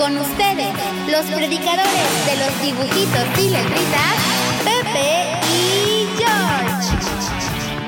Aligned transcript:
Con 0.00 0.16
ustedes, 0.16 0.74
los 1.10 1.26
predicadores 1.26 2.24
de 2.24 2.36
los 2.38 2.62
dibujitos 2.62 3.38
y 3.38 3.50
letritas, 3.50 4.16
Pepe 4.64 5.38
y 5.52 6.08
George. 6.16 6.96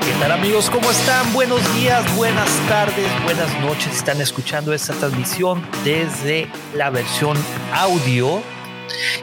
¿Qué 0.05 0.13
tal 0.19 0.31
amigos? 0.33 0.69
¿Cómo 0.69 0.91
están? 0.91 1.33
Buenos 1.33 1.59
días, 1.73 2.15
buenas 2.15 2.51
tardes, 2.69 3.07
buenas 3.23 3.59
noches. 3.61 3.95
Están 3.95 4.21
escuchando 4.21 4.73
esta 4.73 4.93
transmisión 4.93 5.67
desde 5.83 6.47
la 6.75 6.91
versión 6.91 7.35
audio. 7.73 8.43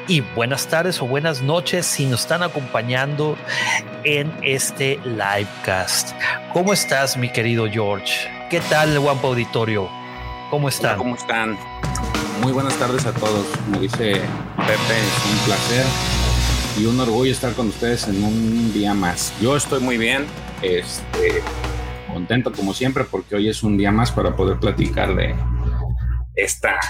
Y 0.09 0.23
buenas 0.23 0.67
tardes 0.67 1.01
o 1.01 1.07
buenas 1.07 1.43
noches 1.43 1.87
si 1.87 2.07
nos 2.07 2.23
están 2.23 2.43
acompañando 2.43 3.37
en 4.03 4.33
este 4.43 4.99
livecast. 5.05 6.11
¿Cómo 6.53 6.73
estás, 6.73 7.17
mi 7.17 7.31
querido 7.31 7.71
George? 7.71 8.29
¿Qué 8.51 8.59
tal, 8.63 8.99
Wampa 8.99 9.29
Auditorio? 9.29 9.89
¿Cómo 10.51 10.69
están? 10.69 10.99
¿Cómo 10.99 11.15
están? 11.15 11.57
Muy 12.41 12.53
buenas 12.53 12.79
tardes 12.79 13.05
a 13.05 13.13
todos. 13.13 13.47
Como 13.65 13.81
dice 13.81 14.13
Pepe, 14.17 14.97
es 14.99 15.27
un 15.31 15.39
placer 15.45 15.85
y 16.79 16.87
un 16.87 16.99
orgullo 16.99 17.31
estar 17.31 17.53
con 17.53 17.69
ustedes 17.69 18.09
en 18.09 18.25
un 18.25 18.73
día 18.73 18.95
más. 18.95 19.35
Yo 19.43 19.57
estoy 19.57 19.81
muy 19.81 19.99
bien, 19.99 20.27
este, 20.63 21.43
contento 22.11 22.51
como 22.51 22.73
siempre 22.73 23.05
porque 23.05 23.37
hoy 23.37 23.51
es 23.51 23.63
un 23.63 23.77
día 23.77 23.93
más 23.93 24.11
para 24.11 24.37
poder 24.37 24.59
platicar 24.59 25.15
de 25.15 25.35
esta, 26.35 26.81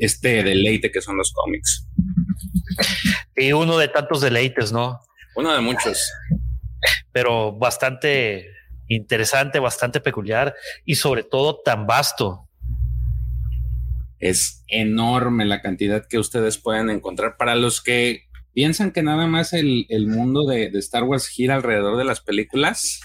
este 0.00 0.42
deleite 0.42 0.90
que 0.90 1.00
son 1.00 1.16
los 1.16 1.32
cómics. 1.32 1.86
Y 3.36 3.52
uno 3.52 3.78
de 3.78 3.86
tantos 3.86 4.20
deleites, 4.20 4.72
¿no? 4.72 5.00
Uno 5.36 5.54
de 5.54 5.60
muchos. 5.60 6.10
Pero 7.12 7.52
bastante 7.52 8.50
interesante, 8.88 9.60
bastante 9.60 10.00
peculiar 10.00 10.56
y 10.84 10.96
sobre 10.96 11.22
todo 11.22 11.60
tan 11.60 11.86
vasto. 11.86 12.49
Es 14.20 14.64
enorme 14.68 15.44
la 15.44 15.60
cantidad 15.60 16.06
que 16.06 16.18
ustedes 16.18 16.58
pueden 16.58 16.90
encontrar. 16.90 17.36
Para 17.36 17.56
los 17.56 17.82
que 17.82 18.28
piensan 18.52 18.92
que 18.92 19.02
nada 19.02 19.26
más 19.26 19.52
el, 19.52 19.86
mundo 20.06 20.46
de, 20.46 20.70
Star 20.74 21.04
Wars 21.04 21.26
gira 21.26 21.56
alrededor 21.56 21.96
de 21.96 22.04
las 22.04 22.20
películas 22.20 23.00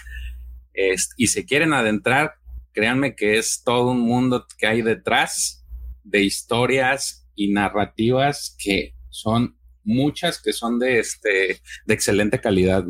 y 1.16 1.26
se 1.28 1.46
quieren 1.46 1.72
adentrar, 1.72 2.34
créanme 2.72 3.14
que 3.16 3.38
es 3.38 3.62
todo 3.64 3.92
un 3.92 4.00
mundo 4.00 4.46
que 4.58 4.66
hay 4.66 4.82
detrás 4.82 5.64
de 6.04 6.22
historias 6.22 7.26
y 7.34 7.52
narrativas 7.52 8.54
que 8.58 8.94
son 9.08 9.56
muchas 9.82 10.42
que 10.42 10.52
son 10.52 10.78
de 10.78 10.98
este 10.98 11.60
de 11.86 11.94
excelente 11.94 12.40
calidad. 12.40 12.84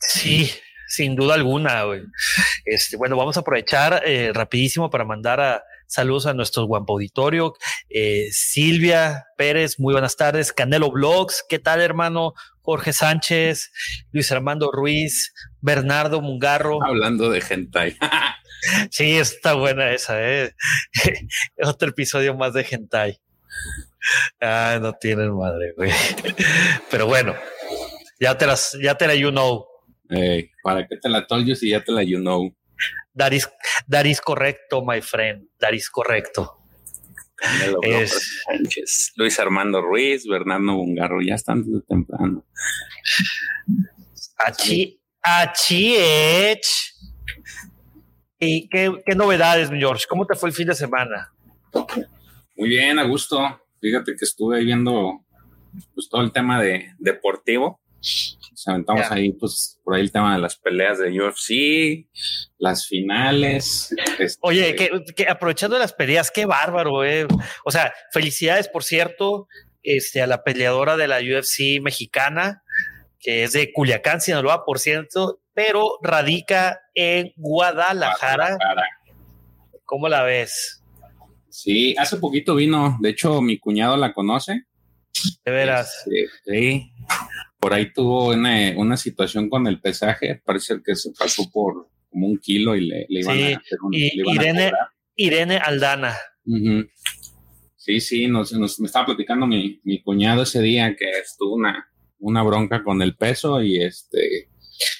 Sí, 0.00 0.50
sin 0.88 1.16
duda 1.16 1.34
alguna. 1.34 1.84
Este, 2.64 2.96
bueno, 2.96 3.16
vamos 3.16 3.36
a 3.36 3.40
aprovechar 3.40 4.02
eh, 4.04 4.30
rapidísimo 4.34 4.90
para 4.90 5.04
mandar 5.04 5.40
a 5.40 5.64
Saludos 5.92 6.24
a 6.24 6.32
nuestro 6.32 6.64
guapo 6.64 6.94
auditorio. 6.94 7.52
Eh, 7.90 8.28
Silvia 8.30 9.26
Pérez, 9.36 9.78
muy 9.78 9.92
buenas 9.92 10.16
tardes. 10.16 10.50
Canelo 10.50 10.90
Blogs, 10.90 11.44
¿qué 11.46 11.58
tal, 11.58 11.82
hermano? 11.82 12.32
Jorge 12.62 12.94
Sánchez, 12.94 13.70
Luis 14.10 14.32
Armando 14.32 14.72
Ruiz, 14.72 15.34
Bernardo 15.60 16.22
Mungarro. 16.22 16.82
Hablando 16.82 17.28
de 17.28 17.42
hentai. 17.46 17.98
sí, 18.90 19.18
está 19.18 19.52
buena 19.52 19.92
esa, 19.92 20.16
¿eh? 20.18 20.54
Otro 21.62 21.90
episodio 21.90 22.34
más 22.34 22.54
de 22.54 22.66
hentai. 22.70 23.20
Ah, 24.40 24.78
no 24.80 24.94
tienen 24.94 25.36
madre, 25.36 25.74
güey. 25.76 25.92
Pero 26.90 27.06
bueno, 27.06 27.34
ya 28.18 28.38
te 28.38 28.46
las, 28.46 28.78
ya 28.82 28.94
te 28.96 29.06
la 29.06 29.14
you 29.14 29.28
know. 29.28 29.66
¿Para 30.62 30.86
qué 30.86 30.96
te 30.96 31.10
la 31.10 31.26
told 31.26 31.46
you 31.46 31.54
si 31.54 31.68
ya 31.68 31.84
te 31.84 31.92
la 31.92 32.02
you 32.02 32.18
know? 32.18 32.56
That 33.14 33.32
is, 33.32 34.20
correcto, 34.20 34.82
my 34.84 35.00
friend. 35.00 35.48
That 35.58 35.74
is 35.74 35.90
correcto. 35.90 36.58
Luis 39.16 39.38
Armando 39.38 39.82
Ruiz, 39.82 40.26
Bernardo 40.26 40.76
Bungarro, 40.76 41.20
ya 41.20 41.34
están 41.34 41.62
desde 41.64 41.84
temprano. 41.86 42.44
Achi, 44.38 45.00
¿Y 48.38 48.68
qué, 48.68 49.02
qué 49.04 49.14
novedades, 49.14 49.70
George? 49.70 50.04
¿Cómo 50.08 50.26
te 50.26 50.34
fue 50.34 50.48
el 50.48 50.54
fin 50.54 50.66
de 50.66 50.74
semana? 50.74 51.32
Muy 52.56 52.68
bien, 52.68 52.98
a 52.98 53.04
gusto. 53.04 53.38
Fíjate 53.80 54.16
que 54.16 54.24
estuve 54.24 54.64
viendo 54.64 55.24
pues, 55.94 56.08
todo 56.08 56.22
el 56.22 56.32
tema 56.32 56.60
de 56.60 56.92
deportivo 56.98 57.80
nos 58.66 58.68
aventamos 58.74 59.10
ahí, 59.10 59.32
pues, 59.32 59.80
por 59.84 59.94
ahí 59.94 60.02
el 60.02 60.12
tema 60.12 60.34
de 60.34 60.40
las 60.40 60.56
peleas 60.56 60.98
de 60.98 61.10
UFC, 61.10 62.08
las 62.58 62.86
finales. 62.86 63.94
Este, 64.18 64.38
Oye, 64.42 64.74
que, 64.74 65.26
aprovechando 65.28 65.78
las 65.78 65.92
peleas, 65.92 66.30
qué 66.30 66.46
bárbaro, 66.46 67.04
eh. 67.04 67.26
O 67.64 67.70
sea, 67.70 67.92
felicidades, 68.12 68.68
por 68.68 68.84
cierto, 68.84 69.48
este, 69.82 70.22
a 70.22 70.26
la 70.26 70.44
peleadora 70.44 70.96
de 70.96 71.08
la 71.08 71.18
UFC 71.18 71.80
mexicana, 71.82 72.62
que 73.18 73.44
es 73.44 73.52
de 73.52 73.72
Culiacán, 73.72 74.20
Sinaloa, 74.20 74.64
por 74.64 74.78
cierto, 74.78 75.40
pero 75.54 75.98
radica 76.02 76.80
en 76.94 77.32
Guadalajara. 77.36 78.56
Guadalajara. 78.56 78.86
¿Cómo 79.84 80.08
la 80.08 80.22
ves? 80.22 80.82
Sí, 81.48 81.94
hace 81.98 82.16
poquito 82.16 82.54
vino, 82.54 82.96
de 83.00 83.10
hecho 83.10 83.42
mi 83.42 83.58
cuñado 83.58 83.96
la 83.96 84.14
conoce. 84.14 84.64
De 85.44 85.52
veras. 85.52 86.04
Este, 86.06 86.50
sí, 86.50 86.92
por 87.62 87.74
ahí 87.74 87.92
tuvo 87.92 88.30
una, 88.30 88.96
situación 88.96 89.48
con 89.48 89.68
el 89.68 89.80
pesaje, 89.80 90.42
parece 90.44 90.82
que 90.84 90.96
se 90.96 91.12
pasó 91.12 91.48
por 91.48 91.88
como 92.10 92.26
un 92.26 92.38
kilo 92.38 92.74
y 92.74 92.88
le, 92.88 93.06
iban 93.08 93.38
a 93.38 93.46
hacer 93.56 93.78
un, 93.80 93.94
Irene, 93.94 94.72
Irene 95.14 95.58
Aldana. 95.58 96.12
Sí, 97.76 98.00
sí, 98.00 98.26
nos, 98.26 98.52
me 98.52 98.66
estaba 98.66 99.06
platicando 99.06 99.46
mi, 99.46 99.80
cuñado 100.02 100.42
ese 100.42 100.60
día 100.60 100.96
que 100.96 101.08
estuvo 101.08 101.54
una, 101.54 101.88
una 102.18 102.42
bronca 102.42 102.82
con 102.82 103.00
el 103.00 103.14
peso 103.16 103.62
y 103.62 103.80
este, 103.80 104.48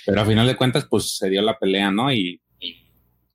pero 0.06 0.20
a 0.20 0.24
final 0.24 0.46
de 0.46 0.56
cuentas 0.56 0.86
pues 0.88 1.16
se 1.16 1.28
dio 1.28 1.42
la 1.42 1.58
pelea, 1.58 1.90
¿no? 1.90 2.12
Y, 2.12 2.40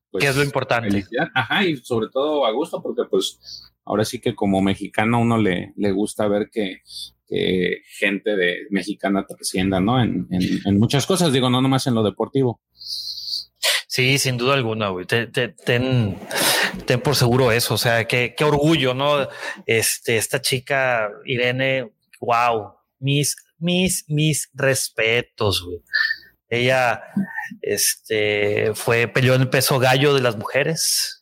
pues, 0.10 0.24
¿Qué 0.24 0.30
es 0.30 0.38
lo 0.38 0.44
importante? 0.44 1.04
Ajá, 1.34 1.66
y 1.66 1.76
sobre 1.76 2.08
todo 2.08 2.46
a 2.46 2.52
gusto 2.52 2.82
porque 2.82 3.04
pues 3.10 3.42
ahora 3.84 4.06
sí 4.06 4.22
que 4.22 4.36
como 4.36 4.62
mexicano 4.62 5.20
uno 5.20 5.38
le, 5.38 5.74
le 5.76 5.92
gusta 5.92 6.30
ver 6.30 6.50
que 6.50 6.80
que 7.28 7.82
gente 8.00 8.36
de 8.36 8.68
mexicana 8.70 9.26
trascienda, 9.28 9.80
¿no? 9.80 10.02
En, 10.02 10.28
en, 10.30 10.80
muchas 10.80 11.06
cosas, 11.06 11.34
digo, 11.34 11.50
no 11.50 11.62
nomás 11.62 11.88
en 11.88 11.96
lo 11.96 12.04
deportivo. 12.04 12.62
Sí, 13.88 14.18
sin 14.18 14.38
duda 14.38 14.54
alguna, 14.54 14.90
güey. 14.90 15.06
Ten, 15.06 15.32
ten, 15.32 16.18
por 17.04 17.16
seguro 17.16 17.52
eso. 17.52 17.74
O 17.74 17.78
sea, 17.78 18.06
qué, 18.06 18.36
qué 18.38 18.44
orgullo, 18.44 18.94
¿no? 18.94 19.28
Este, 19.66 20.18
esta 20.18 20.42
chica, 20.42 21.10
Irene, 21.26 21.92
wow, 22.20 22.74
mis, 23.00 23.36
mis, 23.58 24.06
mis 24.08 24.50
respetos, 24.54 25.64
güey. 25.64 25.80
Ella, 26.50 27.04
este, 27.62 28.72
fue, 28.74 29.08
peleó 29.08 29.36
en 29.36 29.42
el 29.42 29.50
peso 29.50 29.80
gallo 29.80 30.14
de 30.14 30.22
las 30.22 30.38
mujeres 30.38 31.17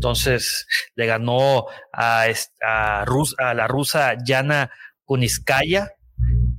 entonces 0.00 0.66
le 0.94 1.04
ganó 1.04 1.66
a, 1.92 2.26
la 2.62 3.66
rusa 3.68 4.16
Yana 4.24 4.70
Kuniskaya, 5.04 5.92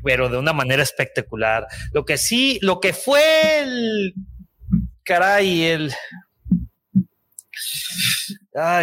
pero 0.04 0.30
de 0.30 0.38
una 0.38 0.54
manera 0.54 0.84
espectacular. 0.84 1.66
Lo 1.92 2.06
que 2.06 2.20
sí, 2.20 2.60
lo 2.62 2.80
que 2.80 2.94
fue 2.94 3.62
el 3.62 4.14
caray, 5.04 5.64
el. 5.64 5.92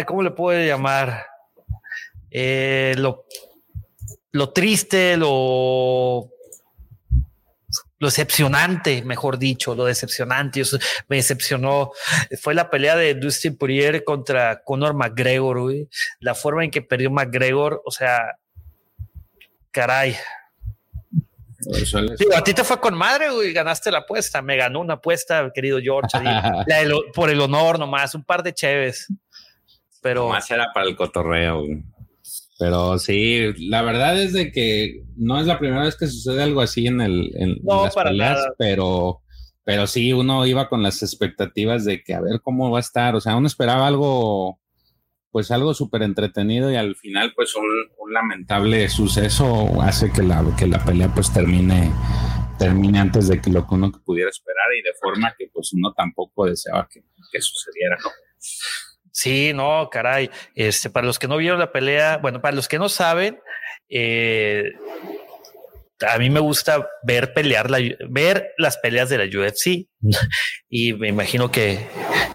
¿cómo 0.05 0.23
le 0.23 0.31
puedo 0.31 0.61
llamar? 0.61 1.25
Eh, 2.29 2.95
lo, 2.97 3.23
lo 4.33 4.51
triste, 4.51 5.15
lo 5.15 6.31
lo 7.99 8.07
decepcionante, 8.07 9.03
mejor 9.03 9.37
dicho, 9.37 9.75
lo 9.75 9.85
decepcionante. 9.85 10.63
me 11.07 11.17
decepcionó. 11.17 11.91
Fue 12.41 12.53
la 12.53 12.69
pelea 12.69 12.95
de 12.95 13.13
Dustin 13.13 13.57
Poirier 13.57 14.03
contra 14.03 14.63
Conor 14.63 14.93
McGregor, 14.93 15.71
La 16.19 16.33
forma 16.33 16.63
en 16.63 16.71
que 16.71 16.81
perdió 16.81 17.11
McGregor, 17.11 17.81
o 17.85 17.91
sea, 17.91 18.37
caray. 19.71 20.15
a 22.35 22.43
ti 22.43 22.53
te 22.53 22.63
fue 22.63 22.79
con 22.79 22.97
madre, 22.97 23.31
güey, 23.31 23.51
ganaste 23.51 23.91
la 23.91 23.99
apuesta. 23.99 24.41
Me 24.41 24.55
ganó 24.55 24.79
una 24.79 24.93
apuesta, 24.95 25.51
querido 25.53 25.79
George, 25.81 26.17
por 27.13 27.29
el 27.29 27.41
honor 27.41 27.77
nomás, 27.77 28.15
un 28.15 28.23
par 28.23 28.43
de 28.43 28.53
cheves. 28.53 29.07
Pero. 30.01 30.29
Más 30.29 30.49
era 30.49 30.71
para 30.73 30.87
el 30.87 30.95
cotorreo, 30.95 31.65
Pero 32.59 32.99
sí, 32.99 33.53
la 33.69 33.81
verdad 33.81 34.21
es 34.21 34.33
de 34.33 34.51
que 34.51 35.03
no 35.15 35.39
es 35.39 35.47
la 35.47 35.57
primera 35.57 35.83
vez 35.83 35.95
que 35.95 36.07
sucede 36.07 36.43
algo 36.43 36.59
así 36.59 36.87
en 36.87 36.99
el 36.99 37.31
en, 37.35 37.57
las 37.63 37.95
peleas, 37.95 38.47
pero 38.57 39.21
pero 39.63 39.87
sí 39.87 40.11
uno 40.11 40.45
iba 40.45 40.67
con 40.67 40.83
las 40.83 41.01
expectativas 41.01 41.85
de 41.85 42.03
que 42.03 42.13
a 42.13 42.21
ver 42.21 42.41
cómo 42.43 42.69
va 42.69 42.79
a 42.79 42.81
estar, 42.81 43.15
o 43.15 43.21
sea, 43.21 43.37
uno 43.37 43.47
esperaba 43.47 43.87
algo 43.87 44.59
pues 45.31 45.51
algo 45.51 45.73
súper 45.73 46.01
entretenido 46.03 46.71
y 46.71 46.75
al 46.75 46.95
final 46.95 47.33
pues 47.35 47.55
un, 47.55 47.65
lamentable 48.11 48.89
suceso 48.89 49.81
hace 49.83 50.11
que 50.11 50.23
la, 50.23 50.43
que 50.57 50.65
la 50.65 50.83
pelea 50.83 51.13
pues 51.13 51.31
termine, 51.31 51.93
termine 52.57 52.97
antes 52.97 53.27
de 53.27 53.39
que 53.39 53.51
lo 53.51 53.67
que 53.67 53.75
uno 53.75 53.91
pudiera 54.03 54.31
esperar 54.31 54.65
y 54.75 54.81
de 54.81 54.93
forma 54.99 55.35
que 55.37 55.47
pues 55.53 55.73
uno 55.73 55.93
tampoco 55.93 56.47
deseaba 56.47 56.89
que, 56.91 57.03
sucediera, 57.39 57.97
¿no? 58.03 58.09
Sí, 59.19 59.51
no, 59.53 59.89
caray. 59.91 60.29
Este, 60.55 60.89
para 60.89 61.05
los 61.05 61.19
que 61.19 61.27
no 61.27 61.35
vieron 61.35 61.59
la 61.59 61.73
pelea, 61.73 62.19
bueno, 62.19 62.39
para 62.39 62.55
los 62.55 62.69
que 62.69 62.79
no 62.79 62.87
saben, 62.87 63.37
eh, 63.89 64.71
a 66.07 66.17
mí 66.17 66.29
me 66.29 66.39
gusta 66.39 66.87
ver 67.03 67.33
pelear, 67.33 67.69
la, 67.69 67.79
ver 68.07 68.53
las 68.57 68.77
peleas 68.77 69.09
de 69.09 69.17
la 69.17 69.25
UFC 69.25 69.89
y 70.69 70.93
me 70.93 71.09
imagino 71.09 71.51
que, 71.51 71.85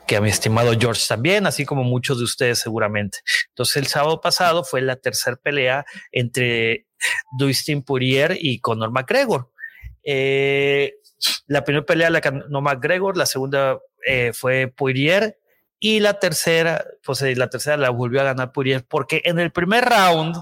que 0.06 0.16
a 0.16 0.20
mi 0.20 0.28
estimado 0.28 0.78
George 0.78 1.00
también, 1.08 1.46
así 1.46 1.64
como 1.64 1.84
muchos 1.84 2.18
de 2.18 2.24
ustedes 2.24 2.58
seguramente. 2.58 3.20
Entonces 3.48 3.76
el 3.78 3.86
sábado 3.86 4.20
pasado 4.20 4.62
fue 4.62 4.82
la 4.82 4.96
tercera 4.96 5.36
pelea 5.36 5.86
entre 6.12 6.86
Dustin 7.38 7.82
Poirier 7.82 8.36
y 8.38 8.60
Conor 8.60 8.90
McGregor. 8.90 9.50
Eh, 10.02 10.96
la 11.46 11.64
primera 11.64 11.86
pelea 11.86 12.10
la 12.10 12.20
ganó 12.20 12.60
McGregor, 12.60 13.16
la 13.16 13.24
segunda 13.24 13.78
eh, 14.06 14.32
fue 14.34 14.68
Poirier 14.68 15.38
y 15.84 16.00
la 16.00 16.18
tercera, 16.18 16.82
pues 17.04 17.20
eh, 17.20 17.36
la 17.36 17.50
tercera 17.50 17.76
la 17.76 17.90
volvió 17.90 18.22
a 18.22 18.24
ganar 18.24 18.52
Poirier 18.52 18.86
porque 18.88 19.20
en 19.22 19.38
el 19.38 19.52
primer 19.52 19.84
round 19.84 20.34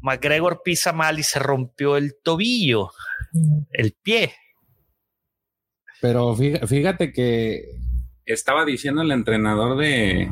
McGregor 0.00 0.62
pisa 0.64 0.92
mal 0.92 1.18
y 1.18 1.24
se 1.24 1.40
rompió 1.40 1.96
el 1.96 2.14
tobillo, 2.22 2.92
el 3.72 3.96
pie. 4.00 4.32
Pero 6.00 6.36
fíjate 6.36 7.12
que 7.12 7.64
estaba 8.24 8.64
diciendo 8.64 9.02
el 9.02 9.10
entrenador 9.10 9.76
de, 9.76 10.30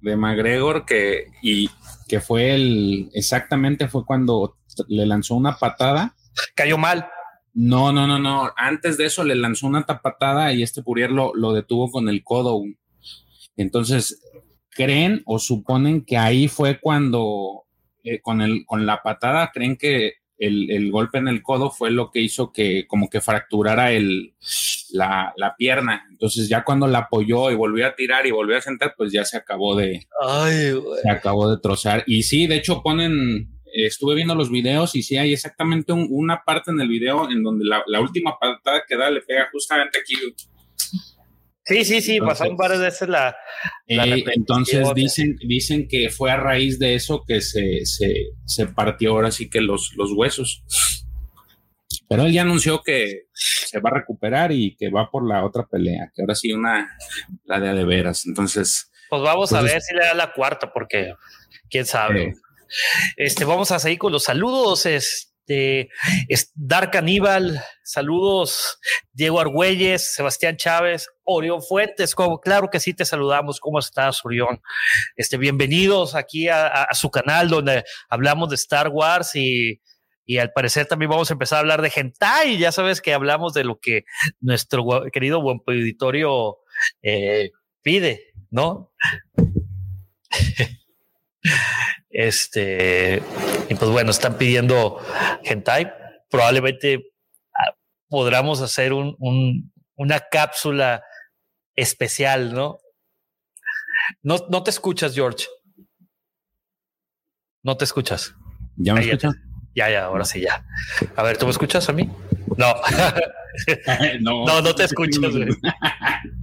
de 0.00 0.16
McGregor 0.16 0.84
que, 0.84 1.28
y 1.42 1.70
que 2.08 2.20
fue 2.20 2.56
el, 2.56 3.08
exactamente 3.14 3.86
fue 3.86 4.04
cuando 4.04 4.56
le 4.88 5.06
lanzó 5.06 5.36
una 5.36 5.56
patada. 5.58 6.16
Cayó 6.56 6.76
mal. 6.76 7.08
No, 7.54 7.92
no, 7.92 8.06
no, 8.06 8.18
no. 8.18 8.50
Antes 8.56 8.96
de 8.96 9.06
eso 9.06 9.24
le 9.24 9.34
lanzó 9.34 9.66
una 9.66 9.84
tapatada 9.84 10.52
y 10.52 10.62
este 10.62 10.82
Purier 10.82 11.10
lo, 11.10 11.34
lo 11.34 11.52
detuvo 11.52 11.90
con 11.90 12.08
el 12.08 12.24
codo. 12.24 12.62
Entonces, 13.56 14.22
creen 14.70 15.22
o 15.26 15.38
suponen 15.38 16.04
que 16.04 16.16
ahí 16.16 16.48
fue 16.48 16.80
cuando 16.80 17.64
eh, 18.04 18.20
con, 18.20 18.40
el, 18.40 18.64
con 18.66 18.84
la 18.84 19.02
patada, 19.02 19.50
creen 19.52 19.76
que 19.76 20.14
el, 20.38 20.90
golpe 20.90 21.18
en 21.18 21.28
el 21.28 21.40
codo 21.40 21.70
fue 21.70 21.92
lo 21.92 22.10
que 22.10 22.20
hizo 22.20 22.52
que 22.52 22.88
como 22.88 23.08
que 23.08 23.20
fracturara 23.20 23.92
el, 23.92 24.34
la, 24.90 25.54
pierna. 25.56 26.04
Entonces 26.10 26.48
ya 26.48 26.64
cuando 26.64 26.88
la 26.88 26.98
apoyó 26.98 27.52
y 27.52 27.54
volvió 27.54 27.86
a 27.86 27.94
tirar 27.94 28.26
y 28.26 28.32
volvió 28.32 28.56
a 28.56 28.60
sentar, 28.60 28.94
pues 28.96 29.12
ya 29.12 29.24
se 29.24 29.36
acabó 29.36 29.76
de... 29.76 30.04
se 31.02 31.10
acabó 31.10 31.48
de 31.48 31.60
trozar. 31.60 32.02
Y 32.06 32.24
sí, 32.24 32.46
de 32.46 32.56
hecho 32.56 32.82
ponen... 32.82 33.61
Estuve 33.72 34.14
viendo 34.14 34.34
los 34.34 34.50
videos 34.50 34.94
y 34.94 35.02
sí 35.02 35.16
hay 35.16 35.32
exactamente 35.32 35.92
una 35.92 36.42
parte 36.44 36.70
en 36.70 36.80
el 36.80 36.88
video 36.88 37.30
en 37.30 37.42
donde 37.42 37.64
la, 37.64 37.82
la 37.86 38.00
última 38.00 38.38
patada 38.38 38.84
que 38.86 38.96
da 38.96 39.10
le 39.10 39.22
pega 39.22 39.48
justamente 39.50 39.98
aquí 39.98 40.14
Sí, 41.64 41.84
sí, 41.84 42.02
sí, 42.02 42.20
pasaron 42.20 42.56
varias 42.56 42.80
veces 42.80 43.08
la. 43.08 43.36
Eh, 43.86 44.24
entonces 44.34 44.86
dicen, 44.94 45.36
dicen 45.46 45.86
que 45.86 46.10
fue 46.10 46.30
a 46.32 46.36
raíz 46.36 46.78
de 46.80 46.94
eso 46.94 47.24
que 47.26 47.40
se, 47.40 47.82
se, 47.84 48.66
partió 48.66 49.12
ahora 49.12 49.30
sí 49.30 49.48
que 49.48 49.60
los, 49.60 49.92
los 49.96 50.12
huesos. 50.12 50.64
Pero 52.08 52.24
él 52.24 52.32
ya 52.32 52.42
anunció 52.42 52.82
que 52.82 53.26
se 53.32 53.78
va 53.78 53.90
a 53.90 53.94
recuperar 53.94 54.50
y 54.50 54.76
que 54.76 54.90
va 54.90 55.08
por 55.10 55.26
la 55.26 55.44
otra 55.44 55.64
pelea, 55.66 56.10
que 56.12 56.22
ahora 56.22 56.34
sí 56.34 56.52
una, 56.52 56.96
la 57.44 57.60
de 57.60 57.72
de 57.72 57.84
veras. 57.84 58.26
Entonces. 58.26 58.90
Pues 59.08 59.22
vamos 59.22 59.52
a 59.52 59.62
ver 59.62 59.80
si 59.80 59.94
le 59.94 60.04
da 60.04 60.14
la 60.14 60.32
cuarta, 60.32 60.72
porque 60.72 61.14
quién 61.70 61.86
sabe. 61.86 62.34
Este, 63.16 63.44
vamos 63.44 63.70
a 63.70 63.78
seguir 63.78 63.98
con 63.98 64.12
los 64.12 64.24
saludos. 64.24 64.86
Este 64.86 65.32
este, 65.46 65.88
Dark 66.54 66.96
Aníbal, 66.96 67.62
saludos, 67.82 68.78
Diego 69.12 69.40
Argüelles, 69.40 70.14
Sebastián 70.14 70.56
Chávez, 70.56 71.08
Orión 71.24 71.62
Fuentes, 71.62 72.14
como, 72.14 72.40
claro 72.40 72.70
que 72.70 72.78
sí 72.80 72.94
te 72.94 73.04
saludamos, 73.04 73.58
¿cómo 73.58 73.78
estás, 73.80 74.24
Orión? 74.24 74.62
Este, 75.16 75.36
bienvenidos 75.36 76.14
aquí 76.14 76.48
a, 76.48 76.86
su 76.92 77.10
canal 77.10 77.48
donde 77.48 77.84
hablamos 78.08 78.50
de 78.50 78.54
Star 78.54 78.88
Wars 78.88 79.34
y, 79.34 79.80
al 80.40 80.52
parecer 80.52 80.86
también 80.86 81.10
vamos 81.10 81.30
a 81.30 81.34
empezar 81.34 81.56
a 81.56 81.60
hablar 81.60 81.82
de 81.82 81.92
hentai, 81.94 82.56
ya 82.56 82.72
sabes 82.72 83.02
que 83.02 83.12
hablamos 83.12 83.52
de 83.52 83.64
lo 83.64 83.78
que 83.80 84.04
nuestro 84.40 84.84
querido 85.12 85.42
buen 85.42 85.60
auditorio 85.66 86.56
eh, 87.02 87.50
pide, 87.82 88.32
¿no? 88.50 88.94
Este, 92.12 93.22
y 93.68 93.74
pues 93.74 93.90
bueno, 93.90 94.10
están 94.10 94.36
pidiendo 94.36 95.00
hentai. 95.42 95.92
Probablemente 96.30 97.12
ah, 97.54 97.74
podamos 98.08 98.60
hacer 98.60 98.92
un, 98.92 99.72
una 99.96 100.20
cápsula 100.20 101.02
especial, 101.74 102.52
¿no? 102.52 102.78
¿no? 104.22 104.36
No 104.50 104.62
te 104.62 104.70
escuchas, 104.70 105.14
George. 105.14 105.46
No 107.62 107.76
te 107.76 107.84
escuchas. 107.84 108.34
¿Ya 108.76 108.94
me 108.94 109.00
escuchas? 109.00 109.34
Ya, 109.74 109.88
ya, 109.90 110.04
ahora 110.04 110.24
sí, 110.24 110.40
ya. 110.40 110.66
A 111.16 111.22
ver, 111.22 111.38
¿tú 111.38 111.46
me 111.46 111.52
escuchas 111.52 111.88
a 111.88 111.92
mí? 111.92 112.10
No. 112.56 112.74
no, 114.20 114.46
no, 114.46 114.60
no 114.60 114.74
te 114.74 114.84
escuchas. 114.84 115.20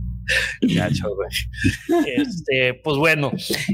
Este, 2.05 2.73
pues 2.75 2.97
bueno, 2.97 3.31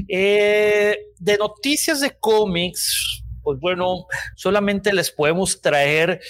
eh, 0.08 0.98
de 1.18 1.36
noticias 1.38 2.00
de 2.00 2.16
cómics, 2.18 3.24
pues 3.42 3.58
bueno, 3.60 4.06
solamente 4.34 4.92
les 4.92 5.10
podemos 5.10 5.60
traer 5.60 6.20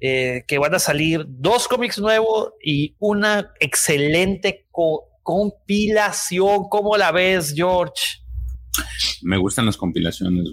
eh, 0.00 0.44
que 0.46 0.58
van 0.58 0.74
a 0.74 0.78
salir 0.78 1.24
dos 1.26 1.68
cómics 1.68 1.98
nuevos 1.98 2.52
y 2.62 2.94
una 2.98 3.52
excelente 3.60 4.66
compilación. 5.22 6.68
¿Cómo 6.68 6.96
la 6.96 7.12
ves, 7.12 7.54
George? 7.56 8.02
Me 9.22 9.38
gustan 9.38 9.66
las 9.66 9.76
compilaciones. 9.76 10.48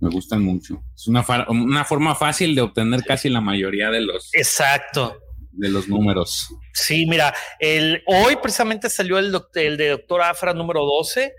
Me 0.00 0.08
gustan 0.08 0.42
mucho. 0.42 0.82
Es 0.94 1.06
una, 1.06 1.24
una 1.48 1.84
forma 1.84 2.14
fácil 2.14 2.54
de 2.54 2.62
obtener 2.62 3.02
casi 3.04 3.28
la 3.28 3.40
mayoría 3.40 3.90
de 3.90 4.00
los. 4.00 4.30
Exacto 4.32 5.20
de 5.52 5.68
los 5.68 5.88
números. 5.88 6.48
Sí, 6.72 7.06
mira, 7.06 7.34
el, 7.58 8.02
hoy 8.06 8.36
precisamente 8.36 8.88
salió 8.88 9.18
el, 9.18 9.34
el 9.54 9.76
de 9.76 9.88
Doctor 9.90 10.22
Afra 10.22 10.54
número 10.54 10.84
12. 10.84 11.32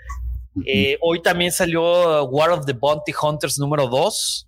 Eh, 0.66 0.98
hoy 1.02 1.22
también 1.22 1.52
salió 1.52 2.26
War 2.26 2.52
of 2.52 2.66
the 2.66 2.74
Bounty 2.74 3.14
Hunters 3.20 3.58
número 3.58 3.88
2. 3.88 4.48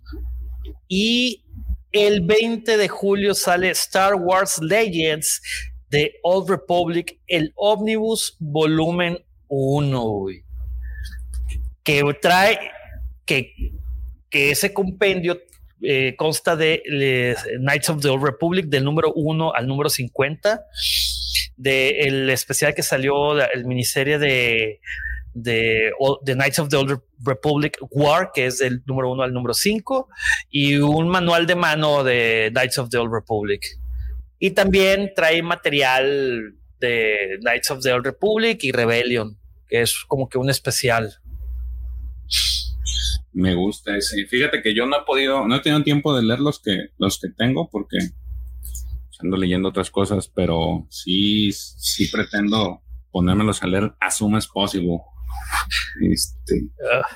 Y 0.88 1.44
el 1.92 2.20
20 2.20 2.76
de 2.76 2.88
julio 2.88 3.34
sale 3.34 3.70
Star 3.70 4.14
Wars 4.16 4.58
Legends 4.60 5.40
de 5.88 6.14
Old 6.22 6.50
Republic, 6.50 7.20
el 7.26 7.52
Omnibus 7.56 8.36
Volumen 8.40 9.18
1, 9.48 10.26
Que 11.82 12.02
trae 12.20 12.58
que, 13.24 13.52
que 14.28 14.50
ese 14.50 14.72
compendio 14.72 15.38
eh, 15.84 16.14
consta 16.16 16.56
de 16.56 16.82
Knights 17.60 17.90
of 17.90 18.00
the 18.00 18.08
Old 18.08 18.24
Republic 18.24 18.66
del 18.66 18.84
número 18.84 19.12
1 19.14 19.54
al 19.54 19.66
número 19.66 19.90
50, 19.90 20.64
del 21.56 22.30
especial 22.30 22.74
que 22.74 22.82
salió, 22.82 23.40
el 23.40 23.64
miniserie 23.64 24.18
de, 24.18 24.80
de, 25.34 25.92
Knights 26.24 26.58
of 26.58 26.68
the 26.68 26.76
Old 26.76 27.00
Republic 27.24 27.76
War, 27.90 28.30
que 28.32 28.46
es 28.46 28.58
del 28.58 28.82
número 28.86 29.10
1 29.12 29.22
al 29.22 29.32
número 29.32 29.52
5, 29.52 30.08
y 30.50 30.76
un 30.76 31.08
manual 31.08 31.46
de 31.46 31.54
mano 31.54 32.04
de 32.04 32.50
Knights 32.52 32.78
of 32.78 32.88
the 32.90 32.98
Old 32.98 33.12
Republic. 33.12 33.64
Y 34.38 34.50
también 34.52 35.12
trae 35.14 35.42
material 35.42 36.54
de 36.80 37.38
Knights 37.40 37.70
of 37.70 37.82
the 37.82 37.92
Old 37.92 38.06
Republic 38.06 38.62
y 38.62 38.72
Rebellion, 38.72 39.38
que 39.68 39.82
es 39.82 40.04
como 40.06 40.28
que 40.28 40.38
un 40.38 40.50
especial. 40.50 41.20
Me 43.34 43.54
gusta 43.54 43.96
ese. 43.96 44.26
Fíjate 44.26 44.62
que 44.62 44.74
yo 44.74 44.86
no 44.86 44.96
he 44.96 45.04
podido, 45.04 45.46
no 45.46 45.56
he 45.56 45.60
tenido 45.60 45.82
tiempo 45.82 46.16
de 46.16 46.22
leer 46.22 46.40
los 46.40 46.60
que, 46.60 46.90
los 46.98 47.20
que 47.20 47.28
tengo 47.36 47.68
porque 47.70 47.98
ando 49.20 49.36
leyendo 49.36 49.68
otras 49.68 49.90
cosas, 49.90 50.28
pero 50.28 50.86
sí, 50.90 51.50
sí 51.52 52.08
pretendo 52.08 52.82
ponérmelos 53.10 53.62
a 53.62 53.66
leer 53.66 53.94
as 54.00 54.16
soon 54.18 54.34
as 54.34 54.46
possible. 54.46 54.98
Este, 56.00 56.68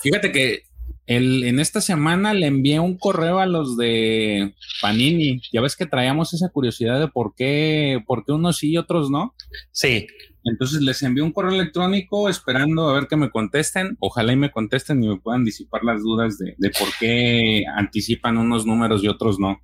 fíjate 0.02 0.32
que 0.32 0.62
el, 1.06 1.44
en 1.44 1.58
esta 1.58 1.80
semana 1.80 2.34
le 2.34 2.46
envié 2.46 2.80
un 2.80 2.98
correo 2.98 3.38
a 3.38 3.46
los 3.46 3.76
de 3.76 4.54
Panini. 4.82 5.40
Ya 5.52 5.60
ves 5.60 5.74
que 5.74 5.86
traíamos 5.86 6.34
esa 6.34 6.50
curiosidad 6.50 7.00
de 7.00 7.08
por 7.08 7.34
qué, 7.34 8.02
por 8.06 8.24
qué 8.24 8.32
unos 8.32 8.58
sí 8.58 8.72
y 8.72 8.76
otros 8.76 9.10
no. 9.10 9.34
Sí. 9.72 10.06
Entonces 10.48 10.80
les 10.80 11.02
envié 11.02 11.22
un 11.22 11.32
correo 11.32 11.52
electrónico 11.52 12.28
esperando 12.28 12.88
a 12.88 12.94
ver 12.94 13.06
que 13.06 13.16
me 13.16 13.30
contesten. 13.30 13.96
Ojalá 14.00 14.32
y 14.32 14.36
me 14.36 14.50
contesten 14.50 15.02
y 15.02 15.08
me 15.08 15.16
puedan 15.18 15.44
disipar 15.44 15.84
las 15.84 16.02
dudas 16.02 16.38
de, 16.38 16.70
por 16.78 16.88
qué 16.98 17.64
anticipan 17.76 18.38
unos 18.38 18.66
números 18.66 19.02
y 19.04 19.08
otros 19.08 19.38
no. 19.38 19.60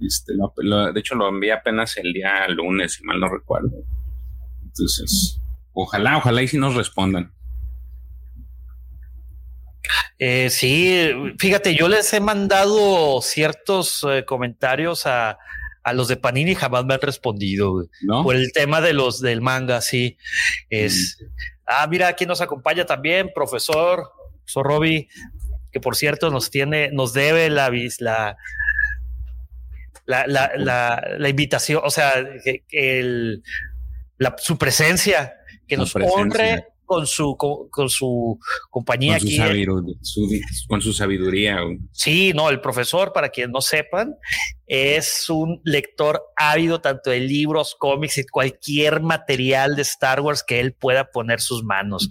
Este, 0.00 0.32
de 0.34 1.00
hecho, 1.00 1.14
lo 1.14 1.28
envié 1.28 1.52
apenas 1.52 1.96
el 1.96 2.12
día 2.12 2.48
lunes, 2.48 2.94
si 2.94 3.04
mal 3.04 3.20
no 3.20 3.28
recuerdo. 3.28 3.84
Entonces, 4.62 5.40
ojalá, 5.72 6.18
ojalá 6.18 6.42
y 6.42 6.48
si 6.48 6.58
nos 6.58 6.74
respondan. 6.74 7.32
Eh, 10.18 10.48
sí, 10.50 11.10
fíjate, 11.38 11.74
yo 11.74 11.88
les 11.88 12.12
he 12.12 12.20
mandado 12.20 13.20
ciertos 13.20 14.04
eh, 14.08 14.24
comentarios 14.24 15.06
a, 15.06 15.38
a 15.84 15.92
los 15.92 16.08
de 16.08 16.16
Panini 16.16 16.54
jamás 16.54 16.84
me 16.84 16.94
han 16.94 17.00
respondido 17.00 17.72
güey. 17.72 17.86
¿No? 18.02 18.24
por 18.24 18.34
el 18.34 18.52
tema 18.52 18.80
de 18.80 18.94
los 18.94 19.20
del 19.20 19.40
manga. 19.42 19.80
Sí, 19.80 20.16
es. 20.70 21.22
Ah, 21.66 21.86
mira, 21.86 22.08
aquí 22.08 22.26
nos 22.26 22.40
acompaña 22.40 22.84
también, 22.84 23.30
profesor, 23.34 24.10
profesor 24.38 24.66
Roby, 24.66 25.08
que 25.72 25.80
por 25.80 25.96
cierto 25.96 26.30
nos 26.30 26.50
tiene, 26.50 26.90
nos 26.90 27.12
debe 27.12 27.50
la 27.50 27.70
la 27.98 28.36
la, 30.06 30.26
la, 30.26 30.52
la, 30.56 31.02
la 31.18 31.28
invitación, 31.28 31.80
o 31.82 31.90
sea, 31.90 32.12
que, 32.44 32.62
que 32.68 33.00
el, 33.00 33.42
la, 34.18 34.34
su 34.38 34.58
presencia, 34.58 35.34
que 35.66 35.76
nos 35.76 35.92
presencia. 35.92 36.20
honre 36.20 36.66
con 36.84 37.06
su 37.06 37.36
con, 37.36 37.68
con 37.70 37.88
su 37.88 38.38
compañía 38.70 39.18
con, 39.18 39.20
su 39.20 39.26
aquí. 39.26 39.36
sabidu- 39.38 39.98
su- 40.02 40.28
con 40.68 40.80
su 40.82 40.92
sabiduría. 40.92 41.58
Sí, 41.92 42.32
no, 42.34 42.50
el 42.50 42.60
profesor, 42.60 43.12
para 43.12 43.28
quienes 43.30 43.52
no 43.52 43.60
sepan, 43.60 44.14
es 44.66 45.28
un 45.30 45.60
lector 45.64 46.22
ávido 46.36 46.80
tanto 46.80 47.10
de 47.10 47.20
libros, 47.20 47.74
cómics 47.78 48.18
y 48.18 48.26
cualquier 48.26 49.00
material 49.00 49.76
de 49.76 49.82
Star 49.82 50.20
Wars 50.20 50.42
que 50.46 50.60
él 50.60 50.74
pueda 50.74 51.10
poner 51.10 51.40
sus 51.40 51.62
manos. 51.64 52.08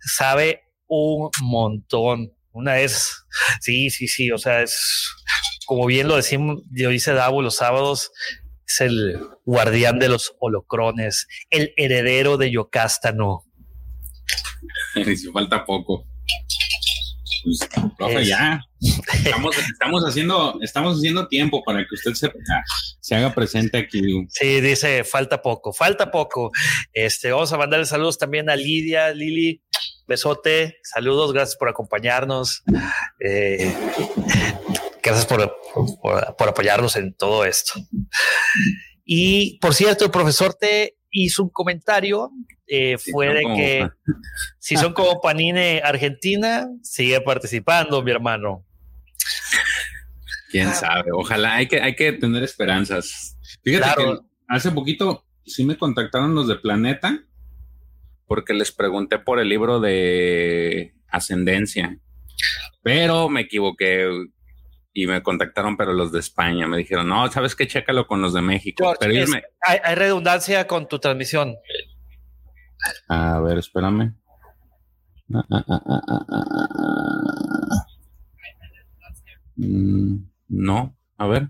Sabe 0.00 0.62
un 0.86 1.30
montón. 1.42 2.32
Una 2.52 2.72
vez, 2.74 3.24
sí, 3.60 3.90
sí, 3.90 4.08
sí, 4.08 4.30
o 4.30 4.38
sea, 4.38 4.62
es 4.62 5.10
como 5.66 5.84
bien 5.86 6.08
lo 6.08 6.16
decimos, 6.16 6.62
yo 6.70 6.88
dice 6.90 7.12
Davo 7.12 7.42
los 7.42 7.56
sábados, 7.56 8.12
es 8.66 8.80
el 8.80 9.18
guardián 9.44 9.98
de 9.98 10.08
los 10.08 10.34
holocrones, 10.38 11.26
el 11.50 11.72
heredero 11.76 12.36
de 12.38 12.50
Yocástano. 12.52 13.42
Si 15.16 15.30
falta 15.32 15.64
poco. 15.64 16.04
Pues, 17.44 17.58
profe, 17.96 18.22
Es- 18.22 18.28
ya. 18.28 18.60
Estamos, 19.24 19.56
estamos 19.58 20.02
haciendo, 20.04 20.58
estamos 20.62 20.98
haciendo 20.98 21.28
tiempo 21.28 21.62
para 21.64 21.80
que 21.80 21.94
usted 21.94 22.12
se, 22.14 22.30
se 23.00 23.14
haga 23.14 23.32
presente 23.34 23.78
aquí. 23.78 24.00
Sí, 24.30 24.60
dice, 24.60 25.04
falta 25.04 25.40
poco, 25.42 25.72
falta 25.72 26.10
poco. 26.10 26.50
Este, 26.92 27.30
vamos 27.30 27.52
a 27.52 27.58
mandarle 27.58 27.86
saludos 27.86 28.18
también 28.18 28.50
a 28.50 28.56
Lidia, 28.56 29.12
Lili, 29.12 29.62
besote, 30.08 30.78
saludos, 30.82 31.32
gracias 31.32 31.56
por 31.56 31.68
acompañarnos. 31.68 32.62
Eh, 33.20 33.74
gracias 35.02 35.26
por, 35.26 35.56
por- 36.02 36.36
por 36.36 36.48
apoyarnos 36.48 36.96
en 36.96 37.14
todo 37.14 37.44
esto. 37.44 37.72
Y 39.04 39.58
por 39.60 39.72
cierto, 39.74 40.04
el 40.04 40.10
profesor 40.10 40.54
te 40.54 40.95
hizo 41.24 41.44
un 41.44 41.50
comentario, 41.50 42.30
eh, 42.66 42.96
fue 42.98 43.32
de 43.32 43.42
como- 43.42 43.56
que 43.56 43.88
si 44.58 44.76
son 44.76 44.92
como 44.92 45.20
Panine 45.20 45.80
Argentina, 45.84 46.66
sigue 46.82 47.20
participando, 47.20 48.02
mi 48.02 48.10
hermano. 48.10 48.64
Quién 50.50 50.72
sabe. 50.74 51.10
Ojalá, 51.12 51.56
hay 51.56 51.66
que, 51.66 51.80
hay 51.80 51.94
que 51.96 52.12
tener 52.12 52.42
esperanzas. 52.42 53.36
Fíjate 53.62 53.94
Claro. 53.94 54.20
que 54.20 54.26
hace 54.48 54.70
poquito 54.70 55.24
sí 55.44 55.64
me 55.64 55.76
contactaron 55.76 56.34
los 56.34 56.48
de 56.48 56.56
Planeta 56.56 57.20
porque 58.26 58.54
les 58.54 58.72
pregunté 58.72 59.18
por 59.18 59.38
el 59.40 59.48
libro 59.48 59.80
de 59.80 60.94
Ascendencia, 61.08 61.98
pero 62.82 63.28
me 63.28 63.42
equivoqué 63.42 64.08
y 64.98 65.06
me 65.06 65.22
contactaron, 65.22 65.76
pero 65.76 65.92
los 65.92 66.10
de 66.10 66.20
España 66.20 66.66
me 66.66 66.78
dijeron, 66.78 67.06
no, 67.06 67.30
sabes 67.30 67.54
qué, 67.54 67.66
chécalo 67.66 68.06
con 68.06 68.22
los 68.22 68.32
de 68.32 68.40
México. 68.40 68.82
George, 68.82 68.96
pero 68.98 69.12
es- 69.12 69.30
hay, 69.60 69.78
hay 69.84 69.94
redundancia 69.94 70.66
con 70.66 70.88
tu 70.88 70.98
transmisión. 70.98 71.54
A 73.08 73.38
ver, 73.40 73.58
espérame. 73.58 74.14
Ah, 75.34 75.44
ah, 75.50 75.64
ah. 75.78 77.86
Mm, 79.56 80.16
no, 80.48 80.96
a 81.18 81.26
ver, 81.26 81.48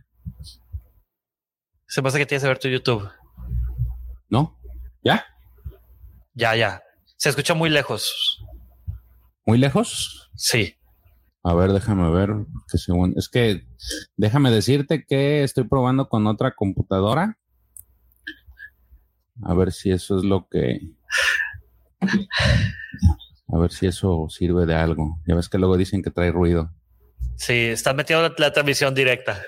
Se 1.86 2.02
pasa 2.02 2.18
que 2.18 2.26
tienes 2.26 2.42
que 2.42 2.48
ver 2.48 2.58
tu 2.58 2.68
YouTube. 2.68 3.08
no, 4.28 4.58
ya, 5.04 5.24
Ya, 6.34 6.54
ya. 6.56 6.82
Se 7.16 7.28
escucha 7.30 7.54
muy 7.54 7.70
lejos. 7.70 8.42
muy 9.46 9.56
lejos. 9.58 10.30
Sí. 10.34 10.75
A 11.46 11.54
ver, 11.54 11.72
déjame 11.72 12.10
ver, 12.10 12.30
que 12.68 12.76
según, 12.76 13.14
es 13.16 13.28
que 13.28 13.68
déjame 14.16 14.50
decirte 14.50 15.04
que 15.06 15.44
estoy 15.44 15.62
probando 15.62 16.08
con 16.08 16.26
otra 16.26 16.56
computadora. 16.56 17.38
A 19.44 19.54
ver 19.54 19.70
si 19.70 19.92
eso 19.92 20.18
es 20.18 20.24
lo 20.24 20.48
que, 20.48 20.80
a 22.00 23.58
ver 23.58 23.70
si 23.70 23.86
eso 23.86 24.26
sirve 24.28 24.66
de 24.66 24.74
algo. 24.74 25.20
Ya 25.24 25.36
ves 25.36 25.48
que 25.48 25.58
luego 25.58 25.76
dicen 25.76 26.02
que 26.02 26.10
trae 26.10 26.32
ruido. 26.32 26.72
Sí, 27.36 27.52
estás 27.52 27.94
metiendo 27.94 28.28
la, 28.28 28.34
la 28.36 28.52
transmisión 28.52 28.92
directa. 28.92 29.40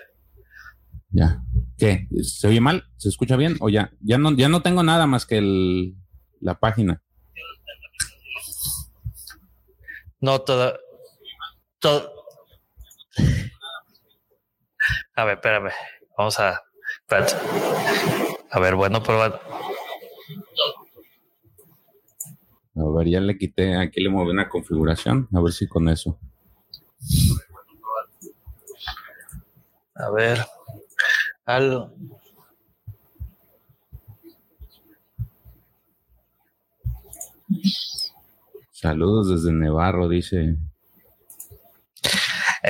Ya. 1.11 1.43
¿Qué? 1.79 2.07
¿Se 2.23 2.47
oye 2.47 2.61
mal? 2.61 2.85
¿Se 2.97 3.09
escucha 3.09 3.35
bien? 3.37 3.57
O 3.59 3.71
ya, 3.71 3.91
ya 4.03 4.19
no, 4.19 4.31
ya 4.37 4.49
no 4.49 4.63
tengo 4.63 4.85
nada 4.85 5.09
más 5.09 5.27
que 5.27 5.39
el, 5.39 5.97
la 6.41 6.61
página. 6.61 7.03
No, 10.21 10.41
todo. 10.43 10.79
Todo. 11.81 12.13
A 15.15 15.25
ver, 15.25 15.35
espérame. 15.35 15.71
Vamos 16.17 16.39
a. 16.41 16.63
espérate. 17.01 17.35
A 18.51 18.61
ver, 18.61 18.75
bueno, 18.75 19.03
prueba. 19.03 19.41
A 22.77 22.91
ver, 22.97 23.09
ya 23.09 23.21
le 23.21 23.37
quité, 23.37 23.77
aquí 23.77 24.01
le 24.01 24.09
moví 24.09 24.31
una 24.31 24.49
configuración, 24.49 25.29
a 25.35 25.41
ver 25.41 25.53
si 25.53 25.67
con 25.67 25.89
eso. 25.89 26.19
A 29.95 30.11
ver. 30.11 30.39
Algo. 31.45 31.93
Saludos 38.71 39.31
desde 39.31 39.53
Nevarro, 39.53 40.09
dice. 40.09 40.57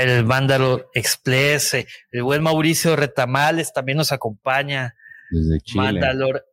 El 0.02 0.24
Mándalo 0.24 0.90
Express. 0.94 1.74
eh, 1.74 1.86
El 2.12 2.22
buen 2.22 2.42
Mauricio 2.42 2.94
Retamales 2.96 3.72
también 3.72 3.98
nos 3.98 4.12
acompaña. 4.12 4.94
Desde 5.30 5.60
Chile. 5.60 5.82
Mandalor. 5.82 6.44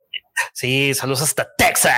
Sí, 0.54 0.94
saludos 0.94 1.22
hasta 1.22 1.48
Texas. 1.58 1.94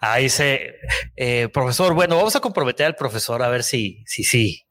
Ahí 0.00 0.24
dice, 0.24 0.74
eh, 1.16 1.48
profesor, 1.52 1.92
bueno, 1.94 2.16
vamos 2.16 2.34
a 2.34 2.40
comprometer 2.40 2.86
al 2.86 2.96
profesor 2.96 3.42
a 3.42 3.48
ver 3.48 3.62
si, 3.62 4.02
si, 4.06 4.24
sí. 4.24 4.66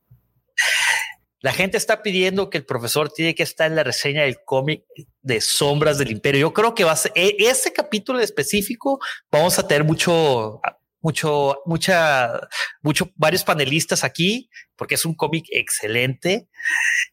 La 1.41 1.53
gente 1.53 1.77
está 1.77 2.01
pidiendo 2.01 2.49
que 2.49 2.57
el 2.57 2.65
profesor 2.65 3.11
tiene 3.13 3.33
que 3.35 3.43
estar 3.43 3.67
en 3.67 3.75
la 3.75 3.83
reseña 3.83 4.23
del 4.23 4.43
cómic 4.43 4.83
de 5.21 5.39
Sombras 5.39 5.97
del 5.97 6.11
Imperio. 6.11 6.41
Yo 6.41 6.53
creo 6.53 6.73
que 6.75 6.83
va 6.83 6.91
a 6.93 6.95
ser 6.97 7.11
e- 7.15 7.35
ese 7.39 7.71
capítulo 7.71 8.19
específico. 8.19 8.99
Vamos 9.31 9.57
a 9.59 9.67
tener 9.67 9.83
mucho, 9.85 10.59
mucho, 11.01 11.62
mucha, 11.65 12.50
mucho, 12.82 13.12
varios 13.15 13.44
panelistas 13.44 14.03
aquí, 14.03 14.50
porque 14.75 14.96
es 14.96 15.06
un 15.06 15.13
cómic 15.15 15.46
excelente. 15.51 16.48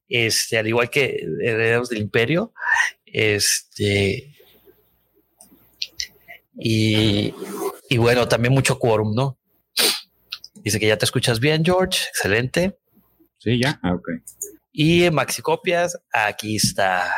Este, 0.09 0.59
al 0.59 0.67
igual 0.67 0.91
que 0.91 1.27
Herederos 1.41 1.89
del 1.89 2.01
Imperio. 2.01 2.53
Este. 3.05 4.35
Y, 6.59 7.35
y 7.89 7.97
bueno, 7.99 8.27
también 8.29 8.55
mucho 8.55 8.79
quórum, 8.79 9.15
¿no? 9.15 9.39
Dice 10.55 10.81
que 10.81 10.89
ya 10.89 10.97
te 10.97 11.05
escuchas 11.05 11.39
bien, 11.39 11.65
George. 11.65 12.01
Excelente. 12.09 12.79
Sí, 13.39 13.61
ya. 13.61 13.79
Ah, 13.83 13.95
ok. 13.95 14.09
Y 14.73 15.09
Maxi 15.11 15.43
Copias, 15.43 15.99
aquí 16.13 16.57
está. 16.57 17.13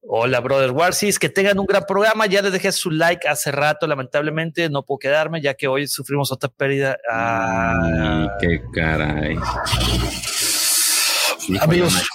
Hola, 0.00 0.40
brother 0.40 0.70
Warsis, 0.70 1.18
que 1.18 1.28
tengan 1.28 1.58
un 1.58 1.66
gran 1.66 1.84
programa. 1.84 2.26
Ya 2.26 2.42
les 2.42 2.52
dejé 2.52 2.72
su 2.72 2.90
like 2.90 3.28
hace 3.28 3.50
rato, 3.50 3.86
lamentablemente 3.86 4.68
no 4.70 4.84
puedo 4.84 4.98
quedarme, 4.98 5.40
ya 5.40 5.54
que 5.54 5.66
hoy 5.66 5.86
sufrimos 5.86 6.30
otra 6.32 6.48
pérdida. 6.48 6.96
Ah, 7.10 7.74
Ay, 7.82 8.28
qué 8.40 8.60
caray. 8.72 9.36
Amigos. 11.60 12.08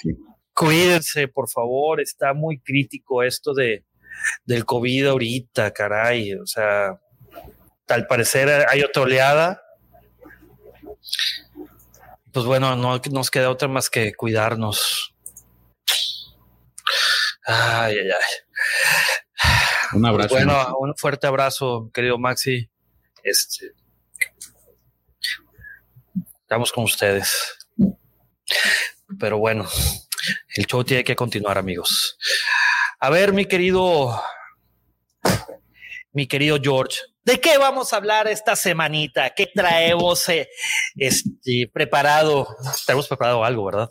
Cuídense, 0.53 1.27
por 1.27 1.49
favor. 1.49 2.01
Está 2.01 2.33
muy 2.33 2.59
crítico 2.59 3.23
esto 3.23 3.53
de 3.53 3.85
del 4.45 4.65
COVID 4.65 5.07
ahorita, 5.07 5.71
caray. 5.71 6.33
O 6.33 6.45
sea, 6.45 6.99
al 7.87 8.07
parecer 8.07 8.65
hay 8.69 8.81
otra 8.81 9.03
oleada. 9.03 9.61
Pues 12.31 12.45
bueno, 12.45 12.75
no 12.75 13.01
nos 13.11 13.31
queda 13.31 13.49
otra 13.49 13.67
más 13.67 13.89
que 13.89 14.13
cuidarnos. 14.13 15.08
Ay, 17.51 17.97
ay, 17.97 18.09
ay. 18.11 19.47
Un 19.93 20.05
abrazo. 20.05 20.35
bueno, 20.35 20.77
un 20.77 20.95
fuerte 20.95 21.25
abrazo, 21.25 21.89
querido 21.91 22.19
Maxi. 22.19 22.69
Este, 23.23 23.71
estamos 26.41 26.71
con 26.71 26.83
ustedes. 26.83 27.57
Pero 29.19 29.39
bueno, 29.39 29.67
el 30.55 30.65
show 30.67 30.83
tiene 30.83 31.03
que 31.03 31.15
continuar, 31.15 31.57
amigos. 31.57 32.19
A 32.99 33.09
ver, 33.09 33.33
mi 33.33 33.45
querido, 33.45 34.21
mi 36.11 36.27
querido 36.27 36.59
George, 36.61 36.99
¿de 37.23 37.41
qué 37.41 37.57
vamos 37.57 37.91
a 37.91 37.97
hablar 37.97 38.27
esta 38.27 38.55
semanita? 38.55 39.31
¿Qué 39.31 39.47
traemos 39.47 40.29
eh, 40.29 40.47
este, 40.97 41.67
preparado? 41.73 42.47
Tenemos 42.85 43.07
preparado 43.07 43.43
algo, 43.43 43.65
¿verdad? 43.65 43.89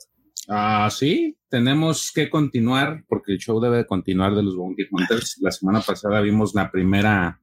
Ah, 0.50 0.88
sí, 0.90 1.37
tenemos 1.50 2.11
que 2.11 2.31
continuar 2.31 3.05
porque 3.07 3.33
el 3.33 3.38
show 3.38 3.61
debe 3.61 3.87
continuar 3.87 4.35
de 4.35 4.43
los 4.43 4.57
Bounty 4.57 4.85
Hunters. 4.90 5.37
La 5.43 5.50
semana 5.50 5.83
pasada 5.83 6.23
vimos 6.23 6.55
la 6.55 6.71
primera, 6.71 7.43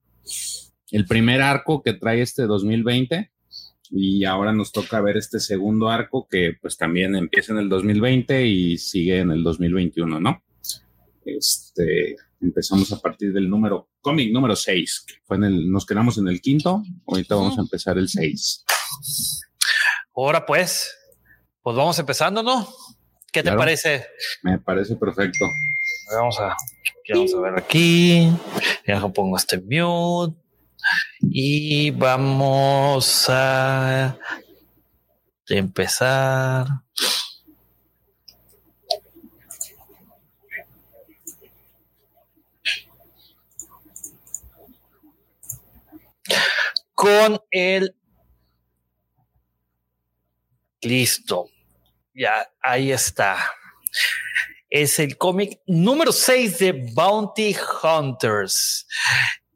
el 0.89 1.05
primer 1.05 1.43
arco 1.43 1.83
que 1.83 1.93
trae 1.93 2.23
este 2.23 2.47
2020 2.47 3.31
y 3.91 4.25
ahora 4.25 4.53
nos 4.53 4.71
toca 4.71 5.01
ver 5.01 5.17
este 5.17 5.39
segundo 5.39 5.89
arco 5.89 6.27
que 6.27 6.57
pues 6.59 6.77
también 6.77 7.15
empieza 7.15 7.53
en 7.53 7.59
el 7.59 7.69
2020 7.69 8.47
y 8.47 8.77
sigue 8.79 9.19
en 9.19 9.29
el 9.29 9.43
2021, 9.43 10.19
¿no? 10.19 10.43
Este, 11.23 12.15
empezamos 12.41 12.91
a 12.91 12.99
partir 12.99 13.33
del 13.33 13.47
número, 13.47 13.89
cómic 14.01 14.33
número 14.33 14.55
6, 14.55 15.05
fue 15.25 15.37
en 15.37 15.43
el, 15.43 15.71
nos 15.71 15.85
quedamos 15.85 16.17
en 16.17 16.27
el 16.27 16.41
quinto, 16.41 16.81
ahorita 17.05 17.35
vamos 17.35 17.57
a 17.59 17.61
empezar 17.61 17.99
el 17.99 18.09
6. 18.09 18.65
Ahora 20.15 20.43
pues, 20.43 20.91
pues 21.61 21.75
vamos 21.75 21.99
empezando, 21.99 22.41
¿no? 22.41 22.67
¿Qué 23.35 23.43
te 23.43 23.51
parece? 23.51 24.07
Me 24.43 24.57
parece 24.59 24.95
perfecto. 24.95 25.45
Vamos 26.09 26.39
a, 26.39 26.55
vamos 27.09 27.33
a 27.33 27.39
ver 27.41 27.59
aquí. 27.59 28.31
Ya 28.87 29.05
pongo 29.09 29.35
este 29.35 29.59
mute. 29.59 30.39
Y 31.19 31.91
vamos 31.91 33.25
a 33.27 34.17
empezar. 35.49 36.65
Con 46.93 47.41
el 47.51 47.93
listo. 50.83 51.49
Ya, 52.15 52.49
ahí 52.61 52.91
está. 52.91 53.37
Es 54.69 54.97
el 54.99 55.17
cómic 55.17 55.59
número 55.67 56.11
6 56.11 56.59
de 56.59 56.71
Bounty 56.93 57.55
Hunters 57.83 58.87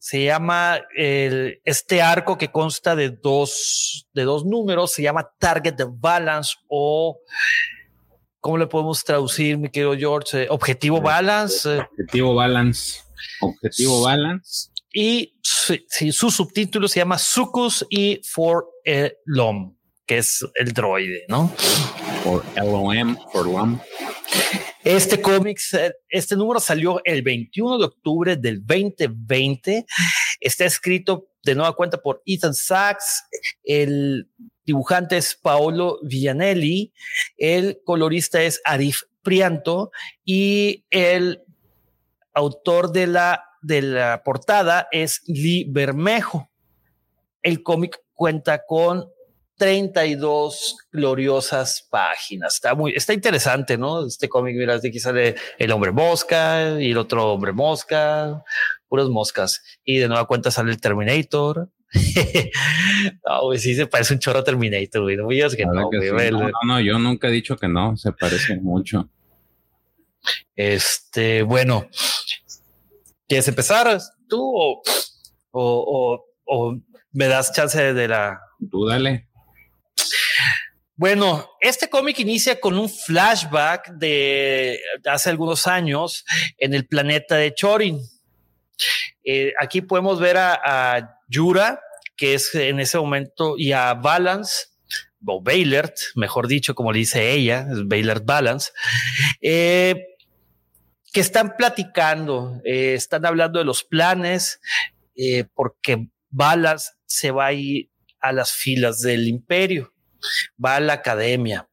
se 0.09 0.23
llama 0.23 0.81
el, 0.95 1.61
este 1.63 2.01
arco 2.01 2.35
que 2.35 2.49
consta 2.49 2.95
de 2.95 3.11
dos, 3.11 4.07
de 4.11 4.23
dos 4.23 4.43
números, 4.43 4.91
se 4.91 5.03
llama 5.03 5.29
Target 5.37 5.75
Balance 5.87 6.55
o 6.67 7.19
¿cómo 8.39 8.57
le 8.57 8.65
podemos 8.65 9.03
traducir, 9.03 9.59
mi 9.59 9.69
querido 9.69 9.95
George? 9.95 10.45
Eh, 10.45 10.47
objetivo 10.49 10.99
Balance. 10.99 11.81
Objetivo 11.91 12.33
Balance. 12.33 13.01
Objetivo 13.39 14.01
Balance. 14.01 14.71
Y 14.91 15.35
su 15.43 16.31
subtítulo 16.31 16.87
se 16.87 17.01
llama 17.01 17.19
Sucus 17.19 17.85
y 17.87 18.19
For 18.23 18.65
LOM, 19.25 19.75
que 20.07 20.17
es 20.17 20.43
el 20.55 20.73
droide, 20.73 21.25
¿no? 21.27 21.53
For 22.23 22.43
LOM, 22.55 23.17
for 23.31 23.45
LOM. 23.45 23.79
Este 24.83 25.21
cómic, 25.21 25.59
este 26.09 26.35
número 26.35 26.59
salió 26.59 27.01
el 27.03 27.21
21 27.21 27.77
de 27.77 27.85
octubre 27.85 28.35
del 28.35 28.65
2020. 28.65 29.85
Está 30.39 30.65
escrito 30.65 31.29
de 31.43 31.55
nueva 31.55 31.75
cuenta 31.75 31.97
por 31.97 32.21
Ethan 32.25 32.53
Sachs. 32.53 33.23
El 33.63 34.29
dibujante 34.65 35.17
es 35.17 35.35
Paolo 35.35 35.99
Villanelli. 36.03 36.93
El 37.37 37.81
colorista 37.83 38.41
es 38.41 38.61
Arif 38.65 39.03
Prianto 39.21 39.91
y 40.23 40.85
el 40.89 41.43
autor 42.33 42.91
de 42.91 43.07
la, 43.07 43.43
de 43.61 43.81
la 43.81 44.23
portada 44.23 44.87
es 44.91 45.21
Lee 45.27 45.65
Bermejo. 45.69 46.49
El 47.41 47.63
cómic 47.63 48.01
cuenta 48.13 48.65
con 48.65 49.09
32 49.59 50.77
gloriosas 50.89 51.85
páginas. 51.91 52.55
Está 52.55 52.73
muy, 52.75 52.93
está 52.95 53.13
interesante, 53.13 53.77
¿no? 53.77 54.05
Este 54.05 54.29
cómic, 54.29 54.55
mira, 54.55 54.79
de 54.79 54.87
aquí 54.87 54.99
sale 54.99 55.35
el 55.57 55.71
hombre 55.71 55.91
mosca 55.91 56.81
y 56.81 56.91
el 56.91 56.97
otro 56.97 57.33
hombre 57.33 57.51
mosca, 57.51 58.41
puras 58.87 59.09
moscas. 59.09 59.61
Y 59.83 59.97
de 59.97 60.07
nueva 60.07 60.25
cuenta 60.25 60.49
sale 60.49 60.71
el 60.71 60.79
Terminator. 60.79 61.69
no, 63.25 63.41
güey, 63.43 63.59
sí 63.59 63.75
se 63.75 63.85
parece 63.85 64.13
un 64.13 64.19
chorro 64.19 64.45
Terminator, 64.45 65.01
güey. 65.01 65.17
No 65.17 65.27
que, 65.27 65.65
no, 65.65 65.73
no, 65.73 66.51
no, 66.65 66.79
yo 66.79 66.97
nunca 66.97 67.27
he 67.27 67.31
dicho 67.31 67.57
que 67.57 67.67
no, 67.67 67.97
se 67.97 68.13
parece 68.13 68.55
mucho. 68.61 69.09
Este, 70.55 71.43
bueno, 71.43 71.89
¿quieres 73.27 73.47
empezar 73.49 73.99
tú 74.29 74.41
o, 74.41 74.81
o, 75.51 76.25
o 76.45 76.77
me 77.11 77.27
das 77.27 77.51
chance 77.51 77.93
de 77.93 78.07
la... 78.07 78.39
Tú 78.71 78.85
dale. 78.85 79.28
Bueno, 80.99 81.49
este 81.61 81.89
cómic 81.89 82.19
inicia 82.19 82.59
con 82.59 82.77
un 82.77 82.89
flashback 82.89 83.91
de 83.91 84.81
hace 85.05 85.29
algunos 85.29 85.65
años 85.65 86.25
en 86.57 86.73
el 86.73 86.87
planeta 86.87 87.35
de 87.35 87.53
Chorin. 87.53 88.01
Eh, 89.23 89.53
aquí 89.61 89.81
podemos 89.81 90.19
ver 90.19 90.35
a, 90.35 91.17
Yura, 91.29 91.79
que 92.17 92.33
es 92.33 92.53
en 92.53 92.81
ese 92.81 92.97
momento, 92.97 93.55
y 93.57 93.71
a 93.71 93.93
Balance, 93.93 94.65
o 95.25 95.41
Baylert, 95.41 95.95
mejor 96.15 96.49
dicho, 96.49 96.75
como 96.75 96.91
le 96.91 96.99
dice 96.99 97.31
ella, 97.31 97.65
es 97.71 97.87
Baylert 97.87 98.25
Balance, 98.25 98.73
eh, 99.39 100.17
que 101.13 101.21
están 101.21 101.55
platicando, 101.55 102.59
eh, 102.65 102.95
están 102.95 103.25
hablando 103.25 103.59
de 103.59 103.63
los 103.63 103.85
planes, 103.85 104.59
porque 105.53 106.09
Balance 106.29 106.91
se 107.05 107.31
va 107.31 107.45
a 107.45 107.53
ir 107.53 107.89
a 108.19 108.33
las 108.33 108.51
filas 108.51 108.99
del 108.99 109.29
imperio 109.29 109.93
va 110.63 110.75
a 110.75 110.79
la 110.79 110.93
academia. 110.93 111.67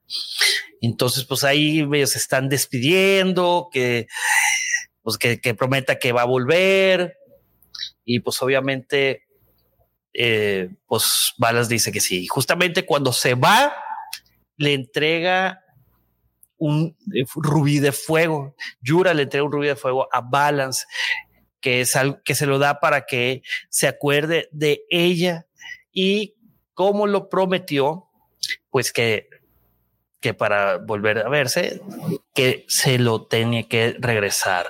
Entonces, 0.81 1.25
pues 1.25 1.45
ahí 1.45 1.81
ellos 1.93 2.11
se 2.11 2.19
están 2.19 2.49
despidiendo, 2.49 3.69
que, 3.73 4.07
pues 5.03 5.19
que, 5.19 5.55
prometa 5.55 5.99
que 5.99 6.13
va 6.13 6.23
a 6.23 6.27
volver. 6.27 7.17
Y 8.05 8.21
pues 8.21 8.41
obviamente, 8.43 9.27
eh, 10.13 10.71
pues 10.87 11.33
Balas 11.39 11.69
dice 11.69 11.93
que 11.93 12.01
sí. 12.01 12.27
Justamente 12.27 12.87
cuando 12.87 13.13
se 13.13 13.35
va, 13.35 13.75
le 14.57 14.75
entrega 14.75 15.63
un 16.59 16.97
eh, 17.15 17.25
rubí 17.35 17.79
de 17.79 17.93
fuego. 17.93 18.55
Yura 18.81 19.15
le 19.15 19.23
entrega 19.23 19.45
un 19.45 19.53
rubí 19.53 19.67
de 19.67 19.77
fuego 19.77 20.09
a 20.13 20.21
Balance, 20.21 20.87
que 21.61 21.81
es 21.81 21.97
algo 21.97 22.21
que 22.25 22.35
se 22.35 22.47
lo 22.47 22.59
da 22.59 22.81
para 22.81 23.07
que 23.07 23.43
se 23.69 23.89
acuerde 23.89 24.49
de 24.53 24.85
ella 24.89 25.47
y 25.93 26.35
como 26.75 27.07
lo 27.07 27.31
prometió, 27.31 28.06
pues 28.77 28.93
que, 28.93 29.31
que 30.21 30.35
para 30.35 30.77
volver 30.77 31.17
a 31.21 31.31
verse, 31.31 31.81
que 32.35 32.67
se 32.69 32.99
lo 32.99 33.25
tenía 33.25 33.67
que 33.69 33.97
regresar. 33.99 34.67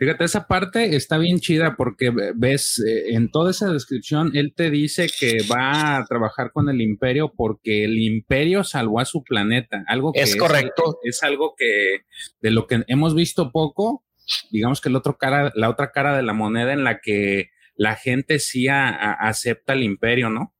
Fíjate, 0.00 0.24
esa 0.24 0.48
parte 0.48 0.96
está 0.96 1.16
bien 1.16 1.38
chida 1.38 1.76
porque 1.76 2.10
ves 2.34 2.82
eh, 2.84 3.14
en 3.14 3.30
toda 3.30 3.52
esa 3.52 3.70
descripción, 3.70 4.32
él 4.34 4.52
te 4.52 4.72
dice 4.72 5.06
que 5.16 5.44
va 5.48 5.96
a 5.98 6.04
trabajar 6.06 6.50
con 6.50 6.68
el 6.68 6.80
imperio 6.80 7.32
porque 7.36 7.84
el 7.84 8.00
imperio 8.00 8.64
salvó 8.64 8.98
a 8.98 9.04
su 9.04 9.22
planeta. 9.22 9.84
Algo 9.86 10.12
que 10.12 10.22
es 10.22 10.34
correcto. 10.34 10.98
Es, 11.04 11.22
algo 11.22 11.54
que 11.56 12.00
de 12.40 12.50
lo 12.50 12.66
que 12.66 12.82
hemos 12.88 13.14
visto 13.14 13.52
poco, 13.52 14.04
digamos 14.50 14.80
que 14.80 14.88
el 14.88 14.96
otro 14.96 15.18
cara, 15.18 15.52
la 15.54 15.70
otra 15.70 15.92
cara 15.92 16.16
de 16.16 16.24
la 16.24 16.32
moneda 16.32 16.72
en 16.72 16.82
la 16.82 16.98
que 16.98 17.50
la 17.76 17.94
gente 17.94 18.40
sí 18.40 18.66
acepta 18.68 19.74
el 19.74 19.84
imperio, 19.84 20.30
¿no? 20.30 20.52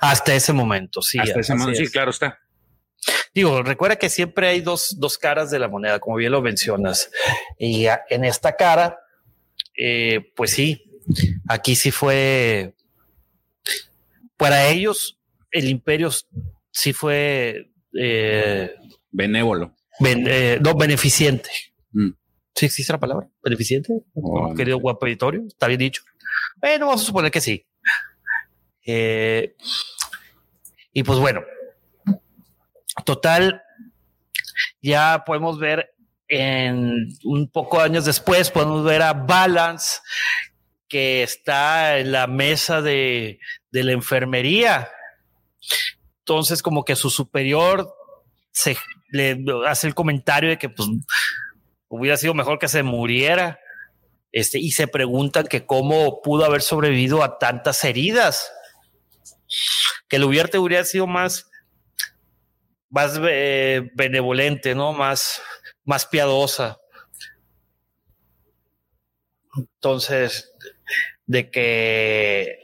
Hasta 0.00 0.34
ese 0.34 0.52
momento, 0.52 1.02
sí. 1.02 1.18
Hasta 1.18 1.40
ese 1.40 1.54
momento, 1.54 1.84
sí, 1.84 1.90
claro 1.90 2.10
está. 2.10 2.38
Digo, 3.34 3.62
recuerda 3.62 3.96
que 3.96 4.08
siempre 4.08 4.48
hay 4.48 4.60
dos, 4.60 4.96
dos 4.98 5.18
caras 5.18 5.50
de 5.50 5.58
la 5.58 5.68
moneda, 5.68 5.98
como 5.98 6.16
bien 6.16 6.32
lo 6.32 6.40
mencionas. 6.40 7.10
Y 7.58 7.86
en 8.08 8.24
esta 8.24 8.56
cara, 8.56 8.98
eh, 9.76 10.32
pues 10.36 10.52
sí, 10.52 10.84
aquí 11.48 11.74
sí 11.74 11.90
fue. 11.90 12.74
Para 14.36 14.68
ellos, 14.68 15.18
el 15.50 15.68
imperio 15.68 16.10
sí 16.70 16.92
fue. 16.92 17.72
Eh, 17.98 18.74
Benévolo. 19.10 19.74
Eh, 20.04 20.58
no, 20.62 20.74
beneficiente. 20.74 21.50
Mm. 21.92 22.10
Sí 22.54 22.66
existe 22.66 22.92
la 22.92 23.00
palabra, 23.00 23.28
beneficiente. 23.42 23.92
Oh, 24.14 24.54
querido 24.54 24.78
guapo 24.78 25.06
editorio, 25.06 25.42
está 25.46 25.66
bien 25.66 25.80
dicho. 25.80 26.02
Bueno, 26.60 26.86
vamos 26.86 27.02
a 27.02 27.06
suponer 27.06 27.30
que 27.30 27.40
sí. 27.40 27.66
Eh, 28.84 29.56
y 30.92 31.02
pues 31.02 31.18
bueno, 31.18 31.42
total, 33.04 33.62
ya 34.82 35.24
podemos 35.26 35.58
ver 35.58 35.94
en 36.28 37.08
un 37.24 37.50
poco 37.50 37.80
años 37.80 38.04
después, 38.04 38.50
podemos 38.50 38.84
ver 38.84 39.02
a 39.02 39.12
Balance 39.12 40.00
que 40.88 41.22
está 41.22 41.98
en 41.98 42.12
la 42.12 42.26
mesa 42.26 42.82
de, 42.82 43.40
de 43.70 43.82
la 43.84 43.92
enfermería. 43.92 44.90
Entonces, 46.20 46.62
como 46.62 46.84
que 46.84 46.96
su 46.96 47.10
superior 47.10 47.92
se 48.52 48.76
le 49.10 49.44
hace 49.66 49.86
el 49.86 49.94
comentario 49.94 50.50
de 50.50 50.58
que 50.58 50.68
pues 50.68 50.88
hubiera 51.88 52.16
sido 52.16 52.34
mejor 52.34 52.58
que 52.58 52.68
se 52.68 52.82
muriera. 52.82 53.58
Este, 54.32 54.58
y 54.58 54.72
se 54.72 54.88
preguntan 54.88 55.46
que 55.46 55.64
cómo 55.64 56.20
pudo 56.20 56.44
haber 56.44 56.62
sobrevivido 56.62 57.22
a 57.22 57.38
tantas 57.38 57.84
heridas. 57.84 58.50
Que 60.08 60.16
el 60.16 60.24
hubiera 60.24 60.58
hubiera 60.58 60.84
sido 60.84 61.06
más, 61.06 61.50
más 62.90 63.18
eh, 63.22 63.90
benevolente, 63.94 64.74
¿no? 64.74 64.92
Más, 64.92 65.40
más 65.84 66.06
piadosa. 66.06 66.78
Entonces, 69.56 70.52
de 71.26 71.50
que, 71.50 72.58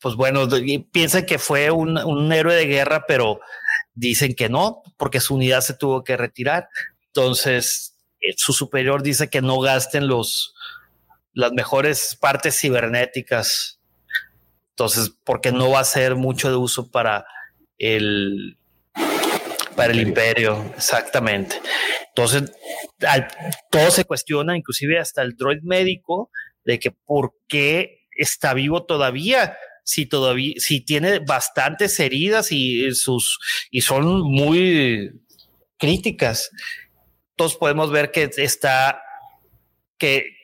pues 0.00 0.16
bueno, 0.16 0.48
piensan 0.90 1.24
que 1.24 1.38
fue 1.38 1.70
un, 1.70 1.96
un 1.98 2.32
héroe 2.32 2.54
de 2.54 2.66
guerra, 2.66 3.04
pero 3.06 3.40
dicen 3.94 4.34
que 4.34 4.48
no, 4.48 4.82
porque 4.96 5.20
su 5.20 5.34
unidad 5.34 5.60
se 5.60 5.74
tuvo 5.74 6.02
que 6.04 6.16
retirar. 6.16 6.68
Entonces, 7.06 7.96
eh, 8.20 8.34
su 8.36 8.52
superior 8.52 9.02
dice 9.02 9.28
que 9.28 9.42
no 9.42 9.60
gasten 9.60 10.06
los, 10.06 10.54
las 11.32 11.52
mejores 11.52 12.16
partes 12.20 12.58
cibernéticas. 12.58 13.80
Entonces, 14.72 15.12
porque 15.24 15.52
no 15.52 15.70
va 15.70 15.80
a 15.80 15.84
ser 15.84 16.16
mucho 16.16 16.48
de 16.48 16.56
uso 16.56 16.90
para 16.90 17.26
el, 17.78 18.56
para 19.76 19.92
el 19.92 20.00
imperio, 20.00 20.72
exactamente. 20.76 21.60
Entonces, 22.08 22.52
todo 23.70 23.90
se 23.90 24.04
cuestiona, 24.04 24.56
inclusive 24.56 24.98
hasta 24.98 25.22
el 25.22 25.36
droid 25.36 25.62
médico, 25.62 26.30
de 26.64 26.78
que 26.78 26.90
por 26.90 27.34
qué 27.48 28.06
está 28.16 28.54
vivo 28.54 28.84
todavía, 28.84 29.58
si 29.84 30.06
todavía, 30.06 30.54
si 30.58 30.80
tiene 30.80 31.18
bastantes 31.18 31.98
heridas 32.00 32.50
y 32.50 32.92
sus, 32.94 33.38
y 33.70 33.82
son 33.82 34.22
muy 34.22 35.12
críticas. 35.76 36.50
Todos 37.36 37.56
podemos 37.56 37.90
ver 37.90 38.10
que 38.10 38.30
está, 38.36 39.02
que 39.98 40.41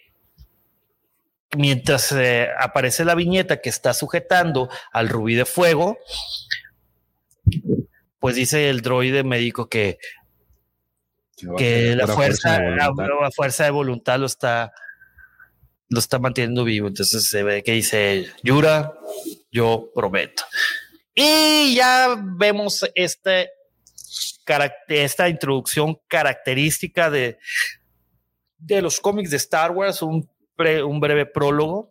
mientras 1.57 2.13
eh, 2.13 2.49
aparece 2.59 3.05
la 3.05 3.15
viñeta 3.15 3.61
que 3.61 3.69
está 3.69 3.95
sujetando 3.95 4.69
al 4.93 5.09
rubí 5.09 5.35
de 5.35 5.45
fuego, 5.45 5.99
pues 8.19 8.37
dice 8.37 8.69
el 8.69 8.83
droide 8.83 9.25
médico 9.25 9.69
que, 9.69 9.99
que 11.57 11.95
la 11.97 12.07
fuerza, 12.07 12.61
la, 12.61 12.93
fuerza 13.35 13.65
de 13.65 13.71
voluntad 13.71 14.19
lo 14.19 14.27
está, 14.27 14.73
lo 15.89 15.99
está 15.99 16.19
manteniendo 16.19 16.65
vivo. 16.65 16.89
Entonces 16.89 17.29
se 17.29 17.43
ve 17.43 17.63
que 17.63 17.73
dice 17.73 18.27
Yura, 18.43 18.95
yo 19.51 19.91
prometo. 19.95 20.43
Y 21.15 21.75
ya 21.75 22.17
vemos 22.23 22.85
este, 22.95 23.51
esta 24.89 25.29
introducción 25.29 25.99
característica 26.07 27.11
de, 27.11 27.39
de 28.59 28.83
los 28.83 29.01
cómics 29.01 29.31
de 29.31 29.37
Star 29.37 29.71
Wars, 29.71 30.03
un, 30.03 30.29
un 30.85 31.01
breve 31.01 31.27
prólogo 31.27 31.91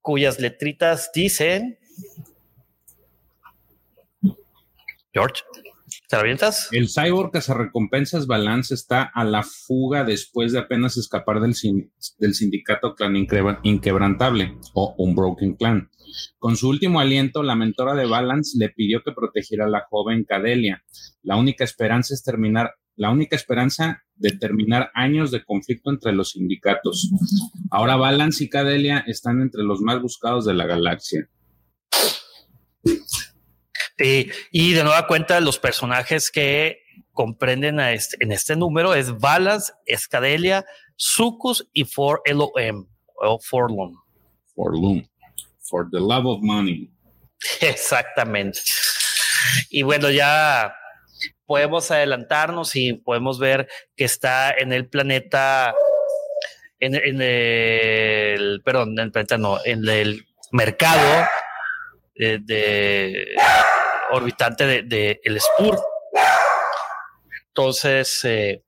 cuyas 0.00 0.40
letritas 0.40 1.10
dicen 1.14 1.78
George. 5.12 5.42
¿Te 6.08 6.16
avientas? 6.16 6.68
El 6.72 6.88
cyborg 6.88 7.32
que 7.32 7.40
se 7.40 7.54
recompensas 7.54 8.26
Balance 8.26 8.74
está 8.74 9.02
a 9.02 9.24
la 9.24 9.42
fuga 9.42 10.04
después 10.04 10.52
de 10.52 10.58
apenas 10.58 10.96
escapar 10.96 11.40
del, 11.40 11.54
del 12.18 12.34
sindicato 12.34 12.94
clan 12.94 13.16
inquebrantable 13.16 14.56
o 14.74 14.94
un 14.98 15.14
broken 15.14 15.54
clan. 15.54 15.88
Con 16.38 16.56
su 16.56 16.68
último 16.68 17.00
aliento, 17.00 17.42
la 17.42 17.54
mentora 17.54 17.94
de 17.94 18.06
Balance 18.06 18.58
le 18.58 18.70
pidió 18.70 19.02
que 19.02 19.12
protegiera 19.12 19.66
a 19.66 19.68
la 19.68 19.86
joven 19.88 20.24
Cadelia. 20.24 20.82
La 21.22 21.36
única 21.36 21.64
esperanza 21.64 22.14
es 22.14 22.22
terminar, 22.22 22.74
la 22.96 23.10
única 23.10 23.36
esperanza 23.36 24.02
de 24.14 24.32
terminar 24.32 24.90
años 24.94 25.30
de 25.30 25.44
conflicto 25.44 25.90
entre 25.90 26.12
los 26.12 26.30
sindicatos. 26.30 27.10
Ahora 27.70 27.96
Balance 27.96 28.44
y 28.44 28.48
Cadelia 28.48 29.04
están 29.06 29.40
entre 29.40 29.62
los 29.62 29.80
más 29.80 30.00
buscados 30.00 30.44
de 30.44 30.54
la 30.54 30.66
galaxia. 30.66 31.28
Y 34.50 34.72
de 34.72 34.82
nueva 34.82 35.06
cuenta, 35.06 35.40
los 35.40 35.58
personajes 35.58 36.30
que 36.30 36.78
comprenden 37.12 37.80
a 37.80 37.92
este, 37.92 38.16
en 38.20 38.32
este 38.32 38.56
número 38.56 38.94
es 38.94 39.18
Balas, 39.18 39.74
Escadelia, 39.84 40.64
Sucus 40.96 41.68
y 41.72 41.84
For 41.84 42.22
LOM 42.26 42.86
o 43.22 43.38
Forlum. 43.40 43.94
Forlum. 44.54 45.04
For 45.70 45.88
the 45.90 46.00
love 46.00 46.26
of 46.26 46.40
money. 46.42 46.90
Exactamente. 47.60 48.60
Y 49.70 49.82
bueno, 49.82 50.10
ya 50.10 50.74
podemos 51.46 51.90
adelantarnos 51.90 52.74
y 52.76 52.94
podemos 52.94 53.38
ver 53.38 53.68
que 53.96 54.04
está 54.04 54.50
en 54.50 54.72
el 54.72 54.88
planeta, 54.88 55.74
en, 56.80 57.22
el, 57.22 58.62
perdón, 58.64 58.98
en 58.98 58.98
el 58.98 59.12
planeta 59.12 59.38
no, 59.38 59.58
en 59.64 59.88
el 59.88 60.26
mercado 60.52 61.28
eh, 62.16 62.38
de 62.42 63.34
orbitante 64.10 64.66
de, 64.66 64.82
de 64.82 65.20
el 65.22 65.40
Spur. 65.40 65.80
Entonces, 67.48 68.24
eh, 68.24 68.64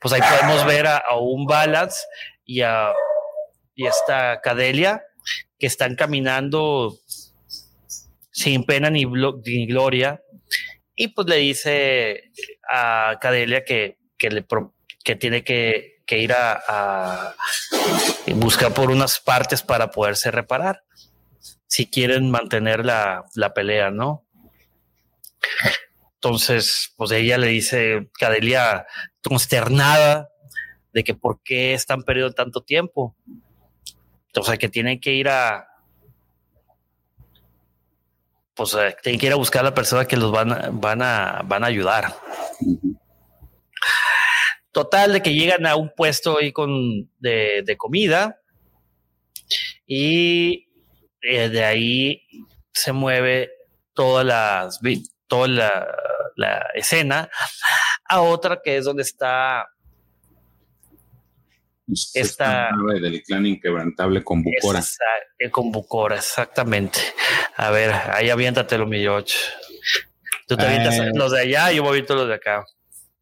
pues 0.00 0.14
ahí 0.14 0.20
podemos 0.22 0.64
ver 0.66 0.86
a, 0.86 1.02
un 1.18 1.46
Balance 1.46 2.06
y 2.44 2.62
a 2.62 2.92
y 3.74 3.86
esta 3.86 4.40
Cadelia 4.42 5.02
que 5.58 5.66
están 5.66 5.94
caminando 5.94 6.98
sin 8.30 8.64
pena 8.64 8.90
ni, 8.90 9.04
gloria. 9.66 10.22
Y 10.94 11.08
pues 11.08 11.26
le 11.28 11.36
dice 11.36 12.30
a 12.70 13.18
Cadelia 13.20 13.64
que, 13.64 13.98
que, 14.18 14.30
le, 14.30 14.46
que 15.04 15.16
tiene 15.16 15.44
que, 15.44 15.98
ir 16.10 16.32
a, 16.32 16.60
a, 16.66 17.36
buscar 18.34 18.74
por 18.74 18.90
unas 18.90 19.20
partes 19.20 19.62
para 19.62 19.90
poderse 19.90 20.30
reparar. 20.30 20.82
Si 21.66 21.86
quieren 21.86 22.30
mantener 22.30 22.84
la, 22.84 23.24
la 23.34 23.54
pelea, 23.54 23.90
¿no? 23.90 24.26
Entonces, 26.14 26.92
pues 26.96 27.12
ella 27.12 27.38
le 27.38 27.46
dice, 27.46 28.10
Cadelia, 28.18 28.86
consternada 29.22 30.28
de 30.92 31.04
que 31.04 31.14
por 31.14 31.40
qué 31.42 31.74
están 31.74 32.02
perdiendo 32.02 32.34
tanto 32.34 32.62
tiempo. 32.62 33.16
Entonces, 34.30 34.58
que 34.58 34.68
tienen 34.68 35.00
que 35.00 35.12
ir 35.12 35.28
a, 35.28 35.66
pues 38.60 38.74
eh, 38.74 38.94
tienen 39.02 39.18
que 39.18 39.26
ir 39.26 39.32
a 39.32 39.36
buscar 39.36 39.62
a 39.62 39.70
la 39.70 39.74
persona 39.74 40.04
que 40.04 40.16
los 40.16 40.30
van, 40.30 40.80
van 40.80 41.00
a, 41.02 41.40
van 41.46 41.64
a 41.64 41.68
ayudar. 41.68 42.14
Total, 44.70 45.14
de 45.14 45.22
que 45.22 45.32
llegan 45.32 45.66
a 45.66 45.76
un 45.76 45.90
puesto 45.96 46.38
ahí 46.38 46.52
con, 46.52 47.10
de, 47.18 47.74
comida 47.78 48.38
y 49.86 50.68
eh, 51.22 51.48
de 51.48 51.64
ahí 51.64 52.22
se 52.72 52.92
mueve 52.92 53.50
todas 53.94 54.26
las 54.26 54.78
toda 55.26 55.48
la, 56.36 56.66
escena, 56.74 57.30
a 58.04 58.20
otra 58.20 58.60
que 58.62 58.76
es 58.76 58.84
donde 58.84 59.02
está 59.02 59.68
esta 62.14 62.70
nave 62.70 63.00
del 63.00 63.22
clan 63.22 63.46
inquebrantable 63.46 64.22
con 64.22 64.42
Bucora. 64.42 64.82
Eh, 65.38 65.50
con 65.50 65.70
Bucora, 65.72 66.16
exactamente. 66.16 66.98
A 67.56 67.70
ver, 67.70 67.92
ahí 68.12 68.30
aviéntatelo, 68.30 68.86
mi 68.86 69.00
George. 69.00 69.34
Tú 70.46 70.56
te 70.56 70.64
avientas 70.66 70.98
eh. 70.98 71.10
los 71.14 71.32
de 71.32 71.40
allá 71.40 71.72
yo 71.72 71.82
voy 71.82 72.04
a 72.08 72.12
los 72.12 72.28
de 72.28 72.34
acá. 72.34 72.64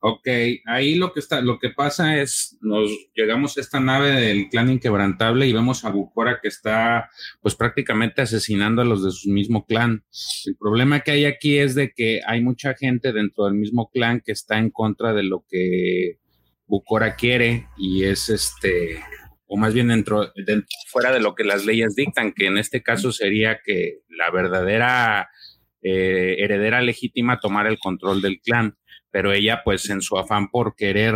Ok, 0.01 0.29
ahí 0.67 0.95
lo 0.95 1.13
que 1.13 1.19
está, 1.19 1.41
lo 1.41 1.59
que 1.59 1.71
pasa 1.71 2.21
es, 2.21 2.57
nos 2.61 2.89
llegamos 3.15 3.59
a 3.59 3.61
esta 3.61 3.81
nave 3.81 4.13
del 4.13 4.49
clan 4.49 4.71
inquebrantable 4.71 5.47
y 5.47 5.53
vemos 5.53 5.85
a 5.85 5.91
Bukora 5.91 6.39
que 6.41 6.47
está, 6.47 7.11
pues 7.43 7.57
prácticamente 7.57 8.23
asesinando 8.23 8.81
a 8.81 8.85
los 8.85 9.03
de 9.03 9.11
su 9.11 9.29
mismo 9.29 9.67
clan. 9.67 10.05
El 10.47 10.57
problema 10.57 11.01
que 11.01 11.11
hay 11.11 11.25
aquí 11.25 11.59
es 11.59 11.75
de 11.75 11.93
que 11.93 12.21
hay 12.25 12.41
mucha 12.41 12.75
gente 12.75 13.13
dentro 13.13 13.47
del 13.47 13.55
mismo 13.55 13.91
clan 13.91 14.21
que 14.21 14.31
está 14.31 14.59
en 14.59 14.71
contra 14.71 15.13
de 15.15 15.25
lo 15.25 15.45
que 15.49 16.21
Bukora 16.69 17.17
quiere 17.17 17.67
y 17.77 18.05
es 18.05 18.29
este, 18.29 19.03
o 19.47 19.57
más 19.57 19.75
bien 19.75 19.89
dentro, 19.89 20.33
fuera 20.87 21.11
de 21.11 21.21
lo 21.21 21.35
que 21.35 21.45
las 21.45 21.65
leyes 21.65 21.97
dictan, 21.97 22.33
que 22.33 22.47
en 22.47 22.59
este 22.59 22.83
caso 22.83 23.11
sería 23.11 23.61
que 23.65 24.01
la 24.09 24.31
verdadera 24.31 25.29
eh, 25.83 26.37
heredera 26.39 26.81
legítima 26.83 27.41
tomara 27.41 27.69
el 27.69 27.79
control 27.79 28.23
del 28.23 28.41
clan 28.41 28.77
pero 29.11 29.33
ella 29.33 29.63
pues 29.65 29.89
en 29.91 30.03
su 30.03 30.19
afán 30.19 30.49
por 30.51 30.75
querer 30.77 31.15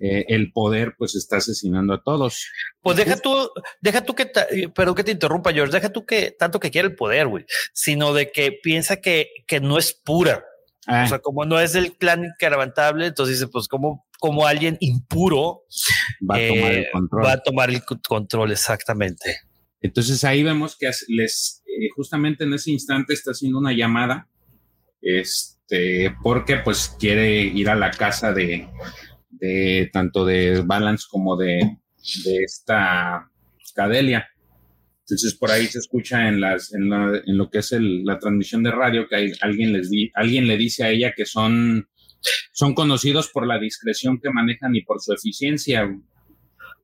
eh, 0.00 0.24
el 0.28 0.52
poder 0.52 0.94
pues 0.98 1.14
está 1.14 1.36
asesinando 1.36 1.94
a 1.94 2.02
todos. 2.02 2.50
Pues 2.80 2.96
deja 2.96 3.16
tú, 3.16 3.50
deja 3.80 4.04
tú 4.04 4.14
que, 4.14 4.30
pero 4.74 4.94
que 4.94 5.04
te 5.04 5.12
interrumpa, 5.12 5.52
George, 5.52 5.72
deja 5.72 5.92
tú 5.92 6.04
que 6.04 6.32
tanto 6.32 6.60
que 6.60 6.70
quiere 6.70 6.88
el 6.88 6.96
poder, 6.96 7.26
güey, 7.26 7.44
sino 7.72 8.12
de 8.12 8.30
que 8.32 8.52
piensa 8.52 9.00
que, 9.00 9.30
que 9.46 9.60
no 9.60 9.78
es 9.78 9.92
pura. 9.92 10.44
O 10.86 11.06
sea, 11.06 11.16
ah. 11.16 11.18
como 11.18 11.44
no 11.44 11.60
es 11.60 11.74
del 11.74 11.98
clan 11.98 12.24
incaravantable, 12.24 13.06
entonces 13.06 13.38
dice, 13.38 13.50
pues 13.52 13.68
como, 13.68 14.06
como 14.18 14.46
alguien 14.46 14.76
impuro 14.80 15.62
va 16.28 16.36
a 16.36 16.48
tomar 16.48 16.72
el 16.72 16.78
eh, 16.78 16.88
control. 16.92 17.24
Va 17.24 17.32
a 17.32 17.42
tomar 17.42 17.70
el 17.70 17.82
control, 17.84 18.52
exactamente. 18.52 19.40
Entonces 19.80 20.24
ahí 20.24 20.42
vemos 20.42 20.76
que 20.76 20.90
les, 21.08 21.62
eh, 21.66 21.88
justamente 21.94 22.44
en 22.44 22.52
ese 22.52 22.70
instante 22.70 23.14
está 23.14 23.30
haciendo 23.30 23.58
una 23.58 23.72
llamada, 23.72 24.28
este, 25.00 26.14
porque 26.22 26.56
pues 26.56 26.96
quiere 26.98 27.42
ir 27.42 27.70
a 27.70 27.76
la 27.76 27.90
casa 27.90 28.32
de, 28.32 28.68
de 29.30 29.88
tanto 29.92 30.24
de 30.24 30.62
Balance 30.62 31.06
como 31.08 31.36
de, 31.36 31.78
de 32.24 32.36
esta 32.44 33.30
Cadelia. 33.74 34.28
Entonces 35.00 35.34
por 35.34 35.50
ahí 35.50 35.66
se 35.66 35.78
escucha 35.78 36.28
en 36.28 36.40
las 36.40 36.74
en, 36.74 36.90
lo 36.90 37.48
que 37.48 37.58
es 37.58 37.72
la 37.72 38.18
transmisión 38.18 38.62
de 38.62 38.72
radio 38.72 39.08
que 39.08 39.16
hay, 39.16 39.32
alguien 39.40 39.72
les 39.72 39.88
di, 39.88 40.10
alguien 40.14 40.46
le 40.46 40.56
dice 40.56 40.84
a 40.84 40.90
ella 40.90 41.14
que 41.16 41.24
son 41.24 41.88
son 42.52 42.74
conocidos 42.74 43.28
por 43.28 43.46
la 43.46 43.58
discreción 43.58 44.20
que 44.20 44.30
manejan 44.30 44.74
y 44.74 44.82
por 44.82 45.00
su 45.00 45.12
eficiencia. 45.12 45.88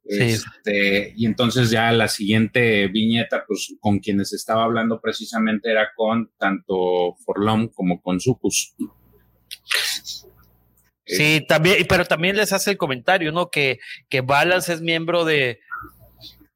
Este, 0.07 1.15
y 1.17 1.25
entonces 1.25 1.71
ya 1.71 1.91
la 1.93 2.09
siguiente 2.09 2.89
viñeta, 2.89 3.45
pues 3.47 3.75
con 3.81 4.01
quienes 4.01 4.33
estaba 4.35 4.65
hablando 4.65 5.01
precisamente 5.01 5.71
era 5.71 5.89
con 5.97 6.31
tanto 6.39 7.17
Forlom 7.25 7.69
como 7.69 8.03
con 8.03 8.21
Sucus. 8.21 8.75
Sí, 11.07 11.45
también, 11.49 11.87
pero 11.89 12.05
también 12.05 12.37
les 12.37 12.53
hace 12.53 12.73
el 12.73 12.77
comentario, 12.77 13.33
¿no? 13.33 13.51
Que, 13.51 13.79
que 14.09 14.21
Balance 14.21 14.73
es 14.73 14.81
miembro 14.81 15.25
de, 15.25 15.61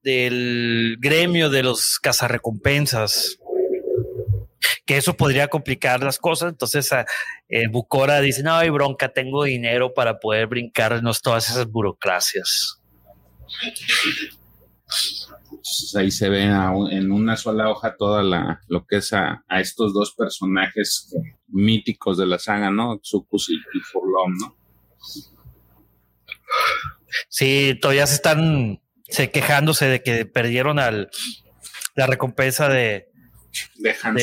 del 0.02 0.96
gremio 1.00 1.50
de 1.50 1.62
los 1.62 1.98
cazarrecompensas. 1.98 3.37
Que 4.84 4.96
eso 4.96 5.16
podría 5.16 5.48
complicar 5.48 6.02
las 6.02 6.18
cosas. 6.18 6.50
Entonces, 6.50 6.90
eh, 7.48 7.68
Bucora 7.70 8.20
dice: 8.20 8.42
No 8.42 8.54
hay 8.54 8.70
bronca, 8.70 9.12
tengo 9.12 9.44
dinero 9.44 9.94
para 9.94 10.18
poder 10.18 10.46
brincarnos 10.46 11.22
todas 11.22 11.48
esas 11.50 11.66
burocracias. 11.66 12.80
ahí 15.96 16.10
se 16.10 16.28
ve 16.28 16.44
en 16.44 17.12
una 17.12 17.36
sola 17.36 17.70
hoja 17.70 17.96
toda 17.96 18.22
la, 18.22 18.60
lo 18.68 18.86
que 18.86 18.96
es 18.96 19.12
a, 19.12 19.44
estos 19.60 19.92
dos 19.92 20.14
personajes 20.16 21.14
míticos 21.48 22.18
de 22.18 22.26
la 22.26 22.38
saga, 22.38 22.70
¿no? 22.70 23.00
Xucus 23.02 23.50
y, 23.50 23.54
y 23.54 23.80
Furlong, 23.80 24.36
¿no? 24.40 24.56
Sí, 27.28 27.78
todavía 27.80 28.06
se 28.06 28.14
están 28.14 28.80
se 29.08 29.30
quejándose 29.30 29.86
de 29.86 30.02
que 30.02 30.26
perdieron 30.26 30.78
al 30.78 31.10
la 31.94 32.06
recompensa 32.06 32.68
de, 32.68 33.07
de 33.76 33.94
Han, 34.02 34.16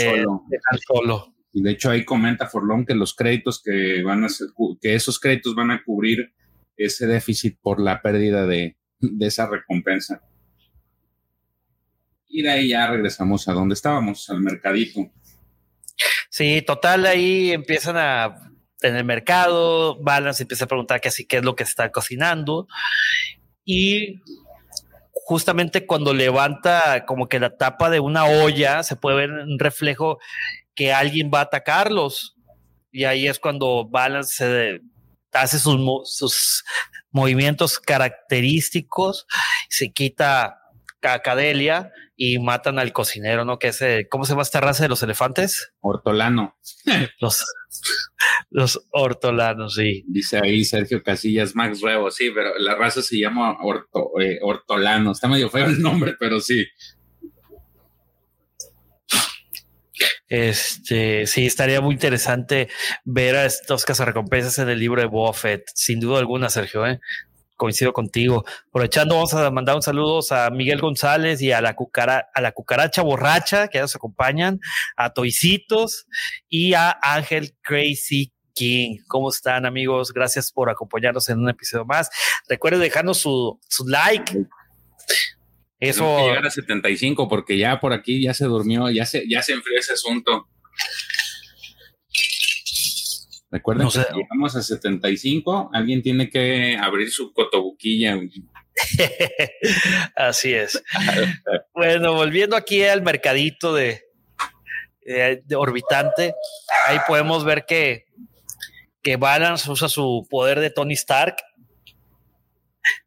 Solo. 0.87 1.33
Y 1.53 1.61
de 1.61 1.71
hecho 1.71 1.89
ahí 1.89 2.03
comenta 2.03 2.47
Forlón 2.47 2.85
que 2.85 2.95
los 2.95 3.15
créditos 3.15 3.61
que 3.63 4.03
van 4.03 4.23
a 4.23 4.29
ser, 4.29 4.47
que 4.81 4.95
esos 4.95 5.19
créditos 5.19 5.55
van 5.55 5.71
a 5.71 5.83
cubrir 5.83 6.33
ese 6.75 7.07
déficit 7.07 7.57
por 7.61 7.79
la 7.79 8.01
pérdida 8.01 8.45
de, 8.45 8.77
de 8.99 9.27
esa 9.27 9.47
recompensa. 9.47 10.21
Y 12.27 12.41
de 12.41 12.49
ahí 12.49 12.69
ya 12.69 12.87
regresamos 12.87 13.47
a 13.47 13.53
donde 13.53 13.75
estábamos, 13.75 14.29
al 14.29 14.41
mercadito. 14.41 15.09
Sí, 16.29 16.61
total, 16.65 17.05
ahí 17.05 17.51
empiezan 17.51 17.95
a 17.97 18.51
en 18.81 18.95
el 18.95 19.05
mercado, 19.05 19.97
Balance 20.01 20.43
empieza 20.43 20.65
a 20.65 20.67
preguntar 20.67 21.01
qué 21.01 21.07
así 21.09 21.25
qué 21.25 21.37
es 21.37 21.43
lo 21.43 21.55
que 21.55 21.63
está 21.63 21.91
cocinando 21.91 22.67
y 23.63 24.21
justamente 25.25 25.88
cuando 25.88 26.13
levanta 26.13 27.03
como 27.07 27.27
que 27.27 27.39
la 27.39 27.57
tapa 27.57 27.89
de 27.89 27.99
una 27.99 28.25
olla, 28.25 28.83
se 28.83 28.95
puede 28.95 29.17
ver 29.17 29.31
un 29.31 29.57
reflejo 29.57 30.19
que 30.75 30.93
alguien 30.93 31.31
va 31.33 31.39
a 31.39 31.43
atacarlos. 31.43 32.35
Y 32.91 33.05
ahí 33.05 33.27
es 33.27 33.39
cuando 33.39 33.88
Balance 33.89 34.35
se 34.35 34.81
hace 35.33 35.57
sus, 35.57 35.79
sus 36.05 36.63
movimientos 37.09 37.79
característicos, 37.79 39.25
se 39.67 39.91
quita 39.91 40.59
Cacadelia 40.99 41.91
y 42.15 42.38
matan 42.38 42.77
al 42.77 42.93
cocinero, 42.93 43.45
¿no? 43.45 43.57
Que 43.57 43.69
es, 43.69 43.83
¿cómo 44.11 44.25
se 44.25 44.33
llama 44.33 44.43
esta 44.43 44.61
raza 44.61 44.83
de 44.83 44.89
los 44.89 45.01
elefantes? 45.01 45.73
Ortolano. 45.79 46.55
los, 47.19 47.43
los 48.49 48.88
ortolanos, 48.91 49.75
sí. 49.75 50.03
Dice 50.07 50.39
ahí 50.41 50.65
Sergio 50.65 51.03
Casillas, 51.03 51.55
Max 51.55 51.81
Rebo, 51.81 52.11
sí, 52.11 52.31
pero 52.33 52.57
la 52.57 52.75
raza 52.75 53.01
se 53.01 53.19
llama 53.19 53.57
orto, 53.61 54.11
eh, 54.19 54.39
ortolano. 54.41 55.11
Está 55.11 55.27
medio 55.27 55.49
feo 55.49 55.65
el 55.65 55.81
nombre, 55.81 56.15
pero 56.19 56.39
sí. 56.39 56.65
Este, 60.27 61.27
sí, 61.27 61.45
estaría 61.45 61.81
muy 61.81 61.93
interesante 61.93 62.67
ver 63.03 63.35
a 63.35 63.45
estos 63.45 63.85
cazarrecompensas 63.85 64.57
en 64.59 64.69
el 64.69 64.79
libro 64.79 65.01
de 65.01 65.07
Buffett, 65.07 65.63
sin 65.75 65.99
duda 65.99 66.19
alguna, 66.19 66.49
Sergio, 66.49 66.85
¿eh? 66.85 66.99
Coincido 67.55 67.93
contigo. 67.93 68.45
Aprovechando, 68.69 69.15
vamos 69.15 69.33
a 69.33 69.49
mandar 69.51 69.75
un 69.75 69.81
saludo 69.81 70.19
a 70.31 70.49
Miguel 70.49 70.79
González 70.79 71.41
y 71.41 71.51
a 71.51 71.61
la, 71.61 71.75
cucara, 71.75 72.29
a 72.33 72.41
la 72.41 72.51
cucaracha 72.51 73.01
borracha 73.01 73.67
que 73.67 73.79
nos 73.79 73.95
acompañan, 73.95 74.59
a 74.95 75.11
Toicitos 75.11 76.07
y 76.49 76.73
a 76.73 76.97
Ángel 77.01 77.55
Crazy 77.61 78.33
King. 78.53 78.97
¿Cómo 79.07 79.29
están, 79.29 79.65
amigos? 79.65 80.11
Gracias 80.13 80.51
por 80.51 80.69
acompañarnos 80.69 81.29
en 81.29 81.39
un 81.39 81.49
episodio 81.49 81.85
más. 81.85 82.09
Recuerden 82.47 82.81
dejarnos 82.81 83.17
su, 83.17 83.59
su 83.67 83.87
like. 83.87 84.45
Eso. 85.79 86.19
llegar 86.19 86.45
a 86.45 86.49
75 86.49 87.27
porque 87.27 87.57
ya 87.57 87.79
por 87.79 87.93
aquí 87.93 88.23
ya 88.23 88.33
se 88.33 88.45
durmió, 88.45 88.89
ya 88.89 89.05
se, 89.05 89.27
ya 89.29 89.41
se 89.41 89.53
enfrió 89.53 89.77
ese 89.79 89.93
asunto. 89.93 90.47
Recuerden 93.55 93.87
que 93.87 93.93
si 93.93 93.99
llegamos 94.13 94.53
a 94.57 94.61
75, 94.61 95.69
alguien 95.71 96.01
tiene 96.01 96.29
que 96.29 96.77
abrir 96.77 97.09
su 97.09 97.31
cotobuquilla. 97.31 98.19
Así 100.17 100.53
es. 100.53 100.83
bueno, 101.73 102.13
volviendo 102.15 102.57
aquí 102.57 102.83
al 102.83 103.01
mercadito 103.01 103.73
de, 103.73 104.01
de, 105.05 105.55
orbitante, 105.55 106.33
ahí 106.85 106.97
podemos 107.07 107.45
ver 107.45 107.65
que, 107.65 108.07
que 109.01 109.15
Balance 109.15 109.71
usa 109.71 109.87
su 109.87 110.27
poder 110.29 110.59
de 110.59 110.69
Tony 110.69 110.95
Stark. 110.95 111.37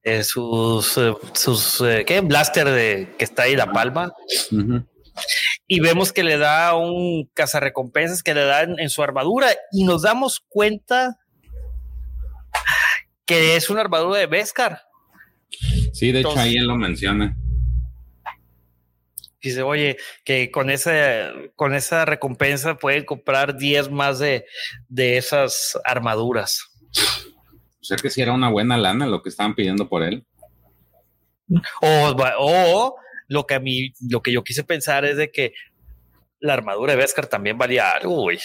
Eh, 0.02 0.24
sus, 0.24 0.96
eh, 0.96 1.12
sus 1.34 1.82
eh, 1.82 2.04
¿qué? 2.06 2.22
Blaster 2.22 2.70
de 2.70 3.14
que 3.18 3.24
está 3.26 3.42
ahí 3.42 3.54
la 3.54 3.70
palma 3.70 4.14
y 5.70 5.81
vemos 5.81 6.12
que 6.14 6.24
le 6.24 6.38
da 6.38 6.74
un 6.74 7.31
cazarrecompensas 7.35 8.22
que 8.22 8.33
le 8.33 8.44
dan 8.44 8.81
en 8.81 8.88
su 8.88 9.02
armadura 9.02 9.48
y 9.70 9.85
nos 9.85 10.02
damos 10.02 10.40
cuenta 10.48 11.18
que 13.26 13.54
es 13.54 13.68
una 13.68 13.83
armadura 13.83 14.18
de 14.18 14.26
Beskar. 14.26 14.81
Sí, 15.92 16.11
de 16.11 16.20
hecho 16.20 16.38
ahí 16.38 16.57
él 16.57 16.66
lo 16.66 16.76
menciona. 16.76 17.37
Dice, 19.42 19.62
oye, 19.62 19.98
que 20.24 20.50
con 20.50 20.70
esa, 20.70 21.31
con 21.54 21.74
esa 21.74 22.07
recompensa 22.07 22.76
pueden 22.76 23.04
comprar 23.04 23.57
10 23.57 23.90
más 23.90 24.18
de, 24.18 24.46
de 24.88 25.18
esas 25.18 25.78
armaduras. 25.85 26.62
O 27.81 27.85
sea 27.85 27.98
que 27.98 28.11
si 28.11 28.22
era 28.22 28.33
una 28.33 28.48
buena 28.48 28.78
lana 28.78 29.07
lo 29.07 29.22
que 29.22 29.28
estaban 29.28 29.54
pidiendo 29.54 29.88
por 29.88 30.02
él. 30.02 30.26
O, 31.83 32.16
o 32.38 32.96
lo 33.28 33.46
que 33.46 33.54
a 33.54 33.60
mí, 33.60 33.92
lo 34.08 34.22
que 34.22 34.32
yo 34.32 34.42
quise 34.42 34.64
pensar 34.64 35.04
es 35.04 35.16
de 35.16 35.30
que 35.30 35.52
la 36.40 36.54
armadura 36.54 36.92
de 36.92 36.98
Beskar 36.98 37.26
también 37.26 37.56
valía 37.58 37.92
algo, 37.92 38.22
güey. 38.22 38.38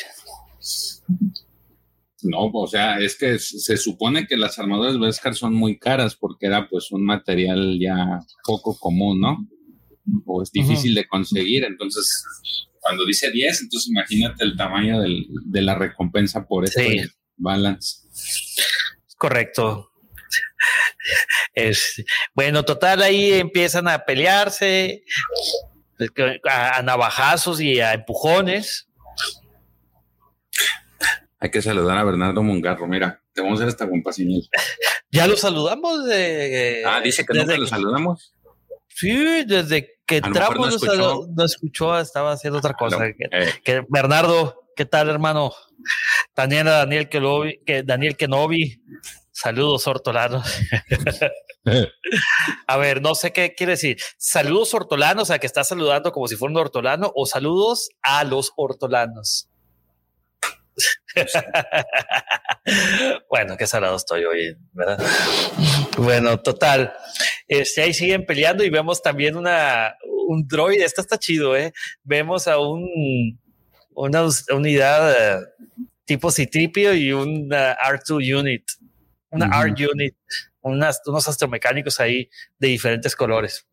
No, 2.21 2.45
o 2.45 2.67
sea, 2.67 2.99
es 2.99 3.17
que 3.17 3.39
se 3.39 3.77
supone 3.77 4.27
que 4.27 4.37
las 4.37 4.59
armaduras 4.59 4.93
de 4.93 4.99
Beskar 4.99 5.35
son 5.35 5.53
muy 5.53 5.77
caras 5.77 6.15
porque 6.15 6.45
era 6.45 6.69
pues 6.69 6.91
un 6.91 7.03
material 7.03 7.77
ya 7.79 8.19
poco 8.45 8.77
común, 8.77 9.19
¿no? 9.19 9.47
O 10.25 10.41
es 10.41 10.51
difícil 10.51 10.95
de 10.95 11.07
conseguir, 11.07 11.63
entonces 11.63 12.25
cuando 12.79 13.05
dice 13.05 13.31
10, 13.31 13.61
entonces 13.61 13.89
imagínate 13.89 14.43
el 14.43 14.57
tamaño 14.57 15.01
de 15.01 15.61
la 15.61 15.75
recompensa 15.75 16.45
por 16.45 16.65
este 16.65 17.09
balance. 17.37 17.99
Correcto. 19.17 19.89
Es, 21.53 22.03
bueno, 22.33 22.63
total, 22.63 23.01
ahí 23.01 23.33
empiezan 23.33 23.87
a 23.87 24.05
pelearse 24.05 25.03
a, 26.49 26.81
navajazos 26.81 27.59
y 27.61 27.79
a 27.79 27.93
empujones. 27.93 28.87
Hay 31.39 31.51
que 31.51 31.61
saludar 31.61 31.97
a 31.97 32.03
Bernardo 32.03 32.41
Mungarro. 32.41 32.87
Mira, 32.87 33.21
te 33.33 33.41
vamos 33.41 33.59
a 33.59 33.63
hacer 33.63 33.69
esta 33.69 33.87
compañía. 33.87 34.41
Ya 35.11 35.27
lo 35.27 35.37
saludamos. 35.37 36.05
De, 36.05 36.81
ah, 36.87 36.99
dice 36.99 37.23
que 37.23 37.37
nunca 37.37 37.55
lo 37.55 37.67
saludamos. 37.67 38.33
Sí, 38.87 39.45
desde 39.45 39.99
que 40.07 40.17
entramos 40.17 40.81
no 41.35 41.45
escuchó. 41.45 41.99
estaba 41.99 42.31
haciendo 42.31 42.57
otra 42.57 42.73
cosa. 42.73 43.05
Eh. 43.05 43.15
que, 43.63 43.85
Bernardo, 43.89 44.71
¿qué 44.75 44.85
tal, 44.85 45.09
hermano? 45.09 45.53
Daniela, 46.35 46.71
Daniel 46.77 47.09
que 47.09 47.83
Daniel 47.83 48.17
Kenobi, 48.17 48.81
Saludos 49.43 49.85
hortolanos. 49.87 50.47
a 52.67 52.77
ver, 52.77 53.01
no 53.01 53.13
sé 53.13 53.33
qué 53.33 53.53
quiere 53.53 53.71
decir. 53.71 53.97
Saludos 54.17 54.73
hortolanos, 54.73 55.27
sea, 55.27 55.37
que 55.37 55.47
está 55.47 55.65
saludando 55.65 56.13
como 56.13 56.29
si 56.29 56.37
fuera 56.37 56.53
un 56.53 56.59
hortolano, 56.59 57.11
o 57.13 57.25
saludos 57.25 57.89
a 58.01 58.23
los 58.23 58.53
hortolanos. 58.55 59.49
bueno, 63.29 63.57
qué 63.57 63.67
salado 63.67 63.97
estoy 63.97 64.23
hoy, 64.23 64.55
¿verdad? 64.71 65.05
bueno, 65.97 66.39
total. 66.39 66.93
Este, 67.45 67.81
ahí 67.81 67.93
siguen 67.93 68.25
peleando 68.25 68.63
y 68.63 68.69
vemos 68.69 69.01
también 69.01 69.35
una, 69.35 69.97
un 70.29 70.47
droid. 70.47 70.81
Esta 70.81 71.01
está 71.01 71.19
chido, 71.19 71.57
¿eh? 71.57 71.73
Vemos 72.05 72.47
a 72.47 72.59
un, 72.59 73.37
una 73.93 74.25
unidad 74.53 75.11
eh, 75.11 75.45
tipo 76.05 76.31
Citripio 76.31 76.93
y 76.93 77.11
una 77.11 77.77
R2 77.77 78.39
unit, 78.39 78.63
una 79.33 79.61
R 79.61 79.73
unit, 79.91 80.15
unas, 80.61 81.01
unos 81.05 81.27
astromecánicos 81.27 81.99
ahí 81.99 82.29
de 82.57 82.67
diferentes 82.67 83.15
colores. 83.15 83.65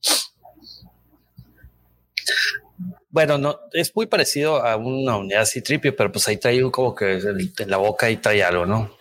Bueno, 3.08 3.38
no, 3.38 3.60
es 3.72 3.94
muy 3.94 4.06
parecido 4.06 4.64
a 4.64 4.76
una 4.76 5.16
unidad 5.16 5.44
Citripio, 5.44 5.94
pero 5.94 6.12
pues 6.12 6.28
ahí 6.28 6.36
trae 6.36 6.62
como 6.70 6.94
que 6.94 7.14
en 7.14 7.70
la 7.70 7.76
boca 7.76 8.08
y 8.08 8.16
trae 8.16 8.42
algo, 8.42 8.66
¿no? 8.66 8.96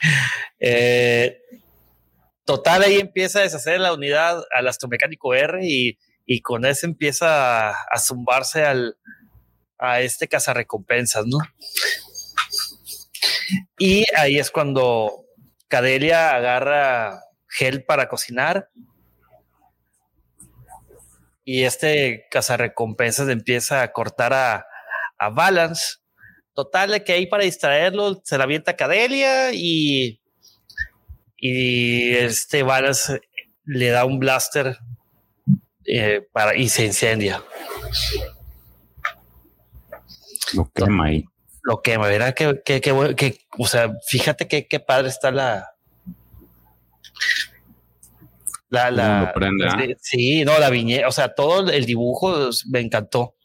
Eh, 0.64 1.40
total, 2.44 2.82
ahí 2.84 3.00
empieza 3.00 3.40
a 3.40 3.42
deshacer 3.42 3.80
la 3.80 3.92
unidad 3.92 4.44
al 4.54 4.68
astromecánico 4.68 5.34
R 5.34 5.58
y, 5.60 5.98
con 6.40 6.64
eso 6.64 6.86
empieza 6.86 7.70
a, 7.70 7.98
zumbarse 7.98 8.64
al, 8.64 8.96
a 9.76 10.00
este 10.00 10.28
cazarrecompensas, 10.28 11.26
¿no? 11.26 11.38
Y 13.76 14.04
ahí 14.16 14.38
es 14.38 14.52
cuando 14.52 15.21
Cadelia 15.72 16.34
agarra 16.34 17.24
gel 17.48 17.82
para 17.82 18.06
cocinar 18.06 18.68
y 21.46 21.62
este 21.62 22.26
cazarrecompensas 22.30 23.30
empieza 23.30 23.80
a 23.80 23.90
cortar 23.90 24.34
a, 24.34 24.66
a 25.16 25.30
Balance. 25.30 25.96
Total, 26.52 27.02
que 27.04 27.14
ahí 27.14 27.24
para 27.26 27.44
distraerlo 27.44 28.20
se 28.22 28.36
la 28.36 28.44
avienta 28.44 28.76
Cadelia 28.76 29.54
y, 29.54 30.20
y 31.38 32.16
este 32.16 32.62
Balance 32.62 33.22
le 33.64 33.88
da 33.88 34.04
un 34.04 34.18
blaster 34.18 34.76
eh, 35.86 36.20
para, 36.32 36.54
y 36.54 36.68
se 36.68 36.84
incendia. 36.84 37.42
Lo 40.52 40.70
quema 40.70 41.06
ahí. 41.06 41.24
Lo 41.62 41.80
quema, 41.80 42.08
¿verdad? 42.08 42.34
Que, 42.34 42.60
que, 42.64 42.80
que, 42.80 43.38
o 43.58 43.66
sea, 43.66 43.92
fíjate 44.06 44.48
que, 44.48 44.66
qué 44.66 44.80
padre 44.80 45.08
está 45.08 45.30
la, 45.30 45.72
la, 48.68 48.90
la, 48.90 49.34
¿ah? 49.36 49.86
sí, 50.00 50.44
no, 50.44 50.58
la 50.58 50.70
viñeta, 50.70 51.06
o 51.06 51.12
sea, 51.12 51.34
todo 51.34 51.70
el 51.70 51.84
dibujo 51.84 52.50
me 52.70 52.80
encantó. 52.80 53.36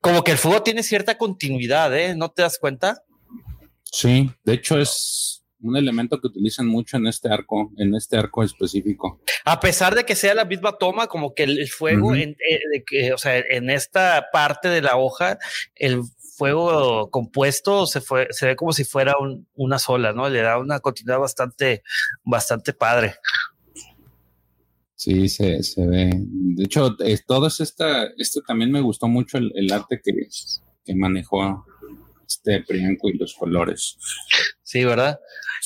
Como 0.00 0.24
que 0.24 0.32
el 0.32 0.38
fuego 0.38 0.62
tiene 0.62 0.82
cierta 0.82 1.18
continuidad, 1.18 1.96
¿eh? 1.96 2.14
¿No 2.16 2.30
te 2.30 2.42
das 2.42 2.58
cuenta? 2.58 3.02
Sí, 3.84 4.30
de 4.44 4.54
hecho 4.54 4.78
es 4.78 5.44
un 5.60 5.76
elemento 5.76 6.20
que 6.20 6.26
utilizan 6.26 6.66
mucho 6.66 6.96
en 6.96 7.06
este 7.06 7.28
arco, 7.28 7.72
en 7.78 7.94
este 7.94 8.16
arco 8.16 8.42
específico. 8.42 9.20
A 9.44 9.58
pesar 9.60 9.94
de 9.94 10.04
que 10.04 10.14
sea 10.14 10.34
la 10.34 10.44
misma 10.44 10.76
toma, 10.78 11.06
como 11.06 11.34
que 11.34 11.44
el, 11.44 11.68
fuego, 11.68 12.14
en, 12.14 12.36
eh, 12.48 13.12
o 13.12 13.18
sea, 13.18 13.38
en 13.38 13.70
esta 13.70 14.26
parte 14.32 14.68
de 14.68 14.82
la 14.82 14.96
hoja, 14.96 15.38
el 15.74 16.02
fuego 16.36 17.10
compuesto 17.10 17.86
se 17.86 18.00
fue, 18.00 18.28
se 18.30 18.46
ve 18.46 18.56
como 18.56 18.72
si 18.72 18.84
fuera 18.84 19.14
una 19.54 19.78
sola, 19.78 20.12
¿no? 20.12 20.28
Le 20.28 20.42
da 20.42 20.58
una 20.58 20.80
continuidad 20.80 21.18
bastante, 21.18 21.82
bastante 22.24 22.74
padre. 22.74 23.14
Sí, 24.94 25.28
se, 25.28 25.62
se 25.62 25.86
ve. 25.86 26.10
De 26.14 26.64
hecho, 26.64 26.96
todo 27.26 27.46
esta, 27.46 28.06
esto 28.18 28.40
también 28.46 28.72
me 28.72 28.80
gustó 28.80 29.08
mucho 29.08 29.38
el, 29.38 29.72
arte 29.72 30.00
que, 30.02 30.12
que, 30.84 30.94
manejó 30.94 31.64
este 32.26 32.62
Prianco 32.62 33.08
y 33.08 33.18
los 33.18 33.34
colores. 33.34 33.98
Sí, 34.66 34.84
¿verdad? 34.84 35.20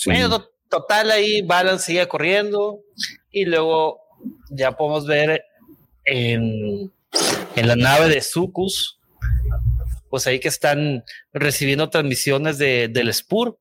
Bueno, 0.05 0.51
total, 0.69 1.11
ahí 1.11 1.41
Balance 1.41 1.87
sigue 1.87 2.07
corriendo 2.07 2.81
y 3.31 3.47
luego 3.47 4.01
ya 4.51 4.73
podemos 4.73 5.07
ver 5.07 5.43
en, 6.05 6.93
en 7.57 7.69
la 7.69 7.77
nave 7.77 8.09
de 8.09 8.21
Sucus 8.21 9.01
pues 10.11 10.27
ahí 10.27 10.41
que 10.41 10.49
están 10.49 11.05
recibiendo 11.33 11.89
transmisiones 11.89 12.59
de, 12.59 12.89
del 12.89 13.15
Spur, 13.15 13.59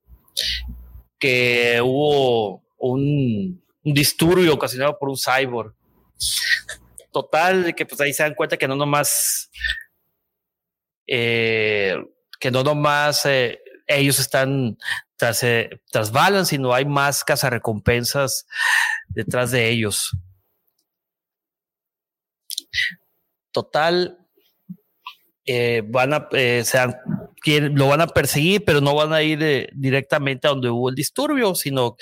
que 1.19 1.79
hubo 1.81 2.63
un, 2.77 3.63
disturbio 3.83 4.55
ocasionado 4.55 4.97
por 4.97 5.09
un 5.09 5.17
cyborg. 5.17 5.73
Total, 7.11 7.73
que 7.75 7.85
pues 7.85 8.01
ahí 8.01 8.13
se 8.13 8.23
dan 8.23 8.33
cuenta 8.33 8.57
que 8.57 8.67
no 8.67 8.75
nomás, 8.75 9.51
eh, 11.07 11.95
que 12.39 12.51
no 12.51 12.63
nomás 12.63 13.25
eh, 13.25 13.61
ellos 13.87 14.19
están 14.19 14.77
tras, 15.19 15.43
eh, 15.43 15.69
tras 15.91 16.11
Balance, 16.13 16.51
sino 16.51 16.73
hay 16.73 16.85
más 16.85 17.25
cazarrecompensas 17.25 18.47
detrás 19.09 19.51
de 19.51 19.69
ellos. 19.69 20.11
Total, 23.51 24.17
eh, 25.45 25.83
van 25.85 26.13
a, 26.13 26.29
eh, 26.31 26.63
lo 27.73 27.87
van 27.87 28.01
a 28.01 28.07
perseguir, 28.07 28.63
pero 28.63 28.79
no 28.79 28.95
van 28.95 29.11
a 29.11 29.21
ir 29.23 29.43
eh, 29.43 29.69
directamente 29.73 30.47
a 30.47 30.51
donde 30.51 30.69
hubo 30.69 30.89
el 30.89 30.95
disturbio, 30.95 31.53
sino 31.53 31.97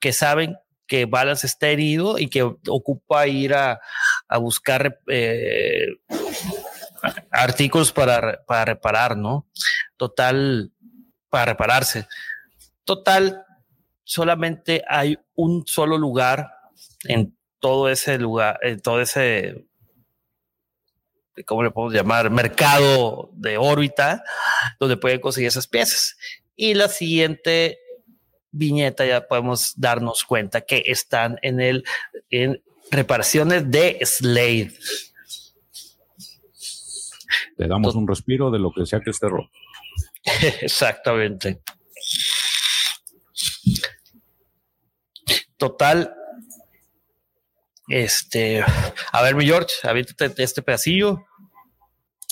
que 0.00 0.14
saben 0.14 0.56
que 0.86 1.04
Balance 1.04 1.46
está 1.46 1.68
herido 1.68 2.18
y 2.18 2.28
que 2.28 2.42
ocupa 2.42 3.26
ir 3.26 3.54
a, 3.54 3.80
buscar 4.40 5.00
artículos 7.30 7.92
para, 7.92 8.44
para 8.46 8.64
reparar, 8.64 9.16
¿no? 9.16 9.46
Total, 9.96 10.70
para 11.28 11.46
repararse. 11.46 12.06
Total, 12.86 13.44
solamente 14.04 14.82
hay 14.88 15.18
un 15.34 15.66
solo 15.66 15.98
lugar 15.98 16.50
en 17.04 17.36
todo 17.58 17.90
ese 17.90 18.16
lugar, 18.16 18.58
en 18.62 18.80
todo 18.80 19.02
ese 19.02 19.66
¿cómo 21.44 21.62
le 21.62 21.70
podemos 21.70 21.94
llamar? 21.94 22.30
Mercado 22.30 23.30
de 23.34 23.58
órbita, 23.58 24.22
donde 24.80 24.96
pueden 24.96 25.20
conseguir 25.20 25.48
esas 25.48 25.66
piezas. 25.66 26.16
Y 26.54 26.74
la 26.74 26.88
siguiente 26.88 27.78
viñeta 28.50 29.04
ya 29.04 29.26
podemos 29.26 29.74
darnos 29.76 30.24
cuenta 30.24 30.62
que 30.62 30.82
están 30.86 31.38
en 31.42 31.60
el 31.60 31.84
en 32.30 32.62
reparaciones 32.90 33.70
de 33.70 33.98
Slade. 34.02 34.72
Le 37.58 37.68
damos 37.68 37.94
un 37.94 38.06
respiro 38.06 38.50
de 38.50 38.58
lo 38.58 38.72
que 38.72 38.86
sea 38.86 39.00
que 39.00 39.10
esté 39.10 39.28
roto. 39.28 39.50
Exactamente. 40.60 41.60
Total, 45.56 46.14
este, 47.88 48.62
a 49.12 49.22
ver, 49.22 49.36
mi 49.36 49.46
George, 49.46 49.72
avítate 49.84 50.42
este 50.42 50.62
pedacillo. 50.62 51.24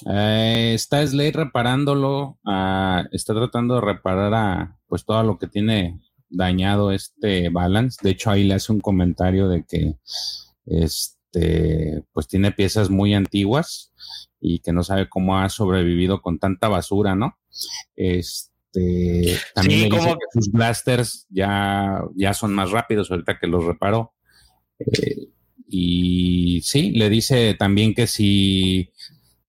Eh, 0.07 0.73
está 0.75 1.07
Slade 1.07 1.33
reparándolo, 1.33 2.39
ah, 2.45 3.05
está 3.13 3.33
tratando 3.33 3.77
de 3.77 3.81
reparar 3.81 4.35
a 4.35 4.79
pues 4.89 5.05
todo 5.05 5.23
lo 5.23 5.39
que 5.39 5.47
tiene 5.47 6.01
dañado 6.29 6.91
este 6.91 7.49
balance. 7.49 7.99
De 8.03 8.11
hecho, 8.11 8.31
ahí 8.31 8.45
le 8.45 8.55
hace 8.55 8.73
un 8.73 8.81
comentario 8.81 9.49
de 9.49 9.65
que 9.65 9.97
este 10.67 12.03
pues 12.13 12.29
tiene 12.29 12.53
piezas 12.53 12.91
muy 12.91 13.15
antiguas 13.15 13.93
y 14.41 14.59
que 14.59 14.73
no 14.73 14.83
sabe 14.83 15.09
cómo 15.09 15.39
ha 15.39 15.49
sobrevivido 15.49 16.21
con 16.21 16.39
tanta 16.39 16.69
basura, 16.69 17.15
¿no? 17.15 17.39
Este 17.97 18.54
también 19.55 19.89
dice 19.89 20.09
que 20.09 20.27
sus 20.41 20.51
blasters 20.51 21.27
ya, 21.31 22.03
ya 22.15 22.35
son 22.35 22.53
más 22.55 22.71
rápidos 22.71 23.11
ahorita 23.11 23.39
que 23.39 23.47
los 23.47 23.65
reparó. 23.65 24.15
Eh, 24.79 25.29
y 25.69 26.61
sí, 26.63 26.91
le 26.91 27.09
dice 27.09 27.55
también 27.55 27.95
que 27.95 28.07
si, 28.07 28.93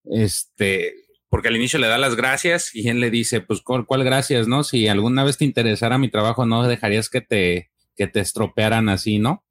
este, 0.05 0.93
porque 1.30 1.49
al 1.49 1.55
inicio 1.55 1.80
le 1.80 1.88
da 1.88 1.97
las 1.97 2.15
gracias 2.15 2.73
y 2.73 2.88
él 2.89 2.99
le 2.99 3.09
dice, 3.09 3.41
pues, 3.41 3.61
¿cuál, 3.61 4.03
gracias, 4.03 4.47
no? 4.47 4.63
Si 4.63 4.88
alguna 4.88 5.23
vez 5.23 5.38
te 5.38 5.45
interesara 5.45 5.97
mi 5.97 6.09
trabajo, 6.09 6.45
no 6.45 6.67
dejarías 6.67 7.09
que 7.09 7.21
te, 7.21 7.71
que 7.95 8.07
te 8.07 8.19
estropearan 8.19 8.89
así, 8.89 9.19
¿no? 9.19 9.43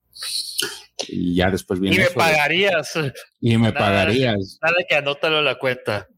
Y 1.08 1.34
ya 1.34 1.50
después 1.50 1.80
viene. 1.80 1.96
Y 1.96 1.98
me 1.98 2.06
pagarías. 2.06 2.92
Y 3.40 3.56
me 3.58 3.72
pagarías. 3.72 4.58
Nada 4.62 4.76
que 4.88 4.94
anótalo 4.94 5.40
en 5.40 5.44
la 5.44 5.58
cuenta. 5.58 6.08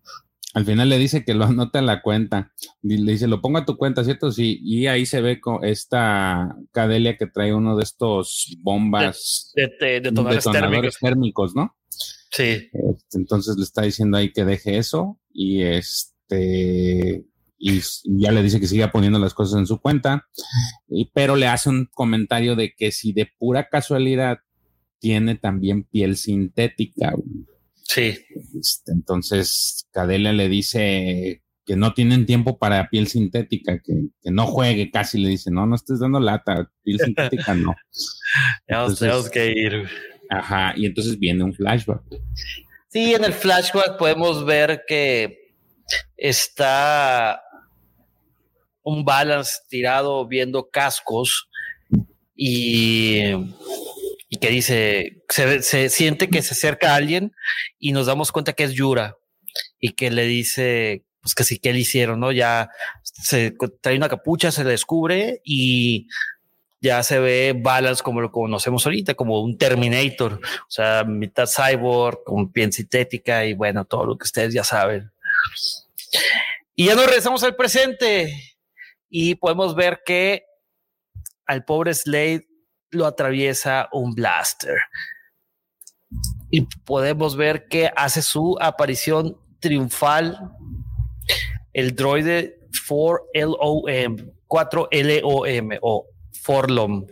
Al 0.56 0.64
final 0.64 0.88
le 0.88 0.98
dice 0.98 1.22
que 1.22 1.34
lo 1.34 1.44
anota 1.44 1.78
en 1.78 1.84
la 1.84 2.00
cuenta. 2.00 2.50
Le 2.80 3.12
dice, 3.12 3.26
lo 3.26 3.42
pongo 3.42 3.58
a 3.58 3.66
tu 3.66 3.76
cuenta, 3.76 4.02
¿cierto? 4.04 4.32
Sí. 4.32 4.58
Y 4.62 4.86
ahí 4.86 5.04
se 5.04 5.20
ve 5.20 5.38
con 5.38 5.62
esta 5.62 6.56
Cadelia 6.72 7.18
que 7.18 7.26
trae 7.26 7.52
uno 7.52 7.76
de 7.76 7.82
estos 7.82 8.56
bombas. 8.62 9.52
De, 9.54 9.70
de, 9.78 10.00
detonadores, 10.00 10.96
térmicos. 10.98 11.54
¿no? 11.54 11.76
Sí. 12.30 12.70
Este, 12.72 13.18
entonces 13.18 13.56
le 13.58 13.64
está 13.64 13.82
diciendo 13.82 14.16
ahí 14.16 14.32
que 14.32 14.46
deje 14.46 14.78
eso. 14.78 15.20
Y 15.30 15.60
este. 15.60 17.26
y 17.58 17.80
ya 18.18 18.32
le 18.32 18.42
dice 18.42 18.58
que 18.58 18.66
siga 18.66 18.90
poniendo 18.90 19.18
las 19.18 19.34
cosas 19.34 19.58
en 19.58 19.66
su 19.66 19.78
cuenta, 19.78 20.26
y, 20.88 21.10
pero 21.12 21.36
le 21.36 21.48
hace 21.48 21.68
un 21.68 21.86
comentario 21.92 22.56
de 22.56 22.72
que 22.74 22.92
si 22.92 23.12
de 23.12 23.28
pura 23.38 23.68
casualidad 23.68 24.38
tiene 25.00 25.34
también 25.34 25.84
piel 25.84 26.16
sintética. 26.16 27.12
Sí. 27.88 28.18
Este, 28.58 28.92
entonces, 28.92 29.86
Cadelia 29.92 30.32
le 30.32 30.48
dice 30.48 31.42
que 31.64 31.76
no 31.76 31.94
tienen 31.94 32.26
tiempo 32.26 32.58
para 32.58 32.88
piel 32.88 33.08
sintética, 33.08 33.80
que, 33.82 34.30
no 34.30 34.46
juegue, 34.46 34.90
casi 34.90 35.18
le 35.18 35.28
dice, 35.28 35.50
no, 35.50 35.66
no 35.66 35.74
estés 35.74 35.98
dando 35.98 36.20
lata, 36.20 36.70
piel 36.82 37.00
sintética 37.00 37.54
no. 37.54 37.74
tenemos 38.98 39.30
que 39.30 39.52
ir. 39.52 39.88
Ajá, 40.30 40.74
y 40.76 40.86
entonces 40.86 41.18
viene 41.18 41.44
un 41.44 41.54
flashback. 41.54 42.02
Sí, 42.88 43.14
en 43.14 43.24
el 43.24 43.32
flashback 43.32 43.98
podemos 43.98 44.44
ver 44.44 44.84
que 44.86 45.54
está 46.16 47.40
un 48.82 49.04
balance 49.04 49.58
tirado 49.68 50.26
viendo 50.26 50.68
cascos 50.68 51.48
y, 52.36 53.32
y 54.36 54.38
que 54.38 54.50
dice, 54.50 55.22
se, 55.30 55.62
se, 55.62 55.88
siente 55.88 56.28
que 56.28 56.42
se 56.42 56.52
acerca 56.52 56.92
a 56.92 56.96
alguien 56.96 57.32
y 57.78 57.92
nos 57.92 58.06
damos 58.06 58.32
cuenta 58.32 58.52
que 58.52 58.64
es 58.64 58.72
Yura 58.72 59.16
y 59.80 59.94
que 59.94 60.10
le 60.10 60.24
dice, 60.24 61.06
pues 61.22 61.34
que 61.34 61.42
sí, 61.42 61.58
que 61.58 61.72
le 61.72 61.78
hicieron, 61.78 62.20
¿no? 62.20 62.32
Ya 62.32 62.68
se 63.02 63.56
trae 63.80 63.96
una 63.96 64.10
capucha, 64.10 64.52
se 64.52 64.62
le 64.62 64.70
descubre 64.70 65.40
y 65.42 66.08
ya 66.82 67.02
se 67.02 67.18
ve 67.18 67.54
balas 67.58 68.02
como 68.02 68.20
lo 68.20 68.30
conocemos 68.30 68.84
ahorita, 68.84 69.14
como 69.14 69.40
un 69.40 69.56
Terminator, 69.56 70.34
o 70.34 70.70
sea, 70.70 71.04
mitad 71.04 71.48
cyborg, 71.48 72.22
con 72.22 72.52
piel 72.52 72.74
sintética 72.74 73.46
y 73.46 73.54
bueno, 73.54 73.86
todo 73.86 74.04
lo 74.04 74.18
que 74.18 74.24
ustedes 74.24 74.52
ya 74.52 74.64
saben. 74.64 75.10
Y 76.74 76.86
ya 76.86 76.94
nos 76.94 77.06
regresamos 77.06 77.42
al 77.42 77.56
presente 77.56 78.58
y 79.08 79.36
podemos 79.36 79.74
ver 79.74 80.02
que 80.04 80.44
al 81.46 81.64
pobre 81.64 81.94
Slade 81.94 82.46
lo 82.90 83.06
atraviesa 83.06 83.88
un 83.92 84.14
blaster. 84.14 84.76
Y 86.50 86.62
podemos 86.84 87.36
ver 87.36 87.66
que 87.68 87.90
hace 87.96 88.22
su 88.22 88.56
aparición 88.60 89.36
triunfal 89.60 90.52
el 91.72 91.94
droide 91.94 92.60
4LOM, 92.88 94.32
4LOM 94.46 95.78
o 95.82 96.06
Forlom. 96.42 97.06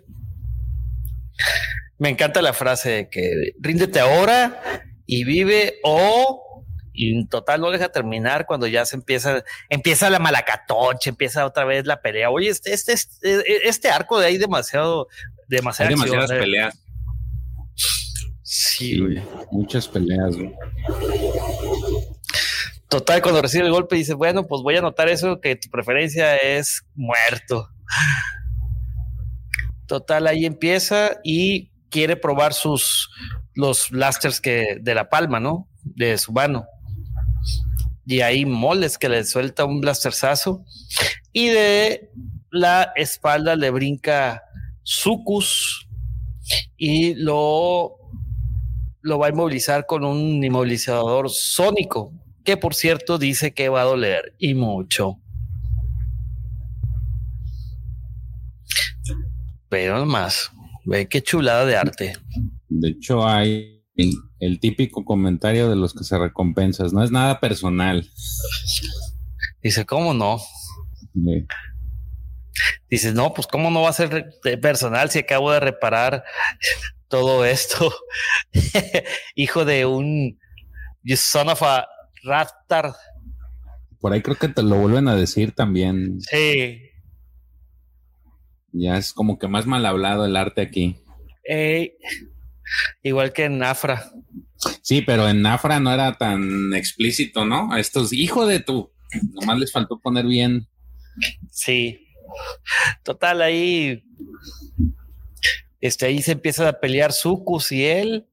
Me 1.98 2.08
encanta 2.10 2.42
la 2.42 2.52
frase 2.52 2.90
de 2.90 3.10
que 3.10 3.52
ríndete 3.58 4.00
ahora 4.00 4.60
y 5.06 5.24
vive 5.24 5.80
o 5.82 6.43
y 6.94 7.12
en 7.12 7.28
total 7.28 7.60
no 7.60 7.70
deja 7.70 7.90
terminar 7.90 8.46
cuando 8.46 8.66
ya 8.66 8.86
se 8.86 8.96
empieza, 8.96 9.44
empieza 9.68 10.08
la 10.10 10.20
malacatoche, 10.20 11.10
empieza 11.10 11.44
otra 11.44 11.64
vez 11.64 11.84
la 11.84 12.00
pelea. 12.00 12.30
Oye, 12.30 12.48
este, 12.48 12.72
este, 12.72 12.92
este, 12.92 13.68
este 13.68 13.88
arco 13.90 14.18
de 14.18 14.26
ahí 14.26 14.38
demasiado, 14.38 15.08
demasiado 15.48 15.90
Hay 15.90 15.96
demasiadas 15.96 16.30
¿eh? 16.30 16.38
peleas. 16.38 16.80
Sí, 18.42 19.00
muchas 19.50 19.88
peleas. 19.88 20.36
Total, 22.88 23.20
cuando 23.20 23.42
recibe 23.42 23.66
el 23.66 23.72
golpe 23.72 23.96
dice, 23.96 24.14
bueno, 24.14 24.46
pues 24.46 24.62
voy 24.62 24.76
a 24.76 24.78
anotar 24.78 25.08
eso, 25.08 25.40
que 25.40 25.56
tu 25.56 25.68
preferencia 25.68 26.36
es 26.36 26.86
muerto. 26.94 27.68
Total, 29.86 30.28
ahí 30.28 30.46
empieza 30.46 31.18
y 31.24 31.72
quiere 31.90 32.16
probar 32.16 32.54
sus 32.54 33.10
los 33.54 33.90
blasters 33.90 34.40
que 34.40 34.78
de 34.80 34.94
la 34.94 35.08
palma, 35.08 35.40
¿no? 35.40 35.68
De 35.82 36.16
su 36.18 36.32
mano. 36.32 36.66
Y 38.06 38.20
ahí 38.20 38.44
moles 38.44 38.98
que 38.98 39.08
le 39.08 39.24
suelta 39.24 39.64
un 39.64 39.80
blasterzazo. 39.80 40.64
Y 41.32 41.48
de 41.48 42.10
la 42.50 42.92
espalda 42.96 43.56
le 43.56 43.70
brinca 43.70 44.42
Sucus 44.82 45.88
y 46.76 47.14
lo, 47.14 47.96
lo 49.00 49.18
va 49.18 49.26
a 49.26 49.30
inmovilizar 49.30 49.86
con 49.86 50.04
un 50.04 50.44
inmovilizador 50.44 51.30
sónico, 51.30 52.12
que 52.44 52.56
por 52.56 52.74
cierto 52.74 53.18
dice 53.18 53.52
que 53.52 53.68
va 53.68 53.82
a 53.82 53.84
doler 53.84 54.34
y 54.38 54.54
mucho. 54.54 55.18
Pero 59.68 60.04
más, 60.06 60.52
ve 60.84 61.08
qué 61.08 61.22
chulada 61.22 61.64
de 61.64 61.76
arte. 61.76 62.12
De 62.68 62.90
hecho, 62.90 63.26
hay 63.26 63.82
el, 64.46 64.60
típico 64.60 65.04
comentario 65.04 65.68
de 65.68 65.76
los 65.76 65.94
que 65.94 66.04
se 66.04 66.18
recompensas, 66.18 66.92
no 66.92 67.02
es 67.02 67.10
nada 67.10 67.40
personal. 67.40 68.08
Dice, 69.62 69.84
¿cómo 69.86 70.14
no? 70.14 70.40
Dice, 72.88 73.12
no, 73.12 73.32
pues 73.34 73.46
cómo 73.46 73.70
no 73.70 73.82
va 73.82 73.90
a 73.90 73.94
ser 73.94 74.30
personal 74.60 75.10
si 75.10 75.20
acabo 75.20 75.52
de 75.52 75.60
reparar 75.60 76.24
todo 77.08 77.44
esto. 77.44 77.92
Hijo 79.34 79.64
de 79.64 79.86
un 79.86 80.38
you 81.02 81.16
son 81.16 81.48
of 81.48 81.62
a 81.62 81.86
raptor. 82.24 82.94
Por 84.00 84.12
ahí 84.12 84.22
creo 84.22 84.36
que 84.36 84.48
te 84.48 84.62
lo 84.62 84.76
vuelven 84.76 85.08
a 85.08 85.16
decir 85.16 85.52
también. 85.52 86.20
Sí. 86.20 86.90
Ya 88.72 88.96
es 88.98 89.12
como 89.12 89.38
que 89.38 89.48
más 89.48 89.66
mal 89.66 89.86
hablado 89.86 90.26
el 90.26 90.36
arte 90.36 90.60
aquí. 90.60 91.00
Igual 93.02 93.32
que 93.32 93.44
en 93.44 93.58
Nafra. 93.58 94.10
Sí, 94.82 95.02
pero 95.02 95.28
en 95.28 95.42
Nafra 95.42 95.80
no 95.80 95.92
era 95.92 96.16
tan 96.16 96.72
explícito, 96.74 97.44
¿no? 97.44 97.72
A 97.72 97.80
estos, 97.80 98.12
hijo 98.12 98.46
de 98.46 98.60
tú. 98.60 98.92
Nomás 99.32 99.58
les 99.58 99.72
faltó 99.72 100.00
poner 100.00 100.26
bien. 100.26 100.68
Sí. 101.50 102.08
Total, 103.02 103.42
ahí. 103.42 104.02
Este, 105.80 106.06
ahí 106.06 106.22
se 106.22 106.32
empieza 106.32 106.68
a 106.68 106.80
pelear 106.80 107.12
Sucus 107.12 107.70
y 107.72 107.84
él. 107.84 108.26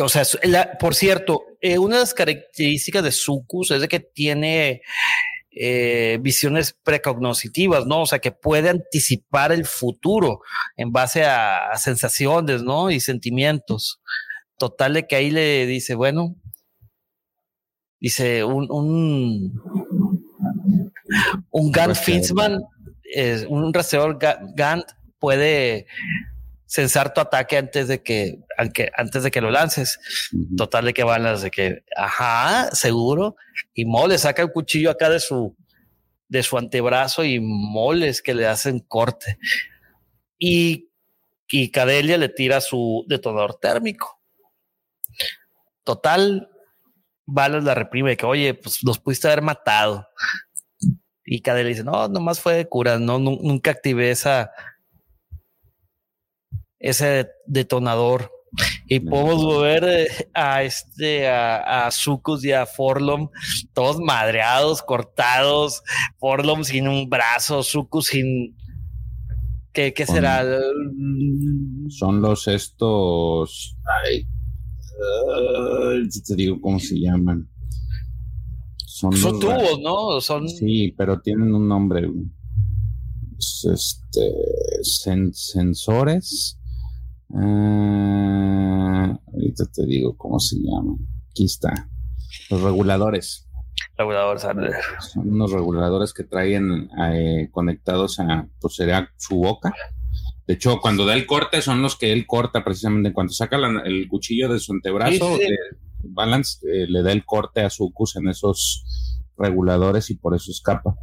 O 0.00 0.08
sea, 0.08 0.24
por 0.78 0.94
cierto, 0.94 1.42
eh, 1.60 1.78
una 1.78 1.96
de 1.96 2.02
las 2.02 2.14
características 2.14 3.02
de 3.02 3.10
Sucus 3.10 3.70
es 3.72 3.80
de 3.80 3.88
que 3.88 4.00
tiene 4.00 4.82
eh, 5.60 6.18
visiones 6.20 6.72
precognoscitivas, 6.84 7.86
¿no? 7.86 8.02
O 8.02 8.06
sea, 8.06 8.20
que 8.20 8.30
puede 8.30 8.68
anticipar 8.68 9.50
el 9.50 9.64
futuro 9.64 10.40
en 10.76 10.92
base 10.92 11.24
a, 11.24 11.70
sensaciones, 11.76 12.62
¿no? 12.62 12.90
Y 12.90 13.00
sentimientos. 13.00 14.00
Total 14.56 14.94
de 14.94 15.06
que 15.06 15.16
ahí 15.16 15.30
le 15.30 15.66
dice, 15.66 15.94
bueno, 15.94 16.36
dice 18.00 18.44
un, 18.44 18.70
un, 18.70 19.60
un 21.50 21.72
Gant 21.72 21.96
Fitzman, 21.96 22.62
un 23.48 23.74
rastreador 23.74 24.18
Gant 24.54 24.84
puede 25.18 25.86
censar 26.68 27.14
tu 27.14 27.20
ataque 27.20 27.56
antes 27.56 27.88
de 27.88 28.02
que, 28.02 28.40
antes 28.94 29.22
de 29.22 29.30
que 29.30 29.40
lo 29.40 29.50
lances. 29.50 29.98
Total 30.56 30.84
de 30.84 30.94
que 30.94 31.02
van 31.02 31.24
las 31.24 31.42
de 31.42 31.50
que, 31.50 31.82
ajá, 31.96 32.70
seguro. 32.72 33.36
Y 33.74 33.86
Moles 33.86 34.20
saca 34.20 34.42
el 34.42 34.52
cuchillo 34.52 34.90
acá 34.90 35.08
de 35.08 35.18
su, 35.18 35.56
de 36.28 36.42
su 36.42 36.58
antebrazo 36.58 37.24
y 37.24 37.40
moles 37.40 38.20
que 38.20 38.34
le 38.34 38.46
hacen 38.46 38.80
corte. 38.80 39.38
Y, 40.38 40.90
y 41.48 41.70
Cadelia 41.70 42.18
le 42.18 42.28
tira 42.28 42.60
su 42.60 43.04
detonador 43.08 43.58
térmico. 43.58 44.20
Total, 45.84 46.50
Balas 47.24 47.64
la 47.64 47.74
reprime 47.74 48.16
que, 48.16 48.26
oye, 48.26 48.52
pues 48.52 48.82
los 48.82 48.98
pudiste 48.98 49.26
haber 49.26 49.42
matado. 49.42 50.06
Y 51.24 51.40
Cadelia 51.40 51.70
dice, 51.70 51.84
no, 51.84 52.08
nomás 52.08 52.40
fue 52.40 52.54
de 52.54 52.68
cura, 52.68 52.98
no, 52.98 53.18
nunca 53.18 53.70
activé 53.70 54.10
esa, 54.10 54.50
ese 56.78 57.28
detonador. 57.46 58.30
Y 58.86 59.00
podemos 59.00 59.60
ver 59.60 59.84
eh, 59.84 60.08
a 60.32 60.62
este, 60.62 61.28
a, 61.28 61.86
a 61.86 61.90
Sucus 61.90 62.42
y 62.44 62.52
a 62.52 62.64
Forlom, 62.64 63.28
todos 63.74 64.00
madreados, 64.00 64.82
cortados, 64.82 65.82
Forlom 66.18 66.64
sin 66.64 66.88
un 66.88 67.08
brazo, 67.08 67.62
Sucus 67.62 68.06
sin. 68.06 68.56
¿Qué, 69.72 69.92
qué 69.92 70.06
será? 70.06 70.44
Son 71.90 72.22
los 72.22 72.48
estos. 72.48 73.76
Ay, 74.02 74.26
te 76.26 76.34
digo 76.34 76.60
cómo 76.60 76.80
se 76.80 76.98
llaman. 76.98 77.48
Son, 78.86 79.12
tubos, 79.12 79.78
¿no? 79.80 80.20
Son... 80.20 80.48
Sí, 80.48 80.92
pero 80.96 81.20
tienen 81.20 81.54
un 81.54 81.68
nombre. 81.68 82.10
Este, 83.38 84.32
sensores 84.82 86.57
Ah, 87.34 89.18
ahorita 89.32 89.64
te 89.72 89.86
digo 89.86 90.16
cómo 90.16 90.38
se 90.40 90.56
llama. 90.56 90.96
Aquí 91.30 91.44
está. 91.44 91.88
Los 92.50 92.62
reguladores. 92.62 93.48
Reguladores. 93.96 94.42
Son 95.12 95.28
unos 95.28 95.52
reguladores 95.52 96.12
que 96.12 96.24
traen 96.24 96.90
eh, 97.00 97.48
conectados 97.50 98.20
a, 98.20 98.48
pues 98.60 98.74
sería 98.74 99.10
su 99.16 99.36
boca. 99.36 99.72
De 100.46 100.54
hecho, 100.54 100.80
cuando 100.80 101.04
da 101.04 101.14
el 101.14 101.26
corte, 101.26 101.60
son 101.60 101.82
los 101.82 101.96
que 101.96 102.12
él 102.12 102.26
corta 102.26 102.64
precisamente. 102.64 103.12
Cuando 103.12 103.32
saca 103.32 103.58
el 103.84 104.08
cuchillo 104.08 104.48
de 104.48 104.58
su 104.58 104.72
antebrazo, 104.72 105.36
Balance 106.02 106.58
eh, 106.66 106.86
le 106.88 107.02
da 107.02 107.12
el 107.12 107.24
corte 107.24 107.60
a 107.62 107.70
Sucus 107.70 108.16
en 108.16 108.28
esos 108.28 109.20
reguladores 109.36 110.10
y 110.10 110.14
por 110.14 110.34
eso 110.34 110.50
escapa. 110.50 110.96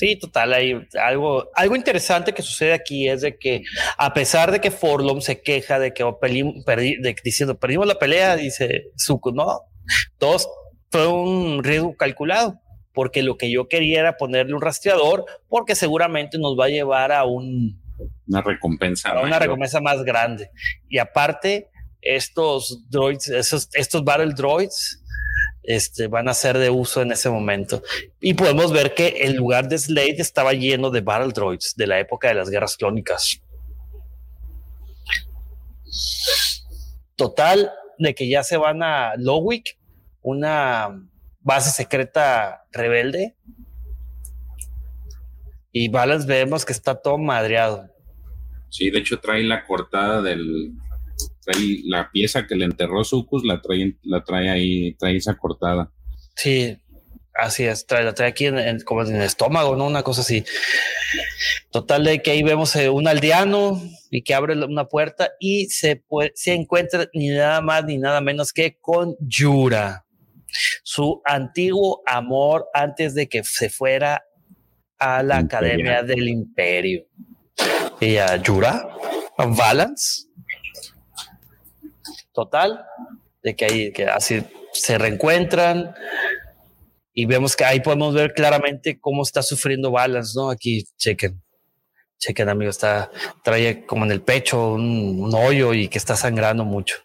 Sí, 0.00 0.16
total. 0.16 0.54
Hay 0.54 0.88
algo, 0.98 1.50
algo 1.54 1.76
interesante 1.76 2.32
que 2.32 2.40
sucede 2.40 2.72
aquí 2.72 3.06
es 3.06 3.20
de 3.20 3.36
que 3.36 3.64
a 3.98 4.14
pesar 4.14 4.50
de 4.50 4.58
que 4.58 4.70
Forlom 4.70 5.20
se 5.20 5.42
queja 5.42 5.78
de 5.78 5.92
que 5.92 6.02
de, 6.02 7.16
diciendo 7.22 7.58
perdimos 7.58 7.86
la 7.86 7.98
pelea, 7.98 8.34
dice 8.36 8.86
Sucus, 8.96 9.34
no, 9.34 9.60
todos 10.16 10.48
fue 10.90 11.06
un 11.06 11.62
riesgo 11.62 11.94
calculado 11.98 12.58
porque 12.94 13.22
lo 13.22 13.36
que 13.36 13.50
yo 13.50 13.68
quería 13.68 14.00
era 14.00 14.16
ponerle 14.16 14.54
un 14.54 14.62
rastreador 14.62 15.26
porque 15.50 15.74
seguramente 15.74 16.38
nos 16.38 16.58
va 16.58 16.64
a 16.64 16.70
llevar 16.70 17.12
a 17.12 17.26
un 17.26 17.78
una 18.26 18.40
recompensa 18.40 19.10
a 19.10 19.20
una 19.20 19.38
recompensa 19.38 19.82
más 19.82 20.02
grande 20.02 20.50
y 20.88 20.96
aparte 20.96 21.68
estos 22.00 22.88
droids 22.88 23.28
esos 23.28 23.68
estos 23.74 24.02
battle 24.02 24.32
droids 24.32 25.02
este, 25.62 26.06
van 26.06 26.28
a 26.28 26.34
ser 26.34 26.58
de 26.58 26.70
uso 26.70 27.02
en 27.02 27.12
ese 27.12 27.30
momento 27.30 27.82
y 28.20 28.34
podemos 28.34 28.72
ver 28.72 28.94
que 28.94 29.08
el 29.22 29.34
lugar 29.34 29.68
de 29.68 29.78
Slade 29.78 30.16
estaba 30.18 30.52
lleno 30.52 30.90
de 30.90 31.00
battle 31.00 31.32
droids 31.32 31.74
de 31.76 31.86
la 31.86 32.00
época 32.00 32.28
de 32.28 32.34
las 32.34 32.50
guerras 32.50 32.76
clónicas 32.76 33.40
total 37.20 37.70
de 37.98 38.14
que 38.14 38.30
ya 38.30 38.42
se 38.42 38.56
van 38.56 38.82
a 38.82 39.14
Lowick 39.16 39.78
una 40.22 40.88
base 41.40 41.70
secreta 41.70 42.64
rebelde. 42.72 43.36
Y 45.70 45.88
Balance 45.88 46.26
vemos 46.26 46.64
que 46.64 46.72
está 46.72 46.94
todo 46.94 47.18
madreado. 47.18 47.88
Sí, 48.70 48.90
de 48.90 49.00
hecho 49.00 49.20
trae 49.20 49.42
la 49.42 49.66
cortada 49.66 50.22
del. 50.22 50.72
Trae 51.50 51.80
la 51.84 52.10
pieza 52.10 52.46
que 52.46 52.56
le 52.56 52.64
enterró 52.64 53.04
Sucus, 53.04 53.44
la 53.44 53.60
trae, 53.60 53.96
la 54.02 54.22
trae 54.22 54.50
ahí, 54.50 54.94
trae 54.94 55.16
esa 55.16 55.36
cortada. 55.36 55.90
Sí, 56.36 56.76
así 57.34 57.64
es, 57.64 57.86
trae, 57.86 58.04
la 58.04 58.14
trae 58.14 58.28
aquí 58.28 58.46
en, 58.46 58.80
como 58.80 59.02
en 59.02 59.16
el 59.16 59.22
estómago, 59.22 59.76
¿no? 59.76 59.86
Una 59.86 60.02
cosa 60.02 60.20
así. 60.20 60.44
Total 61.70 62.04
de 62.04 62.22
que 62.22 62.32
ahí 62.32 62.42
vemos 62.42 62.74
eh, 62.76 62.88
un 62.88 63.08
aldeano 63.08 63.82
y 64.10 64.22
que 64.22 64.34
abre 64.34 64.54
una 64.64 64.86
puerta 64.86 65.30
y 65.38 65.66
se, 65.66 65.96
puede, 65.96 66.32
se 66.34 66.54
encuentra 66.54 67.08
ni 67.14 67.28
nada 67.28 67.60
más 67.60 67.84
ni 67.84 67.98
nada 67.98 68.20
menos 68.20 68.52
que 68.52 68.78
con 68.80 69.16
Yura 69.20 70.04
su 70.82 71.20
antiguo 71.24 72.02
amor 72.06 72.68
antes 72.74 73.14
de 73.14 73.28
que 73.28 73.44
se 73.44 73.70
fuera 73.70 74.24
a 74.98 75.22
la 75.22 75.38
Academia 75.38 76.02
del 76.02 76.28
Imperio. 76.28 77.06
Y 78.00 78.16
a 78.16 78.36
Yura, 78.36 78.86
a 79.36 79.46
Valance. 79.46 80.29
Total, 82.32 82.84
de 83.42 83.56
que 83.56 83.64
ahí 83.64 83.92
que 83.92 84.04
así 84.06 84.44
se 84.72 84.98
reencuentran 84.98 85.94
y 87.12 87.26
vemos 87.26 87.56
que 87.56 87.64
ahí 87.64 87.80
podemos 87.80 88.14
ver 88.14 88.32
claramente 88.34 88.98
cómo 89.00 89.22
está 89.22 89.42
sufriendo 89.42 89.90
Balance, 89.90 90.32
¿no? 90.36 90.50
Aquí, 90.50 90.86
chequen, 90.96 91.42
chequen, 92.18 92.48
amigo, 92.48 92.70
está, 92.70 93.10
trae 93.42 93.84
como 93.84 94.04
en 94.04 94.12
el 94.12 94.22
pecho 94.22 94.72
un, 94.74 95.20
un 95.20 95.34
hoyo 95.34 95.74
y 95.74 95.88
que 95.88 95.98
está 95.98 96.16
sangrando 96.16 96.64
mucho. 96.64 96.96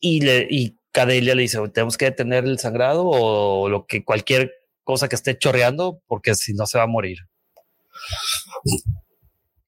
Y, 0.00 0.20
le, 0.20 0.46
y 0.50 0.76
Cadelia 0.92 1.34
le 1.34 1.42
dice, 1.42 1.58
tenemos 1.68 1.96
que 1.96 2.06
detener 2.06 2.44
el 2.44 2.58
sangrado 2.58 3.06
o 3.06 3.68
lo 3.68 3.86
que 3.86 4.04
cualquier 4.04 4.52
cosa 4.84 5.08
que 5.08 5.16
esté 5.16 5.36
chorreando, 5.36 6.00
porque 6.06 6.34
si 6.34 6.54
no 6.54 6.66
se 6.66 6.78
va 6.78 6.84
a 6.84 6.88
morir. 6.88 7.18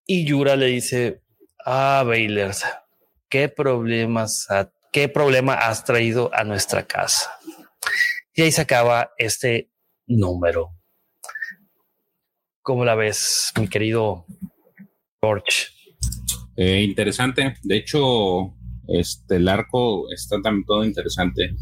Y 0.07 0.25
Yura 0.25 0.57
le 0.57 0.66
dice, 0.66 1.21
ah, 1.64 2.03
Baylor, 2.07 2.53
¿qué 3.31 3.49
problemas, 3.49 4.47
qué 4.93 5.09
problema 5.09 5.55
has 5.55 5.85
traído 5.85 6.31
a 6.35 6.45
nuestra 6.45 6.87
casa? 6.87 7.31
Y 8.35 8.43
ahí 8.43 8.53
se 8.53 8.61
acaba 8.61 9.12
este 9.16 9.70
número. 10.07 10.76
¿Cómo 12.62 12.85
la 12.85 12.95
ves, 12.95 13.53
mi 13.59 13.68
querido 13.68 14.26
George? 15.22 15.68
Eh, 16.57 16.83
interesante. 16.83 17.55
De 17.62 17.76
hecho, 17.76 18.55
este, 18.89 19.37
el 19.37 19.49
arco 19.49 20.12
está 20.12 20.41
también 20.43 20.66
todo 20.66 20.85
interesante. 20.85 21.57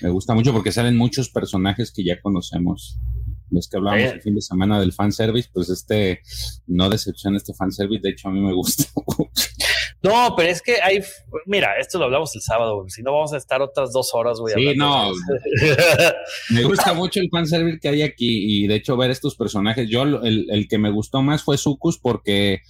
Me 0.00 0.10
gusta 0.10 0.34
mucho 0.34 0.52
porque 0.52 0.72
salen 0.72 0.96
muchos 0.96 1.28
personajes 1.30 1.92
que 1.92 2.04
ya 2.04 2.20
conocemos. 2.20 2.98
Es 3.52 3.68
que 3.68 3.76
hablamos 3.76 4.12
el 4.12 4.22
fin 4.22 4.34
de 4.34 4.42
semana 4.42 4.80
del 4.80 4.92
fanservice, 4.92 5.48
pues 5.52 5.70
este 5.70 6.20
no 6.66 6.88
decepciona 6.88 7.36
este 7.36 7.52
fanservice, 7.52 8.00
de 8.00 8.10
hecho 8.10 8.28
a 8.28 8.32
mí 8.32 8.40
me 8.40 8.52
gusta. 8.52 8.84
no, 10.02 10.34
pero 10.36 10.48
es 10.48 10.62
que 10.62 10.80
hay, 10.82 11.00
mira, 11.46 11.78
esto 11.78 11.98
lo 11.98 12.06
hablamos 12.06 12.34
el 12.34 12.42
sábado, 12.42 12.84
si 12.88 13.02
no 13.02 13.12
vamos 13.12 13.32
a 13.32 13.36
estar 13.36 13.60
otras 13.60 13.92
dos 13.92 14.10
horas, 14.14 14.38
güey. 14.38 14.54
Sí, 14.54 14.76
no. 14.76 15.10
me 16.50 16.64
gusta 16.64 16.94
mucho 16.94 17.20
el 17.20 17.28
fanservice 17.30 17.78
que 17.80 17.88
hay 17.88 18.02
aquí 18.02 18.62
y 18.64 18.66
de 18.66 18.76
hecho 18.76 18.96
ver 18.96 19.10
estos 19.10 19.36
personajes, 19.36 19.88
yo 19.88 20.02
el, 20.02 20.46
el 20.50 20.68
que 20.68 20.78
me 20.78 20.90
gustó 20.90 21.22
más 21.22 21.42
fue 21.42 21.58
Sucus 21.58 21.98
porque 21.98 22.62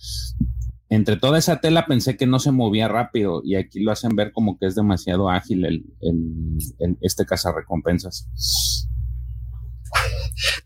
entre 0.90 1.16
toda 1.16 1.38
esa 1.38 1.60
tela 1.60 1.86
pensé 1.86 2.16
que 2.16 2.26
no 2.26 2.40
se 2.40 2.50
movía 2.50 2.88
rápido 2.88 3.42
y 3.44 3.54
aquí 3.54 3.80
lo 3.80 3.92
hacen 3.92 4.16
ver 4.16 4.32
como 4.32 4.58
que 4.58 4.66
es 4.66 4.74
demasiado 4.74 5.30
ágil 5.30 5.64
el, 5.64 5.84
el, 6.00 6.98
este 7.00 7.24
cazarrecompensas. 7.24 8.28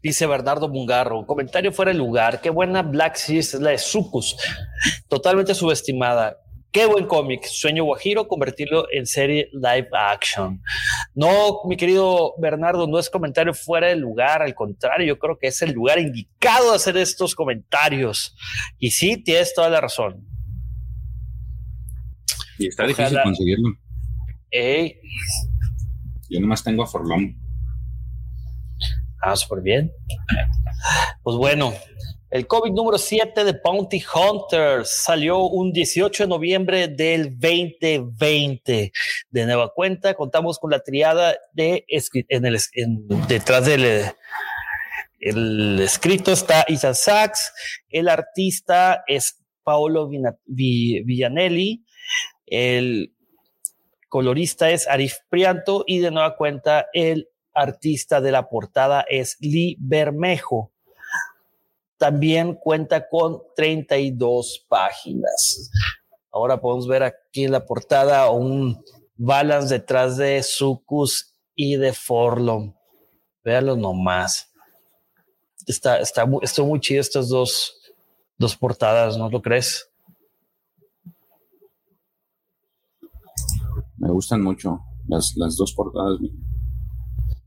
Dice 0.03 0.27
Bernardo 0.27 0.69
Mungarro, 0.69 1.27
comentario 1.27 1.73
fuera 1.73 1.93
de 1.93 1.99
lugar, 1.99 2.41
qué 2.41 2.49
buena 2.49 2.83
Black 2.83 3.17
Series 3.17 3.53
es 3.53 3.61
la 3.61 3.71
de 3.71 3.79
Sucus, 3.79 4.37
totalmente 5.09 5.55
subestimada. 5.55 6.39
Qué 6.75 6.87
buen 6.87 7.07
cómic, 7.07 7.45
Sueño 7.45 7.85
Guajiro, 7.85 8.27
convertirlo 8.27 8.89
en 8.93 9.07
serie 9.07 9.49
live 9.53 9.87
action. 9.93 10.61
No, 11.14 11.61
mi 11.68 11.77
querido 11.77 12.35
Bernardo, 12.39 12.89
no 12.89 12.99
es 12.99 13.09
comentario 13.09 13.55
fuera 13.55 13.87
de 13.87 13.95
lugar, 13.95 14.43
al 14.43 14.57
contrario, 14.57 15.07
yo 15.07 15.16
creo 15.20 15.39
que 15.39 15.47
es 15.47 15.62
el 15.62 15.70
lugar 15.70 16.01
indicado 16.01 16.70
de 16.70 16.77
hacer 16.77 16.97
estos 16.97 17.37
comentarios. 17.37 18.35
Y 18.81 18.91
sí, 18.91 19.22
tienes 19.22 19.55
toda 19.55 19.70
la 19.70 19.81
razón. 19.83 20.27
Y 22.59 22.66
está 22.66 22.89
difícil 22.89 23.20
conseguirlo. 23.22 23.68
Yo 26.29 26.41
nomás 26.41 26.64
tengo 26.64 26.83
a 26.83 26.89
Forlón. 26.89 27.41
Ah, 29.22 29.37
súper 29.37 29.62
bien. 29.62 29.93
Pues 31.22 31.37
bueno, 31.37 31.72
el 32.35 32.49
COVID 32.49 32.72
número 32.72 32.99
7 32.99 33.45
de 33.45 33.61
Bounty 33.62 34.03
Hunters 34.12 34.91
salió 35.05 35.45
un 35.45 35.72
18 35.72 36.24
de 36.24 36.28
noviembre 36.28 36.89
del 36.89 37.39
2020. 37.39 38.91
De 39.30 39.47
nueva 39.47 39.72
cuenta, 39.72 40.14
contamos 40.14 40.59
con 40.59 40.72
la 40.72 40.80
triada 40.80 41.37
de 41.53 41.87
detrás 43.28 43.66
del 43.66 44.11
el 45.20 45.78
escrito 45.80 46.32
está 46.32 46.64
Isa 46.66 46.93
Sachs, 46.93 47.53
el 47.89 48.09
artista 48.09 49.05
es 49.07 49.41
Paolo 49.62 50.11
Villanelli, 50.45 51.85
el 52.47 53.14
colorista 54.09 54.72
es 54.72 54.89
Arif 54.89 55.18
Prianto 55.28 55.85
y 55.87 56.01
de 56.01 56.11
nueva 56.11 56.37
cuenta 56.37 56.87
el 56.93 57.28
artista 57.53 58.20
de 58.20 58.32
la 58.32 58.49
portada 58.49 59.05
es 59.09 59.37
Lee 59.39 59.76
Bermejo 59.78 60.74
también 62.05 62.55
cuenta 62.57 63.09
con 63.09 63.40
32 63.57 64.66
páginas. 64.68 65.70
Ahora 66.30 66.61
podemos 66.61 66.86
ver 66.86 67.02
aquí 67.02 67.44
en 67.44 67.52
la 67.52 67.64
portada 67.64 68.28
un 68.28 68.78
balance 69.16 69.72
detrás 69.72 70.18
de 70.18 70.42
Sucus 70.42 71.32
y 71.55 71.76
de 71.76 71.94
Forlom. 71.94 72.74
Véanlo 73.42 73.74
nomás. 73.76 74.52
Está, 75.66 75.96
está, 75.96 76.26
muy 76.26 76.78
chido 76.80 77.00
estas 77.00 77.30
dos, 77.30 77.74
dos 78.36 78.55
portadas, 78.55 79.16
¿no 79.16 79.30
lo 79.30 79.40
crees? 79.40 79.88
Me 83.96 84.11
gustan 84.11 84.42
mucho 84.42 84.78
las, 85.09 85.32
las 85.36 85.57
dos 85.57 85.72
portadas. 85.72 86.18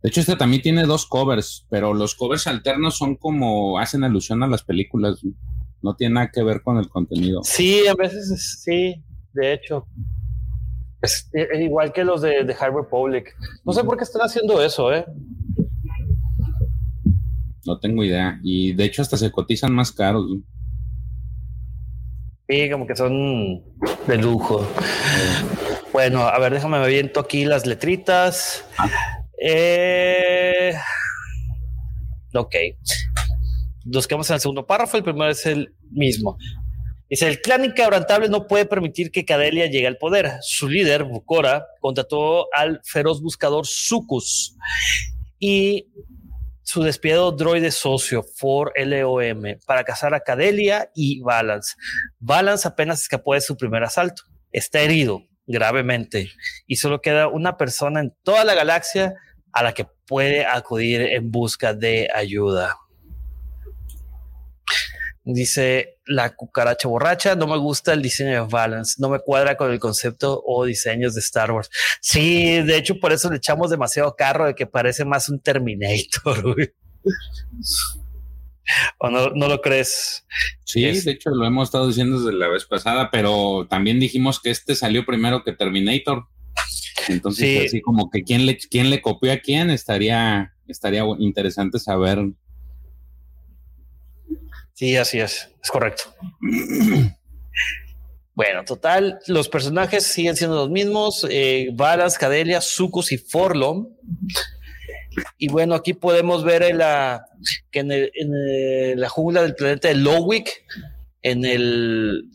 De 0.08 0.10
hecho, 0.10 0.22
este 0.22 0.38
también 0.38 0.62
tiene 0.62 0.86
dos 0.86 1.06
covers, 1.06 1.68
pero 1.70 1.94
los 1.94 2.16
covers 2.16 2.48
alternos 2.48 2.96
son 2.96 3.18
como 3.18 3.78
hacen 3.78 4.06
alusión 4.06 4.42
a 4.42 4.48
las 4.48 4.64
películas. 4.64 5.20
No 5.82 5.98
tiene 5.98 6.14
nada 6.14 6.32
que 6.34 6.44
ver 6.44 6.62
con 6.62 6.78
el 6.78 6.88
contenido. 6.88 7.42
Sí, 7.44 7.86
a 7.88 7.94
veces 7.94 8.62
sí, 8.64 9.04
de 9.34 9.52
hecho. 9.52 9.86
Es, 11.02 11.30
igual 11.60 11.92
que 11.92 12.06
los 12.06 12.22
de, 12.22 12.46
de 12.46 12.56
High 12.56 12.72
Republic. 12.72 13.36
No 13.66 13.74
sé 13.74 13.84
por 13.84 13.98
qué 13.98 14.06
están 14.06 14.22
haciendo 14.22 14.62
eso, 14.64 14.94
¿eh? 14.94 15.06
No 17.66 17.78
tengo 17.78 18.02
idea. 18.02 18.40
Y 18.44 18.72
de 18.72 18.86
hecho, 18.86 19.02
hasta 19.02 19.18
se 19.18 19.30
cotizan 19.30 19.74
más 19.74 19.92
caros. 19.92 20.26
Sí, 22.48 22.70
como 22.72 22.88
que 22.88 22.96
son 22.96 23.62
de 24.08 24.18
lujo. 24.18 24.66
Bueno, 25.92 26.22
a 26.22 26.40
ver, 26.40 26.54
déjame 26.54 26.80
me 26.80 26.88
viento 26.88 27.20
aquí 27.20 27.44
las 27.44 27.66
letritas. 27.66 28.64
Ah. 28.78 28.88
Eh, 29.38 30.74
ok. 32.34 32.56
Nos 33.86 34.08
quedamos 34.08 34.30
en 34.30 34.36
el 34.36 34.40
segundo 34.42 34.66
párrafo. 34.66 34.98
El 34.98 35.04
primero 35.04 35.30
es 35.30 35.46
el 35.46 35.74
mismo. 35.92 36.38
Dice, 37.10 37.28
el 37.28 37.42
clan 37.42 37.64
inquebrantable 37.64 38.28
no 38.28 38.48
puede 38.48 38.66
permitir 38.66 39.12
que 39.12 39.24
Cadelia 39.24 39.68
llegue 39.68 39.88
al 39.88 39.98
poder. 39.98 40.40
Su 40.42 40.68
líder, 40.68 41.06
Bukora, 41.06 41.66
contrató 41.80 42.54
al 42.54 42.82
feroz 42.84 43.22
buscador 43.22 43.66
Sucus 43.66 44.58
y 45.40 45.88
su 46.64 46.84
despiado 46.84 47.32
droide 47.32 47.72
socio, 47.72 48.24
For 48.24 48.74
LOM, 48.76 49.42
para 49.66 49.86
cazar 49.86 50.14
a 50.14 50.20
Cadelia 50.20 50.92
y 50.94 51.22
Balance. 51.22 51.76
Balance 52.20 52.68
apenas 52.68 53.02
escapó 53.02 53.36
de 53.36 53.42
su 53.42 53.56
primer 53.56 53.86
asalto. 53.86 54.24
Está 54.52 54.82
herido 54.82 55.24
gravemente 55.46 56.30
y 56.66 56.76
solo 56.76 57.00
queda 57.00 57.30
una 57.30 57.56
persona 57.56 58.02
en 58.02 58.14
toda 58.24 58.44
la 58.44 58.54
galaxia 58.54 59.16
a 59.58 59.64
la 59.64 59.74
que 59.74 59.86
puede 59.86 60.46
acudir 60.46 61.02
en 61.02 61.32
busca 61.32 61.74
de 61.74 62.08
ayuda. 62.14 62.78
Dice 65.24 65.98
la 66.06 66.36
cucaracha 66.36 66.88
borracha, 66.88 67.36
no 67.36 67.48
me 67.48 67.58
gusta 67.58 67.92
el 67.92 68.02
diseño 68.02 68.32
de 68.32 68.40
Balance, 68.50 68.96
no 69.00 69.10
me 69.10 69.20
cuadra 69.20 69.58
con 69.58 69.72
el 69.72 69.80
concepto 69.80 70.42
o 70.46 70.64
diseños 70.64 71.16
de 71.16 71.22
Star 71.22 71.52
Wars. 71.52 71.70
Sí, 72.00 72.62
de 72.62 72.78
hecho 72.78 73.00
por 73.00 73.12
eso 73.12 73.30
le 73.30 73.38
echamos 73.38 73.72
demasiado 73.72 74.16
carro 74.16 74.46
de 74.46 74.56
que 74.56 74.68
parece 74.68 75.04
más 75.06 75.28
un 75.28 75.40
Terminator. 75.42 76.56
¿O 79.00 79.10
no, 79.10 79.30
no, 79.30 79.48
lo 79.48 79.60
crees? 79.62 80.26
Sí, 80.66 80.84
de 80.84 81.12
hecho 81.12 81.32
lo 81.32 81.46
hemos 81.46 81.70
estado 81.70 81.88
diciendo 81.88 82.20
desde 82.20 82.38
la 82.38 82.48
vez 82.48 82.66
pasada, 82.66 83.10
pero 83.12 83.66
también 83.70 84.00
dijimos 84.00 84.40
que 84.40 84.52
este 84.52 84.76
salió 84.76 85.06
primero 85.06 85.44
que 85.44 85.54
Terminator. 85.54 86.28
Entonces, 87.08 87.68
así 87.68 87.82
como 87.82 88.10
que 88.10 88.24
quién 88.24 88.46
le, 88.46 88.58
quién 88.58 88.90
le 88.90 89.02
copió 89.02 89.32
a 89.32 89.38
quién, 89.38 89.70
estaría, 89.70 90.54
estaría 90.68 91.04
interesante 91.20 91.80
saber 91.80 92.20
Sí, 94.78 94.96
así 94.96 95.20
es, 95.20 95.50
es 95.62 95.72
correcto. 95.72 96.04
Bueno, 98.36 98.64
total, 98.66 99.18
los 99.26 99.50
personajes 99.50 100.04
siguen 100.06 100.36
siendo 100.36 100.58
los 100.58 100.70
mismos, 100.70 101.26
eh, 101.28 101.70
Varas, 101.74 102.20
Cadelia, 102.20 102.62
Sucus 102.62 103.12
y 103.12 103.18
Forlom. 103.18 103.88
Y 105.40 105.48
bueno, 105.48 105.74
aquí 105.74 105.96
podemos 105.96 106.44
ver 106.44 106.62
en 106.62 106.78
la, 106.78 107.26
que 107.72 107.80
en, 107.80 109.00
la 109.02 109.10
jungla 109.10 109.42
del 109.42 109.56
planeta 109.56 109.88
de 109.88 109.96
Lowick, 109.96 110.64
en 111.24 111.46
el 111.46 112.30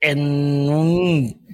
en 0.00 0.20
un 0.68 1.46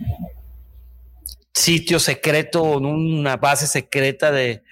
sitio 1.53 1.99
secreto, 1.99 2.78
en 2.78 2.86
una 2.86 3.36
base 3.36 3.66
secreta 3.66 4.32
de, 4.32 4.62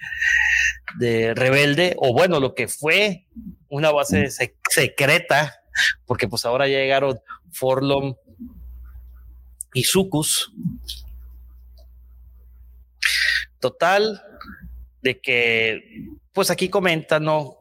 de 0.99 1.33
rebelde, 1.33 1.95
o 1.97 2.13
bueno, 2.13 2.39
lo 2.39 2.53
que 2.53 2.67
fue 2.67 3.27
una 3.69 3.91
base 3.91 4.29
secreta, 4.69 5.61
porque 6.05 6.27
pues 6.27 6.45
ahora 6.45 6.67
ya 6.67 6.77
llegaron 6.77 7.19
Forlom 7.51 8.15
y 9.73 9.83
Sucus. 9.83 10.51
Total, 13.59 14.21
de 15.01 15.19
que, 15.19 16.09
pues 16.33 16.51
aquí 16.51 16.69
comentan, 16.69 17.23
¿no? 17.23 17.57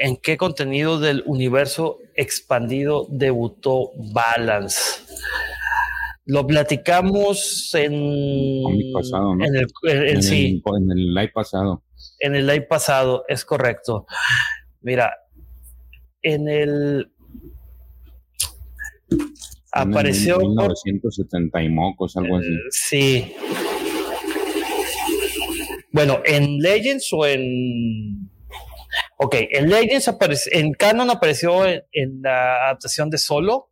¿En 0.00 0.16
qué 0.16 0.36
contenido 0.36 1.00
del 1.00 1.22
universo 1.26 1.98
expandido 2.14 3.06
debutó 3.10 3.90
Balance? 4.12 5.02
Lo 6.24 6.46
platicamos 6.46 7.74
en, 7.74 7.94
en 7.94 9.56
el, 9.56 9.66
en, 9.84 10.90
el 10.90 11.14
live 11.14 11.30
pasado. 11.32 11.82
En 12.20 12.34
el 12.34 12.46
live 12.46 12.66
pasado, 12.66 13.24
es 13.28 13.44
correcto. 13.44 14.06
Mira, 14.82 15.14
en 16.22 16.48
el 16.48 17.10
apareció 19.72 20.40
en 20.40 20.48
1970 20.48 21.62
y 21.62 21.68
mocos, 21.70 22.16
algo 22.16 22.36
así. 22.36 22.52
Eh, 22.52 22.58
sí. 22.70 23.34
Bueno, 25.92 26.20
en 26.24 26.58
Legends 26.58 27.08
o 27.12 27.26
en 27.26 28.27
Ok, 29.16 29.36
en 29.50 29.68
Legends 29.68 30.08
apareció, 30.08 30.52
en 30.54 30.72
Canon 30.72 31.10
apareció 31.10 31.66
en 31.66 32.22
la 32.22 32.66
adaptación 32.66 33.10
de 33.10 33.18
Solo, 33.18 33.70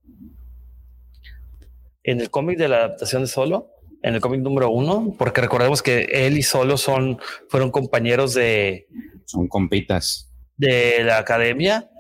en 2.03 2.21
el 2.21 2.31
cómic 2.31 2.59
de 2.59 2.69
la 2.69 2.77
adaptación 2.77 3.23
de 3.23 3.29
Solo, 3.29 3.71
en 4.03 4.15
el 4.15 4.21
cómic 4.21 4.41
número 4.41 4.71
uno, 4.71 5.15
porque 5.19 5.41
recordemos 5.41 5.83
que 5.83 6.05
él 6.11 6.39
y 6.39 6.43
Solo 6.43 6.77
son, 6.77 7.19
fueron 7.49 7.71
compañeros 7.71 8.35
de... 8.35 8.87
Son 9.25 9.49
compitas. 9.49 10.33
De 10.57 11.03
la 11.03 11.19
academia. 11.19 11.91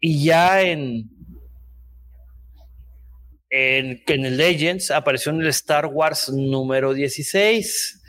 Y 0.00 0.24
ya 0.24 0.62
en, 0.62 1.08
en, 3.50 4.02
en 4.06 4.24
el 4.24 4.36
Legends 4.36 4.90
apareció 4.90 5.32
en 5.32 5.40
el 5.40 5.48
Star 5.48 5.86
Wars 5.86 6.28
número 6.30 6.92
16 6.92 8.02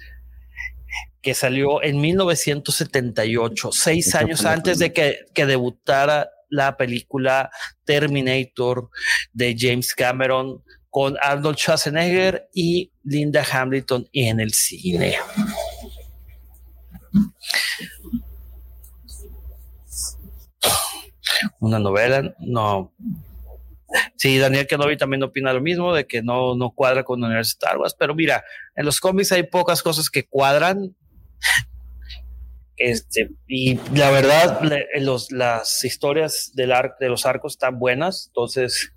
que 1.28 1.34
salió 1.34 1.84
en 1.84 1.99
1978, 1.99 3.73
seis 3.73 4.15
años 4.15 4.45
antes 4.45 4.80
de 4.80 4.93
que, 4.93 5.25
que, 5.34 5.45
debutara 5.45 6.30
la 6.47 6.78
película 6.78 7.51
Terminator 7.84 8.89
de 9.34 9.53
James 9.59 9.93
Cameron, 9.93 10.63
con 10.89 11.17
Arnold 11.21 11.57
Schwarzenegger 11.57 12.47
y 12.53 12.93
Linda 13.03 13.43
Hamilton 13.43 14.07
en 14.13 14.39
el 14.39 14.53
cine. 14.53 15.17
Una 21.59 21.78
novela, 21.78 22.34
no. 22.39 22.93
Sí, 24.15 24.38
Daniel 24.38 24.65
Kenobi 24.65 24.95
también 24.95 25.23
opina 25.23 25.51
lo 25.51 25.59
mismo, 25.59 25.93
de 25.93 26.07
que 26.07 26.21
no, 26.21 26.55
no 26.55 26.69
cuadra 26.69 27.03
con 27.03 27.19
el 27.19 27.25
universo 27.25 27.49
Star 27.49 27.78
Wars, 27.78 27.97
pero 27.99 28.15
mira, 28.15 28.45
en 28.78 28.86
los 28.86 29.01
cómics 29.01 29.34
hay 29.34 29.43
pocas 29.43 29.84
cosas 29.84 30.09
que 30.09 30.25
cuadran. 30.25 30.95
Este, 32.75 33.31
y 33.47 33.79
la 33.95 34.11
verdad, 34.11 34.61
los, 34.99 35.31
las 35.31 35.83
historias 35.83 36.51
del 36.53 36.71
de 36.99 37.09
los 37.09 37.25
arcos 37.25 37.53
están 37.53 37.79
buenas, 37.79 38.27
entonces 38.27 38.93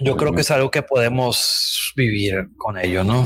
Yo 0.00 0.16
creo 0.16 0.32
que 0.32 0.42
es 0.42 0.50
algo 0.52 0.70
que 0.70 0.82
podemos 0.82 1.92
vivir 1.96 2.50
con 2.56 2.78
ello, 2.78 3.02
¿no? 3.02 3.24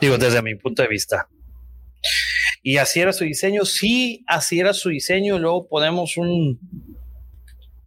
Digo, 0.00 0.16
desde 0.16 0.40
mi 0.40 0.54
punto 0.54 0.80
de 0.80 0.88
vista. 0.88 1.28
Y 2.62 2.78
así 2.78 3.00
era 3.00 3.12
su 3.12 3.24
diseño. 3.24 3.66
Sí, 3.66 4.24
así 4.26 4.58
era 4.58 4.72
su 4.72 4.88
diseño. 4.88 5.38
Luego 5.38 5.68
podemos 5.68 6.16
un. 6.16 6.58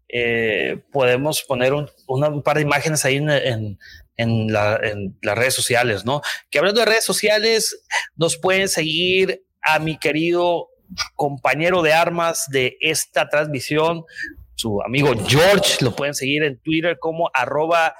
Eh, 0.09 0.79
podemos 0.91 1.41
poner 1.41 1.73
un, 1.73 2.43
par 2.43 2.57
de 2.57 2.63
imágenes 2.63 3.03
ahí 3.03 3.15
en, 3.17 3.79
las 4.51 5.37
redes 5.37 5.53
sociales, 5.53 6.05
¿no? 6.05 6.21
Que 6.49 6.59
hablando 6.59 6.81
de 6.81 6.85
redes 6.85 7.05
sociales, 7.05 7.81
nos 8.15 8.37
pueden 8.37 8.67
seguir 8.67 9.43
a 9.61 9.79
mi 9.79 9.97
querido 9.97 10.67
compañero 11.15 11.81
de 11.81 11.93
armas 11.93 12.47
de 12.49 12.77
esta 12.81 13.29
transmisión, 13.29 14.03
su 14.55 14.81
amigo 14.81 15.13
George. 15.27 15.77
Lo 15.81 15.95
pueden 15.95 16.13
seguir 16.13 16.43
en 16.43 16.59
Twitter 16.59 16.99
como 16.99 17.31
arroba 17.33 17.95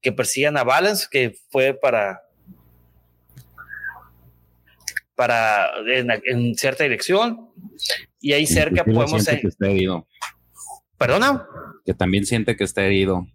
que 0.00 0.12
persigan 0.12 0.56
a 0.56 0.64
Balance, 0.64 1.08
que 1.10 1.36
fue 1.50 1.74
para. 1.74 2.22
para 5.14 5.72
en, 6.24 6.54
cierta 6.56 6.84
dirección 6.84 7.50
y 8.18 8.32
ahí 8.32 8.46
cerca 8.46 8.82
podemos 8.82 9.28
está 9.28 9.68
herido. 9.68 10.06
¿Perdona? 10.98 11.46
Que 11.84 11.94
también 11.94 12.26
siente 12.26 12.56
que 12.56 12.64
está 12.64 12.84
herido. 12.84 13.26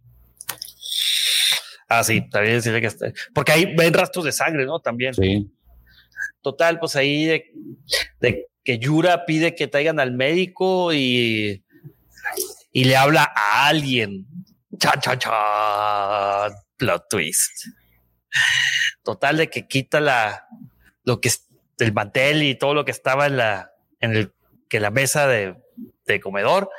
Ah, 1.87 2.03
sí, 2.03 2.27
también 2.29 2.61
siente 2.61 2.81
que 2.81 2.87
está. 2.87 3.11
Porque 3.33 3.51
ahí 3.53 3.75
ven 3.75 3.93
rastros 3.93 4.25
de 4.25 4.31
sangre, 4.31 4.65
¿no? 4.65 4.79
También. 4.79 5.13
Sí. 5.13 5.49
Total, 6.41 6.79
pues 6.79 6.95
ahí 6.95 7.25
de, 8.19 8.47
que 8.63 8.79
Yura 8.79 9.25
pide 9.25 9.55
que 9.55 9.67
traigan 9.67 9.99
al 9.99 10.11
médico 10.11 10.91
y, 10.93 11.63
y 12.71 12.83
le 12.83 12.97
habla 12.97 13.31
a 13.35 13.67
alguien. 13.67 14.27
Cha, 14.77 14.99
cha, 14.99 15.17
cha. 15.17 16.49
Plot 16.75 17.07
twist. 17.09 17.67
Total, 19.03 19.37
de 19.37 19.49
que 19.49 19.67
quita 19.67 19.99
la, 19.99 20.47
lo 21.03 21.21
que 21.21 21.29
es 21.29 21.47
el 21.79 21.93
mantel 21.93 22.43
y 22.43 22.55
todo 22.55 22.73
lo 22.73 22.83
que 22.83 22.91
estaba 22.91 23.27
en 23.27 23.37
la, 23.37 23.71
en 23.99 24.15
el, 24.15 24.33
que 24.67 24.79
la 24.79 24.89
mesa 24.89 25.27
de, 25.27 25.55
de 26.05 26.19
comedor 26.19 26.69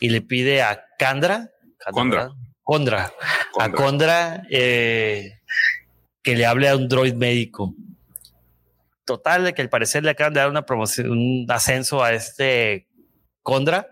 y 0.00 0.10
le 0.10 0.20
pide 0.22 0.62
a 0.62 0.84
Candra, 0.98 1.50
Condra, 1.90 2.30
Condra, 2.62 3.12
a 3.58 3.70
Condra 3.70 4.42
eh, 4.50 5.40
que 6.22 6.36
le 6.36 6.46
hable 6.46 6.68
a 6.68 6.76
un 6.76 6.88
droid 6.88 7.14
médico. 7.14 7.74
Total, 9.04 9.44
de 9.44 9.54
que 9.54 9.62
al 9.62 9.68
parecer 9.68 10.02
le 10.02 10.10
acaban 10.10 10.32
de 10.32 10.40
dar 10.40 10.50
una 10.50 10.66
promoción, 10.66 11.10
un 11.10 11.46
ascenso 11.48 12.02
a 12.02 12.12
este 12.12 12.88
Condra. 13.42 13.88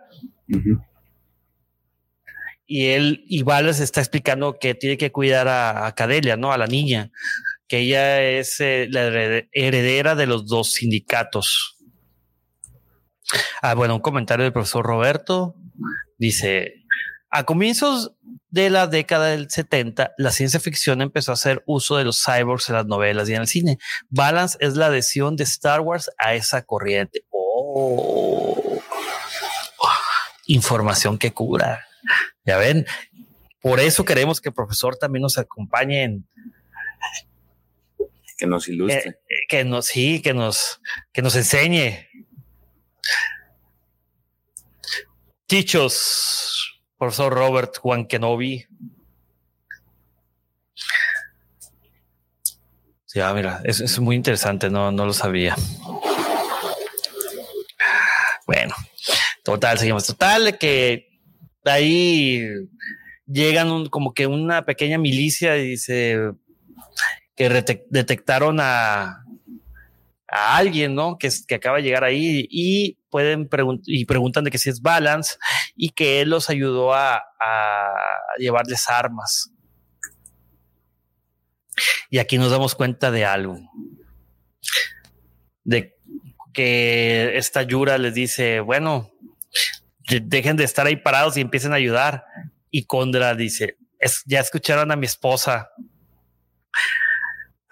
Y 2.67 2.87
él, 2.87 3.25
y 3.29 3.43
Valas 3.43 3.79
está 3.79 4.01
explicando 4.01 4.59
que 4.59 4.75
tiene 4.75 4.97
que 4.97 5.13
cuidar 5.13 5.47
a, 5.47 5.87
a 5.87 5.95
Cadelia, 5.95 6.37
¿no? 6.37 6.53
A 6.53 6.59
la 6.59 6.67
niña 6.67 7.13
que 7.69 7.79
ella 7.79 8.23
es 8.23 8.61
eh, 8.61 8.87
la 8.91 9.07
heredera 9.53 10.15
de 10.15 10.27
los 10.27 10.47
dos 10.47 10.75
sindicatos. 10.75 11.77
Ah, 13.63 13.75
bueno, 13.75 13.97
un 13.97 14.01
comentario 14.01 14.45
del 14.45 14.53
profesor 14.53 14.85
Roberto 14.85 15.57
dice, 16.18 16.75
a 17.31 17.45
comienzos 17.45 18.12
de 18.51 18.70
la 18.70 18.87
década 18.87 19.27
del 19.27 19.51
70, 19.51 20.12
la 20.18 20.31
ciencia 20.31 20.61
ficción 20.61 21.03
empezó 21.03 21.33
a 21.33 21.35
hacer 21.35 21.62
uso 21.66 21.97
de 21.97 22.05
los 22.05 22.22
cyborgs 22.25 22.68
en 22.68 22.77
las 22.77 22.87
novelas 22.87 23.29
y 23.29 23.35
en 23.35 23.41
el 23.41 23.49
cine. 23.49 23.79
Balance 24.09 24.57
es 24.61 24.77
la 24.77 24.87
adhesión 24.87 25.37
de 25.37 25.45
Star 25.45 25.81
Wars 25.81 26.11
a 26.18 26.35
esa 26.35 26.62
corriente. 26.62 27.25
Oh, 27.31 28.81
información 30.47 31.18
que 31.18 31.33
cura. 31.33 31.85
Ya 32.45 32.59
ven, 32.59 32.87
por 33.61 33.81
eso 33.81 34.05
queremos 34.05 34.41
que 34.41 34.51
el 34.51 34.55
profesor 34.55 34.97
también 34.97 35.22
nos 35.22 35.39
acompañe 35.39 36.05
en, 36.05 36.29
que 38.37 38.47
nos 38.47 38.68
ilustre. 38.68 39.11
Eh, 39.11 39.18
eh, 39.29 39.35
que 39.49 39.64
nos, 39.64 39.87
sí, 39.87 40.20
que 40.20 40.35
nos, 40.35 40.81
que 41.12 41.22
nos 41.22 41.37
enseñe. 41.37 42.09
Tichos, 45.47 46.83
profesor 46.99 47.33
Robert 47.33 47.77
Juan 47.79 48.07
Kenobi. 48.07 48.67
Ya, 53.15 53.29
ah, 53.29 53.35
mira, 53.35 53.61
es, 53.65 53.81
es 53.81 54.01
muy 54.01 54.17
interesante, 54.17 54.69
no, 54.71 54.91
no 54.91 55.07
lo 55.07 55.13
sabía. 55.13 55.55
Bueno, 58.47 58.75
total, 59.43 59.79
seguimos. 59.79 60.07
Total, 60.07 60.59
que 60.59 61.09
ahí 61.65 62.45
llegan 63.27 63.87
como 63.87 64.13
que 64.13 64.27
una 64.27 64.65
pequeña 64.65 64.99
milicia 64.99 65.57
y 65.57 65.71
dice, 65.71 66.33
que 67.37 67.49
detectaron 67.91 68.59
a, 68.61 69.24
a 70.29 70.57
alguien, 70.57 70.95
¿no? 70.95 71.18
Que, 71.18 71.29
que 71.47 71.55
acaba 71.55 71.79
de 71.79 71.85
llegar 71.85 72.05
ahí 72.05 72.47
y 72.51 72.99
pueden 73.11 73.49
y 73.87 74.05
preguntan 74.05 74.45
de 74.45 74.51
que 74.51 74.59
si 74.59 74.70
es 74.70 74.81
Balance 74.81 75.37
y 75.77 75.91
que 75.91 76.20
él 76.20 76.31
los 76.31 76.51
ayudó 76.51 76.95
a, 76.95 77.16
a 77.16 77.95
llevarles 78.39 78.89
armas. 78.89 79.51
Y 82.11 82.18
aquí 82.18 82.39
nos 82.39 82.51
damos 82.51 82.75
cuenta 82.75 83.11
de 83.11 83.25
algo. 83.25 83.59
De 85.64 85.97
que 86.53 87.37
esta 87.37 87.62
Yura 87.62 87.99
les 87.99 88.14
dice, 88.14 88.61
bueno, 88.61 89.11
dejen 90.09 90.57
de 90.57 90.64
estar 90.64 90.87
ahí 90.87 90.97
parados 90.97 91.37
y 91.37 91.41
empiecen 91.41 91.72
a 91.72 91.77
ayudar. 91.77 92.25
Y 92.70 92.87
Condra 92.87 93.35
dice, 93.35 93.77
es, 93.99 94.22
ya 94.27 94.41
escucharon 94.41 94.93
a 94.93 94.97
mi 94.97 95.07
esposa 95.07 95.70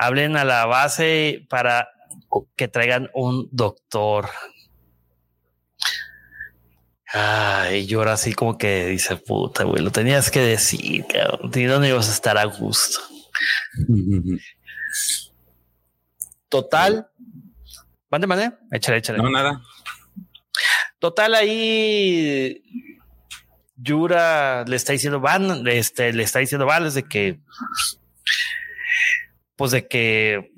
hablen 0.02 0.36
a 0.36 0.44
la 0.44 0.66
base 0.66 1.46
para 1.48 1.88
que 2.56 2.68
traigan 2.68 3.10
un 3.14 3.48
doctor. 3.52 4.28
Ay, 7.12 7.86
llora 7.86 8.14
así 8.14 8.32
como 8.32 8.56
que 8.56 8.86
dice, 8.86 9.16
puta, 9.16 9.64
güey, 9.64 9.82
lo 9.82 9.90
tenías 9.90 10.30
que 10.30 10.40
decir, 10.40 11.04
cabrón. 11.06 11.50
¿Y 11.54 11.64
dónde 11.64 11.88
ibas 11.88 12.08
a 12.08 12.12
estar 12.12 12.38
a 12.38 12.44
gusto? 12.44 13.00
Total. 16.48 17.08
Mande, 18.10 18.26
mande. 18.26 18.52
Échale, 18.70 18.98
échale. 18.98 19.18
No, 19.18 19.30
nada. 19.30 19.62
Total, 20.98 21.34
ahí 21.34 22.62
Yura 23.76 24.64
le 24.66 24.76
está 24.76 24.92
diciendo, 24.92 25.20
van, 25.20 25.66
este, 25.66 26.12
le 26.12 26.22
está 26.22 26.38
diciendo, 26.38 26.64
Vales 26.64 26.94
de 26.94 27.02
que 27.02 27.40
pues 29.56 29.70
de 29.70 29.86
que 29.86 30.51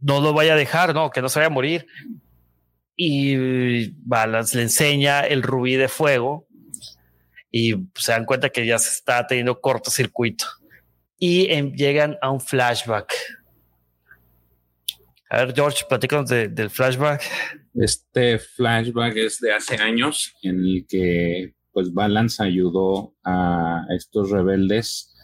no 0.00 0.20
lo 0.20 0.32
vaya 0.32 0.54
a 0.54 0.56
dejar, 0.56 0.94
no, 0.94 1.10
que 1.10 1.22
no 1.22 1.28
se 1.28 1.38
vaya 1.38 1.48
a 1.48 1.50
morir. 1.50 1.86
Y 2.96 3.90
Balance 4.04 4.56
le 4.56 4.64
enseña 4.64 5.20
el 5.20 5.42
rubí 5.42 5.76
de 5.76 5.88
fuego 5.88 6.46
y 7.50 7.74
se 7.94 8.12
dan 8.12 8.24
cuenta 8.24 8.50
que 8.50 8.66
ya 8.66 8.78
se 8.78 8.90
está 8.90 9.26
teniendo 9.26 9.60
cortocircuito 9.60 10.44
y 11.18 11.46
llegan 11.72 12.16
a 12.22 12.30
un 12.30 12.40
flashback. 12.40 13.12
A 15.30 15.44
ver, 15.44 15.54
George, 15.54 15.84
platícanos 15.88 16.30
del 16.30 16.70
flashback. 16.70 17.22
Este 17.74 18.38
flashback 18.38 19.16
es 19.16 19.40
de 19.40 19.52
hace 19.52 19.76
años 19.76 20.34
en 20.42 20.60
el 20.60 20.86
que 20.88 21.54
pues 21.72 21.92
Balance 21.92 22.42
ayudó 22.42 23.14
a 23.24 23.84
estos 23.90 24.30
rebeldes 24.30 25.14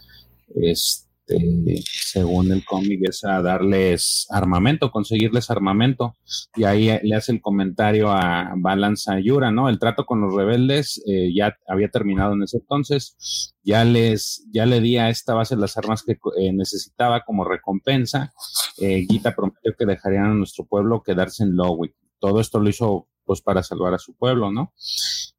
este, 0.54 1.03
este, 1.26 1.82
según 1.86 2.52
el 2.52 2.64
cómic, 2.64 3.00
es 3.08 3.24
a 3.24 3.40
darles 3.40 4.26
armamento, 4.30 4.90
conseguirles 4.90 5.50
armamento. 5.50 6.16
Y 6.54 6.64
ahí 6.64 6.90
eh, 6.90 7.00
le 7.02 7.16
hace 7.16 7.32
el 7.32 7.40
comentario 7.40 8.10
a 8.10 8.52
Balance 8.56 9.22
Yura, 9.22 9.50
¿no? 9.50 9.68
El 9.68 9.78
trato 9.78 10.04
con 10.06 10.20
los 10.20 10.34
rebeldes 10.34 11.02
eh, 11.06 11.32
ya 11.34 11.56
había 11.66 11.88
terminado 11.88 12.34
en 12.34 12.42
ese 12.42 12.58
entonces. 12.58 13.54
Ya 13.62 13.84
les, 13.84 14.46
ya 14.52 14.66
le 14.66 14.80
di 14.80 14.96
a 14.98 15.08
esta 15.08 15.34
base 15.34 15.56
las 15.56 15.76
armas 15.76 16.02
que 16.02 16.18
eh, 16.38 16.52
necesitaba 16.52 17.24
como 17.24 17.44
recompensa. 17.44 18.32
Gita 18.76 19.34
prometió 19.34 19.72
que 19.78 19.86
dejarían 19.86 20.24
a 20.24 20.34
nuestro 20.34 20.66
pueblo 20.66 21.02
quedarse 21.02 21.44
en 21.44 21.56
Lowick. 21.56 21.94
Todo 22.18 22.40
esto 22.40 22.58
lo 22.58 22.68
hizo 22.68 23.08
pues 23.24 23.40
para 23.40 23.62
salvar 23.62 23.94
a 23.94 23.98
su 23.98 24.14
pueblo, 24.14 24.50
¿no? 24.50 24.72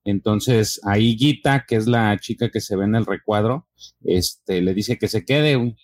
Entonces 0.04 0.80
ahí 0.84 1.18
Gita, 1.18 1.66
que 1.68 1.76
es 1.76 1.88
la 1.88 2.18
chica 2.20 2.50
que 2.50 2.62
se 2.62 2.76
ve 2.76 2.86
en 2.86 2.96
el 2.96 3.06
recuadro, 3.06 3.68
este, 4.04 4.62
le 4.62 4.74
dice 4.74 4.98
que 4.98 5.08
se 5.08 5.26
quede, 5.26 5.76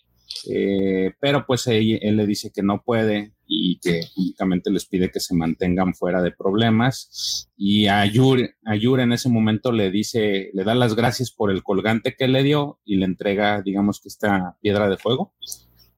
eh, 0.50 1.14
pero 1.20 1.46
pues 1.46 1.68
él, 1.68 2.00
le 2.02 2.26
dice 2.26 2.52
que 2.54 2.64
no 2.64 2.82
puede 2.84 3.34
y 3.48 3.80
que 3.80 4.02
únicamente 4.16 4.72
les 4.72 4.86
pide 4.86 5.12
que 5.12 5.20
se 5.20 5.36
mantengan 5.36 5.94
fuera 5.94 6.22
de 6.22 6.32
problemas. 6.32 7.50
Y 7.58 7.88
a 7.88 8.06
Yur, 8.06 8.50
a 8.66 8.76
en 8.76 9.12
ese 9.12 9.30
momento 9.30 9.72
le 9.72 9.92
dice, 9.92 10.52
le 10.54 10.64
da 10.64 10.74
las 10.74 10.96
gracias 10.96 11.32
por 11.32 11.52
el 11.52 11.64
colgante 11.64 12.16
que 12.16 12.28
le 12.28 12.44
dio 12.44 12.80
y 12.86 12.96
le 12.96 13.06
entrega, 13.06 13.62
digamos 13.62 14.00
que 14.00 14.08
esta 14.08 14.58
piedra 14.62 14.90
de 14.90 14.98
fuego, 14.98 15.34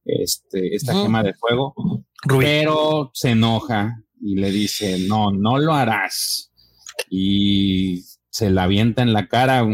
este, 0.05 0.75
esta 0.75 0.93
gema 0.95 1.23
de 1.23 1.33
fuego, 1.33 1.73
pero 2.27 3.11
se 3.13 3.31
enoja 3.31 4.03
y 4.25 4.35
le 4.35 4.51
dice, 4.51 4.99
no, 5.07 5.31
no 5.31 5.57
lo 5.57 5.73
harás. 5.73 6.51
Y 7.09 8.03
se 8.29 8.49
la 8.49 8.63
avienta 8.63 9.01
en 9.01 9.13
la 9.13 9.27
cara 9.27 9.67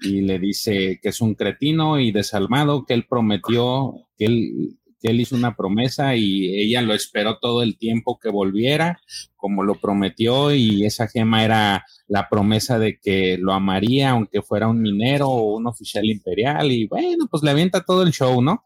y 0.00 0.22
le 0.22 0.38
dice 0.38 0.98
que 1.00 1.10
es 1.10 1.20
un 1.20 1.34
cretino 1.34 2.00
y 2.00 2.10
desalmado, 2.10 2.84
que 2.84 2.94
él 2.94 3.06
prometió, 3.08 4.08
que 4.18 4.24
él, 4.24 4.78
que 5.00 5.10
él 5.10 5.20
hizo 5.20 5.36
una 5.36 5.54
promesa 5.56 6.16
y 6.16 6.48
ella 6.60 6.82
lo 6.82 6.94
esperó 6.94 7.38
todo 7.38 7.62
el 7.62 7.78
tiempo 7.78 8.18
que 8.18 8.28
volviera, 8.28 9.00
como 9.36 9.62
lo 9.62 9.76
prometió, 9.76 10.52
y 10.52 10.84
esa 10.84 11.06
gema 11.06 11.44
era 11.44 11.86
la 12.08 12.28
promesa 12.28 12.78
de 12.78 12.98
que 12.98 13.38
lo 13.38 13.52
amaría, 13.52 14.10
aunque 14.10 14.42
fuera 14.42 14.68
un 14.68 14.82
minero 14.82 15.28
o 15.28 15.56
un 15.56 15.66
oficial 15.66 16.06
imperial, 16.06 16.72
y 16.72 16.86
bueno, 16.88 17.28
pues 17.30 17.42
le 17.42 17.50
avienta 17.50 17.84
todo 17.84 18.02
el 18.02 18.12
show, 18.12 18.42
¿no? 18.42 18.64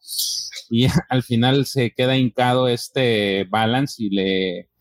Y 0.71 0.87
al 1.11 1.23
final 1.23 1.67
se 1.67 1.93
queda 1.93 2.17
hincado 2.17 2.69
este 2.69 3.45
balance 3.45 4.03
y 4.03 4.11
le 4.11 4.74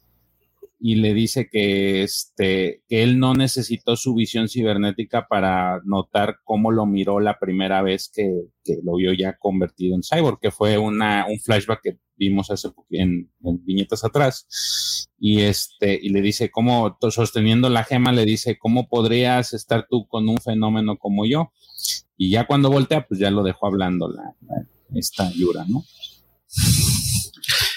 y 0.85 0.95
le 0.95 1.13
dice 1.13 1.47
que, 1.49 2.03
este, 2.03 2.83
que 2.89 3.03
él 3.03 3.17
no 3.17 3.33
necesitó 3.33 3.95
su 3.95 4.15
visión 4.15 4.49
cibernética 4.49 5.29
para 5.29 5.79
notar 5.85 6.39
cómo 6.43 6.71
lo 6.71 6.85
miró 6.85 7.21
la 7.21 7.39
primera 7.39 7.81
vez 7.81 8.11
que, 8.13 8.29
que 8.65 8.79
lo 8.83 8.97
vio 8.97 9.13
ya 9.13 9.37
convertido 9.37 9.95
en 9.95 10.01
cyborg, 10.03 10.41
que 10.41 10.51
fue 10.51 10.77
una, 10.77 11.25
un 11.25 11.39
flashback 11.39 11.79
que 11.81 11.97
vimos 12.17 12.51
hace 12.51 12.67
en, 12.89 13.31
en, 13.45 13.63
viñetas 13.63 14.03
atrás. 14.03 15.07
Y 15.17 15.43
este, 15.43 15.97
y 16.03 16.09
le 16.09 16.21
dice 16.21 16.51
cómo, 16.51 16.97
sosteniendo 17.11 17.69
la 17.69 17.85
gema, 17.85 18.11
le 18.11 18.25
dice, 18.25 18.57
¿cómo 18.57 18.89
podrías 18.89 19.53
estar 19.53 19.87
tú 19.89 20.05
con 20.09 20.27
un 20.27 20.39
fenómeno 20.39 20.97
como 20.97 21.25
yo? 21.25 21.53
Y 22.17 22.29
ya 22.29 22.45
cuando 22.45 22.69
voltea, 22.69 23.07
pues 23.07 23.21
ya 23.21 23.31
lo 23.31 23.43
dejó 23.43 23.67
hablando 23.67 24.09
la, 24.09 24.35
esta 24.93 25.31
Yura, 25.31 25.63
¿no? 25.65 25.85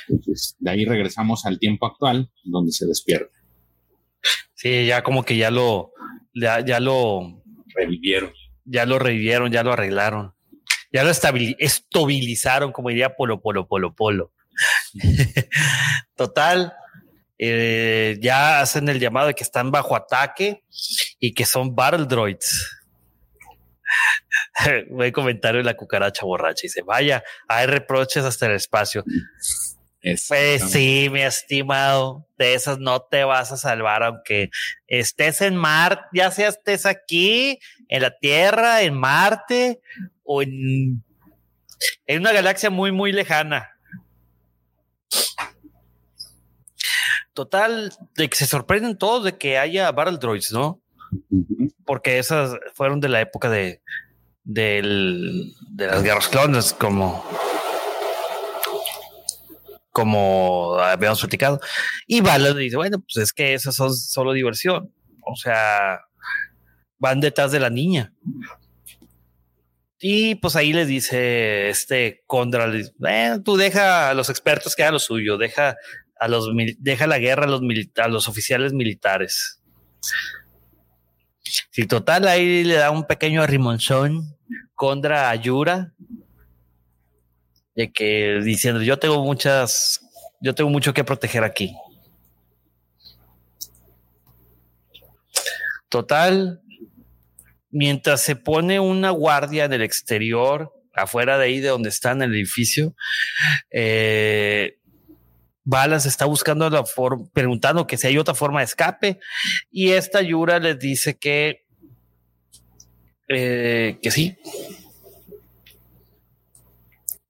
Entonces, 0.09 0.57
de 0.59 0.70
ahí 0.70 0.84
regresamos 0.84 1.46
al 1.46 1.59
tiempo 1.59 1.86
actual, 1.86 2.30
donde 2.44 2.72
se 2.72 2.86
despierta. 2.86 3.32
Sí, 4.54 4.86
ya 4.86 5.02
como 5.02 5.24
que 5.24 5.36
ya 5.36 5.50
lo, 5.50 5.92
ya, 6.34 6.64
ya 6.64 6.80
lo 6.80 7.42
revivieron. 7.74 8.32
Ya 8.64 8.86
lo 8.86 8.98
revivieron, 8.98 9.52
ya 9.52 9.62
lo 9.62 9.72
arreglaron. 9.72 10.34
Ya 10.92 11.04
lo 11.04 11.11
estabilizaron, 11.11 12.72
como 12.72 12.88
diría 12.88 13.14
Polo, 13.16 13.40
Polo, 13.40 13.66
Polo, 13.68 13.94
Polo. 13.94 14.32
Total, 16.16 16.72
eh, 17.38 18.18
ya 18.20 18.61
hacen 18.61 18.88
el 18.88 18.98
llamado 18.98 19.26
de 19.28 19.34
que 19.34 19.44
están 19.44 19.70
bajo 19.70 19.94
ataque 19.94 20.64
y 21.20 21.34
que 21.34 21.44
son 21.44 21.74
battle 21.74 22.07
droids. 22.07 22.80
Buen 24.90 25.12
comentario 25.12 25.59
de 25.59 25.64
la 25.64 25.76
cucaracha 25.76 26.24
borracha. 26.24 26.62
Dice, 26.62 26.82
vaya, 26.82 27.22
hay 27.48 27.66
reproches 27.66 28.24
hasta 28.24 28.46
el 28.46 28.52
espacio. 28.52 29.04
Pues 30.28 30.70
sí, 30.70 31.09
mi 31.11 31.22
estimado, 31.22 32.28
de 32.38 32.54
esas 32.54 32.78
no 32.78 33.00
te 33.00 33.24
vas 33.24 33.50
a 33.50 33.57
salvar, 33.57 34.04
aunque 34.04 34.50
estés 34.86 35.40
en 35.40 35.57
Marte, 35.57 36.04
ya 36.12 36.30
sea 36.30 36.48
estés 36.48 36.86
aquí, 36.86 37.59
en 37.88 38.02
la 38.02 38.16
Tierra, 38.16 38.82
en 38.82 38.94
Marte 38.94 39.80
o 40.22 40.42
en, 40.42 41.02
en 42.07 42.20
una 42.20 42.30
galaxia 42.30 42.70
muy, 42.70 42.92
muy 42.92 43.11
lejana. 43.11 43.68
Total, 47.34 47.92
de 48.14 48.30
que 48.30 48.36
se 48.36 48.46
sorprenden 48.46 48.96
todos 48.96 49.24
de 49.24 49.36
que 49.36 49.59
haya 49.59 49.90
Battle 49.90 50.18
Droids, 50.18 50.52
¿no? 50.52 50.80
Porque 51.84 52.18
esas 52.18 52.57
fueron 52.74 53.00
de 53.00 53.09
la 53.09 53.20
época 53.20 53.50
de, 53.50 53.82
de 54.44 54.82
las 55.78 56.02
guerras 56.04 56.28
clones, 56.28 56.72
como 56.72 57.24
como 59.97 60.78
habíamos 60.78 61.20
platicado. 61.20 61.59
Y 62.07 62.20
Balas 62.20 62.55
dice, 62.55 62.76
bueno, 62.76 62.99
pues 62.99 63.16
es 63.16 63.32
que 63.32 63.55
esas 63.55 63.74
son 63.74 63.94
solo 63.94 64.34
diversión. 64.34 64.92
O 65.22 65.36
sea, 65.36 66.03
van 66.99 67.20
detrás 67.20 67.51
de 67.51 67.61
la 67.61 67.70
niña. 67.70 68.12
Y 69.99 70.34
pues 70.34 70.55
ahí 70.55 70.74
le 70.74 70.84
dice 70.84 71.70
este 71.70 72.22
Condra, 72.26 72.70
eh, 73.09 73.38
tú 73.42 73.57
deja 73.57 74.11
a 74.11 74.14
los 74.14 74.28
expertos 74.28 74.76
que 74.76 74.82
hagan 74.82 74.92
lo 74.92 74.99
suyo, 74.99 75.38
deja 75.38 75.76
a 76.20 76.28
los 76.28 76.51
deja 76.78 77.07
la 77.07 77.18
guerra 77.18 77.44
a 77.44 77.49
los, 77.49 77.62
a 77.97 78.09
los 78.09 78.28
oficiales 78.28 78.74
militares. 78.74 79.62
Si 81.70 81.86
total 81.86 82.28
ahí 82.28 82.64
le 82.64 82.74
da 82.74 82.90
un 82.90 83.07
pequeño 83.07 83.40
arrimonzón 83.40 84.36
Condra 84.74 85.30
a 85.30 85.34
Yura 85.36 85.94
de 87.76 87.92
que 87.92 88.40
diciendo 88.42 88.82
yo 88.82 88.98
tengo 88.98 89.22
muchas, 89.22 90.00
yo 90.40 90.54
tengo 90.54 90.70
mucho 90.70 90.94
que 90.94 91.04
proteger 91.04 91.44
aquí. 91.44 91.76
Total, 95.88 96.60
mientras 97.70 98.22
se 98.22 98.34
pone 98.34 98.80
una 98.80 99.10
guardia 99.10 99.66
en 99.66 99.72
el 99.72 99.82
exterior, 99.82 100.72
afuera 100.94 101.38
de 101.38 101.44
ahí 101.44 101.60
de 101.60 101.68
donde 101.68 101.90
está 101.90 102.12
en 102.12 102.22
el 102.22 102.34
edificio, 102.34 102.96
eh, 103.70 104.78
Balas 105.68 106.06
está 106.06 106.24
buscando 106.24 106.70
la 106.70 106.84
forma, 106.84 107.26
preguntando 107.32 107.86
que 107.86 107.96
si 107.96 108.06
hay 108.06 108.18
otra 108.18 108.34
forma 108.34 108.60
de 108.60 108.66
escape, 108.66 109.20
y 109.70 109.90
esta 109.90 110.22
Yura 110.22 110.58
les 110.58 110.78
dice 110.78 111.18
que, 111.18 111.64
eh, 113.28 113.98
que 114.00 114.10
sí, 114.10 114.38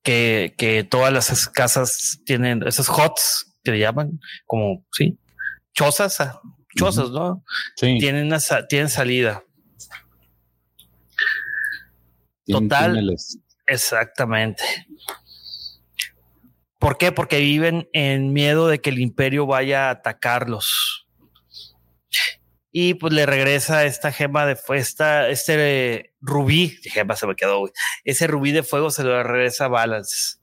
que, 0.07 0.87
todas 0.89 1.13
las 1.13 1.49
casas 1.49 2.21
tienen 2.25 2.63
esos 2.67 2.89
hots 2.89 3.59
que 3.65 3.73
le 3.73 3.81
llaman, 3.81 4.21
como, 4.47 4.85
sí, 4.93 5.19
chozas, 5.75 6.21
ah, 6.21 6.41
chozas, 6.77 7.11
¿no? 7.11 7.45
Sí. 7.77 7.99
Tienen, 7.99 8.31
tienen 8.69 8.89
salida. 8.89 9.43
Total. 12.47 13.17
Exactamente. 13.67 14.63
¿Por 16.79 16.97
qué? 16.97 17.11
Porque 17.11 17.41
viven 17.41 17.89
en 17.93 18.33
miedo 18.33 18.69
de 18.69 18.81
que 18.81 18.91
el 18.91 19.01
imperio 19.01 19.47
vaya 19.47 19.89
a 19.89 19.91
atacarlos 19.91 21.07
y 22.79 22.93
pues 22.93 23.11
le 23.14 23.24
regresa 23.24 23.87
esta 23.87 24.12
gema 24.12 24.45
de 24.45 24.59
esta, 24.74 25.31
este 25.31 26.12
rubí, 26.20 26.79
gema 26.83 27.16
se 27.16 27.27
me 27.27 27.35
quedó, 27.35 27.70
ese 28.05 28.27
rubí 28.27 28.53
de 28.53 28.62
fuego 28.62 28.91
se 28.91 29.03
lo 29.03 29.22
regresa 29.22 29.64
a 29.64 29.68
Balance. 29.68 30.37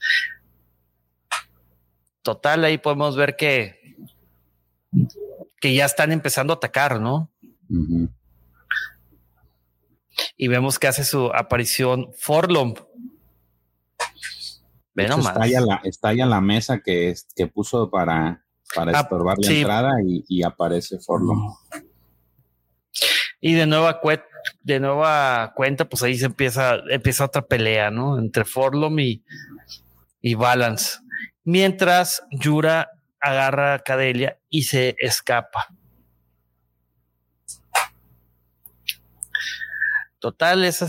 Total, 2.23 2.63
ahí 2.63 2.79
podemos 2.79 3.15
ver 3.15 3.35
que, 3.35 3.79
que 5.61 5.75
ya 5.75 5.85
están 5.85 6.11
empezando 6.11 6.53
a 6.53 6.55
atacar, 6.55 6.99
¿no? 6.99 7.31
Y 10.35 10.47
vemos 10.47 10.79
que 10.79 10.87
hace 10.87 11.03
su 11.03 11.31
aparición 11.35 12.13
Forlom. 12.17 12.73
Ve 14.95 15.07
nomás. 15.07 15.37
Está 15.83 16.13
la, 16.13 16.41
mesa 16.41 16.79
que, 16.83 17.13
que 17.35 17.45
puso 17.45 17.91
para, 17.91 18.43
para 18.73 18.97
ah, 18.97 19.01
estorbar 19.01 19.37
la 19.37 19.51
entrada 19.51 19.91
y, 20.03 20.25
y 20.27 20.41
aparece 20.41 20.97
Forlom. 20.97 21.53
Y 23.45 23.55
de 23.55 23.65
nueva, 23.65 23.99
de 24.61 24.79
nueva 24.79 25.51
cuenta, 25.53 25.83
pues 25.83 26.01
ahí 26.01 26.17
se 26.17 26.27
empieza, 26.27 26.77
empieza 26.89 27.25
otra 27.25 27.41
pelea, 27.41 27.91
¿no? 27.91 28.17
Entre 28.17 28.45
Forlom 28.45 28.97
y, 28.99 29.21
y 30.21 30.35
Balance. 30.35 30.99
Mientras 31.43 32.23
Yura 32.31 32.89
agarra 33.19 33.73
a 33.73 33.79
Cadelia 33.79 34.39
y 34.49 34.63
se 34.63 34.95
escapa. 34.97 35.67
Total, 40.19 40.63
esa, 40.63 40.87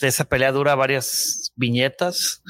esa 0.00 0.24
pelea 0.24 0.50
dura 0.50 0.74
varias 0.74 1.52
viñetas 1.54 2.42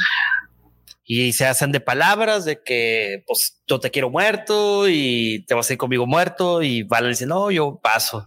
y 1.05 1.35
se 1.35 1.45
hacen 1.45 1.73
de 1.73 1.81
palabras 1.81 2.47
de 2.47 2.63
que 2.63 3.23
pues 3.27 3.63
yo 3.67 3.81
te 3.81 3.91
quiero 3.91 4.09
muerto 4.09 4.89
y 4.89 5.45
te 5.47 5.53
vas 5.53 5.69
a 5.69 5.75
ir 5.75 5.79
conmigo 5.79 6.07
muerto 6.07 6.63
y 6.63 6.85
Balance 6.85 7.11
dice 7.11 7.27
no, 7.27 7.51
yo 7.51 7.79
paso. 7.83 8.27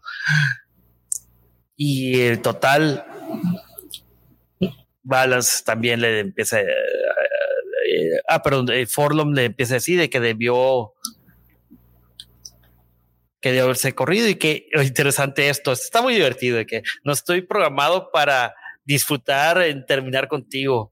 Y 1.82 2.20
el 2.24 2.42
total, 2.42 3.06
Balance 5.02 5.64
también 5.64 6.02
le 6.02 6.20
empieza, 6.20 6.60
eh, 6.60 6.66
eh, 6.66 8.20
ah, 8.28 8.44
perdón, 8.44 8.70
eh, 8.70 8.86
Forlom 8.86 9.32
le 9.32 9.46
empieza 9.46 9.76
a 9.76 9.78
decir 9.78 9.98
de 9.98 10.10
que 10.10 10.20
debió, 10.20 10.94
que 13.40 13.52
debió 13.52 13.64
haberse 13.64 13.96
corrido 13.96 14.28
y 14.28 14.36
que 14.36 14.68
interesante 14.84 15.48
esto, 15.48 15.72
está 15.72 16.02
muy 16.02 16.16
divertido, 16.16 16.58
de 16.58 16.66
que 16.66 16.84
no 17.06 17.14
estoy 17.14 17.44
programado 17.44 18.12
para 18.12 18.54
disfrutar 18.84 19.62
en 19.62 19.86
terminar 19.86 20.28
contigo, 20.28 20.92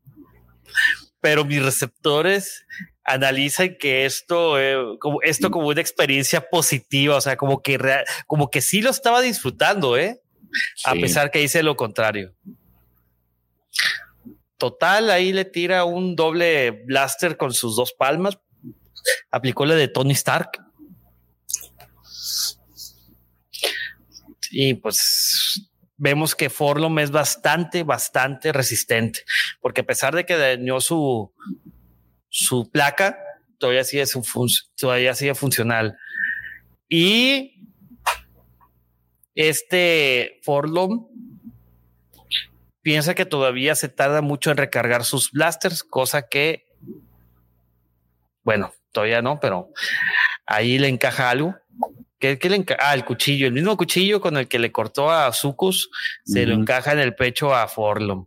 pero 1.20 1.44
mis 1.44 1.62
receptores 1.62 2.66
analizan 3.04 3.76
que 3.78 4.06
esto, 4.06 4.56
como 5.02 5.22
esto 5.22 5.52
como 5.52 5.68
una 5.68 5.82
experiencia 5.82 6.40
positiva, 6.50 7.18
o 7.18 7.22
sea, 7.22 7.36
como 7.36 7.62
que 7.62 7.78
como 8.26 8.50
que 8.50 8.62
sí 8.62 8.82
lo 8.82 8.90
estaba 8.90 9.20
disfrutando, 9.20 9.98
eh 9.98 10.22
a 10.86 10.94
pesar 10.94 11.32
que 11.32 11.40
dice 11.40 11.64
lo 11.64 11.76
contrario. 11.76 12.34
Total, 14.58 15.10
ahí 15.12 15.34
le 15.34 15.46
tira 15.46 15.86
un 15.86 16.16
doble 16.16 16.72
blaster 16.72 17.38
con 17.38 17.54
sus 17.54 17.76
dos 17.76 17.94
palmas. 17.94 18.40
Aplicó 19.30 19.66
la 19.66 19.76
de 19.76 19.88
Tony 19.88 20.14
Stark. 20.14 20.64
Y 24.50 24.76
pues 24.76 25.70
vemos 25.98 26.36
que 26.36 26.50
Forlom 26.50 26.98
es 27.00 27.12
bastante, 27.12 27.84
bastante 27.84 28.54
resistente, 28.54 29.24
porque 29.62 29.82
a 29.82 29.86
pesar 29.86 30.16
de 30.16 30.26
que 30.26 30.38
dañó 30.38 30.80
su, 30.80 31.34
su 32.30 32.70
placa, 32.72 33.20
todavía 33.58 33.84
sigue, 33.84 34.06
su 34.06 34.24
todavía 34.76 35.14
sigue 35.16 35.36
funcional. 35.36 35.98
Y 36.88 37.57
este 39.38 40.40
Forlom 40.42 41.08
piensa 42.82 43.14
que 43.14 43.26
todavía 43.26 43.76
se 43.76 43.88
tarda 43.88 44.22
mucho 44.22 44.50
en 44.50 44.58
recargar 44.58 45.06
sus 45.06 45.32
blasters, 45.32 45.84
cosa 45.84 46.28
que, 46.28 46.66
bueno, 48.44 48.74
todavía 48.92 49.22
no, 49.22 49.40
pero 49.40 49.70
ahí 50.48 50.80
le 50.80 50.88
encaja 50.88 51.30
algo. 51.30 51.56
¿Qué, 52.18 52.40
le 52.42 52.56
encaja? 52.56 52.80
Ah, 52.82 52.96
el 52.96 53.06
cuchillo, 53.06 53.46
el 53.46 53.54
mismo 53.54 53.78
cuchillo 53.78 54.20
con 54.20 54.38
el 54.38 54.48
que 54.48 54.58
le 54.58 54.72
cortó 54.72 55.12
a 55.12 55.32
Sucus, 55.32 55.92
se 56.26 56.48
lo 56.48 56.56
encaja 56.56 56.94
en 56.94 57.00
el 57.00 57.14
pecho 57.14 57.54
a 57.54 57.68
Forlom. 57.68 58.26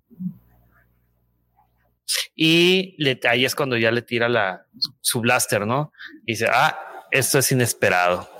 Y 2.36 2.94
le, 2.98 3.18
ahí 3.28 3.44
es 3.44 3.56
cuando 3.56 3.76
ya 3.76 3.90
le 3.90 4.02
tira 4.02 4.28
la, 4.28 4.66
su 5.00 5.20
blaster, 5.20 5.66
¿no? 5.66 5.92
Y 6.24 6.32
dice, 6.32 6.46
ah, 6.52 6.78
esto 7.10 7.40
es 7.40 7.50
inesperado. 7.50 8.30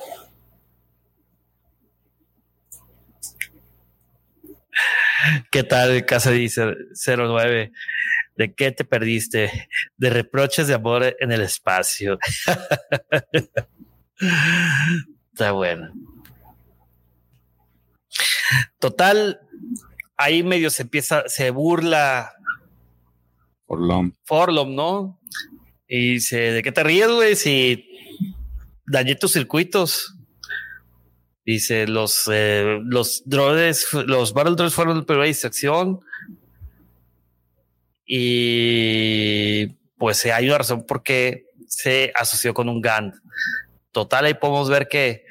¿Qué 5.50 5.62
tal, 5.64 6.04
Casa 6.06 6.30
dice 6.30 6.74
09? 7.04 7.72
¿De 8.36 8.54
qué 8.54 8.72
te 8.72 8.84
perdiste? 8.84 9.68
De 9.96 10.10
reproches 10.10 10.66
de 10.66 10.74
amor 10.74 11.16
en 11.20 11.32
el 11.32 11.42
espacio. 11.42 12.18
Está 15.32 15.52
bueno. 15.52 15.92
Total, 18.78 19.40
ahí 20.16 20.42
medio 20.42 20.70
se 20.70 20.82
empieza, 20.82 21.28
se 21.28 21.50
burla. 21.50 22.32
Forlom. 23.66 24.12
Forlom, 24.24 24.74
¿no? 24.74 25.20
Y 25.86 26.14
dice, 26.14 26.52
¿de 26.52 26.62
qué 26.62 26.72
te 26.72 26.82
ríes, 26.82 27.08
güey? 27.08 27.36
Si 27.36 27.86
dañé 28.86 29.14
tus 29.14 29.32
circuitos. 29.32 30.16
Dice, 31.50 31.88
los, 31.88 32.30
eh, 32.32 32.78
los 32.84 33.24
drones, 33.24 33.92
los 33.92 34.32
Battle 34.32 34.54
Drones 34.54 34.72
fueron 34.72 34.98
la 34.98 35.04
primera 35.04 35.26
distracción. 35.26 35.98
Y 38.06 39.66
pues 39.98 40.24
hay 40.26 40.46
una 40.46 40.58
razón 40.58 40.86
por 40.86 41.02
qué 41.02 41.46
se 41.66 42.12
asoció 42.14 42.54
con 42.54 42.68
un 42.68 42.80
GAN. 42.80 43.20
Total, 43.90 44.26
ahí 44.26 44.34
podemos 44.34 44.70
ver 44.70 44.86
que 44.86 45.24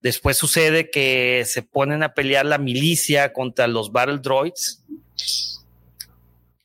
después 0.00 0.38
sucede 0.38 0.88
que 0.88 1.44
se 1.44 1.60
ponen 1.60 2.02
a 2.02 2.14
pelear 2.14 2.46
la 2.46 2.56
milicia 2.56 3.34
contra 3.34 3.66
los 3.66 3.92
Battle 3.92 4.20
Droids 4.20 4.86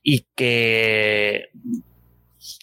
y 0.01 0.25
que 0.33 1.49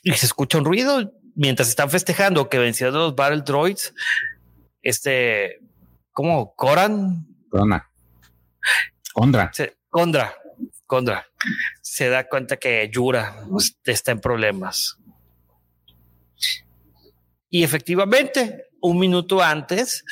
y 0.02 0.12
se 0.12 0.24
escucha 0.24 0.56
un 0.56 0.64
ruido 0.64 1.12
mientras 1.34 1.68
están 1.68 1.90
festejando 1.90 2.48
que 2.48 2.56
vencieron 2.56 2.94
los 2.94 3.14
Battle 3.14 3.42
Droids. 3.42 3.92
Este 4.80 5.65
¿Cómo? 6.16 6.54
¿Coran? 6.54 7.26
Corona. 7.50 7.90
Condra. 9.12 9.50
Condra. 9.90 10.34
Condra. 10.86 11.26
Se 11.82 12.08
da 12.08 12.26
cuenta 12.26 12.56
que 12.56 12.88
Yura 12.90 13.44
está 13.84 14.12
en 14.12 14.20
problemas. 14.22 14.96
Y 17.50 17.64
efectivamente, 17.64 18.64
un 18.80 18.98
minuto 18.98 19.42
antes, 19.42 20.06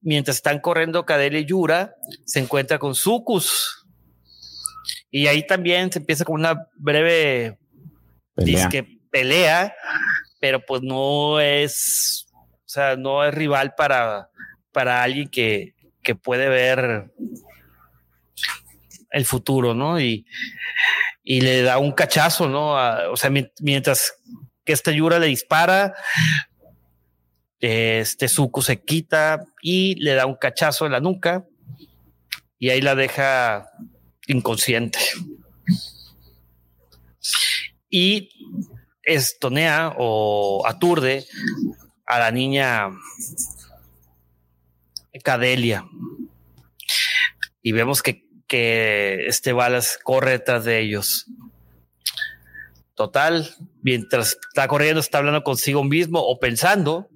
mientras 0.00 0.36
están 0.36 0.60
corriendo 0.60 1.04
Cadel 1.04 1.36
y 1.36 1.44
Yura, 1.44 1.94
se 2.24 2.40
encuentra 2.40 2.78
con 2.78 2.94
Sucus. 2.94 3.86
Y 5.10 5.26
ahí 5.26 5.46
también 5.46 5.92
se 5.92 5.98
empieza 5.98 6.24
con 6.24 6.40
una 6.40 6.70
breve 6.74 7.58
pelea. 8.34 8.70
pelea, 9.10 9.74
pero 10.40 10.64
pues 10.64 10.80
no 10.80 11.38
es, 11.38 12.28
o 12.32 12.62
sea, 12.64 12.96
no 12.96 13.22
es 13.22 13.34
rival 13.34 13.74
para, 13.76 14.30
para 14.74 15.02
alguien 15.02 15.28
que, 15.28 15.72
puede 16.22 16.50
ver 16.50 17.10
el 19.10 19.24
futuro, 19.24 19.72
¿no? 19.72 19.98
Y, 19.98 20.26
le 21.24 21.62
da 21.62 21.78
un 21.78 21.92
cachazo, 21.92 22.46
¿no? 22.46 22.72
o 23.10 23.16
sea, 23.16 23.30
mientras 23.60 24.12
que 24.66 24.74
esta 24.74 24.90
Yura 24.90 25.18
le 25.18 25.28
dispara, 25.28 25.94
este 27.60 28.28
Zuko 28.28 28.60
se 28.60 28.82
quita 28.82 29.46
y 29.62 29.94
le 29.94 30.14
da 30.14 30.26
un 30.26 30.34
cachazo 30.34 30.84
en 30.84 30.92
la 30.92 31.00
nuca 31.00 31.46
y 32.58 32.68
ahí 32.68 32.82
la 32.82 32.94
deja 32.94 33.70
inconsciente. 34.26 34.98
Y 37.88 38.28
estonea 39.02 39.94
o 39.96 40.66
aturde 40.66 41.24
a 42.06 42.18
la 42.18 42.30
niña 42.30 42.90
Cadelia. 45.24 45.88
Y 47.62 47.72
vemos 47.72 48.02
que, 48.02 48.28
que 48.46 49.26
este 49.26 49.52
Balas 49.52 49.98
corre 50.04 50.32
detrás 50.32 50.64
de 50.64 50.80
ellos. 50.80 51.26
Total, 52.94 53.48
mientras 53.82 54.38
está 54.48 54.68
corriendo, 54.68 55.00
está 55.00 55.18
hablando 55.18 55.42
consigo 55.42 55.82
mismo 55.82 56.20
o 56.20 56.38
pensando. 56.38 57.08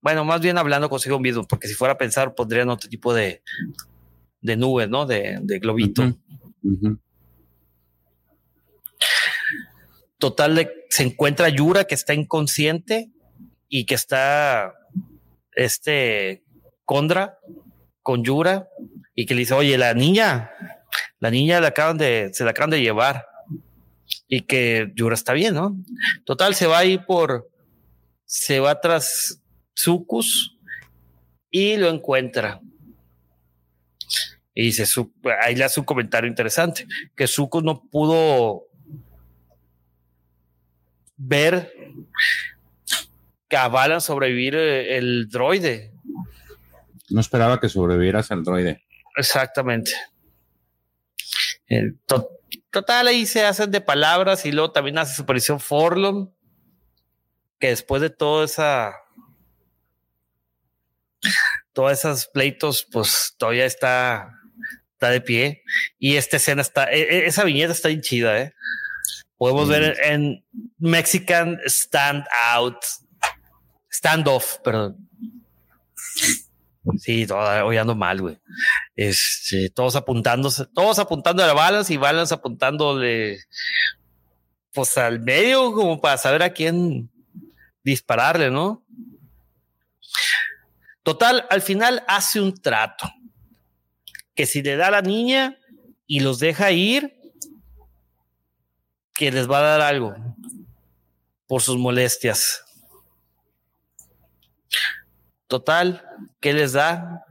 Bueno, 0.00 0.24
más 0.24 0.40
bien 0.40 0.58
hablando 0.58 0.88
consigo 0.88 1.20
mismo, 1.20 1.46
porque 1.46 1.68
si 1.68 1.74
fuera 1.74 1.94
a 1.94 1.98
pensar, 1.98 2.34
pondrían 2.34 2.70
otro 2.70 2.88
tipo 2.88 3.14
de, 3.14 3.42
de 4.40 4.56
nube, 4.56 4.88
¿no? 4.88 5.06
De, 5.06 5.38
globito. 5.60 6.18
Total, 10.18 10.72
se 10.88 11.02
encuentra 11.02 11.50
Yura 11.50 11.84
que 11.84 11.94
está 11.94 12.14
inconsciente 12.14 13.12
y 13.68 13.84
que 13.84 13.94
está 13.94 14.72
este 15.52 16.44
Condra 16.84 17.38
con 18.02 18.24
Yura 18.24 18.68
y 19.14 19.26
que 19.26 19.34
le 19.34 19.40
dice, 19.40 19.54
oye, 19.54 19.78
la 19.78 19.94
niña, 19.94 20.50
la 21.20 21.30
niña 21.30 21.60
la 21.60 21.68
acaban 21.68 21.96
de, 21.98 22.30
se 22.32 22.44
la 22.44 22.50
acaban 22.50 22.70
de 22.70 22.80
llevar 22.80 23.26
y 24.28 24.42
que 24.42 24.92
Yura 24.94 25.14
está 25.14 25.32
bien, 25.32 25.54
¿no? 25.54 25.76
Total, 26.24 26.54
se 26.54 26.66
va 26.66 26.78
ahí 26.78 26.98
por, 26.98 27.48
se 28.24 28.60
va 28.60 28.80
tras 28.80 29.40
Sucus 29.74 30.58
y 31.50 31.76
lo 31.76 31.88
encuentra. 31.88 32.60
Y 34.54 34.66
dice, 34.66 34.86
su, 34.86 35.12
ahí 35.42 35.56
le 35.56 35.64
hace 35.64 35.80
un 35.80 35.86
comentario 35.86 36.28
interesante, 36.28 36.86
que 37.16 37.26
Sucus 37.26 37.62
no 37.62 37.82
pudo 37.90 38.66
ver 41.16 41.72
que 43.48 43.56
avalan 43.56 44.00
sobrevivir 44.00 44.54
eh, 44.54 44.96
el 44.96 45.28
droide. 45.28 45.93
No 47.10 47.20
esperaba 47.20 47.60
que 47.60 47.68
sobrevivieras 47.68 48.30
al 48.30 48.42
droide. 48.42 48.84
Exactamente. 49.16 49.92
total, 52.70 53.08
ahí 53.08 53.26
se 53.26 53.44
hacen 53.44 53.70
de 53.70 53.80
palabras 53.80 54.46
y 54.46 54.52
luego 54.52 54.72
también 54.72 54.98
hace 54.98 55.14
su 55.14 55.22
aparición 55.22 55.60
Forlom, 55.60 56.32
que 57.58 57.68
después 57.68 58.02
de 58.02 58.10
toda 58.10 58.44
esa. 58.44 58.94
Todas 61.72 61.98
esas 61.98 62.28
pleitos, 62.28 62.86
pues 62.90 63.34
todavía 63.36 63.64
está, 63.64 64.30
está 64.92 65.10
de 65.10 65.20
pie. 65.20 65.62
Y 65.98 66.16
esta 66.16 66.36
escena 66.36 66.62
está, 66.62 66.92
e, 66.92 67.00
e, 67.00 67.26
esa 67.26 67.44
viñeta 67.44 67.72
está 67.72 67.88
bien 67.88 68.02
chida, 68.02 68.38
¿eh? 68.38 68.54
Podemos 69.36 69.68
ver 69.68 69.98
en 70.04 70.44
Mexican 70.78 71.58
Stand 71.66 72.24
Out, 72.52 72.76
Standoff, 73.90 74.58
perdón. 74.60 75.08
Sí, 76.98 77.26
hoy 77.30 77.76
ando 77.76 77.94
mal, 77.94 78.20
güey. 78.20 78.38
Este, 78.94 79.70
todos 79.70 79.96
apuntándose, 79.96 80.66
todos 80.74 80.98
apuntando 80.98 81.42
a 81.42 81.52
balas 81.52 81.90
y 81.90 81.96
balas 81.96 82.32
apuntándole 82.32 83.38
pues 84.72 84.98
al 84.98 85.20
medio 85.20 85.72
como 85.72 86.00
para 86.00 86.18
saber 86.18 86.42
a 86.42 86.52
quién 86.52 87.10
dispararle, 87.82 88.50
¿no? 88.50 88.84
Total, 91.02 91.46
al 91.50 91.62
final 91.62 92.02
hace 92.08 92.40
un 92.40 92.54
trato 92.60 93.10
que 94.34 94.46
si 94.46 94.62
le 94.62 94.76
da 94.76 94.88
a 94.88 94.92
la 94.92 95.02
niña 95.02 95.58
y 96.06 96.20
los 96.20 96.38
deja 96.38 96.72
ir, 96.72 97.14
que 99.14 99.30
les 99.30 99.48
va 99.48 99.58
a 99.58 99.62
dar 99.62 99.80
algo 99.80 100.14
por 101.46 101.62
sus 101.62 101.78
molestias. 101.78 102.64
Total, 105.46 106.04
¿qué 106.44 106.52
les 106.52 106.74
da? 106.74 107.24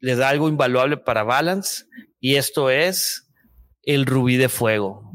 Les 0.00 0.18
da 0.18 0.28
algo 0.28 0.48
invaluable 0.48 0.96
para 0.96 1.22
Balance 1.22 1.84
y 2.18 2.34
esto 2.34 2.68
es 2.68 3.30
el 3.84 4.04
rubí 4.04 4.36
de 4.36 4.48
fuego. 4.48 5.12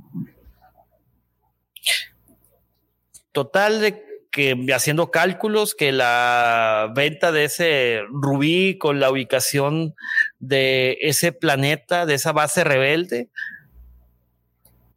Total 3.33 3.81
de 3.81 4.01
que 4.31 4.55
haciendo 4.73 5.11
cálculos 5.11 5.75
que 5.75 5.91
la 5.91 6.89
venta 6.95 7.33
de 7.33 7.43
ese 7.43 7.99
rubí 8.11 8.77
con 8.77 9.01
la 9.01 9.11
ubicación 9.11 9.93
de 10.39 10.99
ese 11.01 11.33
planeta, 11.33 12.05
de 12.05 12.13
esa 12.13 12.31
base 12.31 12.63
rebelde, 12.63 13.29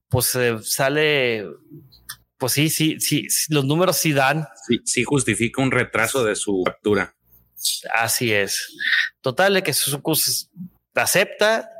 pues 0.09 0.39
sale 0.63 1.49
pues 2.39 2.53
sí, 2.53 2.71
sí, 2.71 3.01
sí, 3.01 3.27
los 3.49 3.65
números 3.65 3.97
sí 3.97 4.13
dan. 4.13 4.47
Sí, 4.69 4.81
sí 4.85 5.03
justifica 5.03 5.61
un 5.61 5.73
retraso 5.73 6.23
de 6.23 6.37
su 6.37 6.63
captura. 6.65 7.17
Así 7.93 8.33
es. 8.33 8.75
Total 9.21 9.55
de 9.55 9.63
que 9.63 9.73
Suzuku 9.73 10.15
acepta 10.95 11.71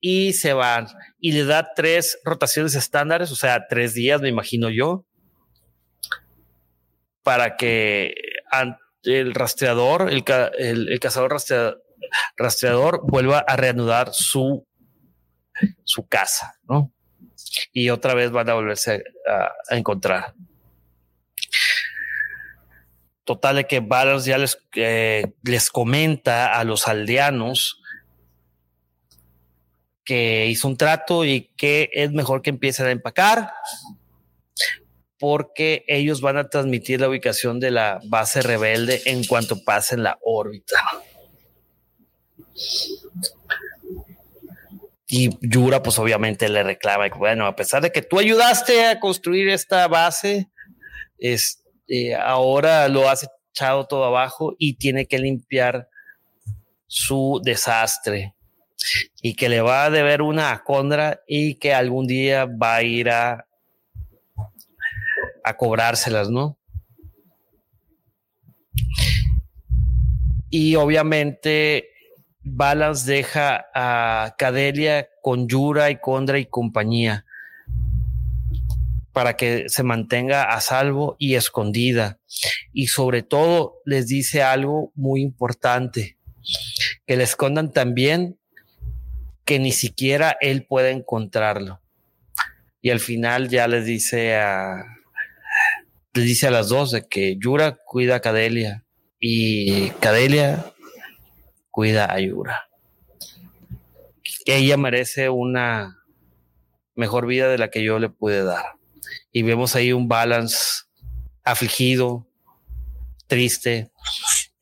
y 0.00 0.32
se 0.32 0.52
van 0.52 0.88
y 1.20 1.32
le 1.32 1.44
da 1.44 1.74
tres 1.74 2.18
rotaciones 2.24 2.74
estándares, 2.74 3.30
o 3.32 3.36
sea, 3.36 3.66
tres 3.68 3.94
días, 3.94 4.20
me 4.20 4.28
imagino 4.28 4.70
yo. 4.70 5.04
para 7.22 7.56
que 7.56 8.14
el 9.02 9.34
rastreador, 9.34 10.10
el, 10.10 10.24
el, 10.58 11.00
cazador 11.00 11.36
rastreador, 12.36 13.00
vuelva 13.04 13.40
a 13.40 13.56
reanudar 13.56 14.12
su, 14.12 14.66
su 15.84 16.06
casa, 16.06 16.54
¿no? 16.68 16.92
Y 17.72 17.90
otra 17.90 18.14
vez 18.14 18.30
van 18.30 18.48
a 18.48 18.54
volverse 18.54 19.02
a, 19.28 19.76
encontrar. 19.76 20.34
Total 23.26 23.56
de 23.56 23.66
que 23.66 23.80
Balance 23.80 24.30
ya 24.30 24.38
les, 24.38 24.58
eh, 24.76 25.34
les 25.42 25.70
comenta 25.70 26.58
a 26.58 26.64
los 26.64 26.88
aldeanos 26.88 27.82
que 30.04 30.46
hizo 30.46 30.68
un 30.68 30.78
trato 30.78 31.24
y 31.24 31.52
que 31.56 31.90
es 31.92 32.12
mejor 32.12 32.40
que 32.40 32.50
empiecen 32.50 32.86
a 32.86 32.92
empacar 32.92 33.52
porque 35.18 35.84
ellos 35.88 36.20
van 36.20 36.36
a 36.36 36.48
transmitir 36.48 37.00
la 37.00 37.08
ubicación 37.08 37.58
de 37.60 37.70
la 37.70 38.00
base 38.04 38.42
rebelde 38.42 39.02
en 39.06 39.24
cuanto 39.24 39.62
pasen 39.64 40.02
la 40.02 40.18
órbita. 40.22 40.76
Y 45.08 45.30
Yura, 45.40 45.82
pues 45.82 45.98
obviamente 45.98 46.48
le 46.48 46.62
reclama, 46.62 47.08
bueno, 47.08 47.46
a 47.46 47.56
pesar 47.56 47.82
de 47.82 47.92
que 47.92 48.02
tú 48.02 48.18
ayudaste 48.18 48.86
a 48.86 49.00
construir 49.00 49.48
esta 49.48 49.86
base, 49.88 50.48
este, 51.86 52.14
ahora 52.14 52.88
lo 52.88 53.08
has 53.08 53.28
echado 53.52 53.86
todo 53.86 54.04
abajo 54.04 54.54
y 54.58 54.74
tiene 54.74 55.06
que 55.06 55.18
limpiar 55.18 55.88
su 56.86 57.40
desastre 57.42 58.34
y 59.22 59.34
que 59.34 59.48
le 59.48 59.60
va 59.60 59.84
a 59.84 59.90
deber 59.90 60.22
una 60.22 60.52
a 60.52 60.62
Condra 60.62 61.20
y 61.26 61.54
que 61.56 61.74
algún 61.74 62.06
día 62.06 62.46
va 62.46 62.76
a 62.76 62.82
ir 62.82 63.10
a 63.10 63.46
a 65.44 65.56
cobrárselas, 65.56 66.28
¿no? 66.28 66.58
Y 70.50 70.74
obviamente 70.74 71.90
Balance 72.42 73.10
deja 73.10 73.66
a 73.72 74.34
Cadelia 74.36 75.08
con 75.22 75.46
Yura 75.46 75.90
y 75.90 76.00
Condra 76.00 76.40
y 76.40 76.46
compañía 76.46 77.25
para 79.16 79.34
que 79.34 79.70
se 79.70 79.82
mantenga 79.82 80.42
a 80.42 80.60
salvo 80.60 81.16
y 81.18 81.36
escondida. 81.36 82.20
Y 82.74 82.88
sobre 82.88 83.22
todo 83.22 83.80
les 83.86 84.08
dice 84.08 84.42
algo 84.42 84.92
muy 84.94 85.22
importante, 85.22 86.18
que 87.06 87.16
le 87.16 87.24
escondan 87.24 87.72
también 87.72 88.38
que 89.46 89.58
ni 89.58 89.72
siquiera 89.72 90.36
él 90.42 90.66
puede 90.66 90.90
encontrarlo. 90.90 91.80
Y 92.82 92.90
al 92.90 93.00
final 93.00 93.48
ya 93.48 93.66
les 93.68 93.86
dice 93.86 94.36
a, 94.36 94.84
le 96.12 96.22
dice 96.22 96.48
a 96.48 96.50
las 96.50 96.68
dos 96.68 96.90
de 96.90 97.08
que 97.08 97.38
Yura 97.38 97.78
cuida 97.86 98.16
a 98.16 98.20
Cadelia 98.20 98.84
y 99.18 99.88
Cadelia 99.92 100.62
cuida 101.70 102.12
a 102.12 102.20
Yura. 102.20 102.68
Ella 104.44 104.76
merece 104.76 105.30
una 105.30 106.04
mejor 106.94 107.26
vida 107.26 107.48
de 107.48 107.56
la 107.56 107.70
que 107.70 107.82
yo 107.82 107.98
le 107.98 108.10
pude 108.10 108.44
dar. 108.44 108.75
Y 109.36 109.42
vemos 109.42 109.76
ahí 109.76 109.92
un 109.92 110.08
balance 110.08 110.84
afligido, 111.44 112.26
triste, 113.26 113.90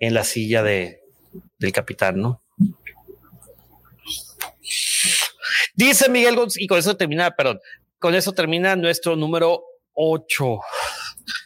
en 0.00 0.14
la 0.14 0.24
silla 0.24 0.64
de, 0.64 1.00
del 1.58 1.70
capitán, 1.70 2.16
¿no? 2.20 2.42
Dice 5.76 6.08
Miguel 6.08 6.34
González, 6.34 6.64
y 6.64 6.66
con 6.66 6.80
eso 6.80 6.96
termina, 6.96 7.30
perdón, 7.30 7.60
con 8.00 8.16
eso 8.16 8.32
termina 8.32 8.74
nuestro 8.74 9.14
número 9.14 9.62
8 9.92 10.58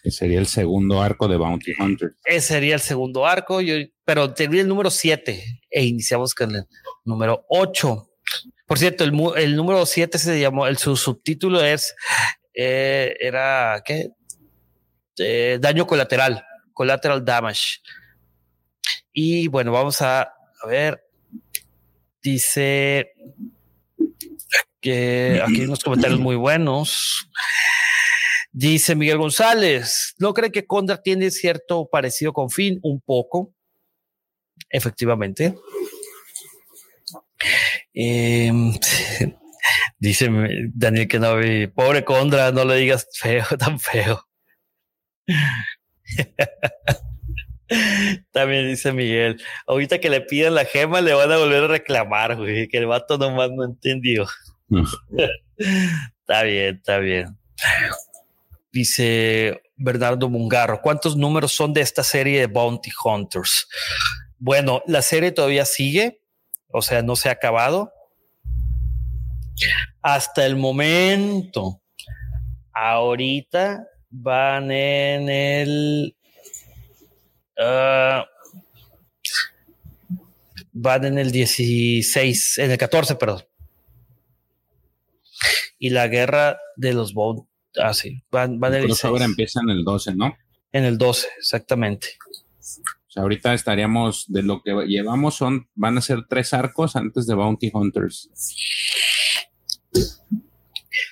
sería 0.05 0.39
el 0.39 0.47
segundo 0.47 1.03
arco 1.03 1.29
de 1.29 1.37
Bounty 1.37 1.73
Hunter. 1.79 2.15
Ese 2.25 2.55
sería 2.55 2.77
el 2.77 2.81
segundo 2.81 3.27
arco, 3.27 3.61
yo, 3.61 3.75
pero 4.07 4.33
termina 4.33 4.63
el 4.63 4.69
número 4.69 4.91
7 4.91 5.61
e 5.69 5.85
iniciamos 5.85 6.35
con 6.35 6.57
el 6.57 6.65
número 7.05 7.45
8. 7.51 8.11
Por 8.67 8.79
cierto, 8.79 9.05
el, 9.05 9.13
el 9.37 9.55
número 9.55 9.85
7 9.85 10.19
se 10.19 10.41
llamó, 10.41 10.67
el, 10.67 10.79
su 10.79 10.97
subtítulo 10.97 11.63
es, 11.63 11.95
eh, 12.61 13.17
era, 13.21 13.81
¿qué? 13.85 14.11
Eh, 15.17 15.59
daño 15.61 15.87
colateral, 15.87 16.45
collateral 16.73 17.25
damage. 17.25 17.77
Y 19.13 19.47
bueno, 19.47 19.71
vamos 19.71 20.03
a, 20.03 20.35
ver, 20.67 21.01
dice 22.21 23.13
que 24.81 25.41
aquí 25.41 25.61
hay 25.61 25.67
unos 25.67 25.85
comentarios 25.85 26.19
muy 26.19 26.35
buenos. 26.35 27.31
Dice 28.51 28.97
Miguel 28.97 29.19
González, 29.19 30.17
¿no 30.19 30.35
cree 30.35 30.51
que 30.51 30.67
Condra 30.67 31.01
tiene 31.01 31.31
cierto 31.31 31.87
parecido 31.89 32.33
con 32.33 32.51
Finn? 32.51 32.81
Un 32.83 33.01
poco, 33.01 33.55
efectivamente. 34.69 35.55
Em, 37.95 38.75
dice 39.99 40.31
Daniel 40.75 41.09
no, 41.21 41.37
pobre 41.75 42.05
Condra, 42.05 42.53
no 42.53 42.65
le 42.65 42.77
digas 42.77 43.07
feo, 43.13 43.45
tan 43.59 43.79
feo. 43.79 44.25
También 48.33 48.69
dice 48.69 48.93
Miguel, 48.93 49.43
ahorita 49.67 49.99
que 49.99 50.09
le 50.09 50.23
piden 50.23 50.55
la 50.55 50.65
gema 50.65 51.03
le 51.03 51.13
van 51.13 51.31
a 51.31 51.37
volver 51.37 51.65
a 51.65 51.69
reclamar, 51.69 52.37
güey, 52.37 52.69
que 52.69 52.79
el 52.79 52.87
vato 52.87 53.19
nomás 53.19 53.51
no 53.51 53.65
entendió. 53.65 54.27
está 55.59 56.43
bien, 56.45 56.77
está 56.77 56.99
bien. 56.99 57.37
Dice 58.73 59.63
Bernardo 59.77 60.29
Mungarro, 60.29 60.81
¿cuántos 60.81 61.17
números 61.17 61.53
son 61.53 61.75
de 61.75 61.83
esta 61.83 62.03
serie 62.03 62.41
de 62.41 62.47
Bounty 62.47 62.91
Hunters? 63.05 63.69
Bueno, 64.39 64.83
la 64.87 65.03
serie 65.03 65.33
todavía 65.33 65.65
sigue, 65.65 66.23
o 66.69 66.81
sea, 66.81 67.03
no 67.03 67.17
se 67.17 67.29
ha 67.29 67.33
acabado. 67.33 67.93
Hasta 70.03 70.47
el 70.47 70.57
momento, 70.57 71.83
ahorita 72.73 73.87
van 74.11 74.71
en 74.71 75.29
el... 75.29 76.17
Uh, 77.57 78.23
van 80.73 81.05
en 81.05 81.19
el 81.19 81.33
16, 81.33 82.59
en 82.59 82.71
el 82.71 82.79
14, 82.79 83.17
perdón. 83.17 83.43
Y 85.79 85.91
la 85.91 86.09
guerra 86.09 86.59
de 86.77 86.93
los 86.93 87.13
Bounty 87.13 87.49
Ah, 87.77 87.95
sí, 87.95 88.23
van, 88.31 88.59
van 88.59 88.75
el 88.75 88.93
ahora 89.03 89.25
empieza 89.25 89.61
en 89.61 89.71
el 89.71 89.85
12, 89.85 90.15
¿no? 90.15 90.37
En 90.73 90.85
el 90.85 90.99
12, 90.99 91.29
exactamente. 91.39 92.09
O 92.59 93.11
sea, 93.11 93.23
ahorita 93.23 93.55
estaríamos, 93.55 94.25
de 94.29 94.43
lo 94.43 94.63
que 94.63 94.73
llevamos 94.87 95.37
son, 95.37 95.69
van 95.75 95.97
a 95.99 96.01
ser 96.01 96.27
tres 96.29 96.53
arcos 96.55 96.97
antes 96.97 97.27
de 97.27 97.35
Bounty 97.35 97.71
Hunters. 97.73 98.31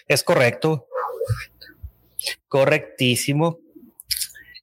Es 0.09 0.23
correcto. 0.23 0.87
Correctísimo. 2.49 3.59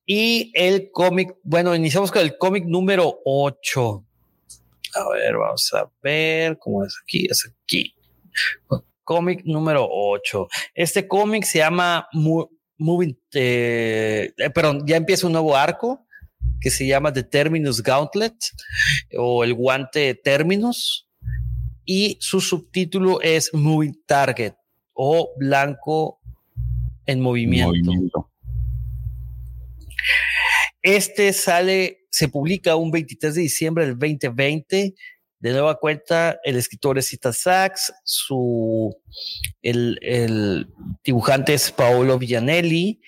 Y 0.06 0.52
el 0.53 0.91
cómic, 0.91 1.35
bueno, 1.43 1.73
iniciamos 1.76 2.11
con 2.11 2.22
el 2.22 2.38
cómic 2.38 2.65
número 2.65 3.22
8. 3.23 4.06
A 4.95 5.10
ver, 5.10 5.38
vamos 5.38 5.73
a 5.73 5.89
ver 6.02 6.57
cómo 6.60 6.85
es 6.85 6.95
aquí, 7.02 7.26
es 7.30 7.49
aquí 7.64 7.95
cómic 9.03 9.43
número 9.45 9.88
8. 9.89 10.48
Este 10.73 11.07
cómic 11.07 11.43
se 11.43 11.60
llama 11.60 12.07
Moving, 12.14 13.18
eh, 13.34 14.34
eh, 14.38 14.49
perdón, 14.49 14.84
ya 14.85 14.98
empieza 14.98 15.27
un 15.27 15.34
nuevo 15.34 15.56
arco 15.56 16.06
que 16.60 16.69
se 16.69 16.88
llama 16.88 17.14
The 17.14 17.23
Terminus 17.23 17.81
Gauntlet 17.81 18.35
o 19.18 19.43
el 19.43 19.53
guante 19.53 20.15
Terminus 20.15 21.07
y 21.85 22.18
su 22.19 22.41
subtítulo 22.41 23.22
es 23.22 23.53
Moving 23.53 24.03
Target 24.05 24.53
o 24.93 25.31
blanco 25.38 26.19
en 27.05 27.19
movimiento. 27.19 28.31
Este 30.81 31.34
sale, 31.34 32.05
se 32.10 32.27
publica 32.27 32.76
un 32.76 32.91
23 32.91 33.35
de 33.35 33.41
diciembre 33.41 33.85
del 33.85 33.97
2020 33.97 34.95
de 35.43 35.51
nueva 35.51 35.77
cuenta, 35.77 36.39
el 36.45 36.55
escritor 36.55 36.97
es 36.97 37.07
Cita 37.07 37.34
Sachs, 37.34 37.93
su, 38.05 38.95
el, 39.61 40.69
dibujante 41.03 41.53
es 41.53 41.69
Paolo 41.69 42.18
Villanelli 42.18 43.01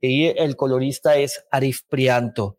y 0.00 0.24
el 0.24 0.56
colorista 0.56 1.16
es 1.16 1.44
Arif 1.50 1.82
Prianto. 1.90 2.56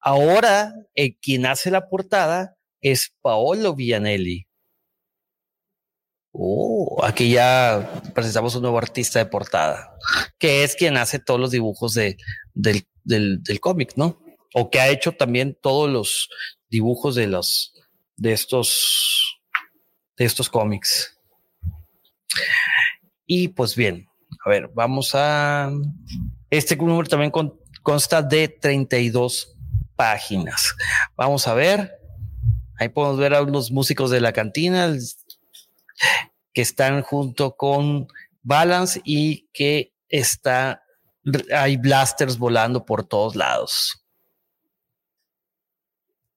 Ahora, 0.00 0.72
el 0.94 1.16
quien 1.16 1.44
hace 1.46 1.72
la 1.72 1.88
portada 1.88 2.56
es 2.80 3.12
Paolo 3.20 3.74
Villanelli. 3.74 4.46
Oh, 6.32 7.02
aquí 7.04 7.32
ya 7.32 8.02
presentamos 8.14 8.54
un 8.54 8.62
nuevo 8.62 8.78
artista 8.78 9.18
de 9.18 9.26
portada, 9.26 9.96
que 10.38 10.62
es 10.62 10.76
quien 10.76 10.96
hace 10.96 11.18
todos 11.18 11.40
los 11.40 11.50
dibujos 11.50 11.94
de, 11.94 12.16
del, 12.54 12.86
del, 13.02 13.60
cómic, 13.60 13.94
¿no? 13.96 14.22
O 14.54 14.70
que 14.70 14.80
ha 14.80 14.88
hecho 14.88 15.12
también 15.12 15.58
todos 15.60 15.90
los 15.90 16.28
dibujos 16.68 17.14
de 17.14 17.26
los, 17.26 17.74
de 18.16 18.32
estos, 18.32 19.40
de 20.16 20.26
estos 20.26 20.48
cómics. 20.48 21.18
Y 23.26 23.48
pues 23.48 23.74
bien, 23.74 24.08
a 24.44 24.50
ver, 24.50 24.70
vamos 24.74 25.14
a... 25.14 25.70
Este 26.50 26.76
número 26.76 27.08
también 27.08 27.32
consta 27.82 28.22
de 28.22 28.48
32 28.48 29.56
páginas. 29.96 30.74
Vamos 31.16 31.46
a 31.48 31.54
ver. 31.54 31.97
Ahí 32.78 32.88
podemos 32.88 33.18
ver 33.18 33.34
a 33.34 33.42
unos 33.42 33.70
músicos 33.70 34.10
de 34.10 34.20
la 34.20 34.32
cantina 34.32 34.94
que 36.52 36.62
están 36.62 37.02
junto 37.02 37.56
con 37.56 38.08
Balance 38.42 39.00
y 39.04 39.48
que 39.52 39.92
está 40.08 40.82
hay 41.54 41.76
blasters 41.76 42.38
volando 42.38 42.84
por 42.84 43.06
todos 43.06 43.36
lados. 43.36 44.04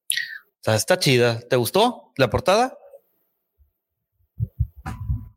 O 0.10 0.64
sea, 0.64 0.76
está 0.76 1.00
chida. 1.00 1.40
¿Te 1.40 1.56
gustó 1.56 2.12
la 2.18 2.30
portada? 2.30 2.78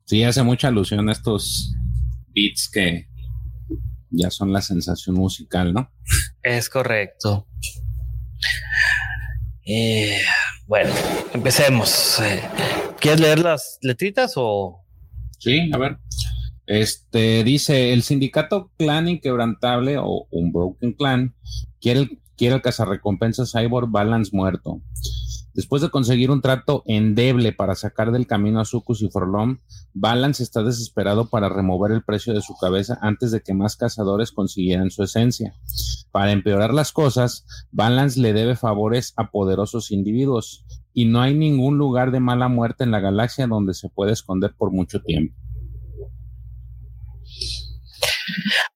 Sí, 0.04 0.22
hace 0.22 0.42
mucha 0.42 0.68
alusión 0.68 1.08
a 1.08 1.12
estos 1.12 1.74
beats 2.34 2.68
que 2.68 3.08
ya 4.10 4.30
son 4.30 4.52
la 4.52 4.60
sensación 4.60 5.16
musical, 5.16 5.72
¿no? 5.72 5.90
Es 6.42 6.68
correcto. 6.68 7.46
Eh, 9.64 10.20
bueno, 10.66 10.92
empecemos. 11.32 12.20
Eh, 12.20 12.42
¿Quieres 13.00 13.20
leer 13.20 13.38
las 13.40 13.78
letritas 13.82 14.32
o? 14.36 14.84
Sí, 15.38 15.70
a 15.72 15.78
ver. 15.78 15.98
Este 16.66 17.44
dice: 17.44 17.92
el 17.92 18.02
sindicato 18.02 18.70
Clan 18.78 19.08
Inquebrantable 19.08 19.98
o 19.98 20.26
un 20.30 20.52
Broken 20.52 20.92
Clan 20.92 21.34
quiere 21.80 22.08
quiere 22.36 22.56
el 22.56 22.62
cazarrecompensas 22.62 23.52
Cyborg 23.52 23.90
Balance 23.90 24.30
muerto. 24.34 24.80
Después 25.54 25.82
de 25.82 25.90
conseguir 25.90 26.32
un 26.32 26.40
trato 26.42 26.82
endeble 26.84 27.52
para 27.52 27.76
sacar 27.76 28.10
del 28.10 28.26
camino 28.26 28.60
a 28.60 28.64
Sucus 28.64 29.02
y 29.02 29.08
Forlom, 29.08 29.58
Balance 29.92 30.42
está 30.42 30.64
desesperado 30.64 31.30
para 31.30 31.48
remover 31.48 31.92
el 31.92 32.02
precio 32.02 32.34
de 32.34 32.42
su 32.42 32.56
cabeza 32.56 32.98
antes 33.00 33.30
de 33.30 33.40
que 33.40 33.54
más 33.54 33.76
cazadores 33.76 34.32
consiguieran 34.32 34.90
su 34.90 35.04
esencia. 35.04 35.54
Para 36.10 36.32
empeorar 36.32 36.74
las 36.74 36.90
cosas, 36.90 37.46
Balance 37.70 38.20
le 38.20 38.32
debe 38.32 38.56
favores 38.56 39.12
a 39.16 39.30
poderosos 39.30 39.92
individuos, 39.92 40.64
y 40.92 41.06
no 41.06 41.20
hay 41.20 41.34
ningún 41.34 41.78
lugar 41.78 42.10
de 42.10 42.20
mala 42.20 42.48
muerte 42.48 42.84
en 42.84 42.90
la 42.90 43.00
galaxia 43.00 43.46
donde 43.46 43.74
se 43.74 43.88
puede 43.88 44.12
esconder 44.12 44.54
por 44.56 44.70
mucho 44.72 45.02
tiempo. 45.02 45.34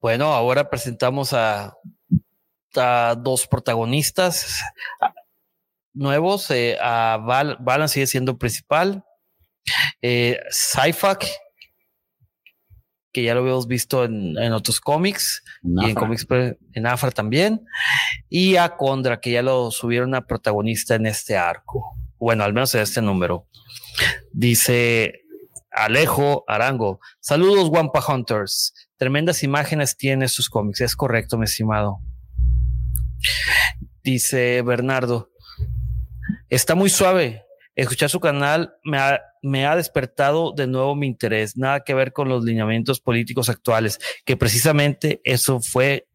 Bueno, 0.01 0.27
ahora 0.27 0.71
presentamos 0.71 1.33
a 1.33 1.75
dos 3.19 3.47
protagonistas 3.49 4.61
nuevos. 5.99 6.51
Eh, 6.51 6.79
a 6.81 7.19
Val 7.19 7.89
sigue 7.89 8.07
siendo 8.07 8.39
principal. 8.39 9.05
Eh, 10.01 10.41
que 13.13 13.23
ya 13.23 13.35
lo 13.35 13.41
habíamos 13.41 13.67
visto 13.67 14.05
en, 14.05 14.53
otros 14.53 14.81
cómics 14.81 15.43
y 15.63 15.91
en 15.91 15.95
cómics 15.95 16.27
en 16.73 16.87
Afra 16.87 17.11
también. 17.11 17.65
Y 18.29 18.57
a 18.57 18.77
Condra, 18.77 19.21
que 19.21 19.33
ya 19.33 19.43
lo 19.43 19.71
subieron 19.71 20.15
a 20.15 20.27
protagonista 20.27 20.95
en 20.95 21.07
este 21.07 21.37
arco. 21.37 21.99
Bueno, 22.19 22.45
al 22.45 22.53
menos 22.53 22.75
en 22.75 22.83
este 22.83 23.03
número. 23.03 23.47
Dice 24.33 25.23
Alejo 25.71 26.45
Arango. 26.47 27.01
Saludos, 27.21 27.69
Wampa 27.71 28.05
Hunters. 28.07 28.75
Tremendas 28.97 29.43
imágenes 29.43 29.97
tiene 29.97 30.29
sus 30.29 30.49
cómics. 30.49 30.81
Es 30.81 30.97
correcto, 30.97 31.39
mi 31.39 31.45
estimado. 31.45 32.01
Dice 34.03 34.63
Bernardo. 34.63 35.31
Está 36.51 36.75
muy 36.75 36.91
suave. 36.91 37.45
Escuchar 37.75 38.11
su 38.11 38.21
canal 38.21 38.75
me 38.83 39.67
ha, 39.67 39.77
despertado 39.77 40.53
de 40.53 40.67
nuevo 40.67 40.97
mi 40.97 41.07
interés. 41.07 41.57
Nada 41.57 41.81
que 41.81 41.95
ver 41.95 42.13
con 42.13 42.29
los 42.29 42.43
lineamientos 42.45 43.01
políticos 43.01 43.49
actuales, 43.49 43.99
que 44.25 44.37
precisamente 44.37 45.21
eso 45.25 45.61
fue 45.61 46.07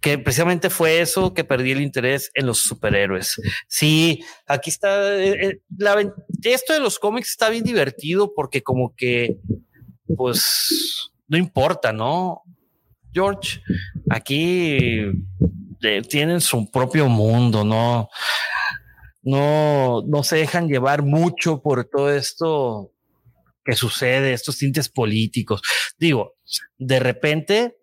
que 0.00 0.18
precisamente 0.18 0.70
fue 0.70 1.00
eso 1.00 1.32
que 1.34 1.44
perdí 1.44 1.70
el 1.70 1.80
interés 1.80 2.30
en 2.34 2.46
los 2.46 2.58
superhéroes. 2.62 3.40
Sí, 3.68 4.24
aquí 4.46 4.70
está, 4.70 5.16
eh, 5.16 5.38
eh, 5.40 5.60
la, 5.76 5.96
esto 6.42 6.72
de 6.72 6.80
los 6.80 6.98
cómics 6.98 7.30
está 7.30 7.48
bien 7.48 7.62
divertido 7.62 8.32
porque 8.34 8.62
como 8.62 8.94
que, 8.96 9.38
pues, 10.16 11.12
no 11.28 11.38
importa, 11.38 11.92
¿no? 11.92 12.42
George, 13.12 13.60
aquí 14.10 15.12
eh, 15.82 16.02
tienen 16.08 16.40
su 16.40 16.68
propio 16.70 17.08
mundo, 17.08 17.64
¿no? 17.64 18.08
No, 19.28 20.02
no 20.06 20.22
se 20.22 20.36
dejan 20.36 20.68
llevar 20.68 21.02
mucho 21.02 21.60
por 21.60 21.84
todo 21.84 22.10
esto 22.10 22.94
que 23.62 23.74
sucede, 23.74 24.32
estos 24.32 24.56
tintes 24.56 24.88
políticos. 24.88 25.60
Digo, 25.98 26.36
de 26.78 26.98
repente, 26.98 27.76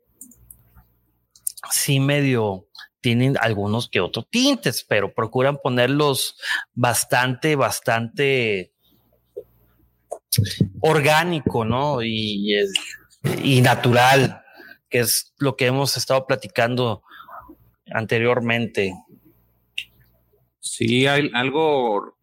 sí 1.72 2.00
medio 2.00 2.68
tienen 3.00 3.38
algunos 3.40 3.88
que 3.88 4.00
otros 4.00 4.28
tintes, 4.32 4.84
pero 4.84 5.14
procuran 5.14 5.60
ponerlos 5.62 6.36
bastante, 6.74 7.56
bastante 7.56 8.74
orgánico, 10.80 11.64
¿no? 11.64 12.02
Y, 12.02 12.56
y 13.44 13.62
natural, 13.62 14.42
que 14.90 15.02
es 15.02 15.32
lo 15.38 15.56
que 15.56 15.68
hemos 15.68 15.96
estado 15.96 16.26
platicando 16.26 17.04
anteriormente. 17.92 18.96
Sí, 20.66 21.06
hay 21.06 21.30
algo 21.34 22.18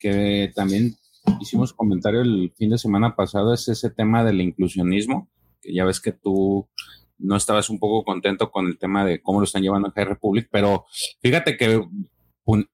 que 0.00 0.50
también 0.54 0.96
hicimos 1.40 1.72
comentario 1.72 2.22
el 2.22 2.52
fin 2.58 2.70
de 2.70 2.76
semana 2.76 3.14
pasado, 3.14 3.54
es 3.54 3.68
ese 3.68 3.88
tema 3.88 4.24
del 4.24 4.40
inclusionismo, 4.40 5.30
que 5.62 5.72
ya 5.72 5.84
ves 5.84 6.00
que 6.00 6.10
tú 6.10 6.68
no 7.18 7.36
estabas 7.36 7.70
un 7.70 7.78
poco 7.78 8.04
contento 8.04 8.50
con 8.50 8.66
el 8.66 8.78
tema 8.78 9.04
de 9.04 9.22
cómo 9.22 9.38
lo 9.38 9.44
están 9.44 9.62
llevando 9.62 9.88
en 9.88 9.94
High 9.94 10.06
Republic, 10.06 10.48
pero 10.50 10.86
fíjate 11.22 11.56
que 11.56 11.82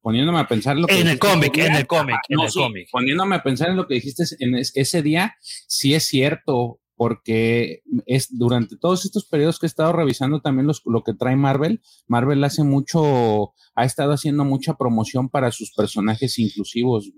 poniéndome 0.00 0.40
a 0.40 0.48
pensar 0.48 0.78
lo 0.78 0.86
que 0.86 0.98
en 0.98 1.08
el 1.08 1.18
cómic, 1.18 1.56
en 1.58 1.76
el 1.76 1.86
cómic, 1.86 2.16
en 2.28 2.40
el 2.40 2.50
cómic, 2.50 2.88
poniéndome 2.90 3.36
a 3.36 3.42
pensar 3.42 3.68
en 3.68 3.76
lo 3.76 3.86
que 3.86 3.94
dijiste 3.94 4.24
en 4.38 4.54
ese 4.56 5.02
día, 5.02 5.36
sí 5.42 5.94
es 5.94 6.06
cierto, 6.06 6.79
porque 7.00 7.82
es 8.04 8.28
durante 8.36 8.76
todos 8.76 9.06
estos 9.06 9.24
periodos 9.24 9.58
que 9.58 9.64
he 9.64 9.68
estado 9.68 9.90
revisando 9.94 10.42
también 10.42 10.66
los, 10.66 10.82
lo 10.84 11.02
que 11.02 11.14
trae 11.14 11.34
Marvel, 11.34 11.80
Marvel 12.06 12.44
hace 12.44 12.62
mucho, 12.62 13.54
ha 13.74 13.86
estado 13.86 14.12
haciendo 14.12 14.44
mucha 14.44 14.74
promoción 14.74 15.30
para 15.30 15.50
sus 15.50 15.72
personajes 15.72 16.38
inclusivos. 16.38 17.10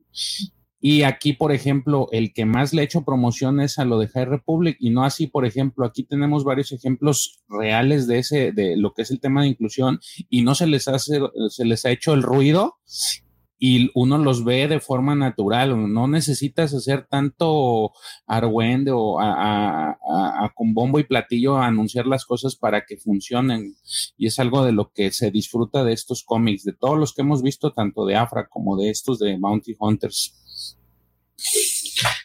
Y 0.81 1.03
aquí, 1.03 1.33
por 1.33 1.51
ejemplo, 1.51 2.07
el 2.13 2.33
que 2.33 2.45
más 2.45 2.73
le 2.73 2.83
ha 2.83 2.85
hecho 2.85 3.05
promoción 3.05 3.61
es 3.61 3.81
a 3.81 3.85
lo 3.85 3.99
de 3.99 4.07
High 4.07 4.27
Republic 4.27 4.77
y 4.79 4.91
no 4.91 5.05
así, 5.05 5.27
por 5.27 5.45
ejemplo, 5.45 5.85
aquí 5.85 6.05
tenemos 6.05 6.45
varios 6.45 6.71
ejemplos 6.71 7.43
reales 7.49 8.07
de 8.07 8.21
ese, 8.21 8.53
de 8.53 8.77
lo 8.77 8.95
que 8.95 9.03
es 9.03 9.11
el 9.11 9.19
tema 9.19 9.43
de 9.43 9.49
inclusión 9.49 9.99
y 10.31 10.43
no 10.43 10.55
se 10.55 10.69
les 10.69 10.87
hace, 10.87 11.19
se 11.49 11.65
les 11.65 11.85
ha 11.87 11.91
hecho 11.91 12.15
el 12.15 12.23
ruido 12.23 12.77
y 13.65 13.93
uno 13.95 14.19
los 14.19 14.45
ve 14.45 14.67
de 14.67 14.81
forma 14.81 15.15
natural. 15.15 15.93
No 15.93 16.09
necesitas 16.09 16.75
hacer 16.75 17.07
tanto 17.07 17.93
argüende 18.27 18.91
o 18.93 19.21
a, 19.21 19.97
con 20.57 20.75
bombo 20.75 20.99
y 20.99 21.05
platillo 21.05 21.59
anunciar 21.59 22.09
las 22.09 22.25
cosas 22.25 22.57
para 22.57 22.85
que 22.85 22.97
funcionen. 22.97 23.77
Y 24.19 24.27
es 24.27 24.41
algo 24.41 24.65
de 24.65 24.73
lo 24.73 24.91
que 24.91 25.13
se 25.13 25.31
disfruta 25.31 25.85
de 25.85 25.93
estos 25.93 26.25
cómics, 26.25 26.65
de 26.65 26.73
todos 26.73 26.99
los 26.99 27.15
que 27.15 27.23
hemos 27.23 27.41
visto, 27.41 27.73
tanto 27.73 28.05
de 28.05 28.17
Afra 28.17 28.49
como 28.49 28.77
de 28.77 28.91
estos 28.91 29.21
de 29.21 29.37
Bounty 29.39 29.77
Hunters. 29.79 30.77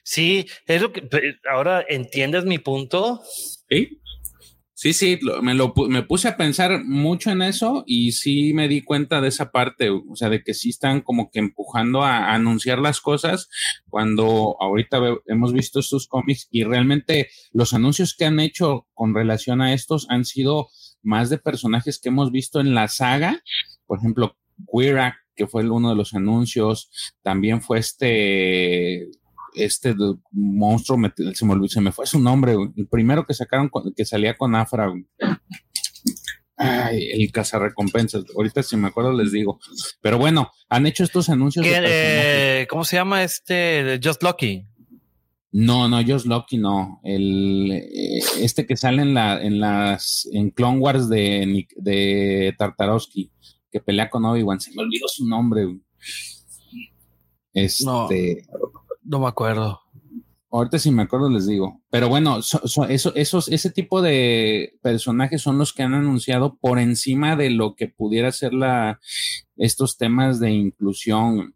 Sí, 0.02 0.48
es 0.66 0.82
lo 0.82 0.92
que 0.92 1.08
ahora 1.54 1.86
entiendes 1.88 2.46
mi 2.46 2.58
punto. 2.58 3.22
Sí. 3.70 4.02
Sí, 4.80 4.94
sí, 4.94 5.20
me, 5.42 5.56
lo, 5.56 5.74
me 5.90 6.04
puse 6.04 6.28
a 6.28 6.38
pensar 6.38 6.84
mucho 6.86 7.32
en 7.32 7.42
eso 7.42 7.84
y 7.88 8.12
sí 8.12 8.54
me 8.54 8.68
di 8.68 8.84
cuenta 8.84 9.22
de 9.22 9.30
esa 9.30 9.50
parte, 9.50 9.90
o 9.90 10.16
sea, 10.16 10.30
de 10.30 10.44
que 10.44 10.54
sí 10.54 10.70
están 10.70 11.02
como 11.02 11.32
que 11.32 11.40
empujando 11.40 12.04
a, 12.04 12.36
anunciar 12.36 12.78
las 12.78 13.02
cosas 13.02 13.50
cuando 13.90 14.56
ahorita 14.60 15.00
hemos 15.26 15.52
visto 15.52 15.80
estos 15.80 16.08
cómics 16.08 16.48
y 16.52 16.64
realmente 16.64 17.30
los 17.54 17.74
anuncios 17.74 18.16
que 18.16 18.26
han 18.26 18.40
hecho 18.40 18.86
con 18.94 19.16
relación 19.16 19.62
a 19.62 19.74
estos 19.74 20.06
han 20.12 20.26
sido 20.26 20.68
más 21.02 21.32
de 21.32 21.40
personajes 21.40 22.00
que 22.00 22.10
hemos 22.10 22.32
visto 22.32 22.60
en 22.60 22.76
la 22.76 22.88
saga, 22.88 23.42
por 23.88 23.98
ejemplo, 23.98 24.38
Queerak, 24.72 25.16
que 25.36 25.48
fue 25.48 25.68
uno 25.68 25.90
de 25.90 25.96
los 25.96 26.14
anuncios, 26.14 26.92
también 27.24 27.64
fue 27.64 27.80
este 27.80 29.08
este 29.54 29.96
monstruo, 30.32 30.98
se, 31.34 31.46
me 31.46 31.68
se 31.68 31.82
me 31.82 31.92
fue 31.92 32.06
su 32.06 32.20
nombre, 32.20 32.56
el 32.76 32.88
primero 32.88 33.26
que 33.26 33.34
sacaron, 33.34 33.70
que 33.96 34.06
salía 34.06 34.38
con 34.38 34.56
Afra. 34.56 34.94
Ay, 36.58 37.10
el 37.12 37.32
cazarrecompensas. 37.32 38.26
Ahorita 38.36 38.64
si 38.64 38.76
me 38.78 38.88
acuerdo 38.88 39.14
les 39.14 39.32
digo. 39.32 39.60
Pero 40.02 40.18
bueno, 40.18 40.52
han 40.70 40.88
hecho 40.88 41.04
estos 41.04 41.30
anuncios. 41.30 41.66
Eh, 41.70 42.66
¿Cómo 42.68 42.84
se 42.84 42.96
llama 42.96 43.24
este? 43.24 44.00
Just 44.04 44.24
Lucky. 44.24 44.66
No, 45.52 45.88
no, 45.88 46.04
Just 46.04 46.26
Lucky 46.26 46.58
no. 46.58 47.00
El 47.04 47.72
eh, 47.72 48.20
este 48.42 48.66
que 48.66 48.76
sale 48.76 49.04
en 49.04 49.14
la, 49.14 49.42
en 49.42 49.60
las, 49.60 50.28
en 50.34 50.50
Clone 50.50 50.80
Wars 50.80 51.08
de, 51.10 51.68
de 51.76 52.56
Tartarovsky, 52.58 53.32
que 53.72 53.80
pelea 53.80 54.10
con 54.10 54.26
Obi-Wan. 54.26 54.60
Se 54.60 54.72
me 54.74 54.82
olvidó 54.82 55.08
su 55.08 55.28
nombre. 55.28 55.68
Este. 57.54 57.86
No 57.86 58.08
me 59.08 59.28
acuerdo. 59.28 59.82
Ahorita 60.50 60.80
si 60.80 60.92
me 60.92 61.04
acuerdo 61.04 61.30
les 61.30 61.46
digo. 61.48 61.82
Pero 61.90 62.10
bueno, 62.10 62.40
eso, 62.40 62.88
esos, 62.88 63.48
ese 63.50 63.72
tipo 63.72 64.02
de 64.02 64.78
personajes 64.82 65.42
son 65.42 65.58
los 65.58 65.74
que 65.74 65.84
han 65.84 65.94
anunciado 65.94 66.58
por 66.58 66.80
encima 66.80 67.36
de 67.36 67.50
lo 67.50 67.76
que 67.76 67.88
pudiera 67.88 68.32
ser 68.32 68.54
la, 68.54 69.00
estos 69.58 69.98
temas 69.98 70.40
de 70.40 70.52
inclusión. 70.52 71.56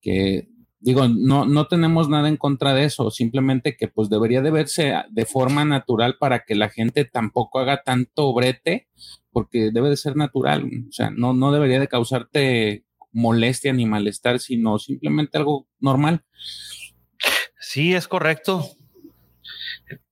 Que 0.00 0.48
digo, 0.80 1.08
no, 1.08 1.46
no 1.46 1.66
tenemos 1.66 2.08
nada 2.08 2.28
en 2.28 2.36
contra 2.36 2.74
de 2.74 2.84
eso, 2.84 3.10
simplemente 3.10 3.76
que 3.76 3.88
pues 3.88 4.10
debería 4.10 4.42
de 4.42 4.50
verse 4.50 4.94
de 5.10 5.24
forma 5.24 5.64
natural 5.64 6.16
para 6.18 6.44
que 6.44 6.54
la 6.54 6.68
gente 6.68 7.06
tampoco 7.06 7.58
haga 7.58 7.82
tanto 7.82 8.34
brete, 8.34 8.88
porque 9.32 9.70
debe 9.70 9.88
de 9.88 9.96
ser 9.96 10.16
natural. 10.16 10.64
O 10.88 10.92
sea, 10.92 11.10
no, 11.10 11.32
no 11.32 11.52
debería 11.52 11.80
de 11.80 11.88
causarte 11.88 12.84
molestia 13.14 13.72
ni 13.72 13.86
malestar, 13.86 14.40
sino 14.40 14.78
simplemente 14.78 15.38
algo 15.38 15.66
normal. 15.80 16.22
Sí, 17.58 17.94
es 17.94 18.06
correcto. 18.06 18.68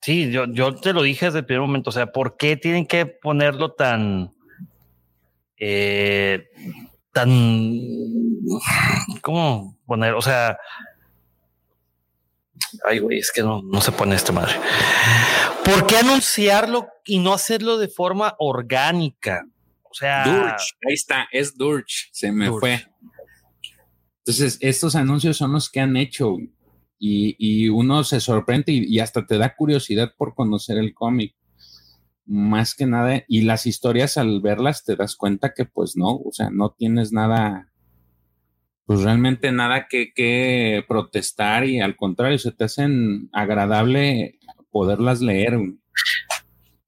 Sí, 0.00 0.30
yo, 0.30 0.46
yo 0.46 0.74
te 0.74 0.92
lo 0.92 1.02
dije 1.02 1.26
desde 1.26 1.40
el 1.40 1.46
primer 1.46 1.62
momento. 1.62 1.90
O 1.90 1.92
sea, 1.92 2.06
¿por 2.06 2.36
qué 2.36 2.56
tienen 2.56 2.86
que 2.86 3.06
ponerlo 3.06 3.72
tan. 3.72 4.34
Eh, 5.58 6.48
tan. 7.12 7.30
¿Cómo 9.20 9.78
poner? 9.86 10.14
O 10.14 10.22
sea. 10.22 10.58
Ay, 12.88 13.00
güey, 13.00 13.18
es 13.18 13.30
que 13.30 13.42
no, 13.42 13.62
no 13.62 13.80
se 13.80 13.92
pone 13.92 14.14
esta 14.14 14.32
madre. 14.32 14.54
¿Por 15.64 15.86
qué 15.86 15.98
anunciarlo 15.98 16.88
y 17.04 17.18
no 17.18 17.34
hacerlo 17.34 17.76
de 17.78 17.88
forma 17.88 18.34
orgánica? 18.38 19.46
O 19.92 19.94
sea. 19.94 20.24
Durch, 20.24 20.74
ahí 20.88 20.94
está, 20.94 21.28
es 21.30 21.54
Durch, 21.54 22.08
se 22.12 22.32
me 22.32 22.48
fue. 22.48 22.82
Entonces, 24.24 24.56
estos 24.60 24.96
anuncios 24.96 25.36
son 25.36 25.52
los 25.52 25.68
que 25.68 25.80
han 25.80 25.96
hecho 25.96 26.38
y, 26.98 27.68
uno 27.68 28.04
se 28.04 28.20
sorprende 28.20 28.72
y, 28.72 28.98
hasta 29.00 29.26
te 29.26 29.36
da 29.36 29.54
curiosidad 29.54 30.14
por 30.16 30.34
conocer 30.34 30.78
el 30.78 30.94
cómic. 30.94 31.34
Más 32.24 32.74
que 32.74 32.86
nada, 32.86 33.24
y 33.28 33.42
las 33.42 33.66
historias 33.66 34.16
al 34.16 34.40
verlas 34.40 34.84
te 34.84 34.96
das 34.96 35.16
cuenta 35.16 35.52
que 35.52 35.64
pues 35.64 35.96
no, 35.96 36.14
o 36.14 36.30
sea, 36.30 36.50
no 36.50 36.70
tienes 36.70 37.12
nada, 37.12 37.72
pues 38.86 39.02
realmente 39.02 39.50
nada 39.50 39.88
que, 39.90 40.12
que 40.14 40.84
protestar 40.86 41.66
y 41.66 41.80
al 41.80 41.96
contrario, 41.96 42.38
se 42.38 42.52
te 42.52 42.64
hacen 42.64 43.28
agradable 43.32 44.38
poderlas 44.70 45.20
leer. 45.20 45.58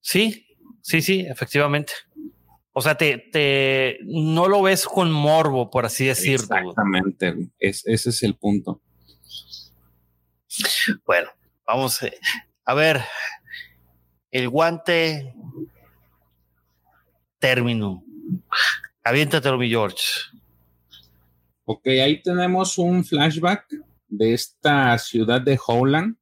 Sí, 0.00 0.46
sí, 0.82 1.02
sí, 1.02 1.26
efectivamente. 1.28 1.92
O 2.76 2.82
sea, 2.82 2.96
te, 2.96 3.18
te 3.18 3.98
no 4.02 4.48
lo 4.48 4.60
ves 4.60 4.84
con 4.84 5.10
morbo, 5.10 5.70
por 5.70 5.86
así 5.86 6.06
decirlo. 6.06 6.56
Exactamente, 6.56 7.50
ese 7.58 7.92
es 7.92 8.22
el 8.24 8.34
punto. 8.34 8.82
Bueno, 11.06 11.30
vamos 11.66 12.02
eh, 12.02 12.18
a 12.64 12.74
ver. 12.74 13.00
El 14.30 14.48
guante 14.48 15.32
término. 17.38 18.04
Aviéntate, 19.04 19.52
mi 19.52 19.68
George. 19.68 20.02
Ok, 21.66 21.86
ahí 21.86 22.20
tenemos 22.20 22.76
un 22.76 23.04
flashback 23.04 23.66
de 24.08 24.34
esta 24.34 24.98
ciudad 24.98 25.40
de 25.40 25.58
Howland, 25.64 26.16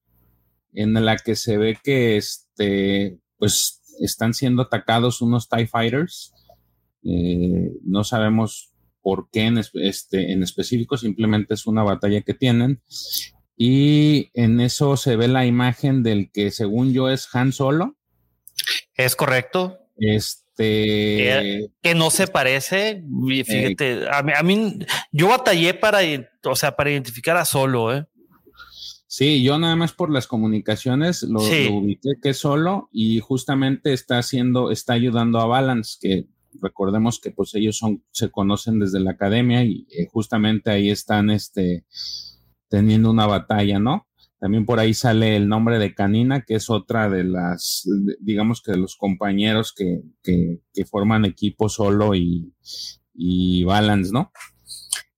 en 0.75 0.93
la 1.05 1.17
que 1.17 1.35
se 1.35 1.57
ve 1.57 1.79
que 1.83 2.17
este, 2.17 3.19
pues 3.39 3.81
están 4.01 4.35
siendo 4.35 4.63
atacados 4.63 5.23
unos 5.23 5.49
TIE 5.49 5.67
Fighters. 5.67 6.35
Eh, 7.05 7.73
no 7.85 8.05
sabemos 8.05 8.73
por 9.01 9.29
qué 9.31 9.43
en, 9.43 9.59
este, 9.59 10.33
en 10.33 10.43
específico, 10.43 10.97
simplemente 10.97 11.55
es 11.55 11.67
una 11.67 11.83
batalla 11.83 12.23
que 12.23 12.35
tienen. 12.35 12.81
Y 13.57 14.31
en 14.35 14.61
eso 14.61 14.97
se 14.97 15.17
ve 15.17 15.29
la 15.29 15.47
imagen 15.47 16.03
del 16.03 16.31
que 16.31 16.51
según 16.51 16.93
yo 16.93 17.09
es 17.09 17.29
Han 17.35 17.53
Solo. 17.53 17.97
Es 18.95 19.17
correcto. 19.17 19.79
Este. 19.97 21.71
Que, 21.83 21.95
no 21.95 22.11
se 22.11 22.27
parece. 22.27 23.03
Fíjate, 23.45 24.07
a, 24.11 24.43
mí, 24.43 24.79
yo 25.11 25.29
batallé 25.29 25.75
para, 25.75 26.01
o 26.45 26.57
sea, 26.57 26.77
para 26.77 26.91
identificar 26.91 27.37
a 27.37 27.45
Solo, 27.45 27.95
¿eh? 27.95 28.07
Sí, 29.07 29.43
yo 29.43 29.59
nada 29.59 29.77
más 29.77 29.93
por 29.93 30.11
las 30.11 30.27
comunicaciones 30.27 31.23
lo, 31.23 31.41
ubiqué 31.41 32.13
que 32.23 32.31
es 32.31 32.39
solo 32.39 32.89
y 32.91 33.21
justamente 33.21 33.93
está 33.93 34.17
haciendo, 34.17 34.71
está 34.71 34.95
ayudando 34.95 35.39
a 35.39 35.45
Balance, 35.45 35.99
que 36.01 36.25
recordemos 36.61 37.21
que 37.21 37.31
pues 37.31 37.55
ellos 37.55 37.77
son, 37.79 38.05
se 38.11 38.31
conocen 38.31 38.79
desde 38.79 39.01
la 39.01 39.13
academia 39.13 39.65
y 39.65 39.87
eh, 39.91 40.07
justamente 40.11 40.71
ahí 40.71 40.91
están 40.91 41.31
este, 41.31 41.85
teniendo 42.69 43.11
una 43.11 43.27
batalla, 43.27 43.79
¿no? 43.79 44.07
También 44.39 44.67
por 44.67 44.81
ahí 44.81 44.93
sale 44.93 45.37
el 45.37 45.49
nombre 45.49 45.79
de 45.79 45.95
Canina, 45.95 46.43
que 46.43 46.57
es 46.57 46.69
otra 46.69 47.09
de 47.09 47.23
las, 47.23 47.89
digamos 48.19 48.61
que 48.61 48.73
de 48.73 48.79
los 48.79 48.97
compañeros 48.97 49.73
que, 49.73 50.03
que, 50.23 50.85
forman 50.85 51.25
equipo 51.25 51.69
solo 51.69 52.17
y, 52.17 52.53
y 53.15 53.63
Balance, 53.63 54.11
¿no? 54.13 54.33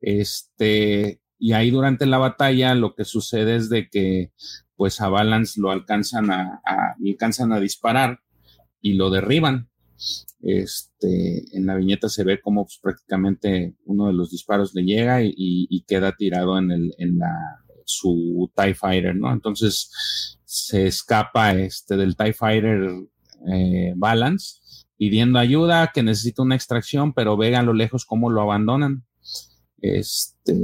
Este, 0.02 1.22
y 1.38 1.52
ahí 1.52 1.70
durante 1.70 2.04
la 2.04 2.18
batalla 2.18 2.74
lo 2.74 2.94
que 2.94 3.06
sucede 3.06 3.56
es 3.56 3.70
de 3.70 3.88
que 3.88 4.32
pues 4.76 5.00
a 5.00 5.08
Balance 5.08 5.60
lo 5.60 5.70
alcanzan 5.70 6.30
a, 6.30 6.60
alcanzan 7.02 7.52
a 7.52 7.60
disparar 7.60 8.20
y 8.80 8.94
lo 8.94 9.10
derriban. 9.10 9.70
Este, 10.40 11.44
en 11.56 11.66
la 11.66 11.76
viñeta 11.76 12.08
se 12.08 12.24
ve 12.24 12.40
como 12.40 12.64
pues, 12.64 12.78
prácticamente 12.82 13.74
uno 13.84 14.08
de 14.08 14.12
los 14.12 14.30
disparos 14.30 14.74
le 14.74 14.82
llega 14.82 15.20
y, 15.22 15.84
queda 15.86 16.16
tirado 16.16 16.58
en, 16.58 16.70
el, 16.70 16.94
en 16.98 17.18
la, 17.18 17.32
su 17.84 18.50
TIE 18.54 18.74
Fighter, 18.74 19.16
¿no? 19.16 19.32
Entonces 19.32 20.38
se 20.44 20.86
escapa 20.86 21.54
este, 21.54 21.96
del 21.96 22.16
TIE 22.16 22.32
Fighter 22.32 22.88
eh, 23.52 23.92
Balance 23.96 24.58
pidiendo 24.96 25.38
ayuda, 25.38 25.90
que 25.92 26.02
necesita 26.02 26.42
una 26.42 26.54
extracción, 26.54 27.12
pero 27.12 27.36
ve 27.36 27.56
a 27.56 27.62
lo 27.62 27.72
lejos 27.72 28.04
cómo 28.04 28.30
lo 28.30 28.42
abandonan. 28.42 29.04
Este, 29.80 30.54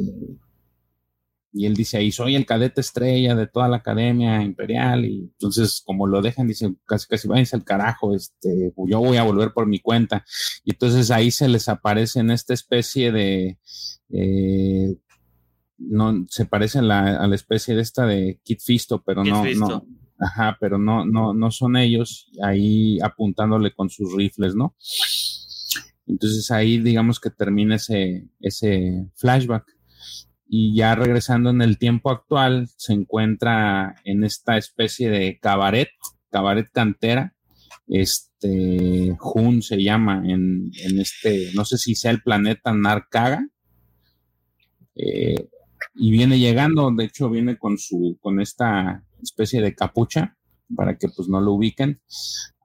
y 1.53 1.67
él 1.67 1.75
dice 1.75 1.97
ahí, 1.97 2.13
soy 2.13 2.37
el 2.37 2.47
cadete 2.47 2.81
estrella 2.81 3.35
de 3.35 3.49
toda 3.49 3.69
la 3.69 3.79
academia 3.79 4.43
imperial. 4.43 5.05
Y 5.05 5.31
entonces, 5.33 5.83
como 5.85 6.07
lo 6.07 6.23
dejan, 6.23 6.47
dice, 6.47 6.75
casi 6.87 7.09
casi 7.09 7.27
váyanse 7.27 7.57
al 7.57 7.65
carajo, 7.65 8.15
este, 8.15 8.73
yo 8.87 9.01
voy 9.01 9.17
a 9.17 9.25
volver 9.25 9.53
por 9.53 9.67
mi 9.67 9.81
cuenta. 9.81 10.25
Y 10.65 10.73
entonces 10.73 11.11
ahí 11.11 11.31
se 11.31 11.49
les 11.49 11.69
aparece 11.69 12.21
en 12.21 12.31
esta 12.31 12.55
especie 12.55 13.11
de, 13.11 13.59
eh, 14.11 14.97
no, 15.79 16.25
se 16.29 16.45
parece 16.45 16.79
a 16.79 16.83
la, 16.83 17.35
especie 17.35 17.75
de 17.75 17.83
esta 17.83 18.07
de 18.07 18.39
Kit 18.45 18.61
Fisto, 18.61 19.03
pero 19.03 19.25
no, 19.25 19.45
no, 19.45 19.87
ajá, 20.21 20.57
pero 20.61 20.79
no, 20.79 21.05
no, 21.05 21.35
no 21.35 21.51
son 21.51 21.77
ellos 21.77 22.31
ahí 22.43 23.01
apuntándole 23.01 23.73
con 23.73 23.91
sus 23.91 24.15
rifles, 24.15 24.55
¿no? 24.55 24.77
Entonces 26.07 26.51
ahí 26.51 26.79
digamos 26.79 27.19
que 27.19 27.31
termina 27.31 27.77
ese, 27.77 28.29
ese 28.41 29.09
flashback 29.15 29.65
y 30.53 30.75
ya 30.75 30.97
regresando 30.97 31.51
en 31.51 31.63
el 31.63 31.79
tiempo 31.79 32.11
actual 32.11 32.69
se 32.77 32.93
encuentra 32.93 33.95
en 34.05 34.25
esta 34.25 34.57
especie 34.57 35.09
de 35.09 35.39
cabaret, 35.41 35.91
cabaret 36.29 36.69
cantera, 36.73 37.37
este 37.87 39.15
Jun 39.17 39.63
se 39.63 39.81
llama 39.81 40.25
en, 40.27 40.73
este, 40.99 41.53
no 41.55 41.65
sé 41.65 41.79
si 41.79 41.95
sea 41.95 42.11
el 42.11 42.23
planeta 42.23 42.73
Narcaga, 42.73 43.47
eh, 44.97 45.49
y 45.95 46.11
viene 46.11 46.41
llegando, 46.41 46.91
de 46.91 47.05
hecho 47.05 47.31
viene 47.31 47.57
con 47.57 47.79
su, 47.79 48.19
con 48.21 48.41
esta 48.41 49.05
especie 49.23 49.63
de 49.63 49.77
capucha 49.77 50.37
para 50.75 50.99
que 50.99 51.09
pues 51.15 51.29
no 51.29 51.41
lo 51.41 51.53
ubiquen. 51.53 52.01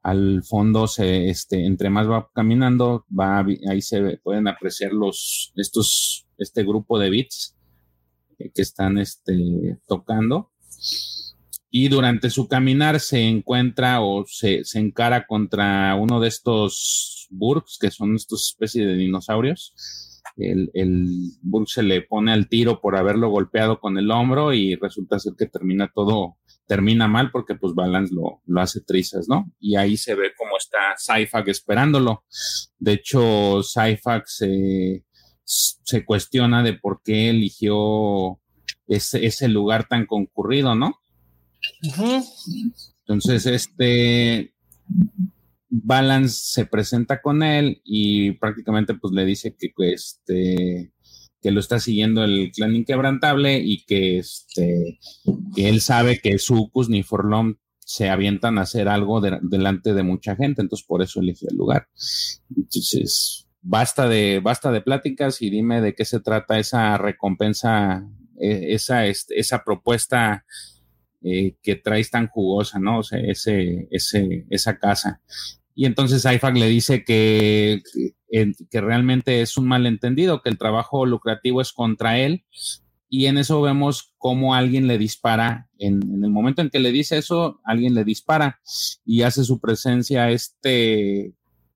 Al 0.01 0.43
fondo 0.43 0.87
se, 0.87 1.29
este, 1.29 1.65
entre 1.65 1.91
más 1.91 2.09
va 2.09 2.29
caminando, 2.33 3.05
va, 3.11 3.45
ahí 3.69 3.81
se 3.81 4.17
pueden 4.23 4.47
apreciar 4.47 4.91
los, 4.91 5.53
estos, 5.55 6.27
este 6.37 6.63
grupo 6.63 6.97
de 6.97 7.11
bits 7.11 7.54
que 8.37 8.61
están 8.61 8.97
este, 8.97 9.77
tocando. 9.87 10.51
Y 11.69 11.89
durante 11.89 12.29
su 12.29 12.47
caminar 12.47 12.99
se 12.99 13.21
encuentra 13.21 14.01
o 14.01 14.25
se, 14.25 14.63
se 14.63 14.79
encara 14.79 15.27
contra 15.27 15.95
uno 15.95 16.19
de 16.21 16.29
estos 16.29 17.27
burgs, 17.29 17.77
que 17.79 17.91
son 17.91 18.15
estos 18.15 18.49
especies 18.51 18.85
de 18.85 18.95
dinosaurios. 18.95 19.73
El, 20.37 20.69
el 20.73 21.07
burg 21.41 21.67
se 21.69 21.83
le 21.83 22.01
pone 22.01 22.33
al 22.33 22.49
tiro 22.49 22.81
por 22.81 22.97
haberlo 22.97 23.29
golpeado 23.29 23.79
con 23.79 23.97
el 23.97 24.11
hombro 24.11 24.53
y 24.53 24.75
resulta 24.75 25.19
ser 25.19 25.33
que 25.37 25.45
termina 25.45 25.89
todo, 25.93 26.37
termina 26.67 27.07
mal 27.07 27.31
porque 27.31 27.55
pues 27.55 27.73
Balance 27.73 28.13
lo, 28.13 28.41
lo 28.45 28.61
hace 28.61 28.81
trizas, 28.81 29.27
¿no? 29.29 29.51
Y 29.59 29.75
ahí 29.75 29.97
se 29.97 30.15
ve 30.15 30.33
cómo 30.37 30.57
está 30.57 30.95
Cyphax 30.97 31.47
esperándolo. 31.49 32.25
De 32.79 32.93
hecho, 32.93 33.61
Cyphax 33.63 34.37
se, 34.37 35.04
se 35.45 36.03
cuestiona 36.03 36.63
de 36.63 36.73
por 36.73 37.01
qué 37.03 37.29
eligió 37.29 38.39
ese, 38.87 39.25
ese 39.25 39.47
lugar 39.47 39.87
tan 39.87 40.05
concurrido, 40.05 40.75
¿no? 40.75 40.99
Entonces, 43.07 43.45
este 43.45 44.53
Balance 45.69 46.39
se 46.43 46.65
presenta 46.65 47.21
con 47.21 47.43
él 47.43 47.81
y 47.83 48.31
prácticamente 48.33 48.93
pues 48.95 49.13
le 49.13 49.25
dice 49.25 49.55
que, 49.55 49.71
este, 49.91 50.93
que 51.41 51.51
lo 51.51 51.59
está 51.59 51.79
siguiendo 51.79 52.23
el 52.23 52.51
clan 52.51 52.75
inquebrantable 52.75 53.59
y 53.59 53.83
que, 53.85 54.19
este, 54.19 54.99
que 55.55 55.69
él 55.69 55.81
sabe 55.81 56.19
que 56.19 56.39
Sucus 56.39 56.89
ni 56.89 57.03
Forlom 57.03 57.55
se 57.79 58.09
avientan 58.09 58.57
a 58.57 58.61
hacer 58.61 58.87
algo 58.87 59.21
delante 59.21 59.93
de 59.93 60.01
mucha 60.01 60.35
gente, 60.35 60.61
entonces 60.61 60.87
por 60.87 61.03
eso 61.03 61.19
eligió 61.19 61.49
el 61.51 61.57
lugar. 61.57 61.87
Entonces, 62.55 63.44
basta 63.65 64.07
de, 64.07 64.39
basta 64.41 64.71
de 64.71 64.81
pláticas 64.81 65.41
y 65.41 65.49
dime 65.49 65.81
de 65.81 65.95
qué 65.95 66.05
se 66.05 66.19
trata 66.19 66.59
esa 66.59 66.97
recompensa, 66.97 68.07
e, 68.39 68.73
esa, 68.75 69.07
este, 69.07 69.39
esa 69.39 69.63
propuesta 69.63 70.45
eh, 71.23 71.55
que 71.63 71.75
traes 71.75 72.11
tan 72.11 72.27
jugosa, 72.27 72.77
¿no? 72.79 72.99
O 72.99 73.03
sea, 73.03 73.19
ese, 73.19 73.87
ese, 73.89 74.45
esa 74.49 74.77
casa. 74.77 75.21
Y 75.73 75.85
entonces 75.85 76.23
IFAC 76.23 76.55
le 76.55 76.67
dice 76.67 77.03
que, 77.03 77.81
que, 78.69 78.81
realmente 78.81 79.41
es 79.41 79.57
un 79.57 79.67
malentendido, 79.67 80.41
que 80.41 80.49
el 80.49 80.57
trabajo 80.57 81.05
lucrativo 81.05 81.59
es 81.59 81.73
contra 81.73 82.19
él. 82.19 82.45
Y 83.09 83.25
en 83.25 83.37
eso 83.37 83.61
vemos 83.61 84.13
cómo 84.17 84.53
alguien 84.53 84.87
le 84.87 84.97
dispara. 84.97 85.69
En, 85.79 86.01
el 86.23 86.29
momento 86.29 86.61
en 86.61 86.69
que 86.69 86.79
le 86.79 86.91
dice 86.91 87.17
eso, 87.17 87.59
alguien 87.65 87.95
le 87.95 88.03
dispara 88.03 88.59
y 89.03 89.23
hace 89.23 89.43
su 89.43 89.59
presencia 89.59 90.29
este, 90.29 91.33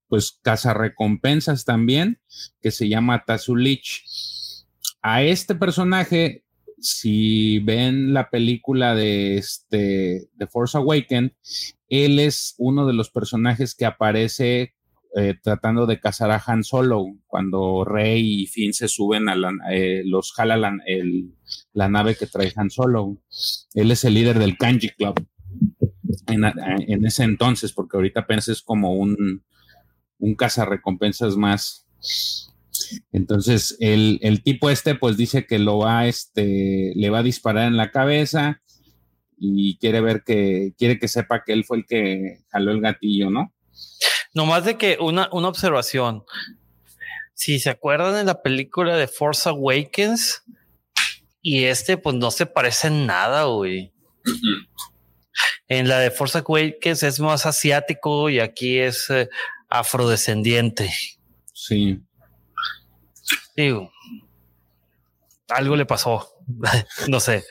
pues, 0.10 0.42
recompensas 0.76 1.64
también, 1.64 2.20
que 2.62 2.72
se 2.72 2.90
llama 2.90 3.24
Tazulich. 3.26 4.04
A 5.02 5.24
este 5.24 5.56
personaje 5.56 6.44
si 6.82 7.60
ven 7.60 8.14
la 8.14 8.30
película 8.30 8.96
de 8.96 9.38
este 9.38 10.30
The 10.38 10.48
Force 10.48 10.78
Awakens, 10.78 11.34
él 11.90 12.20
es 12.20 12.56
uno 12.58 12.86
de 12.86 12.94
los 12.94 13.10
personajes 13.10 13.76
que 13.76 13.86
aparece 13.86 14.74
eh, 15.16 15.36
tratando 15.42 15.88
de 15.88 16.00
cazar 16.00 16.32
a 16.32 16.42
Han 16.46 16.64
Solo 16.64 17.06
cuando 17.26 17.84
Rey 17.84 18.44
y 18.44 18.48
Finn 18.48 18.74
se 18.74 18.88
suben 18.88 19.28
a 19.28 19.36
la, 19.36 19.52
eh, 19.72 20.04
los 20.06 20.32
jala 20.34 20.56
la, 20.56 21.90
nave 21.90 22.16
que 22.16 22.28
trae 22.28 22.54
Han 22.56 22.70
Solo. 22.70 23.18
Él 23.74 23.92
es 23.92 24.04
el 24.04 24.14
líder 24.14 24.38
del 24.38 24.58
Kanji 24.58 24.90
Club 24.90 25.20
en, 26.28 26.44
en 26.46 27.06
ese 27.06 27.24
entonces, 27.24 27.74
porque 27.74 27.98
ahorita 27.98 28.22
apenas 28.22 28.48
es 28.50 28.62
como 28.62 28.94
un, 28.94 29.44
un 30.20 30.36
cazarrecompensas 30.36 31.36
más. 31.36 31.88
Entonces, 33.12 33.78
el, 33.80 34.20
el, 34.22 34.44
tipo 34.44 34.70
este, 34.70 34.96
pues 34.96 35.18
dice 35.18 35.46
que 35.46 35.60
lo 35.60 35.80
va, 35.80 36.08
este, 36.08 36.94
le 36.96 37.10
va 37.10 37.20
a 37.20 37.24
disparar 37.24 37.68
en 37.68 37.78
la 37.78 37.92
cabeza 37.92 38.62
y 39.38 39.78
quiere 39.78 40.02
ver 40.02 40.24
que, 40.24 40.74
quiere 40.78 41.00
que 41.00 41.08
sepa 41.08 41.44
que 41.44 41.54
él 41.54 41.66
fue 41.66 41.78
el 41.78 41.86
que 41.86 42.40
jaló 42.50 42.72
el 42.72 42.82
gatillo, 42.82 43.30
¿no? 43.30 43.54
Nomás 44.34 44.66
de 44.66 44.78
que 44.78 44.98
una, 45.00 45.30
una 45.32 45.48
observación. 45.48 46.24
Si 47.34 47.60
se 47.60 47.70
acuerdan 47.70 48.14
de 48.14 48.24
la 48.26 48.42
película 48.42 48.98
de 48.98 49.08
Force 49.08 49.48
Awakens 49.48 50.44
y 51.42 51.64
este, 51.64 51.98
pues 51.98 52.16
no 52.16 52.32
se 52.32 52.46
parecen 52.46 53.06
nada, 53.06 53.46
güey. 53.46 53.94
en 55.68 55.88
la 55.88 56.00
de 56.00 56.12
Force 56.12 56.38
Awakens 56.38 57.04
es 57.04 57.20
más 57.20 57.46
asiático 57.46 58.30
y 58.30 58.40
aquí 58.40 58.78
es 58.80 59.10
eh, 59.10 59.30
afrodescendiente. 59.70 60.92
Sí. 61.54 62.02
Digo, 63.56 63.92
algo 65.48 65.76
le 65.76 65.86
pasó. 65.86 66.28
no 67.08 67.20
sé. 67.20 67.44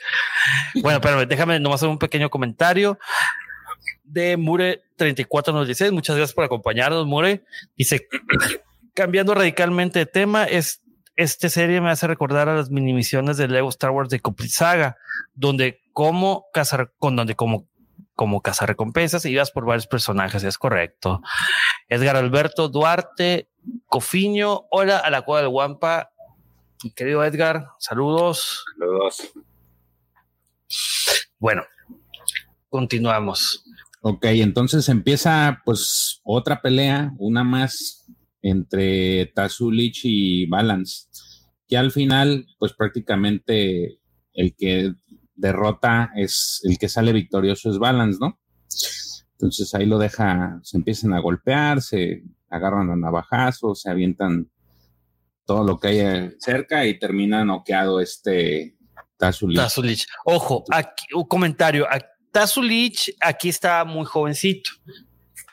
Bueno, 0.81 0.99
pero 1.01 1.25
déjame 1.25 1.59
nomás 1.59 1.79
hacer 1.79 1.89
un 1.89 1.99
pequeño 1.99 2.29
comentario 2.29 2.99
de 4.03 4.37
Mure 4.37 4.83
3496. 4.97 5.91
Muchas 5.91 6.15
gracias 6.15 6.33
por 6.33 6.43
acompañarnos, 6.43 7.05
Mure. 7.05 7.43
Dice, 7.77 8.07
cambiando 8.93 9.33
radicalmente 9.33 9.99
de 9.99 10.05
tema, 10.05 10.45
es, 10.45 10.81
esta 11.15 11.49
serie 11.49 11.79
me 11.79 11.89
hace 11.89 12.07
recordar 12.07 12.49
a 12.49 12.55
las 12.55 12.69
mini 12.69 12.93
misiones 12.93 13.37
de 13.37 13.47
Lego 13.47 13.69
Star 13.69 13.91
Wars 13.91 14.09
de 14.09 14.19
Complete 14.19 14.53
Saga, 14.53 14.97
donde 15.33 15.81
como 15.93 16.47
cazar, 16.53 16.91
con 16.97 17.15
donde 17.15 17.35
como 17.35 17.68
como 18.19 18.41
recompensas 18.65 19.23
y 19.23 19.29
ibas 19.29 19.49
por 19.49 19.65
varios 19.65 19.87
personajes, 19.87 20.43
es 20.43 20.57
correcto. 20.57 21.21
Edgar 21.87 22.17
Alberto 22.17 22.67
Duarte 22.67 23.49
Cofiño, 23.85 24.65
hola 24.71 24.97
a 24.97 25.09
la 25.09 25.21
Cueva 25.21 25.39
del 25.39 25.51
Guampa. 25.51 26.11
Querido 26.97 27.23
Edgar, 27.23 27.67
saludos. 27.77 28.65
Saludos. 28.77 29.31
Bueno, 31.37 31.63
continuamos. 32.67 33.63
Ok, 34.01 34.25
entonces 34.25 34.89
empieza 34.89 35.61
pues 35.63 36.19
otra 36.25 36.61
pelea, 36.61 37.13
una 37.19 37.45
más 37.45 38.05
entre 38.41 39.27
Tazulich 39.27 40.01
y 40.03 40.45
Balance, 40.45 41.07
que 41.69 41.77
al 41.77 41.91
final 41.91 42.47
pues 42.57 42.73
prácticamente 42.73 43.97
el 44.33 44.57
que 44.57 44.93
derrota 45.39 46.11
es 46.15 46.61
el 46.63 46.77
que 46.77 46.89
sale 46.89 47.13
victorioso 47.13 47.69
es 47.69 47.77
Balance, 47.77 48.19
¿no? 48.21 48.39
Entonces 49.33 49.73
ahí 49.73 49.85
lo 49.85 49.97
deja, 49.97 50.59
se 50.63 50.77
empiezan 50.77 51.13
a 51.13 51.19
golpear, 51.19 51.81
se 51.81 52.23
agarran 52.49 52.89
a 52.91 52.95
navajazos, 52.95 53.81
se 53.81 53.89
avientan 53.89 54.49
todo 55.45 55.63
lo 55.63 55.79
que 55.79 55.87
hay 55.87 56.31
cerca 56.39 56.85
y 56.85 56.99
termina 56.99 57.45
noqueado 57.45 58.01
este 58.01 58.75
Tazulich. 59.17 59.57
Tazulich. 59.57 60.07
Ojo, 60.25 60.63
aquí, 60.71 61.05
un 61.13 61.25
comentario. 61.25 61.87
Tazulich 62.31 63.15
aquí 63.19 63.49
está 63.49 63.83
muy 63.85 64.05
jovencito 64.05 64.71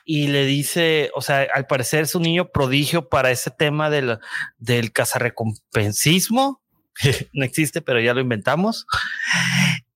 y 0.05 0.27
le 0.27 0.45
dice, 0.45 1.11
o 1.15 1.21
sea, 1.21 1.47
al 1.53 1.67
parecer 1.67 2.03
es 2.03 2.15
un 2.15 2.21
niño 2.23 2.49
prodigio 2.49 3.09
para 3.09 3.29
ese 3.29 3.51
tema 3.51 3.89
del, 3.89 4.19
del 4.57 4.93
cazarrecompensismo. 4.93 6.61
no 7.33 7.45
existe, 7.45 7.81
pero 7.81 7.99
ya 7.99 8.13
lo 8.13 8.21
inventamos. 8.21 8.85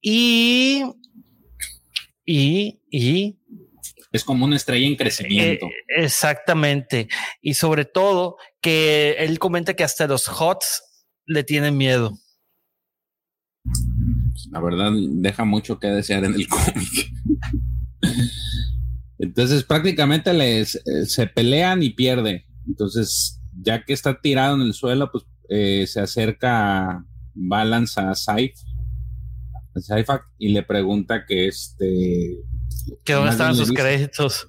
Y, 0.01 0.83
y, 2.25 2.79
y 2.89 3.37
es 4.11 4.23
como 4.23 4.45
una 4.45 4.55
estrella 4.57 4.85
en 4.85 4.95
crecimiento. 4.95 5.67
Eh, 5.67 5.71
exactamente. 6.03 7.07
Y 7.41 7.53
sobre 7.53 7.85
todo 7.85 8.37
que 8.59 9.15
él 9.19 9.39
comenta 9.39 9.73
que 9.73 9.83
hasta 9.83 10.07
los 10.07 10.27
HOTS 10.27 10.83
le 11.25 11.43
tienen 11.43 11.77
miedo. 11.77 12.17
La 14.49 14.59
verdad, 14.59 14.91
deja 14.93 15.45
mucho 15.45 15.79
que 15.79 15.87
desear 15.87 16.25
en 16.25 16.33
el 16.33 16.47
cómic. 16.49 17.11
Entonces, 19.19 19.63
prácticamente 19.63 20.33
les, 20.33 20.75
eh, 20.75 21.05
se 21.05 21.27
pelean 21.27 21.83
y 21.83 21.91
pierde. 21.91 22.47
Entonces, 22.67 23.39
ya 23.61 23.85
que 23.85 23.93
está 23.93 24.19
tirado 24.19 24.55
en 24.55 24.61
el 24.61 24.73
suelo, 24.73 25.11
pues 25.11 25.25
eh, 25.49 25.85
se 25.87 26.01
acerca 26.01 27.05
Balance 27.33 28.01
a 28.01 28.15
Saif, 28.15 28.59
y 30.37 30.49
le 30.49 30.63
pregunta 30.63 31.25
que 31.25 31.47
este 31.47 32.37
que 33.03 33.13
dónde 33.13 33.31
estaban 33.31 33.55
sus 33.55 33.71
créditos. 33.71 34.47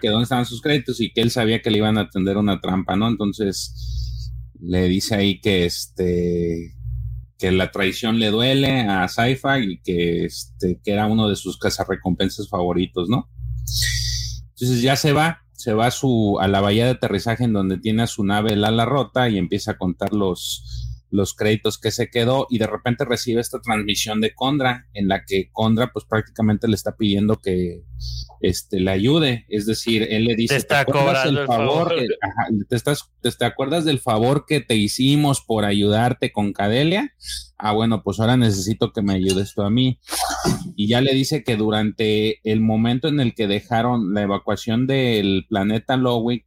que 0.00 0.08
dónde 0.08 0.24
estaban 0.24 0.46
sus 0.46 0.60
créditos 0.60 1.00
y 1.00 1.12
que 1.12 1.20
él 1.20 1.30
sabía 1.30 1.62
que 1.62 1.70
le 1.70 1.78
iban 1.78 1.98
a 1.98 2.02
atender 2.02 2.36
una 2.36 2.60
trampa, 2.60 2.96
¿no? 2.96 3.08
Entonces 3.08 4.32
le 4.60 4.88
dice 4.88 5.14
ahí 5.14 5.40
que 5.40 5.64
este 5.64 6.74
que 7.38 7.50
la 7.50 7.72
traición 7.72 8.20
le 8.20 8.30
duele 8.30 8.82
a 8.82 9.08
Saifa 9.08 9.58
y 9.58 9.80
que 9.82 10.24
este 10.24 10.80
que 10.82 10.92
era 10.92 11.06
uno 11.06 11.28
de 11.28 11.36
sus 11.36 11.58
cazarrecompensas 11.58 12.48
favoritos, 12.48 13.08
¿no? 13.08 13.28
Entonces 14.50 14.80
ya 14.80 14.94
se 14.94 15.12
va, 15.12 15.42
se 15.52 15.74
va 15.74 15.86
a 15.86 15.90
su 15.90 16.38
a 16.40 16.46
la 16.46 16.60
bahía 16.60 16.84
de 16.84 16.92
aterrizaje 16.92 17.44
en 17.44 17.52
donde 17.52 17.78
tiene 17.78 18.04
a 18.04 18.06
su 18.06 18.24
nave 18.24 18.52
el 18.52 18.64
ala 18.64 18.84
rota 18.84 19.28
y 19.28 19.38
empieza 19.38 19.72
a 19.72 19.78
contar 19.78 20.12
los 20.12 20.81
los 21.12 21.34
créditos 21.34 21.78
que 21.78 21.90
se 21.90 22.08
quedó 22.08 22.46
y 22.48 22.58
de 22.58 22.66
repente 22.66 23.04
recibe 23.04 23.40
esta 23.40 23.60
transmisión 23.60 24.20
de 24.22 24.34
Condra 24.34 24.88
en 24.94 25.08
la 25.08 25.24
que 25.24 25.50
Condra 25.52 25.92
pues 25.92 26.06
prácticamente 26.06 26.66
le 26.68 26.74
está 26.74 26.96
pidiendo 26.96 27.38
que 27.38 27.82
este, 28.40 28.80
le 28.80 28.90
ayude, 28.90 29.44
es 29.48 29.66
decir, 29.66 30.08
él 30.10 30.24
le 30.24 30.34
dice, 30.34 30.60
¿te, 30.62 30.74
acuerdas 30.74 31.24
del 31.24 31.46
favor? 31.46 31.94
te, 32.68 32.74
estás, 32.74 33.10
te, 33.20 33.44
acuerdas 33.44 33.84
del 33.84 34.00
favor 34.00 34.46
que 34.46 34.60
te 34.60 34.74
hicimos 34.74 35.42
por 35.42 35.66
ayudarte 35.66 36.32
con 36.32 36.52
Cadelia? 36.54 37.14
Ah, 37.58 37.72
bueno, 37.72 38.02
pues 38.02 38.18
ahora 38.18 38.36
necesito 38.36 38.92
que 38.92 39.02
me 39.02 39.12
ayudes 39.12 39.54
tú 39.54 39.62
a 39.62 39.70
mí. 39.70 40.00
Y 40.76 40.88
ya 40.88 41.00
le 41.00 41.14
dice 41.14 41.44
que 41.44 41.56
durante 41.56 42.40
el 42.50 42.60
momento 42.60 43.08
en 43.08 43.20
el 43.20 43.34
que 43.34 43.46
dejaron 43.46 44.14
la 44.14 44.22
evacuación 44.22 44.86
del 44.86 45.46
planeta 45.48 45.96
Lowick, 45.96 46.46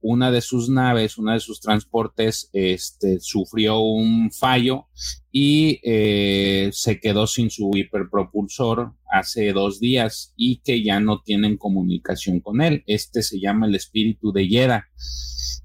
una 0.00 0.30
de 0.30 0.40
sus 0.40 0.68
naves, 0.68 1.18
una 1.18 1.34
de 1.34 1.40
sus 1.40 1.60
transportes, 1.60 2.48
este, 2.52 3.18
sufrió 3.20 3.80
un 3.80 4.30
fallo 4.30 4.86
y 5.32 5.80
eh, 5.82 6.70
se 6.72 7.00
quedó 7.00 7.26
sin 7.26 7.50
su 7.50 7.70
hiperpropulsor 7.74 8.94
hace 9.10 9.52
dos 9.52 9.80
días 9.80 10.32
y 10.36 10.58
que 10.58 10.82
ya 10.82 11.00
no 11.00 11.22
tienen 11.22 11.56
comunicación 11.56 12.40
con 12.40 12.60
él. 12.60 12.84
Este 12.86 13.22
se 13.22 13.40
llama 13.40 13.66
el 13.66 13.74
espíritu 13.74 14.32
de 14.32 14.48
Yera. 14.48 14.88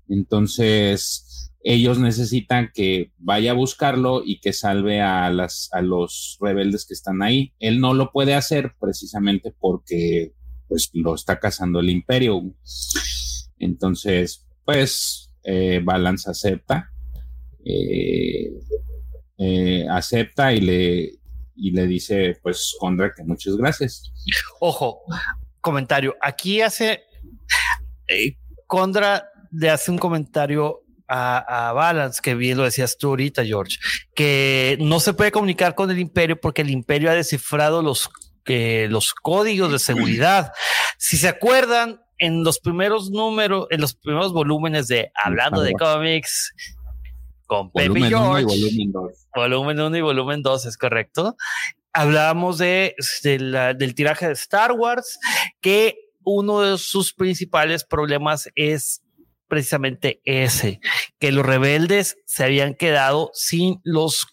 Entonces, 0.09 1.30
ellos 1.63 1.99
necesitan 1.99 2.71
que 2.73 3.11
vaya 3.17 3.51
a 3.51 3.55
buscarlo 3.55 4.23
y 4.25 4.39
que 4.39 4.53
salve 4.53 5.01
a, 5.01 5.29
las, 5.29 5.69
a 5.73 5.81
los 5.81 6.37
rebeldes 6.41 6.85
que 6.85 6.93
están 6.93 7.21
ahí. 7.21 7.53
Él 7.59 7.79
no 7.79 7.93
lo 7.93 8.11
puede 8.11 8.33
hacer 8.33 8.73
precisamente 8.79 9.53
porque 9.59 10.33
pues, 10.67 10.89
lo 10.93 11.15
está 11.15 11.39
cazando 11.39 11.79
el 11.79 11.89
imperio. 11.89 12.41
Entonces, 13.59 14.47
pues, 14.65 15.33
eh, 15.43 15.81
Balance 15.83 16.29
acepta. 16.29 16.91
Eh, 17.63 18.51
eh, 19.37 19.85
acepta 19.89 20.53
y 20.53 20.61
le, 20.61 21.11
y 21.55 21.71
le 21.71 21.85
dice, 21.85 22.37
pues, 22.41 22.75
Condra, 22.79 23.13
que 23.15 23.23
muchas 23.23 23.55
gracias. 23.55 24.11
Ojo, 24.59 25.01
comentario. 25.61 26.15
Aquí 26.21 26.61
hace 26.61 27.03
Condra 28.65 29.29
le 29.51 29.69
hace 29.69 29.91
un 29.91 29.97
comentario 29.97 30.80
a, 31.13 31.73
Balance, 31.73 32.21
que 32.23 32.35
bien 32.35 32.57
lo 32.57 32.63
decías 32.63 32.97
tú 32.97 33.09
ahorita, 33.09 33.43
George, 33.45 33.77
que 34.15 34.77
no 34.79 34.99
se 34.99 35.13
puede 35.13 35.31
comunicar 35.31 35.75
con 35.75 35.91
el 35.91 35.99
imperio 35.99 36.39
porque 36.39 36.61
el 36.61 36.69
imperio 36.69 37.11
ha 37.11 37.13
descifrado 37.13 37.81
los, 37.81 38.09
los 38.45 39.13
códigos 39.13 39.71
de 39.71 39.79
seguridad. 39.79 40.51
Si 40.97 41.17
se 41.17 41.27
acuerdan, 41.27 42.01
en 42.17 42.43
los 42.43 42.59
primeros 42.59 43.09
números, 43.09 43.65
en 43.71 43.81
los 43.81 43.95
primeros 43.95 44.31
volúmenes 44.31 44.87
de 44.87 45.11
Hablando 45.15 45.61
de 45.61 45.73
cómics, 45.73 46.53
con 47.47 47.71
Pepe 47.71 47.99
George, 48.01 48.45
volumen 48.45 48.91
2. 48.91 49.11
Volumen 49.35 49.79
1 49.81 49.97
y 49.97 50.01
volumen 50.01 50.41
2, 50.43 50.65
es 50.67 50.77
correcto. 50.77 51.35
Hablábamos 51.93 52.59
de, 52.59 52.95
del 53.23 53.95
tiraje 53.95 54.27
de 54.27 54.33
Star 54.33 54.73
Wars, 54.73 55.19
que 55.59 56.11
uno 56.23 56.61
de 56.61 56.77
sus 56.77 57.11
principales 57.13 57.83
problemas 57.83 58.47
es 58.55 59.01
precisamente 59.51 60.21
ese, 60.23 60.79
que 61.19 61.33
los 61.33 61.45
rebeldes 61.45 62.15
se 62.25 62.45
habían 62.45 62.73
quedado 62.73 63.31
sin 63.33 63.81
los 63.83 64.25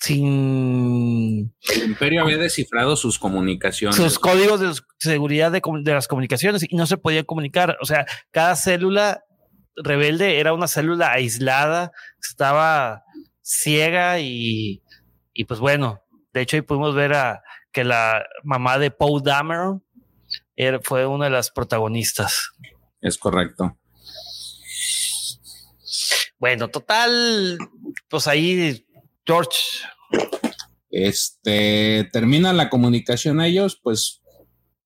sin 0.00 1.54
el 1.70 1.82
imperio 1.84 2.22
había 2.22 2.38
descifrado 2.38 2.96
sus 2.96 3.18
comunicaciones. 3.18 3.94
sus 3.94 4.18
códigos 4.18 4.58
de 4.58 4.72
seguridad 4.98 5.52
de, 5.52 5.60
de, 5.82 5.92
las 5.92 6.08
comunicaciones 6.08 6.64
y 6.66 6.74
no 6.74 6.86
se 6.86 6.96
podían 6.96 7.26
comunicar. 7.26 7.76
O 7.82 7.84
sea 7.84 8.06
cada 8.30 8.56
célula 8.56 9.22
rebelde 9.76 10.40
era 10.40 10.54
una 10.54 10.66
célula 10.66 11.12
aislada 11.12 11.92
estaba 12.18 13.04
ciega 13.42 14.18
y, 14.18 14.82
y 15.34 15.44
pues 15.44 15.60
bueno 15.60 16.00
de 16.32 16.40
hecho 16.40 16.56
ahí 16.56 16.62
pudimos 16.62 16.94
ver 16.94 17.12
a 17.12 17.42
que 17.70 17.84
la 17.84 18.24
mamá 18.44 18.78
de 18.78 18.90
Paul 18.90 19.22
Dameron 19.22 19.84
fue 20.84 21.06
una 21.06 21.26
de 21.26 21.32
las 21.32 21.50
protagonistas. 21.50 22.52
Es 23.02 23.18
correcto 23.18 23.76
bueno, 26.42 26.70
total, 26.70 27.56
pues 28.08 28.26
ahí, 28.26 28.84
George. 29.24 29.58
Este, 30.90 32.10
termina 32.12 32.52
la 32.52 32.68
comunicación 32.68 33.38
a 33.38 33.46
ellos, 33.46 33.78
pues 33.80 34.22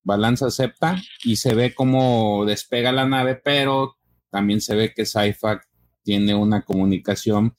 Balance 0.02 0.44
acepta 0.44 1.02
y 1.24 1.36
se 1.36 1.54
ve 1.54 1.74
cómo 1.74 2.44
despega 2.44 2.92
la 2.92 3.06
nave, 3.06 3.36
pero 3.36 3.96
también 4.28 4.60
se 4.60 4.74
ve 4.74 4.92
que 4.92 5.06
Saifa 5.06 5.62
tiene 6.02 6.34
una 6.34 6.62
comunicación 6.62 7.56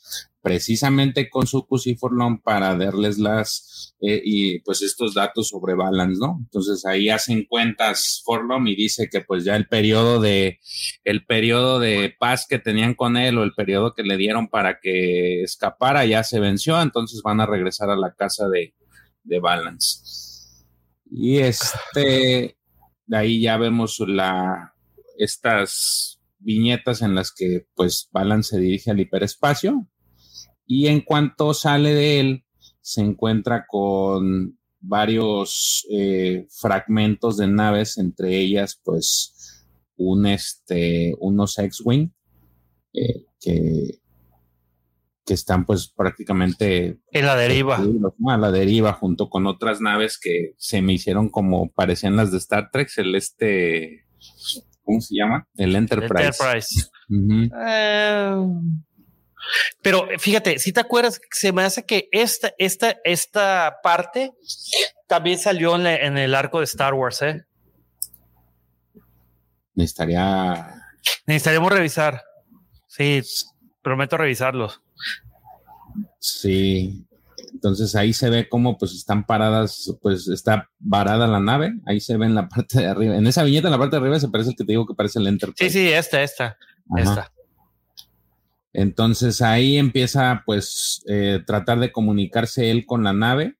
precisamente 0.47 1.29
con 1.29 1.45
su 1.45 1.67
y 1.85 1.97
para 2.41 2.75
darles 2.77 3.17
las 3.19 3.93
eh, 3.99 4.21
y 4.23 4.59
pues 4.59 4.81
estos 4.81 5.13
datos 5.13 5.49
sobre 5.49 5.75
Balance, 5.75 6.19
¿no? 6.21 6.37
Entonces 6.39 6.85
ahí 6.85 7.09
hacen 7.09 7.43
cuentas 7.43 8.21
Forlom 8.23 8.65
y 8.67 8.75
dice 8.75 9.09
que 9.11 9.19
pues 9.19 9.43
ya 9.43 9.57
el 9.57 9.67
periodo 9.67 10.21
de 10.21 10.59
el 11.03 11.25
periodo 11.25 11.79
de 11.79 12.15
paz 12.17 12.45
que 12.47 12.59
tenían 12.59 12.93
con 12.93 13.17
él 13.17 13.37
o 13.37 13.43
el 13.43 13.53
periodo 13.53 13.93
que 13.93 14.03
le 14.03 14.15
dieron 14.15 14.47
para 14.47 14.79
que 14.79 15.43
escapara 15.43 16.05
ya 16.05 16.23
se 16.23 16.39
venció, 16.39 16.81
entonces 16.81 17.21
van 17.21 17.41
a 17.41 17.45
regresar 17.45 17.89
a 17.89 17.97
la 17.97 18.13
casa 18.13 18.47
de, 18.47 18.73
de 19.23 19.39
Balance. 19.41 19.99
Y 21.11 21.39
este 21.39 22.57
de 23.05 23.17
ahí 23.17 23.41
ya 23.41 23.57
vemos 23.57 23.99
la 24.07 24.75
estas 25.17 26.21
viñetas 26.39 27.01
en 27.01 27.15
las 27.15 27.33
que 27.33 27.67
pues 27.75 28.07
Balance 28.13 28.55
se 28.55 28.61
dirige 28.61 28.91
al 28.91 28.99
hiperespacio 29.01 29.89
y 30.67 30.87
en 30.87 31.01
cuanto 31.01 31.53
sale 31.53 31.93
de 31.93 32.19
él, 32.19 32.43
se 32.81 33.01
encuentra 33.01 33.65
con 33.67 34.57
varios 34.79 35.85
eh, 35.89 36.45
fragmentos 36.49 37.37
de 37.37 37.47
naves, 37.47 37.97
entre 37.97 38.37
ellas, 38.37 38.79
pues, 38.83 39.65
un, 39.95 40.25
este, 40.27 41.15
unos 41.19 41.57
X-Wing 41.57 42.09
eh, 42.93 43.25
que, 43.39 43.99
que 45.25 45.33
están, 45.33 45.65
pues, 45.65 45.87
prácticamente... 45.89 46.99
En 47.11 47.25
la 47.25 47.35
deriva. 47.35 47.77
A 48.27 48.37
la 48.37 48.51
deriva, 48.51 48.93
junto 48.93 49.29
con 49.29 49.47
otras 49.47 49.81
naves 49.81 50.19
que 50.19 50.53
se 50.57 50.81
me 50.81 50.93
hicieron 50.93 51.29
como 51.29 51.71
parecían 51.71 52.15
las 52.15 52.31
de 52.31 52.37
Star 52.37 52.69
Trek, 52.71 52.89
el 52.97 53.15
este... 53.15 54.05
¿Cómo 54.83 55.01
se 55.01 55.15
llama? 55.15 55.47
El 55.55 55.75
Enterprise. 55.75 56.27
Enterprise. 56.27 56.89
Pero 59.81 60.07
fíjate, 60.19 60.59
si 60.59 60.71
te 60.71 60.79
acuerdas, 60.79 61.21
se 61.31 61.51
me 61.51 61.63
hace 61.63 61.85
que 61.85 62.09
esta, 62.11 62.53
esta, 62.57 62.97
esta 63.03 63.77
parte 63.83 64.31
también 65.07 65.39
salió 65.39 65.75
en, 65.75 66.17
el 66.17 66.35
arco 66.35 66.59
de 66.59 66.65
Star 66.65 66.93
Wars, 66.93 67.21
¿eh? 67.21 67.45
Necesitaría. 69.75 70.83
Necesitaríamos 71.25 71.71
revisar. 71.71 72.23
Sí, 72.87 73.21
prometo 73.81 74.17
revisarlos. 74.17 74.81
Sí. 76.19 77.05
Entonces 77.53 77.95
ahí 77.95 78.13
se 78.13 78.29
ve 78.29 78.49
cómo 78.49 78.77
pues 78.77 78.93
están 78.93 79.25
paradas, 79.25 79.91
pues 80.01 80.27
está 80.27 80.69
varada 80.79 81.25
la 81.25 81.39
nave, 81.39 81.73
ahí 81.85 81.99
se 81.99 82.17
ve 82.17 82.25
en 82.25 82.35
la 82.35 82.49
parte 82.49 82.79
de 82.79 82.87
arriba. 82.87 83.15
En 83.15 83.27
esa 83.27 83.43
viñeta 83.43 83.67
en 83.67 83.71
la 83.71 83.79
parte 83.79 83.95
de 83.95 84.01
arriba 84.01 84.19
se 84.19 84.29
parece 84.29 84.51
el 84.51 84.55
que 84.55 84.63
te 84.63 84.73
digo 84.73 84.85
que 84.85 84.93
parece 84.93 85.19
el 85.19 85.27
Enterprise. 85.27 85.69
Sí, 85.69 85.79
sí, 85.79 85.91
esta, 85.91 86.21
esta, 86.21 86.57
esta. 86.97 87.31
Entonces 88.77 89.41
ahí 89.41 89.77
empieza 89.77 90.43
pues 90.45 91.03
eh, 91.07 91.39
tratar 91.47 91.79
de 91.79 91.91
comunicarse 91.91 92.69
él 92.69 92.85
con 92.85 93.03
la 93.03 93.11
nave, 93.11 93.55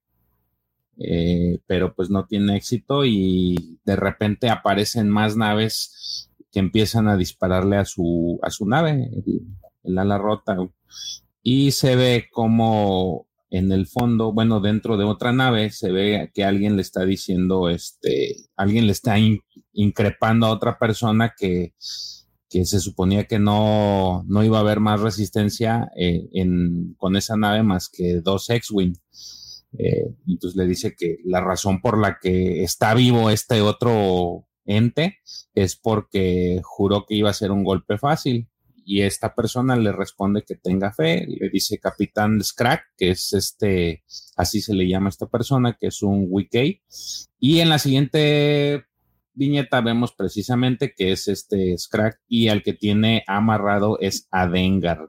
eh, 0.96 1.58
pero 1.66 1.92
pues 1.92 2.08
no 2.08 2.26
tiene 2.26 2.56
éxito 2.56 3.04
y 3.04 3.80
de 3.84 3.96
repente 3.96 4.48
aparecen 4.48 5.08
más 5.08 5.36
naves 5.36 6.30
que 6.52 6.60
empiezan 6.60 7.08
a 7.08 7.16
dispararle 7.16 7.78
a 7.78 7.84
su, 7.84 8.38
a 8.44 8.50
su 8.50 8.64
nave, 8.68 9.10
el, 9.82 9.98
ala 9.98 10.18
rota, 10.18 10.56
y 11.42 11.72
se 11.72 11.96
ve 11.96 12.28
como 12.30 13.26
en 13.50 13.72
el 13.72 13.88
fondo, 13.88 14.32
bueno, 14.32 14.60
dentro 14.60 14.96
de 14.96 15.04
otra 15.04 15.32
nave, 15.32 15.70
se 15.70 15.90
ve 15.90 16.30
que 16.32 16.44
alguien 16.44 16.76
le 16.76 16.82
está 16.82 17.04
diciendo, 17.04 17.70
este, 17.70 18.36
alguien 18.54 18.86
le 18.86 18.92
está 18.92 19.16
increpando 19.72 20.46
a 20.46 20.52
otra 20.52 20.78
persona 20.78 21.34
que 21.36 21.74
que 22.48 22.64
se 22.64 22.80
suponía 22.80 23.24
que 23.24 23.38
no, 23.38 24.24
no 24.26 24.44
iba 24.44 24.58
a 24.58 24.60
haber 24.60 24.80
más 24.80 25.00
resistencia 25.00 25.90
eh, 25.96 26.28
en, 26.32 26.94
con 26.96 27.16
esa 27.16 27.36
nave 27.36 27.62
más 27.62 27.88
que 27.88 28.20
dos 28.20 28.48
X-Wing. 28.48 28.94
Eh, 29.78 30.14
entonces 30.26 30.56
le 30.56 30.66
dice 30.66 30.94
que 30.96 31.18
la 31.24 31.40
razón 31.40 31.80
por 31.82 31.98
la 31.98 32.18
que 32.20 32.62
está 32.62 32.94
vivo 32.94 33.28
este 33.28 33.60
otro 33.60 34.46
ente 34.64 35.18
es 35.54 35.76
porque 35.76 36.60
juró 36.62 37.04
que 37.06 37.14
iba 37.16 37.30
a 37.30 37.34
ser 37.34 37.50
un 37.50 37.64
golpe 37.64 37.98
fácil. 37.98 38.48
Y 38.90 39.02
esta 39.02 39.34
persona 39.34 39.76
le 39.76 39.92
responde 39.92 40.44
que 40.46 40.54
tenga 40.54 40.94
fe, 40.94 41.26
le 41.26 41.50
dice 41.50 41.78
Capitán 41.78 42.42
Scrack, 42.42 42.84
que 42.96 43.10
es 43.10 43.34
este, 43.34 44.02
así 44.34 44.62
se 44.62 44.72
le 44.72 44.88
llama 44.88 45.08
a 45.08 45.10
esta 45.10 45.26
persona, 45.26 45.76
que 45.78 45.88
es 45.88 46.00
un 46.02 46.24
Wiki. 46.30 46.80
Y 47.38 47.60
en 47.60 47.68
la 47.68 47.78
siguiente 47.78 48.86
viñeta 49.38 49.80
vemos 49.80 50.12
precisamente 50.12 50.92
que 50.94 51.12
es 51.12 51.28
este 51.28 51.78
Scrack 51.78 52.20
y 52.28 52.48
al 52.48 52.62
que 52.62 52.72
tiene 52.72 53.24
amarrado 53.26 53.98
es 54.00 54.26
a 54.30 54.48
Dengar. 54.48 55.08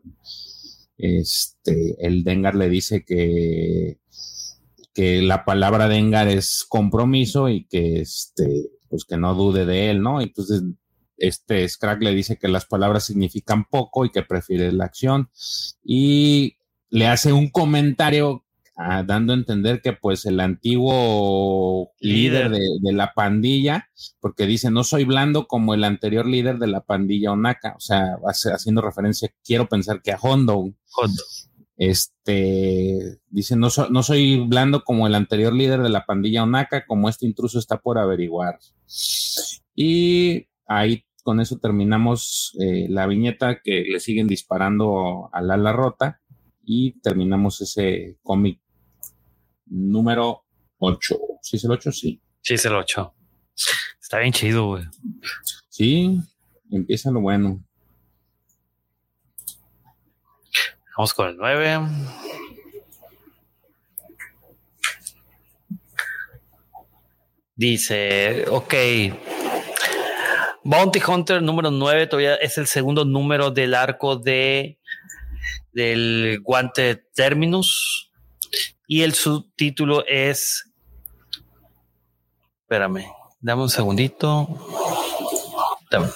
Este, 0.97 1.95
el 2.05 2.23
Dengar 2.23 2.55
le 2.55 2.69
dice 2.69 3.03
que, 3.03 3.99
que 4.93 5.21
la 5.21 5.43
palabra 5.45 5.87
Dengar 5.87 6.27
es 6.27 6.65
compromiso 6.67 7.49
y 7.49 7.65
que 7.65 8.01
este, 8.01 8.69
pues 8.87 9.03
que 9.05 9.17
no 9.17 9.33
dude 9.33 9.65
de 9.65 9.89
él, 9.89 10.01
¿no? 10.01 10.21
Entonces, 10.21 10.61
este 11.17 11.67
Scrack 11.67 12.01
le 12.01 12.13
dice 12.13 12.37
que 12.37 12.47
las 12.47 12.65
palabras 12.65 13.05
significan 13.05 13.65
poco 13.65 14.05
y 14.05 14.11
que 14.11 14.23
prefiere 14.23 14.71
la 14.71 14.85
acción 14.85 15.29
y 15.83 16.57
le 16.89 17.07
hace 17.07 17.33
un 17.33 17.49
comentario 17.49 18.45
dando 19.05 19.33
a 19.33 19.35
entender 19.35 19.81
que 19.81 19.93
pues 19.93 20.25
el 20.25 20.39
antiguo 20.39 21.91
líder, 21.99 22.49
de, 22.49 22.93
la 22.93 23.13
pandilla, 23.13 23.89
porque 24.21 24.45
dice, 24.45 24.71
no 24.71 24.85
soy 24.85 25.03
blando 25.03 25.47
como 25.47 25.73
el 25.73 25.83
anterior 25.83 26.25
líder 26.25 26.59
de 26.59 26.67
la 26.67 26.81
pandilla 26.81 27.33
Onaka, 27.33 27.75
o 27.75 27.81
sea, 27.81 28.17
haciendo 28.53 28.81
referencia, 28.81 29.29
quiero 29.43 29.67
pensar 29.67 30.01
que 30.01 30.13
a 30.13 30.17
Hondo. 30.21 30.73
Hondo. 30.95 31.23
Este, 31.75 33.19
dice, 33.29 33.57
no, 33.57 33.67
no 33.89 34.03
soy 34.03 34.47
blando 34.47 34.83
como 34.83 35.07
el 35.07 35.15
anterior 35.15 35.53
líder 35.53 35.81
de 35.81 35.89
la 35.89 36.05
pandilla 36.05 36.43
Onaka, 36.43 36.85
como 36.85 37.09
este 37.09 37.25
intruso 37.25 37.59
está 37.59 37.77
por 37.81 37.97
averiguar. 37.97 38.59
Y 39.75 40.47
ahí 40.67 41.03
con 41.23 41.41
eso 41.41 41.57
terminamos 41.57 42.55
eh, 42.61 42.87
la 42.89 43.07
viñeta 43.07 43.59
que 43.61 43.83
le 43.83 43.99
siguen 43.99 44.27
disparando 44.27 45.29
al 45.33 45.51
ala 45.51 45.73
rota 45.73 46.21
y 46.63 46.99
terminamos 47.01 47.59
ese 47.61 48.17
cómic 48.23 48.61
número 49.69 50.43
8. 50.79 51.17
¿Sí 51.41 51.57
es 51.57 51.63
el 51.63 51.71
8? 51.71 51.91
Sí. 51.91 52.21
Sí, 52.41 52.53
es 52.55 52.65
el 52.65 52.75
8. 52.75 53.13
Está 54.01 54.19
bien 54.19 54.33
chido, 54.33 54.67
güey. 54.67 54.83
Sí, 55.69 56.19
empieza 56.71 57.11
lo 57.11 57.21
bueno. 57.21 57.63
Vamos 60.97 61.13
con 61.13 61.29
el 61.29 61.37
9. 61.37 61.79
Dice, 67.55 68.45
ok. 68.49 68.73
Bounty 70.63 71.01
Hunter 71.05 71.41
número 71.41 71.71
9 71.71 72.07
todavía 72.07 72.35
es 72.35 72.57
el 72.57 72.67
segundo 72.67 73.05
número 73.05 73.51
del 73.51 73.73
arco 73.73 74.17
de 74.17 74.77
del 75.71 76.39
guante 76.43 76.95
Terminus. 77.13 78.08
Y 78.91 79.03
el 79.03 79.13
subtítulo 79.13 80.03
es. 80.07 80.67
Espérame, 82.63 83.05
dame 83.39 83.61
un 83.61 83.69
segundito. 83.69 84.49
Dame. 85.91 86.07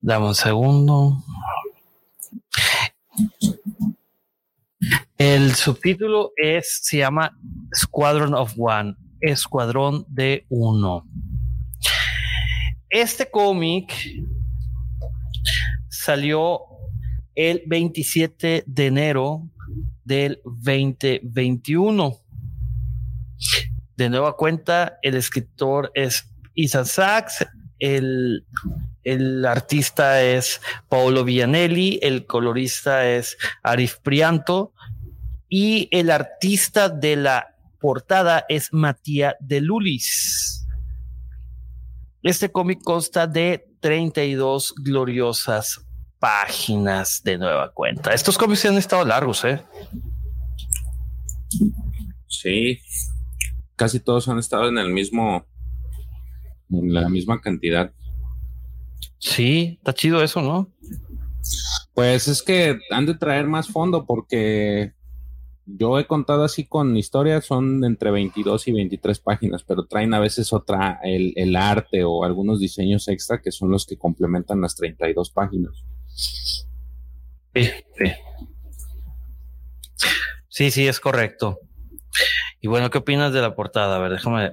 Dame 0.00 0.26
un 0.26 0.34
segundo. 0.36 1.24
El 5.18 5.52
subtítulo 5.56 6.30
es, 6.36 6.78
se 6.84 6.98
llama 6.98 7.36
Squadron 7.74 8.34
of 8.34 8.54
One, 8.56 8.94
Escuadrón 9.20 10.04
de 10.06 10.46
Uno. 10.50 11.04
Este 12.88 13.28
cómic 13.28 13.92
salió 15.88 16.71
el 17.34 17.62
27 17.66 18.64
de 18.66 18.86
enero 18.86 19.48
del 20.04 20.40
2021. 20.44 22.18
De 23.96 24.10
nueva 24.10 24.36
cuenta, 24.36 24.98
el 25.02 25.14
escritor 25.14 25.90
es 25.94 26.28
Ethan 26.54 26.86
Sachs, 26.86 27.46
el, 27.78 28.44
el 29.04 29.44
artista 29.44 30.22
es 30.22 30.60
Paolo 30.88 31.24
Vianelli, 31.24 31.98
el 32.02 32.26
colorista 32.26 33.08
es 33.08 33.36
Arif 33.62 33.98
Prianto 33.98 34.72
y 35.48 35.88
el 35.90 36.10
artista 36.10 36.88
de 36.88 37.16
la 37.16 37.56
portada 37.80 38.44
es 38.48 38.72
Matías 38.72 39.34
de 39.40 39.60
Lulis. 39.60 40.66
Este 42.22 42.52
cómic 42.52 42.80
consta 42.84 43.26
de 43.26 43.66
32 43.80 44.74
gloriosas 44.76 45.84
páginas 46.22 47.20
de 47.24 47.36
nueva 47.36 47.72
cuenta. 47.72 48.14
Estos 48.14 48.38
cómics 48.38 48.64
han 48.64 48.76
estado 48.78 49.04
largos, 49.04 49.44
¿eh? 49.44 49.60
Sí, 52.28 52.78
casi 53.74 53.98
todos 53.98 54.28
han 54.28 54.38
estado 54.38 54.68
en 54.68 54.78
el 54.78 54.92
mismo, 54.92 55.44
en 56.70 56.94
la 56.94 57.08
misma 57.08 57.40
cantidad. 57.40 57.92
Sí, 59.18 59.78
está 59.78 59.92
chido 59.94 60.22
eso, 60.22 60.40
¿no? 60.42 60.70
Pues 61.92 62.28
es 62.28 62.44
que 62.44 62.78
han 62.92 63.06
de 63.06 63.14
traer 63.14 63.48
más 63.48 63.66
fondo 63.66 64.06
porque 64.06 64.92
yo 65.66 65.98
he 65.98 66.06
contado 66.06 66.44
así 66.44 66.66
con 66.66 66.96
historias, 66.96 67.46
son 67.46 67.84
entre 67.84 68.12
22 68.12 68.68
y 68.68 68.72
23 68.72 69.18
páginas, 69.18 69.64
pero 69.64 69.86
traen 69.86 70.14
a 70.14 70.20
veces 70.20 70.52
otra, 70.52 71.00
el, 71.02 71.32
el, 71.34 71.56
arte 71.56 72.04
o 72.04 72.22
algunos 72.22 72.60
diseños 72.60 73.08
extra 73.08 73.42
que 73.42 73.50
son 73.50 73.72
los 73.72 73.86
que 73.86 73.98
complementan 73.98 74.60
las 74.60 74.76
32 74.76 75.30
páginas. 75.30 75.84
Sí, 76.14 77.64
sí. 77.98 78.12
Sí, 80.48 80.70
sí, 80.70 80.86
es 80.86 81.00
correcto. 81.00 81.58
Y 82.60 82.68
bueno, 82.68 82.90
¿qué 82.90 82.98
opinas 82.98 83.32
de 83.32 83.40
la 83.40 83.54
portada? 83.54 83.96
A 83.96 83.98
ver, 83.98 84.12
déjame, 84.12 84.50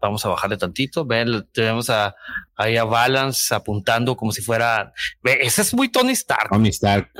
vamos 0.00 0.24
a 0.24 0.28
bajarle 0.28 0.56
tantito. 0.56 1.04
Ven, 1.04 1.46
tenemos 1.52 1.90
a, 1.90 2.14
ahí 2.56 2.76
a 2.76 2.84
Balance 2.84 3.54
apuntando 3.54 4.16
como 4.16 4.32
si 4.32 4.42
fuera. 4.42 4.92
Ve, 5.22 5.38
ese 5.42 5.62
es 5.62 5.74
muy 5.74 5.90
Tony 5.90 6.12
Stark. 6.12 6.50
Tony 6.50 6.68
Stark. 6.68 7.10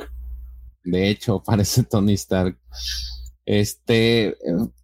De 0.83 1.09
hecho, 1.09 1.43
parece 1.45 1.83
Tony 1.83 2.13
Stark. 2.13 2.57
Este, 3.45 4.37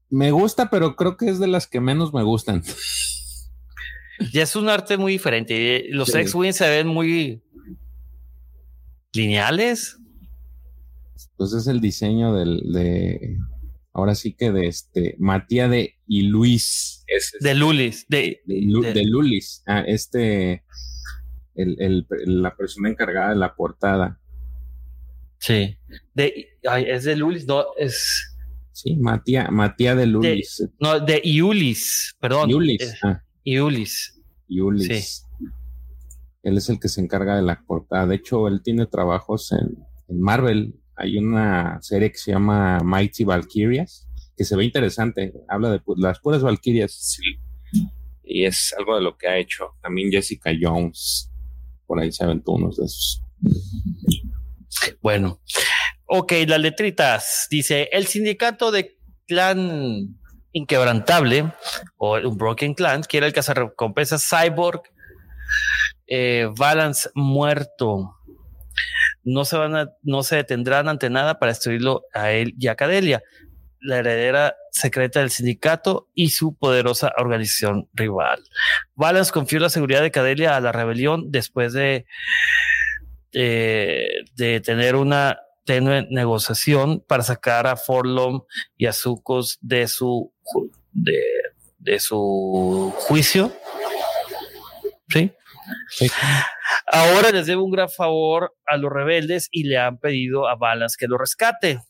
me 0.09 0.31
gusta, 0.31 0.69
pero 0.69 0.95
creo 0.95 1.17
que 1.17 1.29
es 1.29 1.39
de 1.39 1.47
las 1.47 1.67
que 1.67 1.79
menos 1.79 2.13
me 2.13 2.23
gustan. 2.23 2.63
Ya 4.33 4.43
es 4.43 4.55
un 4.55 4.67
arte 4.67 4.97
muy 4.97 5.13
diferente. 5.13 5.85
Los 5.89 6.09
sí. 6.09 6.17
X-Wing 6.17 6.53
se 6.53 6.69
ven 6.69 6.87
muy 6.87 7.41
lineales. 9.17 9.97
Pues 11.35 11.53
es 11.53 11.67
el 11.67 11.81
diseño 11.81 12.33
del, 12.33 12.61
de, 12.71 13.37
ahora 13.93 14.15
sí 14.15 14.33
que 14.33 14.51
de 14.51 14.67
este, 14.67 15.15
Matías 15.19 15.69
de 15.69 15.95
y 16.07 16.23
Luis. 16.23 17.03
Es, 17.07 17.33
de 17.39 17.55
Lulis. 17.55 18.05
De, 18.07 18.41
de, 18.45 18.81
de, 18.81 18.93
de 18.93 19.05
Lulis. 19.05 19.63
Ah, 19.65 19.83
este, 19.85 20.63
el, 21.55 21.75
el, 21.79 22.07
la 22.25 22.55
persona 22.55 22.89
encargada 22.89 23.29
de 23.29 23.35
la 23.35 23.55
portada. 23.55 24.19
Sí. 25.39 25.77
De, 26.13 26.57
ay, 26.69 26.85
es 26.87 27.03
de 27.03 27.15
Lulis, 27.15 27.45
no, 27.45 27.65
es. 27.77 28.35
Sí, 28.71 28.95
Matías 28.95 29.51
Matía 29.51 29.95
de 29.95 30.05
Lulis. 30.05 30.57
De, 30.57 30.69
no, 30.79 30.99
de 30.99 31.21
Iulis, 31.23 32.15
perdón. 32.19 32.49
Iulis. 32.49 32.81
Eh, 32.81 32.97
ah. 33.03 33.23
Iulis. 33.43 34.21
Iulis. 34.47 34.87
Sí. 34.87 35.26
Él 36.47 36.57
es 36.57 36.69
el 36.69 36.79
que 36.79 36.87
se 36.87 37.01
encarga 37.01 37.35
de 37.35 37.41
la 37.41 37.61
portada. 37.67 38.07
De 38.07 38.15
hecho, 38.15 38.47
él 38.47 38.61
tiene 38.63 38.85
trabajos 38.85 39.51
en, 39.51 39.85
en 40.07 40.21
Marvel. 40.21 40.79
Hay 40.95 41.17
una 41.17 41.77
serie 41.81 42.09
que 42.09 42.17
se 42.17 42.31
llama 42.31 42.79
Mighty 42.85 43.25
Valkyrias, 43.25 44.07
que 44.37 44.45
se 44.45 44.55
ve 44.55 44.63
interesante. 44.63 45.33
Habla 45.49 45.71
de 45.71 45.81
las 45.97 46.19
puras 46.19 46.41
Valkyrias. 46.41 46.93
Sí. 46.93 47.21
Y 48.23 48.45
es 48.45 48.73
algo 48.77 48.95
de 48.95 49.01
lo 49.01 49.17
que 49.17 49.27
ha 49.27 49.37
hecho. 49.37 49.75
También 49.81 50.09
Jessica 50.09 50.51
Jones. 50.57 51.29
Por 51.85 51.99
ahí 51.99 52.13
se 52.13 52.23
aventó 52.23 52.53
unos 52.53 52.77
de 52.77 52.85
esos. 52.85 53.21
Bueno, 55.01 55.41
ok, 56.05 56.31
las 56.47 56.61
letritas. 56.61 57.47
Dice, 57.51 57.89
el 57.91 58.07
sindicato 58.07 58.71
de 58.71 58.97
clan 59.27 60.17
inquebrantable 60.53 61.51
o 61.97 62.17
un 62.19 62.37
Broken 62.37 62.73
Clan 62.73 63.03
quiere 63.03 63.27
el 63.27 63.33
cazarrecompensas 63.33 64.25
Cyborg 64.25 64.81
eh, 66.07 66.49
Balance 66.55 67.09
muerto. 67.15 68.15
No 69.23 69.45
se 69.45 69.57
van 69.57 69.75
a, 69.75 69.89
no 70.03 70.23
se 70.23 70.37
detendrán 70.37 70.87
ante 70.87 71.09
nada 71.09 71.39
para 71.39 71.51
destruirlo 71.51 72.03
a 72.13 72.31
él 72.31 72.53
y 72.57 72.67
a 72.67 72.75
Cadelia, 72.75 73.21
la 73.81 73.97
heredera 73.97 74.55
secreta 74.71 75.19
del 75.19 75.31
sindicato 75.31 76.07
y 76.13 76.29
su 76.29 76.55
poderosa 76.55 77.11
organización 77.17 77.89
rival. 77.93 78.43
Balance 78.95 79.31
confió 79.31 79.59
la 79.59 79.69
seguridad 79.69 80.01
de 80.01 80.11
Cadelia 80.11 80.55
a 80.55 80.61
la 80.61 80.71
rebelión 80.71 81.31
después 81.31 81.73
de 81.73 82.05
eh, 83.33 84.23
de 84.35 84.61
tener 84.61 84.95
una 84.95 85.39
tenue 85.65 86.07
negociación 86.09 87.03
para 87.07 87.23
sacar 87.23 87.67
a 87.67 87.75
Forlom 87.75 88.41
y 88.77 88.85
a 88.85 88.93
Zucos 88.93 89.59
de 89.61 89.87
su 89.87 90.33
de, 90.93 91.21
de 91.77 91.99
su 91.99 92.93
juicio. 92.97 93.51
¿Sí? 95.09 95.31
Sí. 95.89 96.09
Ahora 96.85 97.31
les 97.31 97.47
debe 97.47 97.61
un 97.61 97.71
gran 97.71 97.89
favor 97.89 98.55
a 98.65 98.77
los 98.77 98.91
rebeldes 98.91 99.47
y 99.51 99.63
le 99.63 99.77
han 99.77 99.97
pedido 99.97 100.47
a 100.47 100.55
Balas 100.55 100.97
que 100.97 101.07
lo 101.07 101.17
rescate. 101.17 101.81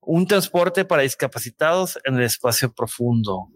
Un 0.00 0.26
transporte 0.26 0.84
para 0.84 1.02
discapacitados 1.02 1.98
en 2.04 2.16
el 2.16 2.22
espacio 2.22 2.72
profundo. 2.72 3.48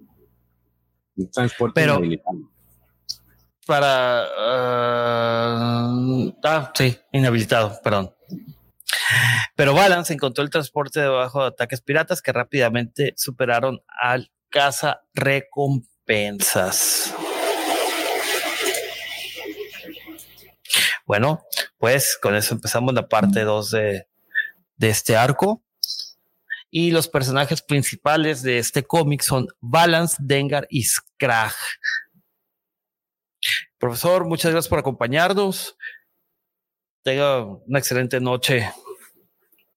Un 1.16 1.31
transporte 1.31 1.81
Pero, 1.81 2.01
para 3.66 4.27
uh, 5.89 6.32
ah 6.45 6.70
sí 6.74 6.97
inhabilitado 7.12 7.81
perdón 7.82 8.15
pero 9.57 9.74
Balance 9.74 10.12
encontró 10.12 10.45
el 10.45 10.51
transporte 10.51 11.01
debajo 11.01 11.43
de 11.43 11.49
ataques 11.49 11.81
piratas 11.81 12.23
que 12.23 12.32
rápidamente 12.32 13.15
superaron 13.16 13.81
al 14.01 14.31
caza 14.51 15.01
recompensas 15.15 17.15
bueno 21.05 21.44
pues 21.78 22.18
con 22.20 22.35
eso 22.35 22.55
empezamos 22.55 22.94
la 22.94 23.09
parte 23.09 23.43
2 23.43 23.70
de, 23.70 24.09
de 24.76 24.89
este 24.89 25.16
arco 25.16 25.64
y 26.76 26.90
los 26.90 27.06
personajes 27.06 27.62
principales 27.62 28.43
de 28.43 28.59
este 28.59 28.82
cómic 28.82 29.22
son 29.22 29.47
Balance, 29.60 30.16
Dengar 30.18 30.66
y 30.68 30.82
Scrag. 30.82 31.55
Profesor, 33.78 34.24
muchas 34.24 34.51
gracias 34.51 34.68
por 34.68 34.81
acompañarnos. 34.81 35.76
Tenga 37.05 37.44
una 37.44 37.78
excelente 37.78 38.18
noche. 38.18 38.64
El 38.64 38.72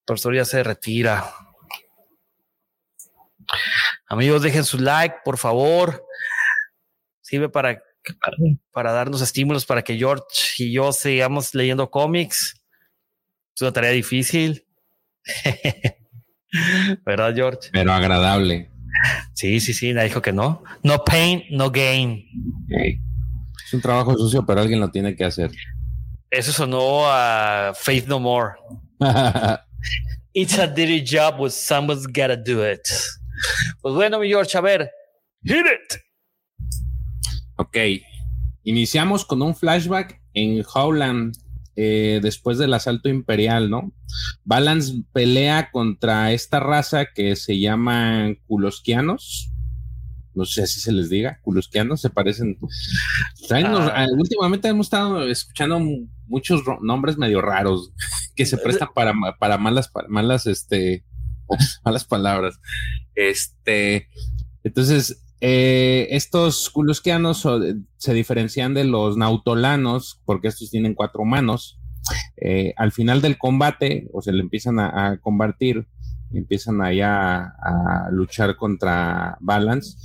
profesor 0.06 0.34
ya 0.34 0.44
se 0.44 0.64
retira. 0.64 1.32
Amigos, 4.08 4.42
dejen 4.42 4.66
su 4.66 4.80
like, 4.80 5.18
por 5.24 5.38
favor. 5.38 6.04
Sirve 7.22 7.48
para, 7.48 7.80
para 8.72 8.92
darnos 8.92 9.22
estímulos 9.22 9.66
para 9.66 9.84
que 9.84 9.98
George 9.98 10.24
y 10.58 10.72
yo 10.72 10.92
sigamos 10.92 11.54
leyendo 11.54 11.90
cómics. 11.90 12.62
Es 13.56 13.62
una 13.62 13.72
tarea 13.72 13.92
difícil. 13.92 14.66
¿Verdad, 17.06 17.36
George? 17.36 17.70
Pero 17.72 17.92
agradable. 17.92 18.70
Sí, 19.34 19.60
sí, 19.60 19.74
sí, 19.74 19.94
nadie 19.94 20.10
dijo 20.10 20.22
que 20.22 20.32
no. 20.32 20.64
No 20.84 21.04
pain, 21.04 21.44
no 21.52 21.70
gain. 21.70 22.26
Okay. 22.66 23.00
Es 23.66 23.74
un 23.74 23.82
trabajo 23.82 24.18
sucio, 24.18 24.46
pero 24.46 24.62
alguien 24.62 24.80
lo 24.80 24.90
tiene 24.90 25.16
que 25.16 25.26
hacer. 25.26 25.52
Eso 26.30 26.52
sonó 26.52 27.06
a 27.06 27.74
Faith 27.76 28.08
No 28.08 28.20
More. 28.20 28.56
It's 30.34 30.58
a 30.60 30.68
dirty 30.68 31.04
job, 31.04 31.38
but 31.38 31.52
someone's 31.52 32.06
gotta 32.06 32.36
do 32.36 32.64
it. 32.64 32.88
Pues 33.82 33.94
bueno, 33.94 34.20
mi 34.20 34.30
George, 34.30 34.56
a 34.58 34.62
ver, 34.62 34.92
hit 35.44 35.66
it. 35.66 36.02
Ok, 37.58 37.78
iniciamos 38.64 39.26
con 39.26 39.42
un 39.42 39.56
flashback 39.56 40.22
en 40.34 40.64
Howland 40.74 41.36
eh, 41.76 42.20
después 42.22 42.58
del 42.58 42.74
asalto 42.74 43.08
imperial, 43.10 43.70
¿no? 43.70 43.92
Balance 44.44 45.04
pelea 45.14 45.70
contra 45.72 46.32
esta 46.32 46.60
raza 46.60 47.08
que 47.14 47.36
se 47.36 47.60
llaman 47.60 48.40
Kuloskianos. 48.48 49.52
No 50.34 50.46
sé 50.46 50.68
si 50.68 50.80
se 50.80 50.92
les 50.92 51.10
diga, 51.10 51.40
Kuloskianos, 51.42 52.02
se 52.02 52.10
parecen. 52.10 52.58
Ah. 53.52 53.92
Ah, 53.96 54.08
últimamente 54.18 54.68
hemos 54.68 54.88
estado 54.88 55.28
escuchando 55.28 55.80
muchos 56.26 56.62
nombres 56.82 57.18
medio 57.18 57.42
raros 57.42 57.92
que 58.36 58.46
se 58.46 58.58
prestan 58.58 58.90
para, 58.94 59.14
para 59.40 59.58
malas, 59.58 59.92
malas, 60.10 60.46
este, 60.46 61.06
malas 61.86 62.06
palabras. 62.06 62.60
Este, 63.16 64.10
entonces, 64.64 65.27
eh, 65.40 66.08
estos 66.12 66.70
kulusquianos 66.72 67.48
se 67.98 68.14
diferencian 68.14 68.74
de 68.74 68.86
los 68.86 69.18
nautolanos 69.18 70.22
porque 70.26 70.48
estos 70.48 70.72
tienen 70.72 70.96
cuatro 70.96 71.26
manos. 71.26 71.80
Eh, 72.38 72.74
al 72.78 72.92
final 72.92 73.22
del 73.22 73.38
combate, 73.38 74.08
o 74.14 74.22
se 74.22 74.32
le 74.32 74.42
empiezan 74.42 74.80
a, 74.80 75.20
combatir, 75.22 75.88
empiezan 76.34 76.82
allá 76.82 77.54
a, 77.62 78.10
luchar 78.12 78.56
contra 78.56 79.38
Balance, 79.42 79.98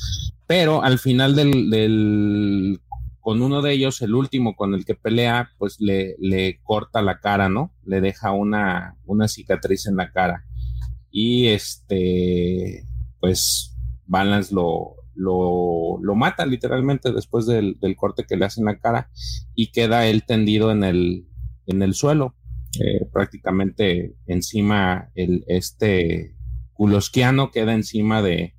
pero 0.46 0.82
al 0.82 0.98
final 0.98 1.34
del, 1.36 2.80
con 3.20 3.40
uno 3.40 3.62
de 3.62 3.72
ellos, 3.72 4.02
el 4.02 4.14
último 4.14 4.56
con 4.56 4.74
el 4.74 4.84
que 4.84 4.94
pelea, 4.94 5.50
pues 5.58 5.80
le, 5.80 6.16
le 6.18 6.60
corta 6.62 7.00
la 7.00 7.20
cara, 7.20 7.48
¿no? 7.48 7.72
Le 7.84 8.00
deja 8.00 8.32
una, 8.32 8.96
una 9.06 9.28
cicatriz 9.28 9.86
en 9.86 9.96
la 9.96 10.10
cara. 10.10 10.44
Y 11.10 11.48
este, 11.48 12.84
pues 13.20 13.76
Balance 14.06 14.54
lo, 14.54 14.96
lo, 15.14 15.98
lo 16.02 16.14
mata 16.14 16.46
literalmente 16.46 17.12
después 17.12 17.46
del, 17.46 17.76
corte 17.96 18.24
que 18.24 18.36
le 18.36 18.44
hace 18.44 18.60
en 18.60 18.66
la 18.66 18.78
cara 18.78 19.10
y 19.54 19.68
queda 19.72 20.06
él 20.06 20.24
tendido 20.24 20.70
en 20.70 20.84
el, 20.84 21.26
en 21.66 21.82
el 21.82 21.94
suelo, 21.94 22.34
eh, 22.80 23.06
prácticamente 23.12 24.14
encima, 24.26 25.10
el, 25.14 25.44
este 25.46 26.34
culosquiano 26.72 27.50
queda 27.50 27.74
encima 27.74 28.22
de, 28.22 28.54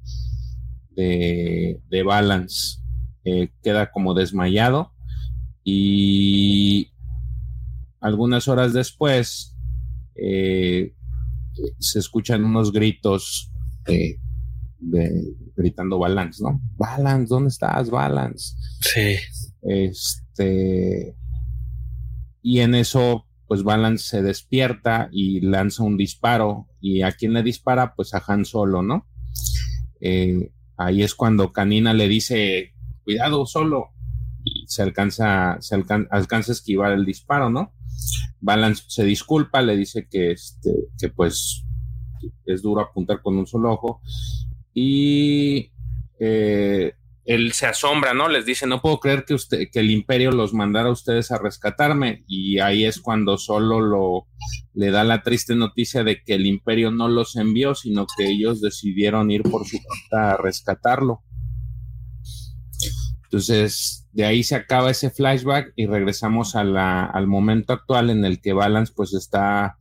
de, 0.92 1.82
de 1.90 2.04
Balance, 2.04 2.80
eh, 3.26 3.50
queda 3.64 3.92
como 3.92 4.14
desmayado 4.14 4.94
y 5.64 6.92
algunas 8.02 8.48
horas 8.48 8.74
después 8.74 9.56
eh, 10.16 10.94
se 11.80 12.00
escuchan 12.00 12.44
unos 12.44 12.72
gritos 12.72 13.52
gritando 15.56 16.00
Balance, 16.00 16.44
¿no? 16.44 16.62
Balance, 16.76 17.28
¿dónde 17.30 17.50
estás? 17.50 17.90
Balance. 17.90 18.56
Sí. 18.82 19.18
Este. 19.62 21.16
Y 22.42 22.60
en 22.60 22.76
eso, 22.76 23.26
pues 23.48 23.64
Balance 23.64 24.06
se 24.06 24.22
despierta 24.22 25.10
y 25.12 25.42
lanza 25.42 25.84
un 25.84 25.98
disparo. 25.98 26.68
¿Y 26.82 27.02
a 27.02 27.12
quién 27.12 27.34
le 27.34 27.44
dispara? 27.44 27.96
Pues 27.96 28.14
a 28.14 28.24
Han 28.28 28.46
Solo, 28.46 28.82
¿no? 28.82 29.08
Eh, 30.02 30.52
ahí 30.78 31.04
es 31.04 31.16
cuando 31.16 31.54
Canina 31.54 31.94
le 31.94 32.08
dice, 32.08 32.74
cuidado, 33.04 33.46
solo. 33.46 33.92
Y 34.44 34.66
se 34.68 34.82
alcanza, 34.82 35.58
se 35.62 35.76
alcanza 35.76 36.52
a 36.52 36.54
esquivar 36.54 36.92
el 36.92 37.06
disparo, 37.06 37.50
¿no? 37.50 37.74
Balance 38.42 38.84
se 38.88 39.06
disculpa, 39.06 39.62
le 39.62 39.78
dice 39.78 40.08
que, 40.10 40.32
este, 40.32 40.72
que 41.00 41.08
pues 41.10 41.64
es 42.46 42.62
duro 42.62 42.82
apuntar 42.82 43.22
con 43.22 43.38
un 43.38 43.48
solo 43.48 43.72
ojo 43.72 44.02
y 44.74 45.72
eh, 46.20 46.94
él 47.26 47.54
se 47.54 47.68
asombra, 47.68 48.14
¿no? 48.14 48.28
Les 48.28 48.45
dice, 48.45 48.68
no 48.68 48.82
puedo 48.82 49.00
creer 49.00 49.24
que 49.26 49.34
usted, 49.34 49.70
que 49.72 49.80
el 49.80 49.91
imperio 49.91 50.32
los 50.32 50.54
mandara 50.54 50.90
a 50.90 50.91
ustedes 50.91 51.32
a 51.32 51.38
rescatarme. 51.38 52.24
Y 52.28 52.60
ahí 52.60 52.86
es 52.86 53.00
cuando 53.00 53.38
solo 53.38 53.80
lo 53.80 54.28
le 54.74 54.91
da 54.91 55.04
la 55.04 55.22
triste 55.22 55.56
noticia 55.56 56.04
de 56.04 56.24
que 56.24 56.34
el 56.34 56.45
imperio 56.45 56.91
no 56.91 57.08
los 57.08 57.36
envió, 57.36 57.76
sino 57.76 58.06
que 58.18 58.28
ellos 58.28 58.60
decidieron 58.60 59.32
ir 59.32 59.44
por 59.44 59.66
su 59.66 59.78
cuenta 59.82 60.34
a 60.34 60.38
rescatarlo. 60.38 61.24
Entonces, 63.24 64.08
de 64.12 64.26
ahí 64.26 64.44
se 64.44 64.56
acaba 64.56 64.91
ese 64.91 65.10
flashback 65.10 65.74
y 65.76 65.86
regresamos 65.88 66.56
al 66.56 67.28
momento 67.28 67.74
actual 67.74 68.10
en 68.10 68.26
el 68.26 68.41
que 68.41 68.54
Balance 68.54 68.94
pues 68.95 69.14
está 69.14 69.78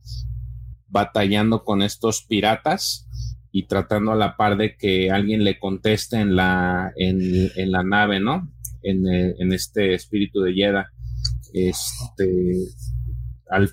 batallando 0.87 1.63
con 1.63 1.81
estos 1.81 2.23
piratas 2.23 3.02
y 3.55 3.67
tratando 3.67 4.11
a 4.11 4.15
la 4.15 4.35
par 4.35 4.57
de 4.57 4.75
que 4.75 5.11
alguien 5.11 5.43
le 5.43 5.59
conteste 5.59 6.17
en 6.17 6.35
la, 6.35 6.91
en, 6.95 7.71
la 7.71 7.83
nave, 7.83 8.19
¿no? 8.19 8.51
En, 8.81 9.07
eh, 9.07 9.35
en, 9.37 9.53
este 9.53 9.93
espíritu 9.93 10.41
de 10.41 10.55
Yeda. 10.55 10.91
Este, 11.53 12.55
al, 13.47 13.69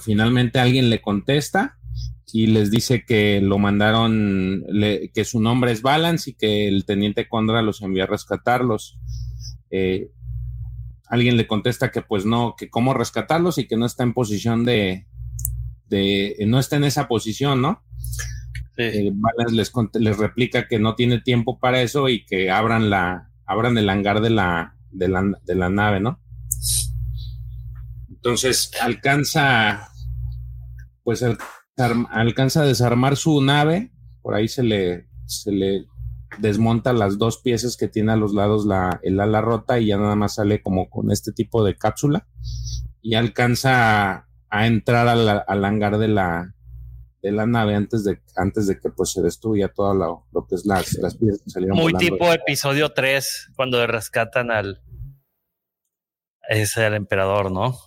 finalmente 0.00 0.58
alguien 0.58 0.88
le 0.88 1.02
contesta 1.02 1.76
y 2.32 2.46
les 2.46 2.70
dice 2.70 3.04
que 3.06 3.42
lo 3.42 3.58
mandaron, 3.58 4.64
que 5.12 5.24
su 5.26 5.40
nombre 5.40 5.72
es 5.72 5.82
Balance 5.82 6.30
y 6.30 6.32
que 6.32 6.66
el 6.66 6.86
teniente 6.86 7.28
Condra 7.28 7.60
los 7.60 7.82
envió 7.82 8.04
a 8.04 8.06
rescatarlos. 8.06 8.98
Eh, 9.70 10.10
alguien 11.06 11.36
le 11.36 11.46
contesta 11.46 11.90
que 11.90 12.00
pues 12.00 12.24
no, 12.24 12.54
que 12.56 12.70
cómo 12.70 12.94
rescatarlos 12.94 13.58
y 13.58 13.66
que 13.66 13.76
no 13.76 13.84
está 13.84 14.04
en 14.04 14.14
posición 14.14 14.64
de, 14.64 15.06
de 15.86 16.34
no 16.46 16.58
está 16.58 16.76
en 16.76 16.84
esa 16.84 17.08
posición, 17.08 17.60
¿no? 17.60 17.84
Eh, 18.80 19.12
les, 19.50 20.16
replica 20.18 20.68
que 20.68 20.78
no 20.78 20.94
tiene 20.94 21.20
tiempo 21.20 21.58
para 21.58 21.82
eso 21.82 22.08
y 22.08 22.24
que 22.24 22.48
abran 22.48 22.90
la 22.90 23.28
abran 23.44 23.76
el 23.76 23.88
hangar 23.90 24.20
de 24.20 24.30
la, 24.30 24.76
de 24.92 25.08
la, 25.08 25.68
nave, 25.68 25.98
¿no? 25.98 26.20
Entonces 28.08 28.70
alcanza, 28.80 29.88
pues 31.02 31.24
alcanza 32.10 32.62
a 32.62 32.66
desarmar 32.66 33.16
su 33.16 33.42
nave, 33.42 33.90
por 34.22 34.34
ahí 34.34 34.46
se 34.46 34.62
le, 34.62 35.08
se 35.26 35.50
le 35.50 35.86
desmonta 36.38 36.92
las 36.92 37.18
dos 37.18 37.38
piezas 37.38 37.76
que 37.76 37.88
tiene 37.88 38.12
a 38.12 38.16
los 38.16 38.32
lados 38.32 38.64
la, 38.64 39.00
el 39.02 39.18
ala 39.18 39.40
rota 39.40 39.80
y 39.80 39.86
ya 39.86 39.96
nada 39.96 40.14
más 40.14 40.34
sale 40.34 40.62
como 40.62 40.88
con 40.88 41.10
este 41.10 41.32
tipo 41.32 41.64
de 41.64 41.76
cápsula 41.76 42.28
y 43.02 43.14
alcanza 43.14 44.28
a, 44.50 44.66
entrar 44.66 45.08
al 45.08 45.64
hangar 45.64 45.98
de 45.98 46.08
la, 46.08 46.54
de 47.28 47.36
la 47.36 47.46
nave 47.46 47.74
antes 47.74 48.04
de, 48.04 48.20
antes 48.36 48.66
de 48.66 48.80
que 48.80 48.90
pues 48.90 49.12
se 49.12 49.22
destruya 49.22 49.68
todo 49.68 49.94
lo, 50.32 50.46
que 50.46 50.54
es 50.54 50.64
las, 50.64 50.94
las 50.94 51.16
piezas 51.16 51.42
que 51.42 51.50
salieron. 51.50 51.76
Muy 51.76 51.92
tipo 51.94 52.32
episodio 52.32 52.90
3, 52.90 53.52
cuando 53.54 53.86
rescatan 53.86 54.50
al 54.50 54.80
ese 56.48 56.86
el 56.86 56.94
emperador, 56.94 57.52
¿no? 57.52 57.78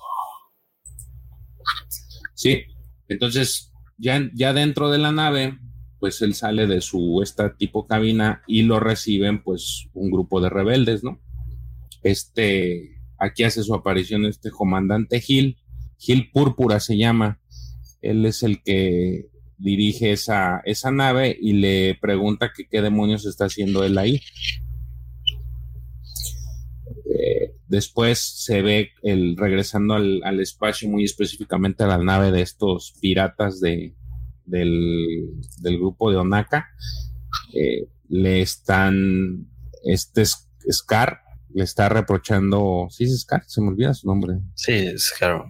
Sí, 2.35 2.63
entonces 3.07 3.73
ya, 3.97 4.30
ya 4.34 4.53
dentro 4.53 4.91
de 4.91 4.99
la 4.99 5.11
nave, 5.11 5.57
pues 5.99 6.22
él 6.22 6.35
sale 6.35 6.68
de 6.68 6.81
su 6.81 7.22
esta 7.23 7.55
tipo 7.55 7.88
cabina 7.88 8.43
y 8.47 8.61
lo 8.63 8.80
reciben 8.80 9.43
pues 9.43 9.88
un 9.93 10.11
grupo 10.11 10.39
de 10.41 10.49
rebeldes, 10.49 11.03
¿no? 11.03 11.19
Este, 12.03 13.01
aquí 13.18 13.43
hace 13.43 13.63
su 13.63 13.73
aparición 13.73 14.26
este 14.26 14.51
comandante 14.51 15.19
Gil, 15.19 15.57
Gil 15.97 16.31
Púrpura 16.31 16.80
se 16.80 16.97
llama, 16.97 17.39
él 18.01 18.26
es 18.26 18.43
el 18.43 18.61
que 18.63 19.31
dirige 19.62 20.12
esa, 20.12 20.62
esa 20.66 20.92
nave 20.92 21.38
y 21.40 21.54
le 21.54 21.96
pregunta 22.02 22.52
que 22.56 22.68
qué 22.68 22.82
demonios 22.82 23.26
está 23.26 23.46
haciendo 23.46 23.84
él 23.84 23.98
ahí. 23.98 24.22
Eh, 27.06 27.54
después 27.68 28.20
se 28.20 28.62
ve 28.62 28.90
el 29.04 29.38
regresando 29.38 29.94
al, 29.94 30.40
espacio, 30.40 30.90
muy 30.90 31.04
específicamente 31.04 31.84
a 31.84 31.88
la 31.88 32.00
nave 32.00 32.32
de 32.32 32.42
estos 32.42 32.94
piratas 33.00 33.60
de, 33.60 33.94
del, 34.46 35.30
grupo 35.62 36.10
de 36.12 36.18
Onaka. 36.18 36.68
Eh, 37.54 37.88
le 38.10 38.42
están, 38.42 39.48
este 39.84 40.26
Scar, 40.26 41.22
le 41.54 41.64
está 41.64 41.88
reprochando, 41.88 42.88
¿sí 42.90 43.04
es 43.04 43.22
Scar? 43.22 43.44
Se 43.46 43.62
me 43.62 43.68
olvida 43.68 43.94
su 43.94 44.08
nombre. 44.08 44.40
Sí, 44.56 44.98
Scar 44.98 45.44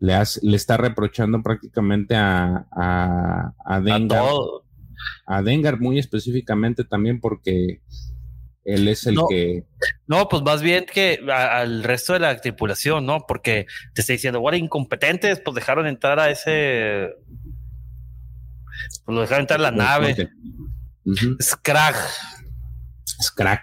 le, 0.00 0.14
le 0.42 0.56
está 0.56 0.76
reprochando 0.76 1.42
prácticamente 1.42 2.16
a, 2.16 2.66
a, 2.72 3.52
a 3.64 3.80
Dengar. 3.80 4.24
A, 5.26 5.42
Dengar 5.42 5.78
muy 5.78 5.98
específicamente 5.98 6.84
también 6.84 7.20
porque 7.20 7.80
él 8.64 8.88
es 8.88 9.06
el 9.06 9.16
que... 9.28 9.64
No, 10.06 10.28
pues 10.28 10.42
más 10.42 10.62
bien 10.62 10.86
que 10.92 11.20
al 11.32 11.84
resto 11.84 12.14
de 12.14 12.20
la 12.20 12.36
tripulación, 12.36 13.06
¿no? 13.06 13.24
Porque 13.26 13.66
te 13.94 14.00
estoy 14.00 14.16
diciendo, 14.16 14.40
bueno, 14.40 14.58
incompetentes, 14.58 15.40
pues 15.40 15.54
dejaron 15.54 15.86
entrar 15.86 16.18
a 16.18 16.30
ese... 16.30 17.14
Pues 19.04 19.14
lo 19.14 19.20
dejaron 19.20 19.42
entrar 19.42 19.60
a 19.60 19.62
la 19.62 19.70
nave. 19.70 20.30
Scrag. 21.40 21.94
Scrag. 23.22 23.62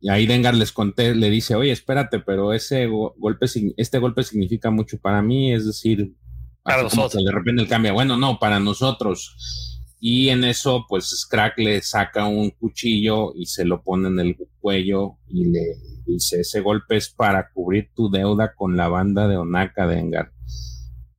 Y 0.00 0.08
ahí 0.08 0.26
Dengar 0.26 0.54
les 0.54 0.72
conté, 0.72 1.14
le 1.14 1.30
dice, 1.30 1.54
oye, 1.54 1.72
espérate, 1.72 2.20
pero 2.20 2.52
ese 2.52 2.86
golpe, 2.86 3.46
este 3.76 3.98
golpe 3.98 4.22
significa 4.22 4.70
mucho 4.70 4.98
para 4.98 5.22
mí, 5.22 5.52
es 5.52 5.66
decir, 5.66 6.14
Para 6.62 6.82
nosotros. 6.82 7.24
de 7.24 7.32
repente 7.32 7.62
él 7.62 7.68
cambia, 7.68 7.92
bueno, 7.92 8.16
no, 8.16 8.38
para 8.38 8.58
nosotros. 8.60 9.78
Y 10.00 10.28
en 10.28 10.44
eso, 10.44 10.86
pues 10.88 11.06
Scrack 11.08 11.58
le 11.58 11.82
saca 11.82 12.26
un 12.26 12.50
cuchillo 12.50 13.32
y 13.34 13.46
se 13.46 13.64
lo 13.64 13.82
pone 13.82 14.08
en 14.08 14.20
el 14.20 14.36
cuello 14.60 15.18
y 15.28 15.46
le 15.46 15.76
dice, 16.06 16.40
ese 16.40 16.60
golpe 16.60 16.96
es 16.96 17.08
para 17.08 17.50
cubrir 17.52 17.90
tu 17.94 18.08
deuda 18.08 18.54
con 18.54 18.76
la 18.76 18.88
banda 18.88 19.26
de 19.26 19.36
Onaka 19.36 19.86
Dengar. 19.86 20.32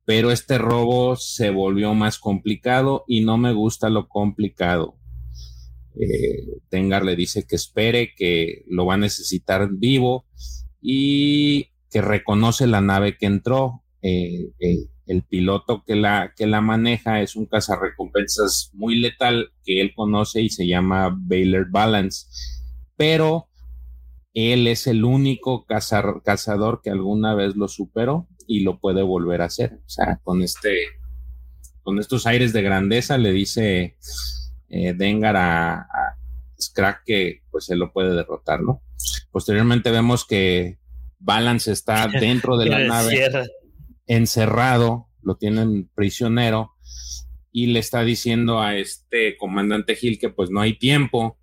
Pero 0.06 0.30
este 0.30 0.56
robo 0.56 1.14
se 1.16 1.50
volvió 1.50 1.94
más 1.94 2.18
complicado 2.18 3.04
y 3.06 3.20
no 3.20 3.36
me 3.36 3.52
gusta 3.52 3.90
lo 3.90 4.08
complicado. 4.08 4.96
Eh, 5.98 6.46
Dengar 6.70 7.04
le 7.04 7.16
dice 7.16 7.46
que 7.46 7.56
espere, 7.56 8.14
que 8.14 8.64
lo 8.68 8.86
va 8.86 8.94
a 8.94 8.98
necesitar 8.98 9.68
vivo 9.72 10.26
y 10.80 11.70
que 11.90 12.00
reconoce 12.00 12.66
la 12.66 12.80
nave 12.80 13.16
que 13.16 13.26
entró. 13.26 13.82
Eh, 14.02 14.50
eh, 14.60 14.86
el 15.10 15.24
piloto 15.24 15.82
que 15.84 15.96
la, 15.96 16.34
que 16.36 16.46
la 16.46 16.60
maneja 16.60 17.20
es 17.20 17.34
un 17.34 17.46
cazarrecompensas 17.46 18.70
muy 18.74 18.94
letal 18.94 19.50
que 19.64 19.80
él 19.80 19.92
conoce 19.92 20.40
y 20.40 20.50
se 20.50 20.68
llama 20.68 21.12
Baylor 21.12 21.68
Balance, 21.68 22.28
pero 22.96 23.48
él 24.34 24.68
es 24.68 24.86
el 24.86 25.04
único 25.04 25.66
cazador 25.66 26.80
que 26.80 26.90
alguna 26.90 27.34
vez 27.34 27.56
lo 27.56 27.66
superó 27.66 28.28
y 28.46 28.60
lo 28.60 28.78
puede 28.78 29.02
volver 29.02 29.42
a 29.42 29.46
hacer. 29.46 29.80
O 29.84 29.88
sea, 29.88 30.20
con 30.22 30.42
este, 30.42 30.76
con 31.82 31.98
estos 31.98 32.28
aires 32.28 32.52
de 32.52 32.62
grandeza 32.62 33.18
le 33.18 33.32
dice 33.32 33.96
eh, 34.70 34.94
Dengar 34.94 35.36
a, 35.36 35.80
a 35.80 36.16
Scrack 36.60 37.02
que 37.04 37.42
pues 37.50 37.68
él 37.70 37.78
lo 37.78 37.92
puede 37.92 38.14
derrotar, 38.14 38.62
¿no? 38.62 38.82
Posteriormente 39.30 39.90
vemos 39.90 40.24
que 40.24 40.78
Balance 41.18 41.72
está 41.72 42.08
dentro 42.20 42.56
de 42.56 42.66
la 42.66 42.78
nave 42.80 43.30
encerrado, 44.06 45.06
lo 45.22 45.36
tienen 45.36 45.88
prisionero 45.94 46.72
y 47.52 47.66
le 47.66 47.80
está 47.80 48.02
diciendo 48.02 48.60
a 48.60 48.76
este 48.76 49.36
comandante 49.36 49.96
Gil 49.96 50.18
que 50.18 50.30
pues 50.30 50.50
no 50.50 50.60
hay 50.60 50.78
tiempo 50.78 51.38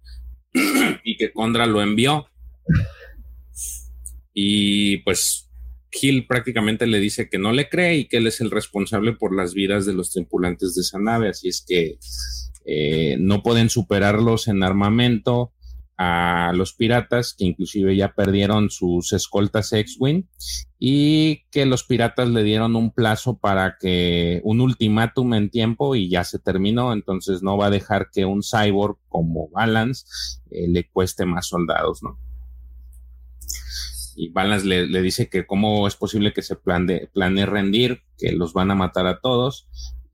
y 1.03 1.17
que 1.17 1.31
Condra 1.31 1.65
lo 1.65 1.81
envió. 1.81 2.27
Y 4.33 4.97
pues 4.97 5.49
Gil 5.91 6.27
prácticamente 6.27 6.85
le 6.87 6.99
dice 6.99 7.29
que 7.29 7.37
no 7.37 7.51
le 7.51 7.69
cree 7.69 7.97
y 7.97 8.05
que 8.07 8.17
él 8.17 8.27
es 8.27 8.41
el 8.41 8.51
responsable 8.51 9.13
por 9.13 9.35
las 9.35 9.53
vidas 9.53 9.85
de 9.85 9.93
los 9.93 10.11
tripulantes 10.11 10.75
de 10.75 10.81
esa 10.81 10.99
nave, 10.99 11.29
así 11.29 11.47
es 11.47 11.63
que 11.65 11.97
eh, 12.67 13.15
no 13.19 13.41
pueden 13.41 13.69
superarlos 13.69 14.47
en 14.47 14.61
armamento, 14.61 15.53
a 15.97 16.51
los 16.53 16.73
piratas, 16.73 17.33
que 17.33 17.45
inclusive 17.45 17.95
ya 17.95 18.13
perdieron 18.13 18.69
sus 18.69 19.13
escoltas 19.13 19.73
X-Wing, 19.73 20.25
y 20.77 21.45
que 21.49 21.65
los 21.65 21.83
piratas 21.83 22.29
le 22.29 22.43
dieron 22.43 22.75
un 22.75 22.91
plazo 22.91 23.39
para 23.39 23.77
que 23.79 24.41
un 24.43 24.61
ultimátum 24.61 25.33
en 25.33 25.49
tiempo 25.49 25.95
y 25.95 26.07
ya 26.09 26.23
se 26.23 26.37
terminó, 26.37 26.93
entonces 26.93 27.41
no 27.41 27.57
va 27.57 27.67
a 27.67 27.71
dejar 27.71 28.09
que 28.13 28.25
un 28.25 28.43
cyborg 28.43 28.97
como 29.09 29.49
Balance 29.49 30.05
eh, 30.51 30.67
le 30.67 30.87
cueste 30.87 31.25
más 31.25 31.47
soldados, 31.47 32.03
¿no? 32.03 32.19
Y 34.15 34.29
Balance 34.29 34.65
le, 34.65 35.01
dice 35.01 35.29
que 35.29 35.45
cómo 35.45 35.87
es 35.87 35.95
posible 35.95 36.33
que 36.33 36.41
se 36.41 36.55
planee, 36.55 37.07
planee 37.13 37.45
rendir, 37.45 38.01
que 38.17 38.31
los 38.31 38.53
van 38.53 38.71
a 38.71 38.75
matar 38.75 39.05
a 39.05 39.19
todos, 39.19 39.67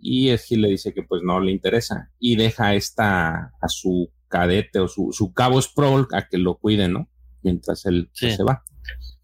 y 0.03 0.37
Gil 0.37 0.61
le 0.61 0.69
dice 0.69 0.93
que 0.93 1.03
pues 1.03 1.21
no 1.23 1.39
le 1.39 1.51
interesa 1.51 2.09
y 2.19 2.35
deja 2.35 2.75
esta 2.75 3.53
a 3.61 3.67
su 3.67 4.11
cadete 4.27 4.79
o 4.79 4.87
su, 4.87 5.09
su 5.11 5.33
cabo 5.33 5.61
Sproul 5.61 6.07
a 6.11 6.27
que 6.27 6.37
lo 6.37 6.55
cuide, 6.57 6.87
¿no? 6.89 7.07
Mientras 7.41 7.85
él 7.85 8.09
pues, 8.19 8.35
se 8.35 8.43
va. 8.43 8.63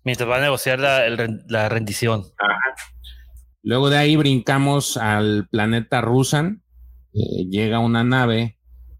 Mientras 0.03 0.29
va 0.29 0.37
a 0.37 0.41
negociar 0.41 0.79
la, 0.79 1.03
la 1.47 1.69
rendición. 1.69 2.23
Luego 3.61 3.89
de 3.89 3.97
ahí 3.97 4.15
brincamos 4.15 4.97
al 4.97 5.47
planeta 5.49 6.01
Rusan. 6.01 6.63
Eh, 7.13 7.45
llega 7.49 7.79
una 7.79 8.03
nave, 8.03 8.57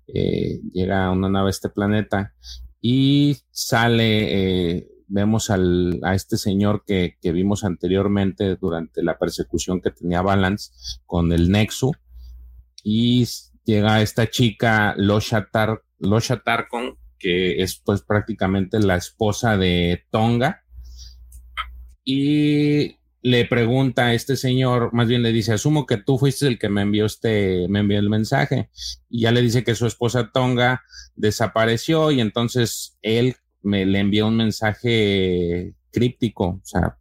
eh, 0.07 0.59
llega 0.73 1.11
una 1.11 1.29
nave 1.29 1.47
a 1.47 1.51
este 1.51 1.69
planeta 1.69 2.33
y 2.81 3.37
sale, 3.51 4.77
eh, 4.77 4.87
vemos 5.09 5.49
al, 5.49 5.99
a 6.03 6.15
este 6.15 6.37
señor 6.37 6.83
que, 6.85 7.17
que, 7.21 7.31
vimos 7.31 7.63
anteriormente 7.63 8.55
durante 8.55 9.03
la 9.03 9.17
persecución 9.17 9.81
que 9.81 9.91
tenía 9.91 10.21
Balance 10.21 10.71
con 11.05 11.33
el 11.33 11.51
Nexu 11.51 11.91
y 12.83 13.27
llega 13.65 14.01
esta 14.01 14.29
chica 14.29 14.93
Loshatar 14.97 15.83
Losha 15.99 16.41
Tarkon, 16.41 16.97
que 17.17 17.61
es 17.61 17.75
pues 17.83 18.01
prácticamente 18.01 18.79
la 18.79 18.95
esposa 18.95 19.57
de 19.57 20.05
Tonga. 20.09 20.63
Y 22.03 22.97
le 23.21 23.45
pregunta 23.45 24.07
a 24.07 24.13
este 24.13 24.37
señor, 24.37 24.93
más 24.93 25.07
bien 25.07 25.21
le 25.21 25.33
dice, 25.33 25.53
asumo 25.53 25.85
que 25.85 25.97
tú 25.97 26.17
fuiste 26.17 26.47
el 26.47 26.57
que 26.57 26.69
me 26.69 26.81
envió 26.81 27.05
este, 27.05 27.67
me 27.67 27.79
envió 27.79 27.99
el 27.99 28.09
mensaje. 28.09 28.69
Y 29.09 29.21
ya 29.21 29.31
le 29.31 29.41
dice 29.41 29.63
que 29.63 29.75
su 29.75 29.85
esposa 29.85 30.31
Tonga 30.31 30.83
desapareció 31.15 32.11
y 32.11 32.21
entonces 32.21 32.97
él 33.01 33.35
me 33.61 33.85
le 33.85 33.99
envió 33.99 34.27
un 34.27 34.37
mensaje 34.37 35.73
críptico, 35.91 36.45
o 36.45 36.61
sea, 36.63 36.97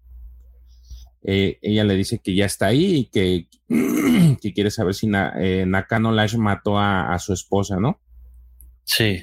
eh, 1.23 1.59
ella 1.63 1.85
le 1.85 1.95
dice 1.95 2.21
que 2.21 2.35
ya 2.35 2.47
está 2.47 2.67
ahí 2.67 2.95
y 2.97 3.05
que, 3.07 3.49
que 4.41 4.53
quiere 4.53 4.71
saber 4.71 4.95
si 4.95 5.11
eh, 5.13 5.65
Nakano 5.67 6.13
Lash 6.13 6.37
mató 6.37 6.79
a, 6.79 7.19
su 7.19 7.33
esposa, 7.33 7.79
¿no? 7.79 8.01
Sí. 8.85 9.23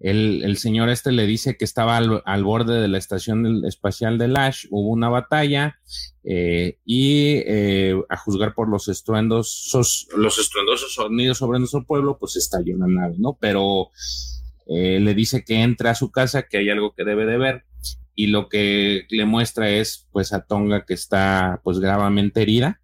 El, 0.00 0.56
señor 0.58 0.90
este 0.90 1.12
le 1.12 1.26
dice 1.26 1.56
que 1.56 1.64
estaba 1.64 1.96
al, 1.96 2.44
borde 2.44 2.78
de 2.78 2.88
la 2.88 2.98
estación 2.98 3.64
espacial 3.64 4.18
de 4.18 4.28
Lash, 4.28 4.66
hubo 4.70 4.90
una 4.90 5.08
batalla 5.08 5.78
eh, 6.24 6.78
y 6.84 7.36
eh, 7.46 7.94
a 8.10 8.16
juzgar 8.18 8.54
por 8.54 8.68
los 8.68 8.88
estruendosos, 8.88 10.08
los 10.14 10.38
estruendosos 10.38 10.92
sonidos 10.92 11.38
sobre 11.38 11.58
nuestro 11.58 11.86
pueblo, 11.86 12.18
pues 12.18 12.36
estalló 12.36 12.76
una 12.76 12.86
nave, 12.86 13.14
¿no? 13.18 13.38
Pero 13.40 13.90
eh, 14.66 14.98
le 15.00 15.14
dice 15.14 15.44
que 15.44 15.62
entre 15.62 15.88
a 15.88 15.94
su 15.94 16.10
casa, 16.10 16.44
que 16.44 16.58
hay 16.58 16.70
algo 16.70 16.94
que 16.94 17.04
debe 17.04 17.26
de 17.26 17.38
ver 17.38 17.64
y 18.14 18.28
lo 18.28 18.48
que 18.48 19.06
le 19.10 19.24
muestra 19.24 19.70
es 19.70 20.08
pues 20.12 20.32
a 20.32 20.44
Tonga 20.46 20.84
que 20.84 20.94
está 20.94 21.60
pues 21.64 21.78
gravemente 21.78 22.42
herida. 22.42 22.80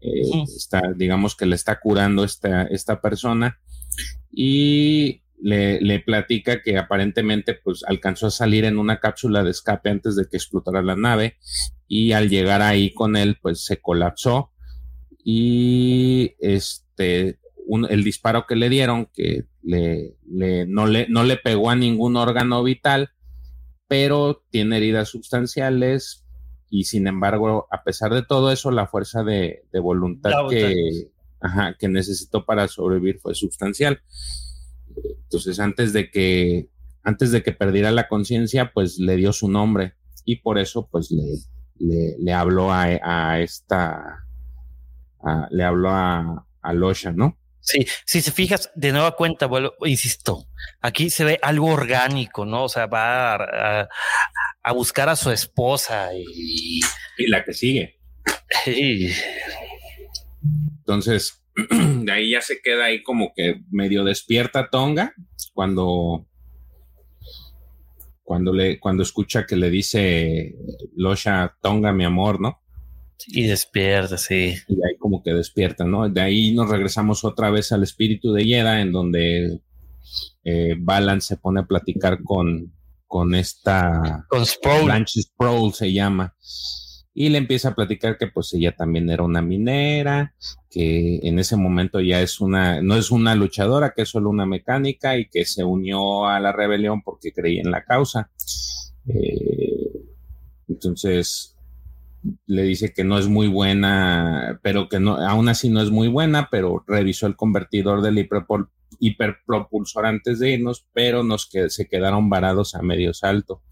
Está, 0.00 0.80
digamos 0.94 1.34
que 1.34 1.44
le 1.44 1.56
está 1.56 1.80
curando 1.80 2.22
esta, 2.22 2.62
esta 2.62 3.00
persona 3.00 3.58
y 4.30 5.22
le, 5.40 5.80
le, 5.80 5.98
platica 5.98 6.62
que 6.62 6.78
aparentemente 6.78 7.54
pues 7.54 7.82
alcanzó 7.84 8.28
a 8.28 8.30
salir 8.30 8.64
en 8.64 8.78
una 8.78 9.00
cápsula 9.00 9.42
de 9.42 9.50
escape 9.50 9.90
antes 9.90 10.14
de 10.14 10.28
que 10.28 10.36
explotara 10.36 10.82
la 10.82 10.94
nave 10.94 11.36
y 11.88 12.12
al 12.12 12.28
llegar 12.28 12.62
ahí 12.62 12.94
con 12.94 13.16
él 13.16 13.38
pues 13.42 13.64
se 13.64 13.80
colapsó 13.80 14.52
y 15.24 16.34
este 16.38 17.40
el 17.90 18.04
disparo 18.04 18.46
que 18.46 18.56
le 18.56 18.68
dieron 18.68 19.06
que 19.12 19.44
le, 19.68 20.16
le, 20.26 20.66
no, 20.66 20.86
le, 20.86 21.08
no 21.08 21.24
le 21.24 21.36
pegó 21.36 21.70
a 21.70 21.76
ningún 21.76 22.16
órgano 22.16 22.62
vital 22.62 23.10
pero 23.86 24.42
tiene 24.50 24.76
heridas 24.76 25.08
sustanciales 25.08 26.24
y 26.70 26.84
sin 26.84 27.06
embargo 27.06 27.66
a 27.70 27.82
pesar 27.82 28.12
de 28.12 28.22
todo 28.22 28.52
eso 28.52 28.70
la 28.70 28.86
fuerza 28.86 29.24
de, 29.24 29.64
de 29.72 29.80
voluntad 29.80 30.32
que 30.50 31.10
ajá, 31.40 31.74
que 31.78 31.88
necesitó 31.88 32.44
para 32.44 32.68
sobrevivir 32.68 33.20
fue 33.20 33.34
sustancial. 33.34 34.00
Entonces, 35.24 35.60
antes 35.60 35.92
de 35.92 36.10
que, 36.10 36.68
antes 37.02 37.30
de 37.30 37.42
que 37.42 37.52
perdiera 37.52 37.90
la 37.90 38.08
conciencia, 38.08 38.72
pues 38.72 38.98
le 38.98 39.16
dio 39.16 39.32
su 39.32 39.48
nombre 39.48 39.94
y 40.24 40.36
por 40.36 40.58
eso, 40.58 40.88
pues 40.90 41.10
le, 41.10 42.16
le, 42.18 42.32
habló 42.32 42.72
a, 42.72 42.84
a 43.02 43.40
esta, 43.40 44.26
le 45.50 45.64
habló 45.64 45.90
a, 45.90 46.46
a 46.60 46.72
Losha, 46.72 47.12
¿no? 47.12 47.36
Sí, 47.70 47.86
si 48.06 48.22
se 48.22 48.32
fijas, 48.32 48.70
de 48.74 48.92
nueva 48.92 49.14
cuenta, 49.14 49.44
vuelvo, 49.44 49.74
insisto, 49.84 50.48
aquí 50.80 51.10
se 51.10 51.24
ve 51.24 51.38
algo 51.42 51.66
orgánico, 51.66 52.46
¿no? 52.46 52.64
O 52.64 52.68
sea, 52.70 52.86
va 52.86 53.34
a, 53.34 53.88
a 54.62 54.72
buscar 54.72 55.10
a 55.10 55.16
su 55.16 55.30
esposa 55.30 56.14
y... 56.14 56.80
Y 57.18 57.26
la 57.26 57.44
que 57.44 57.52
sigue. 57.52 58.00
Sí. 58.64 59.12
Entonces, 60.78 61.44
de 61.70 62.10
ahí 62.10 62.30
ya 62.30 62.40
se 62.40 62.62
queda 62.62 62.86
ahí 62.86 63.02
como 63.02 63.32
que 63.34 63.60
medio 63.70 64.02
despierta 64.02 64.70
Tonga 64.70 65.12
cuando 65.52 66.26
cuando 68.22 68.52
le 68.52 68.78
cuando 68.78 69.02
escucha 69.02 69.44
que 69.44 69.56
le 69.56 69.68
dice 69.68 70.54
Losha 70.96 71.56
Tonga 71.60 71.92
mi 71.92 72.04
amor, 72.04 72.40
¿no? 72.40 72.62
Y 73.26 73.46
despierta, 73.46 74.16
sí. 74.16 74.54
Y 74.68 74.74
ahí 74.74 74.96
como 74.98 75.22
que 75.22 75.34
despierta, 75.34 75.84
¿no? 75.84 76.08
De 76.08 76.20
ahí 76.20 76.54
nos 76.54 76.68
regresamos 76.70 77.24
otra 77.24 77.50
vez 77.50 77.72
al 77.72 77.82
espíritu 77.82 78.32
de 78.32 78.44
Yeda, 78.44 78.80
en 78.80 78.92
donde 78.92 79.60
eh, 80.44 80.76
Balan 80.78 81.20
se 81.20 81.36
pone 81.36 81.60
a 81.60 81.66
platicar 81.66 82.22
con, 82.22 82.72
con 83.06 83.34
esta... 83.34 84.26
Con 84.28 84.46
Sproul. 84.46 84.84
Blanche 84.84 85.20
Sproul 85.22 85.74
se 85.74 85.92
llama 85.92 86.34
y 87.20 87.30
le 87.30 87.38
empieza 87.38 87.70
a 87.70 87.74
platicar 87.74 88.16
que 88.16 88.28
pues 88.28 88.54
ella 88.54 88.76
también 88.76 89.10
era 89.10 89.24
una 89.24 89.42
minera, 89.42 90.36
que 90.70 91.18
en 91.24 91.40
ese 91.40 91.56
momento 91.56 91.98
ya 91.98 92.20
es 92.22 92.40
una, 92.40 92.80
no 92.80 92.94
es 92.94 93.10
una 93.10 93.34
luchadora, 93.34 93.92
que 93.92 94.02
es 94.02 94.08
solo 94.08 94.30
una 94.30 94.46
mecánica 94.46 95.18
y 95.18 95.28
que 95.28 95.44
se 95.44 95.64
unió 95.64 96.26
a 96.26 96.38
la 96.38 96.52
rebelión 96.52 97.02
porque 97.02 97.32
creía 97.32 97.62
en 97.62 97.72
la 97.72 97.82
causa. 97.82 98.30
Eh, 99.08 99.90
entonces, 100.68 101.57
le 102.46 102.62
dice 102.62 102.92
que 102.92 103.04
no 103.04 103.18
es 103.18 103.28
muy 103.28 103.48
buena, 103.48 104.60
pero 104.62 104.88
que 104.88 105.00
no, 105.00 105.16
aún 105.16 105.48
así 105.48 105.68
no 105.68 105.80
es 105.80 105.90
muy 105.90 106.08
buena, 106.08 106.48
pero 106.50 106.84
revisó 106.86 107.26
el 107.26 107.36
convertidor 107.36 108.02
del 108.02 108.28
hiperpropulsor 108.98 110.06
antes 110.06 110.38
de 110.38 110.52
irnos, 110.52 110.86
pero 110.92 111.22
nos 111.22 111.48
que, 111.48 111.70
se 111.70 111.88
quedaron 111.88 112.28
varados 112.28 112.74
a 112.74 112.82
medio 112.82 113.14
salto. 113.14 113.62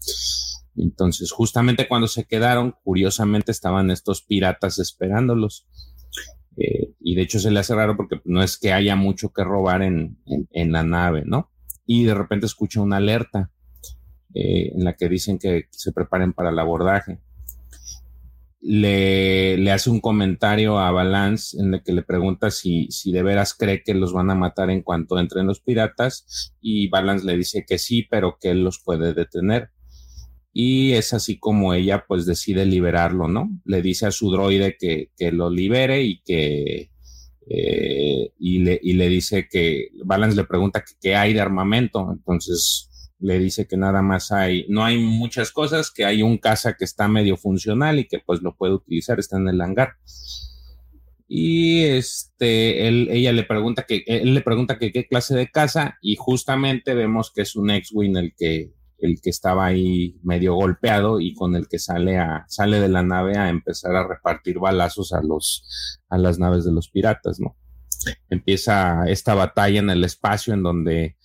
Entonces, 0.75 1.31
justamente 1.31 1.87
cuando 1.87 2.07
se 2.07 2.25
quedaron, 2.25 2.75
curiosamente 2.83 3.51
estaban 3.51 3.89
estos 3.91 4.21
piratas 4.21 4.79
esperándolos. 4.79 5.67
Eh, 6.55 6.93
y 6.99 7.15
de 7.15 7.21
hecho 7.21 7.39
se 7.39 7.51
le 7.51 7.59
hace 7.59 7.75
raro 7.75 7.95
porque 7.95 8.19
no 8.25 8.41
es 8.41 8.57
que 8.57 8.73
haya 8.73 8.95
mucho 8.95 9.31
que 9.31 9.43
robar 9.43 9.83
en, 9.83 10.17
en, 10.25 10.71
la 10.71 10.83
nave, 10.83 11.23
¿no? 11.25 11.51
Y 11.85 12.03
de 12.03 12.15
repente 12.15 12.47
escucha 12.47 12.81
una 12.81 12.97
alerta 12.97 13.51
eh, 14.33 14.71
en 14.73 14.83
la 14.83 14.93
que 14.93 15.07
dicen 15.07 15.37
que 15.37 15.67
se 15.69 15.91
preparen 15.91 16.33
para 16.33 16.49
el 16.49 16.57
abordaje 16.57 17.19
le, 18.67 19.71
hace 19.71 19.89
un 19.89 20.01
comentario 20.01 20.77
a 20.77 20.91
Balance 20.91 21.57
en 21.57 21.73
el 21.73 21.83
que 21.83 21.93
le 21.93 22.03
pregunta 22.03 22.51
si, 22.51 22.87
si 22.91 23.13
de 23.13 23.23
veras 23.23 23.53
cree 23.53 23.81
que 23.81 23.93
los 23.93 24.11
van 24.11 24.29
a 24.29 24.35
matar 24.35 24.69
en 24.69 24.81
cuanto 24.81 25.17
entren 25.17 25.47
los 25.47 25.61
piratas 25.61 26.53
y 26.59 26.89
Balance 26.89 27.25
le 27.25 27.37
dice 27.37 27.63
que 27.65 27.77
sí, 27.77 28.03
pero 28.03 28.37
que 28.41 28.49
él 28.49 28.65
los 28.65 28.79
puede 28.83 29.13
detener. 29.13 29.69
Y 30.51 30.93
es 30.93 31.13
así 31.13 31.39
como 31.39 31.73
ella 31.73 32.03
pues 32.07 32.25
decide 32.25 32.65
liberarlo, 32.65 33.29
¿no? 33.29 33.49
Le 33.63 33.81
dice 33.81 34.07
a 34.07 34.11
su 34.11 34.31
droide 34.31 34.75
que, 34.77 35.11
que 35.17 35.31
lo 35.31 35.49
libere 35.49 36.03
y 36.03 36.21
que... 36.23 36.91
Eh, 37.49 38.33
y, 38.37 38.59
le, 38.59 38.77
y 38.83 38.93
le 38.93 39.07
dice 39.07 39.47
que 39.49 39.91
Balance 40.03 40.35
le 40.35 40.43
pregunta 40.43 40.83
qué 40.99 41.15
hay 41.15 41.31
de 41.31 41.39
armamento, 41.39 42.09
entonces 42.11 42.86
le 43.19 43.39
dice 43.39 43.67
que 43.67 43.77
nada 43.77 44.01
más 44.01 44.31
hay, 44.31 44.65
no 44.69 44.85
hay 44.85 44.97
muchas 44.97 45.51
cosas, 45.51 45.91
que 45.91 46.05
hay 46.05 46.21
un 46.21 46.37
casa 46.37 46.73
que 46.73 46.85
está 46.85 47.07
medio 47.07 47.37
funcional 47.37 47.99
y 47.99 48.07
que 48.07 48.19
pues 48.19 48.41
lo 48.41 48.55
puede 48.55 48.73
utilizar, 48.73 49.19
está 49.19 49.37
en 49.37 49.47
el 49.47 49.61
hangar. 49.61 49.95
Y 51.27 51.83
este, 51.83 52.87
él, 52.87 53.09
ella 53.11 53.33
le 53.33 53.43
pregunta 53.43 53.83
que, 53.83 54.03
él 54.07 54.33
le 54.33 54.41
pregunta 54.41 54.77
que 54.77 54.91
qué 54.91 55.07
clase 55.07 55.35
de 55.35 55.49
casa 55.49 55.97
y 56.01 56.15
justamente 56.15 56.93
vemos 56.93 57.31
que 57.33 57.41
es 57.41 57.55
un 57.55 57.69
X-Wing 57.69 58.15
el 58.15 58.33
que, 58.37 58.73
el 58.99 59.19
que 59.21 59.29
estaba 59.29 59.65
ahí 59.65 60.17
medio 60.23 60.53
golpeado 60.53 61.19
y 61.19 61.33
con 61.33 61.55
el 61.55 61.67
que 61.67 61.79
sale 61.79 62.17
a, 62.17 62.45
sale 62.47 62.79
de 62.79 62.87
la 62.87 63.03
nave 63.03 63.37
a 63.37 63.49
empezar 63.49 63.95
a 63.95 64.07
repartir 64.07 64.59
balazos 64.59 65.11
a 65.11 65.21
los, 65.21 65.99
a 66.07 66.17
las 66.17 66.39
naves 66.39 66.63
de 66.63 66.71
los 66.71 66.89
piratas, 66.89 67.39
¿no? 67.39 67.57
Empieza 68.29 69.03
esta 69.07 69.33
batalla 69.33 69.79
en 69.79 69.89
el 69.89 70.03
espacio 70.05 70.53
en 70.53 70.63
donde 70.63 71.16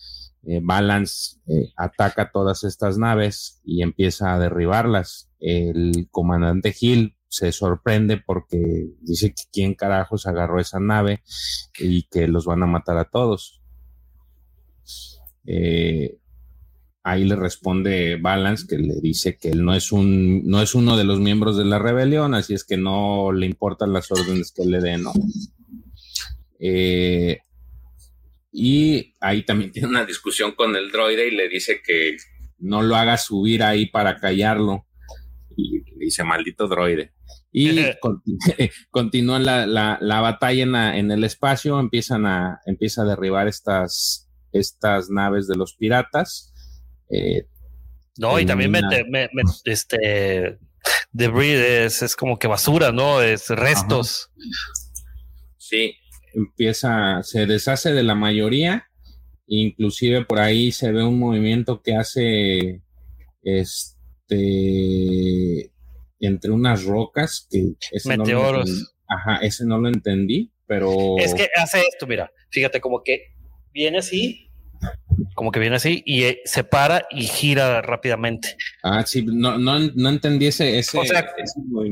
eh, 0.45 0.61
Balance 0.63 1.37
eh, 1.47 1.73
ataca 1.77 2.31
todas 2.33 2.65
estas 2.65 2.99
naves 2.99 3.61
y 3.65 3.83
empieza 3.83 4.35
a 4.35 4.39
derribarlas. 4.39 5.31
El 5.39 6.09
comandante 6.11 6.75
Hill 6.79 7.17
se 7.29 7.53
sorprende 7.53 8.19
porque 8.19 8.89
dice 9.01 9.31
que 9.31 9.45
quién 9.53 9.75
carajos 9.75 10.27
agarró 10.27 10.61
esa 10.61 10.81
nave 10.81 11.23
y 11.79 12.03
que 12.05 12.29
los 12.29 12.45
van 12.45 12.63
a 12.63 12.67
matar 12.67 12.99
a 12.99 13.09
todos. 13.09 13.63
Eh, 15.47 16.19
ahí 17.03 17.25
le 17.25 17.37
responde 17.37 18.17
Balance 18.17 18.67
que 18.69 18.79
le 18.79 19.01
dice 19.01 19.37
que 19.37 19.49
él 19.49 19.65
no 19.65 19.75
es 19.75 19.91
un 19.91 20.47
no 20.47 20.63
es 20.63 20.75
uno 20.75 20.97
de 20.97 21.05
los 21.05 21.19
miembros 21.21 21.57
de 21.57 21.65
la 21.65 21.79
rebelión, 21.79 22.35
así 22.35 22.55
es 22.55 22.65
que 22.65 22.77
no 22.77 23.33
le 23.33 23.47
importan 23.47 23.93
las 23.93 24.11
órdenes 24.13 24.53
que 24.53 24.65
le 24.65 24.81
den, 24.81 25.03
¿no? 25.03 25.13
Eh, 26.59 27.41
y 28.53 29.15
ahí 29.21 29.45
también 29.45 29.73
tiene 29.73 29.89
una 29.89 30.05
discusión 30.05 30.53
con 30.53 30.77
el 30.77 30.91
droide 30.91 31.29
y 31.29 31.33
le 31.33 31.49
dice 31.49 31.81
que 31.83 32.17
no 32.59 32.83
lo 32.83 32.95
haga 32.95 33.17
subir 33.17 33.63
ahí 33.63 33.87
para 33.87 34.19
callarlo. 34.19 34.87
Y 35.57 35.81
le 35.81 36.05
dice, 36.07 36.23
maldito 36.23 36.69
droide. 36.69 37.13
Y 37.51 37.71
continúa 38.91 39.39
la, 39.39 39.99
la, 40.01 40.21
batalla 40.21 40.97
en, 40.97 41.11
el 41.11 41.25
espacio, 41.25 41.81
empiezan 41.81 42.27
a, 42.27 42.61
empieza 42.67 43.03
a 43.03 43.07
derribar 43.07 43.49
estas, 43.49 44.31
estas 44.53 45.11
naves 45.11 45.49
de 45.49 45.57
los 45.57 45.75
piratas. 45.75 46.53
Eh, 47.11 47.47
no, 48.19 48.39
y 48.39 48.47
también 48.47 48.71
mete, 48.71 49.05
este 49.65 50.59
debris 51.11 51.57
es, 51.57 52.03
es, 52.03 52.17
como 52.17 52.39
que 52.39 52.47
basura, 52.47 52.93
¿no? 52.93 53.23
Es 53.23 53.49
restos. 53.49 54.31
Sí, 55.59 55.97
empieza, 56.35 57.23
se 57.23 57.47
deshace 57.47 57.93
de 57.93 58.03
la 58.03 58.15
mayoría, 58.15 58.89
inclusive 59.47 60.25
por 60.25 60.41
ahí 60.41 60.73
se 60.73 60.93
ve 60.93 61.05
un 61.05 61.19
movimiento 61.19 61.83
que 61.83 61.95
hace 61.95 62.83
este 63.43 65.73
entre 66.21 66.53
unas 66.53 66.85
rocas 66.85 67.49
que 67.51 67.75
ese 67.91 68.17
meteoros. 68.17 68.71
No 68.71 68.87
ajá, 69.09 69.37
ese 69.43 69.67
no 69.67 69.79
lo 69.79 69.89
entendí, 69.89 70.53
pero 70.67 71.19
es 71.19 71.35
que 71.35 71.49
hace 71.57 71.81
esto, 71.81 72.07
mira, 72.07 72.31
fíjate 72.51 72.81
como 72.81 73.03
que 73.03 73.35
viene 73.73 73.99
así 73.99 74.49
como 75.35 75.53
que 75.53 75.61
viene 75.61 75.77
así 75.77 76.03
y 76.07 76.25
eh, 76.25 76.43
se 76.45 76.65
para 76.65 77.07
y 77.11 77.25
gira 77.25 77.83
rápidamente. 77.83 78.57
Ah, 78.83 79.05
sí, 79.07 79.25
no, 79.25 79.59
no, 79.59 79.79
no 79.79 80.09
entendí 80.09 80.47
ese, 80.47 80.79
ese, 80.79 80.99
o 80.99 81.05
sea, 81.05 81.27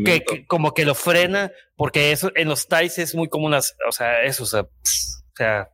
Que, 0.04 0.44
como 0.46 0.72
que 0.74 0.84
lo 0.84 0.94
frena, 0.94 1.50
porque 1.76 2.12
eso 2.12 2.32
en 2.34 2.48
los 2.48 2.68
TIEs 2.68 2.98
es 2.98 3.14
muy 3.14 3.28
común, 3.28 3.54
o 3.54 3.92
sea, 3.92 4.22
eso, 4.22 4.44
o 4.44 4.46
sea, 4.46 4.62
o 4.62 5.36
sea, 5.36 5.70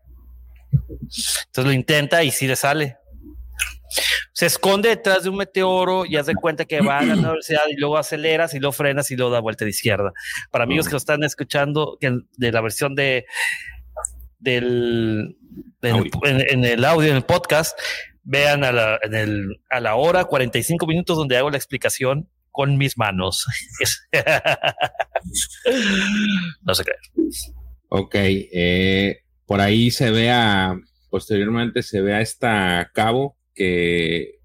entonces 0.70 1.64
lo 1.64 1.72
intenta 1.72 2.22
y 2.22 2.30
sí 2.30 2.46
le 2.46 2.56
sale. 2.56 2.96
Se 4.32 4.46
esconde 4.46 4.90
detrás 4.90 5.22
de 5.22 5.30
un 5.30 5.36
meteoro 5.36 6.04
y 6.04 6.16
hace 6.16 6.34
cuenta 6.34 6.66
que 6.66 6.80
va 6.80 6.98
a 6.98 7.04
la 7.04 7.14
universidad 7.14 7.62
y 7.70 7.76
luego 7.76 7.96
aceleras 7.96 8.52
y 8.54 8.60
lo 8.60 8.72
frenas 8.72 9.10
y 9.10 9.16
luego 9.16 9.32
da 9.32 9.40
vuelta 9.40 9.64
de 9.64 9.70
izquierda. 9.70 10.12
Para 10.50 10.64
amigos 10.64 10.86
que 10.86 10.92
lo 10.92 10.98
están 10.98 11.24
escuchando 11.24 11.98
de 12.00 12.52
la 12.52 12.60
versión 12.60 12.94
de 12.94 13.24
del, 14.38 15.36
en, 15.82 16.64
el 16.64 16.84
audio, 16.84 17.10
en 17.10 17.16
el 17.16 17.24
podcast, 17.24 17.78
vean 18.22 18.64
a 18.64 18.72
la, 18.72 18.98
en 19.02 19.14
el, 19.14 19.60
a 19.70 19.80
la 19.80 19.94
hora 19.94 20.24
45 20.24 20.86
minutos 20.86 21.16
donde 21.16 21.36
hago 21.36 21.50
la 21.50 21.56
explicación 21.56 22.28
con 22.50 22.76
mis 22.76 22.96
manos. 22.98 23.46
no 26.62 26.74
se 26.74 26.84
cree. 26.84 26.96
Ok, 27.88 28.14
eh, 28.14 29.20
por 29.46 29.60
ahí 29.60 29.90
se 29.90 30.10
vea, 30.10 30.74
posteriormente 31.10 31.82
se 31.82 32.00
ve 32.00 32.14
a 32.14 32.20
esta 32.20 32.90
cabo 32.92 33.36
que 33.54 34.40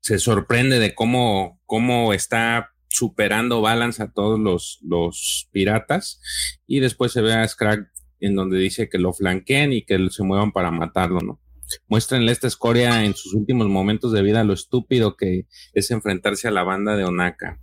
se 0.00 0.18
sorprende 0.18 0.78
de 0.78 0.94
cómo, 0.94 1.60
cómo 1.66 2.12
está 2.12 2.70
superando 2.88 3.60
Balance 3.60 4.02
a 4.02 4.10
todos 4.10 4.38
los, 4.40 4.78
los 4.82 5.48
piratas 5.52 6.20
y 6.66 6.80
después 6.80 7.12
se 7.12 7.20
ve 7.20 7.34
a 7.34 7.46
Scrag 7.46 7.90
en 8.20 8.34
donde 8.34 8.58
dice 8.58 8.88
que 8.88 8.98
lo 8.98 9.12
flanqueen 9.12 9.72
y 9.72 9.82
que 9.82 9.98
se 10.10 10.22
muevan 10.22 10.52
para 10.52 10.70
matarlo, 10.70 11.20
¿no? 11.20 11.40
Muéstrenle 11.86 12.32
esta 12.32 12.46
escoria 12.46 13.04
en 13.04 13.14
sus 13.14 13.34
últimos 13.34 13.68
momentos 13.68 14.12
de 14.12 14.22
vida 14.22 14.42
lo 14.44 14.54
estúpido 14.54 15.16
que 15.16 15.46
es 15.74 15.90
enfrentarse 15.90 16.48
a 16.48 16.50
la 16.50 16.62
banda 16.62 16.96
de 16.96 17.04
Onaka. 17.04 17.60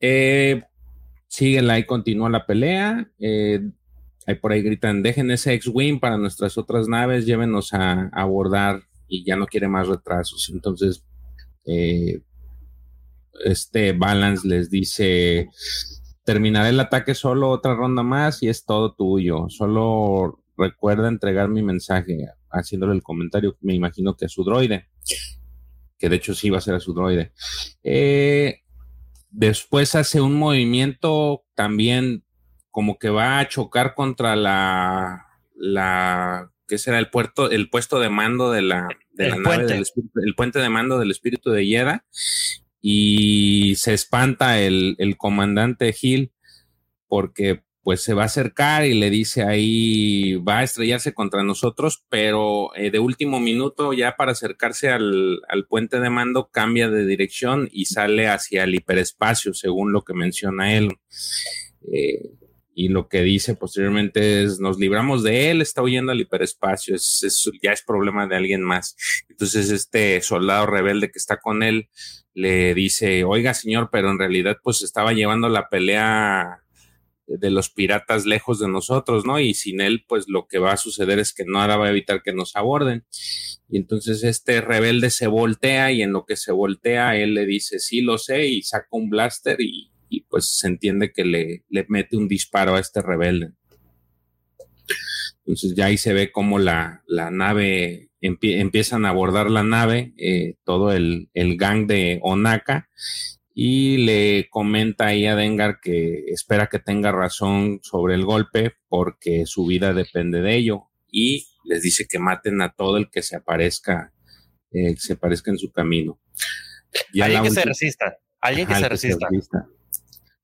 Eh, 0.00 0.62
síguela 1.26 1.78
y 1.78 1.84
continúa 1.84 2.30
la 2.30 2.46
pelea. 2.46 3.10
Eh, 3.18 3.60
ahí 4.26 4.34
por 4.36 4.52
ahí 4.52 4.62
gritan, 4.62 5.02
dejen 5.02 5.30
ese 5.30 5.54
X-Wing 5.54 6.00
para 6.00 6.18
nuestras 6.18 6.58
otras 6.58 6.88
naves, 6.88 7.26
llévenos 7.26 7.72
a, 7.74 8.08
abordar 8.12 8.82
y 9.06 9.24
ya 9.24 9.36
no 9.36 9.46
quiere 9.46 9.68
más 9.68 9.88
retrasos. 9.88 10.50
Entonces, 10.52 11.04
eh, 11.64 12.20
este 13.44 13.92
Balance 13.92 14.46
les 14.46 14.70
dice, 14.70 15.48
terminaré 16.28 16.68
el 16.68 16.80
ataque 16.80 17.14
solo 17.14 17.48
otra 17.48 17.74
ronda 17.74 18.02
más 18.02 18.42
y 18.42 18.50
es 18.50 18.66
todo 18.66 18.92
tuyo. 18.92 19.46
Solo 19.48 20.44
recuerda 20.58 21.08
entregar 21.08 21.48
mi 21.48 21.62
mensaje 21.62 22.28
haciéndole 22.50 22.92
el 22.92 23.02
comentario, 23.02 23.56
me 23.62 23.72
imagino 23.72 24.14
que 24.14 24.26
a 24.26 24.28
su 24.28 24.44
droide, 24.44 24.90
que 25.98 26.10
de 26.10 26.16
hecho 26.16 26.34
sí 26.34 26.50
va 26.50 26.58
a 26.58 26.60
ser 26.60 26.74
a 26.74 26.80
su 26.80 26.92
droide. 26.92 27.32
Eh, 27.82 28.60
después 29.30 29.94
hace 29.94 30.20
un 30.20 30.34
movimiento 30.34 31.46
también 31.54 32.24
como 32.70 32.98
que 32.98 33.08
va 33.08 33.38
a 33.38 33.48
chocar 33.48 33.94
contra 33.94 34.36
la, 34.36 35.28
la, 35.56 36.52
¿qué 36.66 36.76
será? 36.76 36.98
El 36.98 37.08
puerto, 37.08 37.50
el 37.50 37.70
puesto 37.70 38.00
de 38.00 38.10
mando 38.10 38.52
de 38.52 38.60
la, 38.60 38.86
de 39.12 39.30
la 39.30 39.36
nave 39.36 39.64
del 39.64 39.86
el 40.22 40.34
puente 40.34 40.58
de 40.58 40.68
mando 40.68 40.98
del 40.98 41.10
espíritu 41.10 41.50
de 41.52 41.66
Yeda 41.66 42.04
y 42.90 43.74
se 43.74 43.92
espanta 43.92 44.58
el, 44.62 44.96
comandante 45.18 45.94
Hill 46.00 46.32
porque 47.06 47.62
pues 47.82 48.02
se 48.02 48.14
va 48.14 48.22
a 48.22 48.26
acercar 48.26 48.86
y 48.86 48.94
le 48.94 49.10
dice 49.10 49.42
ahí 49.42 50.36
va 50.36 50.60
a 50.60 50.62
estrellarse 50.62 51.12
contra 51.12 51.42
nosotros, 51.42 52.06
pero 52.08 52.74
eh, 52.76 52.90
de 52.90 52.98
último 52.98 53.40
minuto 53.40 53.92
ya 53.92 54.16
para 54.16 54.32
acercarse 54.32 54.88
al, 54.88 55.42
puente 55.68 56.00
de 56.00 56.08
mando 56.08 56.48
cambia 56.50 56.88
de 56.88 57.04
dirección 57.04 57.68
y 57.70 57.84
sale 57.84 58.26
hacia 58.26 58.64
el 58.64 58.74
hiperespacio, 58.74 59.52
según 59.52 59.92
lo 59.92 60.00
que 60.02 60.14
menciona 60.14 60.74
él. 60.74 60.92
Eh, 61.92 62.22
y 62.78 62.86
lo 62.86 63.08
que 63.08 63.22
dice 63.22 63.56
posteriormente 63.56 64.44
es, 64.44 64.60
nos 64.60 64.78
libramos 64.78 65.24
de 65.24 65.50
él, 65.50 65.62
está 65.62 65.82
huyendo 65.82 66.12
al 66.12 66.20
hiperespacio, 66.20 66.94
es, 66.94 67.50
ya 67.60 67.72
es 67.72 67.82
problema 67.82 68.28
de 68.28 68.36
alguien 68.36 68.62
más. 68.62 68.94
Entonces 69.28 69.70
este 69.70 70.20
soldado 70.20 70.64
rebelde 70.66 71.10
que 71.10 71.18
está 71.18 71.40
con 71.40 71.64
él 71.64 71.88
le 72.34 72.74
dice, 72.74 73.24
oiga 73.24 73.52
señor, 73.52 73.88
pero 73.90 74.12
en 74.12 74.18
realidad 74.20 74.58
pues 74.62 74.82
estaba 74.82 75.12
llevando 75.12 75.48
la 75.48 75.68
pelea 75.68 76.62
de 77.26 77.50
los 77.50 77.68
piratas 77.68 78.26
lejos 78.26 78.60
de 78.60 78.68
nosotros, 78.68 79.26
¿no? 79.26 79.40
Y 79.40 79.54
sin 79.54 79.80
él, 79.80 80.04
pues 80.06 80.26
lo 80.28 80.46
que 80.46 80.60
va 80.60 80.70
a 80.70 80.76
suceder 80.76 81.18
es 81.18 81.34
que 81.34 81.42
nada 81.44 81.76
va 81.78 81.86
a 81.86 81.90
evitar 81.90 82.22
que 82.22 82.32
nos 82.32 82.54
aborden. 82.54 83.04
Y 83.68 83.78
entonces 83.78 84.22
este 84.22 84.60
rebelde 84.60 85.10
se 85.10 85.26
voltea 85.26 85.90
y 85.90 86.02
en 86.02 86.12
lo 86.12 86.24
que 86.24 86.36
se 86.36 86.52
voltea, 86.52 87.16
él 87.16 87.34
le 87.34 87.44
dice, 87.44 87.80
sí, 87.80 88.02
lo 88.02 88.18
sé, 88.18 88.46
y 88.46 88.62
saca 88.62 88.86
un 88.92 89.10
blaster 89.10 89.60
y, 89.60 89.90
pues 90.28 90.56
se 90.58 90.66
entiende 90.66 91.12
que 91.12 91.24
le, 91.24 91.64
le, 91.68 91.86
mete 91.88 92.16
un 92.16 92.28
disparo 92.28 92.74
a 92.74 92.80
este 92.80 93.02
rebelde. 93.02 93.52
Entonces 95.40 95.74
ya 95.74 95.86
ahí 95.86 95.96
se 95.96 96.12
ve 96.12 96.30
como 96.30 96.58
la, 96.58 97.02
la 97.06 97.30
nave, 97.30 98.10
empiezan 98.20 99.04
a 99.04 99.10
abordar 99.10 99.50
la 99.50 99.62
nave, 99.62 100.12
eh, 100.18 100.56
todo 100.64 100.92
el, 100.92 101.30
el 101.34 101.56
gang 101.56 101.86
de 101.86 102.18
Onaka 102.22 102.88
y 103.60 103.96
le 103.96 104.48
comenta 104.50 105.06
ahí 105.06 105.26
a 105.26 105.34
Dengar 105.34 105.80
que 105.80 106.26
espera 106.28 106.68
que 106.68 106.78
tenga 106.78 107.10
razón 107.10 107.80
sobre 107.82 108.14
el 108.14 108.24
golpe 108.24 108.76
porque 108.88 109.46
su 109.46 109.66
vida 109.66 109.92
depende 109.92 110.42
de 110.42 110.54
ello 110.54 110.84
y 111.10 111.48
les 111.64 111.82
dice 111.82 112.06
que 112.08 112.20
maten 112.20 112.62
a 112.62 112.72
todo 112.72 112.98
el 112.98 113.10
que 113.10 113.20
se 113.20 113.34
aparezca, 113.34 114.12
eh, 114.70 114.94
se 114.96 115.14
aparezca 115.14 115.50
en 115.50 115.58
su 115.58 115.72
camino. 115.72 116.20
alguien 117.20 117.42
que 117.42 117.50
se 117.50 117.64
resista, 117.64 118.18
alguien 118.40 118.68
que, 118.68 118.74
se, 118.76 118.88
resista. 118.88 119.28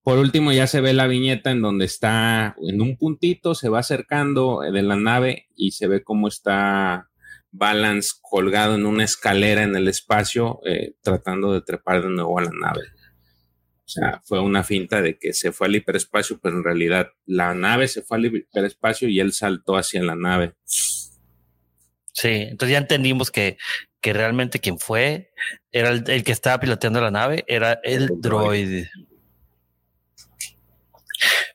Por 0.04 0.18
último, 0.18 0.52
ya 0.52 0.66
se 0.66 0.82
ve 0.82 0.92
la 0.92 1.06
viñeta 1.06 1.50
en 1.50 1.62
donde 1.62 1.86
está 1.86 2.54
en 2.62 2.82
un 2.82 2.98
puntito, 2.98 3.54
se 3.54 3.70
va 3.70 3.78
acercando 3.78 4.60
de 4.60 4.82
la 4.82 4.96
nave 4.96 5.48
y 5.56 5.70
se 5.70 5.88
ve 5.88 6.04
cómo 6.04 6.28
está 6.28 7.08
Balance 7.50 8.12
colgado 8.20 8.74
en 8.74 8.84
una 8.84 9.04
escalera 9.04 9.62
en 9.62 9.76
el 9.76 9.88
espacio, 9.88 10.60
eh, 10.66 10.94
tratando 11.00 11.54
de 11.54 11.62
trepar 11.62 12.02
de 12.02 12.10
nuevo 12.10 12.38
a 12.38 12.42
la 12.42 12.50
nave. 12.50 12.82
O 13.78 13.88
sea, 13.88 14.20
fue 14.24 14.40
una 14.40 14.62
finta 14.62 15.00
de 15.00 15.18
que 15.18 15.32
se 15.32 15.52
fue 15.52 15.68
al 15.68 15.76
hiperespacio, 15.76 16.38
pero 16.42 16.56
en 16.56 16.64
realidad 16.64 17.08
la 17.24 17.54
nave 17.54 17.88
se 17.88 18.02
fue 18.02 18.18
al 18.18 18.26
hiperespacio 18.26 19.08
y 19.08 19.20
él 19.20 19.32
saltó 19.32 19.76
hacia 19.76 20.02
la 20.02 20.16
nave. 20.16 20.54
Sí, 22.12 22.28
entonces 22.28 22.72
ya 22.72 22.78
entendimos 22.78 23.30
que, 23.30 23.56
que 24.02 24.12
realmente 24.12 24.58
quien 24.60 24.78
fue 24.78 25.30
era 25.72 25.90
el, 25.90 26.24
que 26.24 26.32
estaba 26.32 26.60
piloteando 26.60 27.00
la 27.00 27.10
nave, 27.10 27.44
era 27.46 27.80
el, 27.84 28.10
droide. 28.18 28.90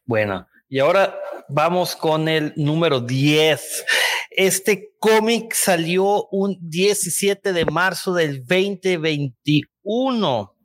Bueno, 0.10 0.50
y 0.68 0.80
ahora 0.80 1.16
vamos 1.50 1.96
con 1.96 2.28
el 2.28 2.52
número 2.56 3.00
10. 3.00 3.86
Este 4.32 4.96
cómic 4.98 5.54
salió 5.54 6.26
un 6.32 6.58
17 6.60 7.54
de 7.54 7.66
marzo 7.66 8.16
del 8.16 8.40
2021. 8.40 10.58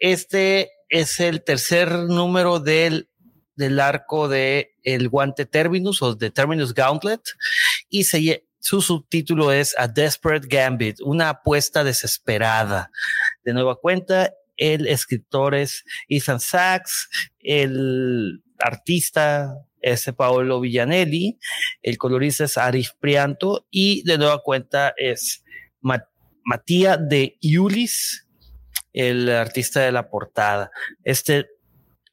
Este 0.00 0.72
es 0.88 1.20
el 1.20 1.44
tercer 1.44 1.92
número 1.92 2.58
del, 2.58 3.08
del 3.54 3.78
arco 3.78 4.26
de 4.26 4.74
El 4.82 5.10
Guante 5.10 5.46
Terminus 5.46 6.02
o 6.02 6.16
de 6.16 6.32
Terminus 6.32 6.74
Gauntlet 6.74 7.20
y 7.88 8.02
su 8.02 8.82
subtítulo 8.82 9.52
es 9.52 9.78
A 9.78 9.86
Desperate 9.86 10.48
Gambit, 10.48 11.00
una 11.02 11.28
apuesta 11.28 11.84
desesperada. 11.84 12.90
De 13.44 13.52
nueva 13.52 13.76
cuenta, 13.76 14.32
el 14.56 14.88
escritor 14.88 15.54
es 15.54 15.84
Ethan 16.08 16.40
Sachs, 16.40 17.08
el 17.38 18.42
artista 18.58 19.64
es 19.80 20.10
Paolo 20.16 20.60
Villanelli, 20.60 21.38
el 21.82 21.98
colorista 21.98 22.44
es 22.44 22.58
Arif 22.58 22.90
Prianto 22.98 23.66
y 23.70 24.02
de 24.04 24.18
nueva 24.18 24.42
cuenta 24.42 24.94
es 24.96 25.44
Matías 25.80 26.98
de 27.08 27.36
Iulis 27.40 28.26
el 28.96 29.28
artista 29.28 29.80
de 29.80 29.92
la 29.92 30.08
portada. 30.08 30.70
Este, 31.04 31.50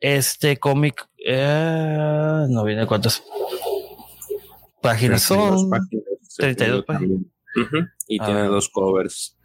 este 0.02 0.58
cómic, 0.58 1.08
eh, 1.26 2.46
no 2.50 2.64
viene 2.66 2.86
cuántas 2.86 3.24
páginas 4.82 5.24
son. 5.24 5.72
32 6.38 6.84
páginas. 6.86 7.22
Y 8.08 8.20
tiene 8.20 8.42
ah. 8.42 8.48
dos 8.48 8.68
covers. 8.68 9.38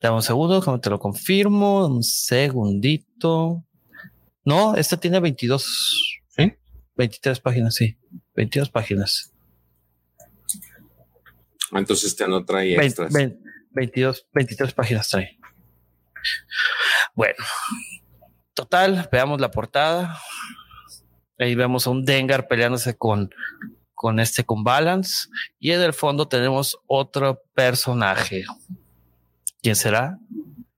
Dame 0.00 0.16
un 0.16 0.22
segundo, 0.22 0.60
como 0.62 0.80
te 0.80 0.90
lo 0.90 0.98
confirmo. 0.98 1.86
Un 1.86 2.02
segundito. 2.02 3.64
No, 4.44 4.74
este 4.74 4.96
tiene 4.96 5.20
22. 5.20 6.20
¿Sí? 6.28 6.52
23 6.96 7.40
páginas, 7.40 7.74
sí. 7.74 7.96
22 8.34 8.70
páginas. 8.70 9.32
Entonces 11.72 12.06
este 12.06 12.28
no 12.28 12.44
trae 12.44 12.74
extras. 12.74 13.12
22, 13.70 14.26
23 14.32 14.74
páginas 14.74 15.08
trae. 15.08 15.38
Bueno, 17.14 17.36
total, 18.54 19.08
veamos 19.10 19.40
la 19.40 19.50
portada. 19.50 20.18
Ahí 21.38 21.54
vemos 21.54 21.86
a 21.86 21.90
un 21.90 22.04
Dengar 22.04 22.46
peleándose 22.46 22.96
con, 22.96 23.30
con 23.94 24.20
este 24.20 24.44
con 24.44 24.62
Balance. 24.62 25.28
Y 25.58 25.72
en 25.72 25.80
el 25.80 25.94
fondo 25.94 26.28
tenemos 26.28 26.78
otro 26.86 27.42
personaje. 27.54 28.44
¿Quién 29.62 29.76
será? 29.76 30.18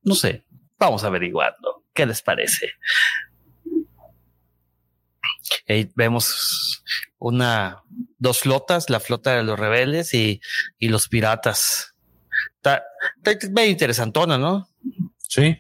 No 0.03 0.15
sé. 0.15 0.45
Vamos 0.79 1.05
averiguando. 1.05 1.85
¿Qué 1.93 2.07
les 2.07 2.23
parece? 2.23 2.73
Ahí 5.69 5.91
vemos 5.95 6.83
una, 7.19 7.83
dos 8.19 8.41
flotas, 8.41 8.91
la 8.91 9.01
flota 9.01 9.37
de 9.37 9.43
los 9.43 9.59
rebeldes 9.59 10.15
y, 10.15 10.41
y 10.79 10.89
los 10.89 11.09
piratas 11.09 11.95
Está, 12.57 12.83
medio 13.51 13.71
interesantona, 13.71 14.39
¿no? 14.39 14.69
Sí. 15.19 15.57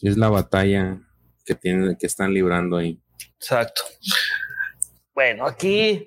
Es 0.00 0.16
la 0.16 0.28
batalla 0.28 1.00
que 1.44 1.54
tienen, 1.54 1.96
que 1.96 2.06
están 2.06 2.32
librando 2.32 2.76
ahí. 2.76 3.00
Exacto. 3.36 3.82
Bueno, 5.14 5.46
aquí 5.46 6.06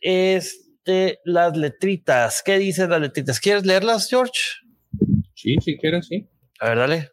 este, 0.00 1.20
las 1.24 1.56
letritas. 1.56 2.42
¿Qué 2.44 2.58
dicen 2.58 2.90
las 2.90 3.00
letritas? 3.00 3.40
¿Quieres 3.40 3.66
leerlas, 3.66 4.08
George? 4.08 4.40
Sí, 5.34 5.56
si 5.60 5.76
quieres, 5.76 6.06
sí. 6.06 6.28
A 6.60 6.68
ver, 6.68 6.78
dale. 6.78 7.10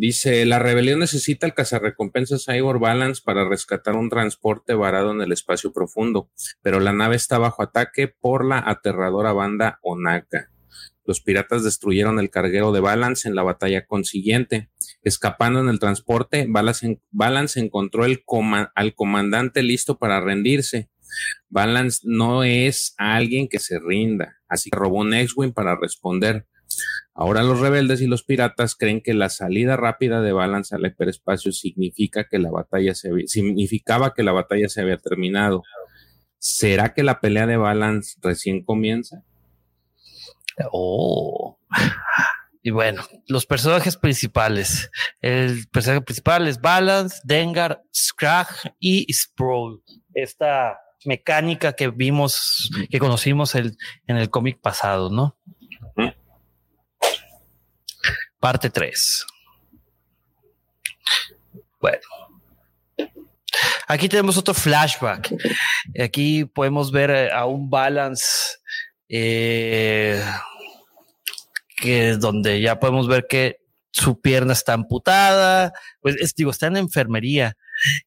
Dice, 0.00 0.46
la 0.46 0.60
rebelión 0.60 1.00
necesita 1.00 1.44
el 1.44 1.54
cazarrecompensas 1.54 2.44
Cyborg 2.44 2.78
Balance 2.78 3.20
para 3.24 3.48
rescatar 3.48 3.96
un 3.96 4.08
transporte 4.08 4.74
varado 4.74 5.10
en 5.10 5.20
el 5.22 5.32
espacio 5.32 5.72
profundo, 5.72 6.30
pero 6.62 6.78
la 6.78 6.92
nave 6.92 7.16
está 7.16 7.38
bajo 7.38 7.64
ataque 7.64 8.06
por 8.06 8.44
la 8.44 8.62
aterradora 8.64 9.32
banda 9.32 9.80
Onaka. 9.82 10.52
Los 11.04 11.20
piratas 11.20 11.64
destruyeron 11.64 12.20
el 12.20 12.30
carguero 12.30 12.70
de 12.70 12.78
Balance 12.78 13.28
en 13.28 13.34
la 13.34 13.42
batalla 13.42 13.86
consiguiente. 13.86 14.70
Escapando 15.02 15.58
en 15.58 15.68
el 15.68 15.80
transporte, 15.80 16.46
Balance, 16.48 17.58
encontró 17.58 18.04
al 18.04 18.94
comandante 18.94 19.64
listo 19.64 19.98
para 19.98 20.20
rendirse. 20.20 20.90
Balance 21.48 22.02
no 22.04 22.44
es 22.44 22.94
alguien 22.98 23.48
que 23.48 23.58
se 23.58 23.80
rinda, 23.80 24.36
así 24.46 24.70
que 24.70 24.78
robó 24.78 24.98
un 24.98 25.12
X-Wing 25.12 25.54
para 25.54 25.74
responder. 25.74 26.46
Ahora 27.20 27.42
los 27.42 27.58
rebeldes 27.58 28.00
y 28.00 28.06
los 28.06 28.22
piratas 28.22 28.76
creen 28.76 29.00
que 29.00 29.12
la 29.12 29.28
salida 29.28 29.76
rápida 29.76 30.20
de 30.20 30.30
Balance 30.30 30.76
al 30.76 30.86
hiperespacio 30.86 31.50
significa 31.50 32.28
que 32.30 32.38
la 32.38 32.52
batalla 32.52 32.94
se 32.94 33.10
significaba 33.26 34.14
que 34.14 34.22
la 34.22 34.30
batalla 34.30 34.68
se 34.68 34.82
había 34.82 34.98
terminado. 34.98 35.64
¿Será 36.38 36.94
que 36.94 37.02
la 37.02 37.18
pelea 37.18 37.48
de 37.48 37.56
Balance 37.56 38.16
recién 38.22 38.62
comienza? 38.62 39.24
Oh. 40.70 41.58
Y 42.60 42.70
bueno, 42.70 43.02
los 43.28 43.46
personajes 43.46 43.96
principales. 43.96 44.90
El 45.22 45.68
personaje 45.68 46.02
principal 46.02 46.46
es 46.48 46.60
Balance, 46.60 47.20
Dengar, 47.24 47.82
Scrag 47.94 48.48
y 48.78 49.10
Sproul. 49.10 49.82
Esta 50.12 50.76
mecánica 51.06 51.72
que 51.72 51.88
vimos, 51.88 52.68
que 52.90 52.98
conocimos 52.98 53.54
en 53.54 53.76
el 54.06 54.28
cómic 54.28 54.60
pasado, 54.60 55.08
¿no? 55.08 55.37
Parte 58.40 58.70
3. 58.70 59.26
Bueno. 61.80 62.02
Aquí 63.86 64.08
tenemos 64.08 64.36
otro 64.36 64.54
flashback. 64.54 65.32
Aquí 66.02 66.44
podemos 66.44 66.92
ver 66.92 67.10
eh, 67.10 67.32
a 67.32 67.46
un 67.46 67.70
balance 67.70 68.58
eh, 69.08 70.22
que 71.76 72.10
es 72.10 72.20
donde 72.20 72.60
ya 72.60 72.78
podemos 72.78 73.08
ver 73.08 73.26
que 73.26 73.60
su 73.90 74.20
pierna 74.20 74.52
está 74.52 74.74
amputada, 74.74 75.72
pues 76.00 76.34
digo, 76.36 76.50
está 76.50 76.66
en 76.66 76.76
enfermería 76.76 77.56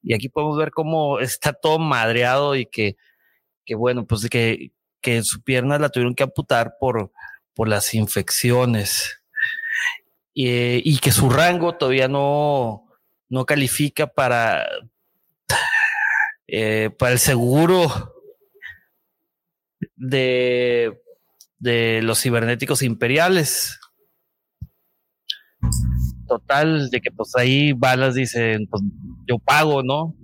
y 0.04 0.14
aquí 0.14 0.30
podemos 0.30 0.58
ver 0.58 0.72
cómo 0.72 1.20
está 1.20 1.54
todo 1.54 1.80
madreado 1.80 2.56
y 2.56 2.66
que, 2.68 2.96
que 3.66 3.76
bueno, 3.76 4.06
pues 4.06 4.30
que, 4.30 4.72
que 5.02 5.24
su 5.24 5.42
pierna 5.42 5.80
la 5.80 5.90
tuvieron 5.90 6.14
que 6.14 6.24
amputar 6.24 6.76
por, 6.80 7.12
por 7.54 7.68
las 7.68 7.94
infecciones 7.94 9.21
y, 10.34 10.98
que 11.00 11.12
su 11.12 11.30
rango 11.30 11.76
todavía 11.76 12.08
no, 12.08 12.88
no 13.30 13.46
califica 13.46 14.08
para, 14.08 14.66
eh, 16.48 16.90
para 16.98 17.14
el 17.14 17.20
seguro 17.20 18.14
de, 19.96 21.02
de 21.60 22.02
los 22.04 22.22
cibernéticos 22.22 22.82
imperiales. 22.82 23.80
Total, 26.28 26.90
de 26.90 27.02
que 27.02 27.12
pues 27.12 27.36
ahí 27.36 27.74
balas 27.74 28.16
dicen, 28.16 28.68
pues 28.68 28.82
yo 29.28 29.38
pago, 29.38 29.84
¿no? 29.84 30.16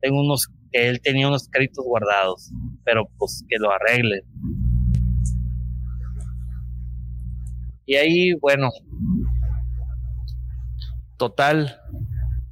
Tengo 0.00 0.20
unos, 0.20 0.48
que 0.70 0.88
él 0.88 1.00
tenía 1.02 1.26
unos 1.26 1.48
créditos 1.50 1.84
guardados, 1.84 2.52
pero 2.84 3.08
pues 3.18 3.44
que 3.48 3.56
lo 3.58 3.72
arreglen. 3.72 4.22
Y 7.88 7.96
ahí, 7.96 8.34
bueno, 8.34 8.68
total, 11.16 11.80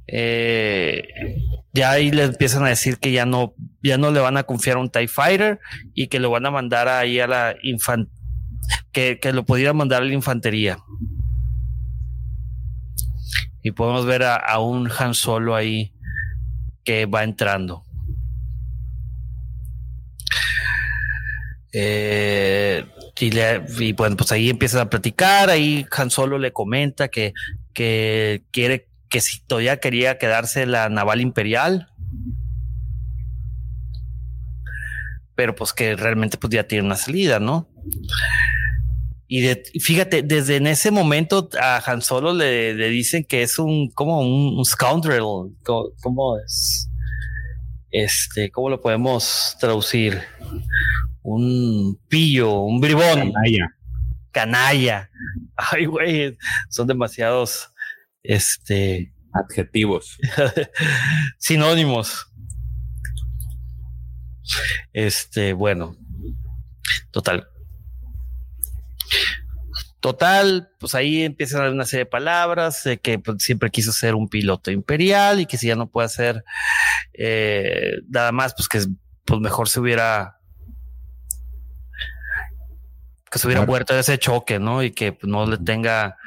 eh, 0.07 1.03
ya 1.73 1.91
ahí 1.91 2.09
le 2.09 2.23
empiezan 2.23 2.65
a 2.65 2.69
decir 2.69 2.97
que 2.97 3.11
ya 3.11 3.27
no, 3.27 3.53
ya 3.83 3.99
no 3.99 4.09
le 4.09 4.19
van 4.19 4.37
a 4.37 4.45
confiar 4.45 4.77
a 4.77 4.79
un 4.79 4.89
TIE 4.89 5.07
Fighter 5.07 5.59
y 5.93 6.07
que 6.07 6.19
lo 6.19 6.31
van 6.31 6.47
a 6.47 6.49
mandar 6.49 6.87
ahí 6.87 7.19
a 7.19 7.27
la 7.27 7.55
infantería, 7.61 8.19
que, 8.91 9.19
que, 9.19 9.31
lo 9.31 9.45
pudiera 9.45 9.73
mandar 9.73 10.01
a 10.01 10.05
la 10.05 10.13
infantería. 10.13 10.79
Y 13.61 13.73
podemos 13.73 14.07
ver 14.07 14.23
a, 14.23 14.37
a 14.37 14.57
un 14.57 14.89
Han 14.97 15.13
Solo 15.13 15.53
ahí 15.53 15.93
que 16.83 17.05
va 17.05 17.23
entrando. 17.23 17.83
Eh, 21.73 22.83
y, 23.19 23.93
bueno, 23.93 24.15
pues 24.15 24.31
ahí 24.31 24.49
empiezan 24.49 24.81
a 24.81 24.89
platicar, 24.89 25.49
ahí 25.49 25.85
Han 25.95 26.11
Solo 26.11 26.37
le 26.37 26.53
comenta 26.53 27.07
que, 27.07 27.33
que 27.73 28.43
quiere, 28.51 28.87
que 29.09 29.21
si 29.21 29.39
todavía 29.41 29.79
quería 29.79 30.17
quedarse 30.17 30.65
la 30.65 30.89
naval 30.89 31.21
imperial, 31.21 31.89
pero 35.35 35.55
pues 35.55 35.73
que 35.73 35.95
realmente 35.95 36.37
pues 36.37 36.51
ya 36.51 36.67
tiene 36.67 36.85
una 36.85 36.95
salida, 36.95 37.39
¿no? 37.39 37.69
Y 39.29 39.45
fíjate, 39.79 40.23
desde 40.23 40.55
en 40.55 40.67
ese 40.67 40.89
momento 40.89 41.49
a 41.59 41.81
Han 41.85 42.01
Solo 42.01 42.33
le, 42.33 42.73
le 42.73 42.89
dicen 42.89 43.25
que 43.25 43.43
es 43.43 43.59
un, 43.59 43.89
como 43.91 44.21
un, 44.21 44.57
un 44.57 44.65
scoundrel, 44.65 45.21
¿cómo, 45.63 45.89
¿cómo 46.01 46.37
es? 46.39 46.89
Este, 47.91 48.51
¿cómo 48.51 48.69
lo 48.69 48.81
podemos 48.81 49.57
traducir? 49.59 50.21
Un 51.27 51.99
pillo, 52.07 52.61
un 52.61 52.79
bribón. 52.79 53.33
Canalla. 53.33 53.75
Canalla. 54.31 55.09
Ay, 55.57 55.85
güey, 55.85 56.37
son 56.69 56.87
demasiados 56.87 57.69
este 58.23 59.11
adjetivos. 59.33 60.17
sinónimos. 61.37 62.31
Este, 64.93 65.51
bueno. 65.51 65.97
Total. 67.11 67.45
Total, 69.99 70.69
pues 70.79 70.95
ahí 70.95 71.23
empiezan 71.23 71.59
a 71.59 71.63
dar 71.63 71.73
una 71.73 71.83
serie 71.83 72.05
de 72.05 72.09
palabras 72.09 72.85
de 72.85 72.99
que 72.99 73.19
pues, 73.19 73.43
siempre 73.43 73.69
quiso 73.69 73.91
ser 73.91 74.15
un 74.15 74.29
piloto 74.29 74.71
imperial 74.71 75.41
y 75.41 75.45
que 75.45 75.57
si 75.57 75.67
ya 75.67 75.75
no 75.75 75.89
puede 75.89 76.05
hacer 76.05 76.45
eh, 77.11 77.95
nada 78.07 78.31
más, 78.31 78.53
pues 78.53 78.69
que 78.69 78.79
pues 79.25 79.41
mejor 79.41 79.67
se 79.67 79.81
hubiera 79.81 80.36
que 83.37 83.41
se 83.41 83.47
hubiera 83.47 83.61
claro. 83.61 83.71
muerto 83.71 83.93
de 83.93 83.99
ese 83.99 84.17
choque, 84.17 84.59
¿no? 84.59 84.81
Y 84.81 84.91
que 84.91 85.17
no 85.21 85.45
le 85.45 85.57
tenga, 85.57 86.17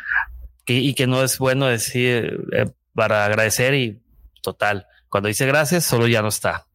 que, 0.64 0.74
y 0.74 0.94
que 0.94 1.06
no 1.06 1.22
es 1.24 1.38
bueno 1.38 1.66
decir 1.66 2.40
eh, 2.52 2.70
para 2.94 3.24
agradecer 3.24 3.74
y 3.74 4.00
total, 4.42 4.86
cuando 5.08 5.26
dice 5.26 5.44
gracias, 5.46 5.84
solo 5.84 6.06
ya 6.06 6.22
no 6.22 6.28
está. 6.28 6.66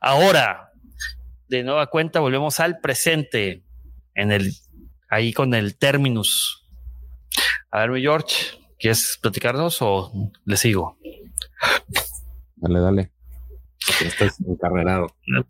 Ahora, 0.00 0.72
de 1.48 1.62
nueva 1.62 1.86
cuenta, 1.86 2.18
volvemos 2.18 2.58
al 2.58 2.80
presente, 2.80 3.62
en 4.14 4.32
el, 4.32 4.52
ahí 5.08 5.32
con 5.32 5.54
el 5.54 5.76
terminus. 5.76 6.66
A 7.70 7.80
ver, 7.80 7.90
mi 7.90 8.00
George, 8.00 8.58
¿quieres 8.78 9.18
platicarnos 9.22 9.78
o 9.82 10.12
le 10.44 10.56
sigo? 10.56 10.98
Dale, 12.56 12.80
dale. 12.80 13.13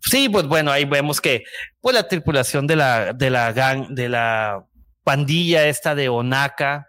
Sí, 0.01 0.29
pues 0.29 0.45
bueno, 0.45 0.71
ahí 0.71 0.85
vemos 0.85 1.21
que 1.21 1.43
pues 1.81 1.95
la 1.95 2.07
tripulación 2.07 2.67
de 2.67 2.75
la, 2.75 3.13
de 3.13 3.29
la 3.29 3.51
gang, 3.53 3.89
de 3.89 4.09
la 4.09 4.65
pandilla 5.03 5.67
esta 5.67 5.95
de 5.95 6.09
Onaka, 6.09 6.87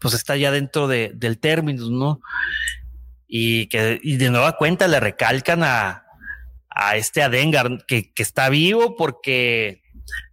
pues 0.00 0.14
está 0.14 0.36
ya 0.36 0.50
dentro 0.50 0.86
de, 0.86 1.12
del 1.14 1.38
término, 1.38 1.88
¿no? 1.88 2.20
Y 3.26 3.68
que 3.68 3.98
y 4.02 4.16
de 4.16 4.30
nueva 4.30 4.56
cuenta 4.56 4.86
le 4.86 5.00
recalcan 5.00 5.62
a, 5.62 6.04
a 6.68 6.96
este 6.96 7.22
Adengar 7.22 7.86
que, 7.86 8.12
que 8.12 8.22
está 8.22 8.48
vivo 8.50 8.96
porque 8.96 9.82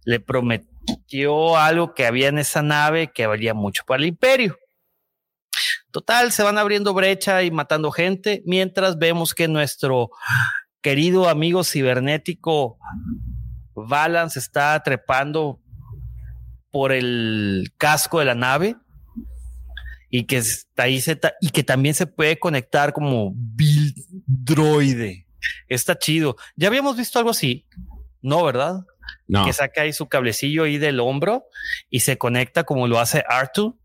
le 0.04 0.20
prometió 0.20 1.56
algo 1.56 1.94
que 1.94 2.06
había 2.06 2.28
en 2.28 2.38
esa 2.38 2.62
nave 2.62 3.12
que 3.12 3.26
valía 3.26 3.54
mucho 3.54 3.82
para 3.86 4.02
el 4.02 4.08
imperio. 4.08 4.58
Total, 5.92 6.32
se 6.32 6.42
van 6.42 6.56
abriendo 6.56 6.94
brecha 6.94 7.42
y 7.42 7.50
matando 7.50 7.90
gente, 7.90 8.42
mientras 8.46 8.98
vemos 8.98 9.34
que 9.34 9.46
nuestro 9.46 10.10
querido 10.80 11.28
amigo 11.28 11.64
cibernético 11.64 12.78
Valance 13.74 14.38
está 14.38 14.82
trepando 14.82 15.60
por 16.70 16.92
el 16.92 17.72
casco 17.76 18.18
de 18.18 18.24
la 18.24 18.34
nave 18.34 18.76
y 20.08 20.24
que 20.24 20.38
está 20.38 20.84
ahí 20.84 21.00
se 21.00 21.18
y 21.40 21.50
que 21.50 21.62
también 21.62 21.94
se 21.94 22.06
puede 22.06 22.38
conectar 22.38 22.92
como 22.92 23.32
build 23.34 23.94
droide. 24.26 25.26
Está 25.68 25.98
chido. 25.98 26.36
Ya 26.56 26.68
habíamos 26.68 26.96
visto 26.96 27.18
algo 27.18 27.30
así, 27.30 27.66
¿no? 28.22 28.42
¿Verdad? 28.44 28.80
No. 29.26 29.44
Que 29.44 29.52
saca 29.52 29.82
ahí 29.82 29.92
su 29.92 30.08
cablecillo 30.08 30.64
ahí 30.64 30.78
del 30.78 31.00
hombro 31.00 31.44
y 31.90 32.00
se 32.00 32.16
conecta 32.16 32.64
como 32.64 32.88
lo 32.88 32.98
hace 32.98 33.24
Artu 33.28 33.78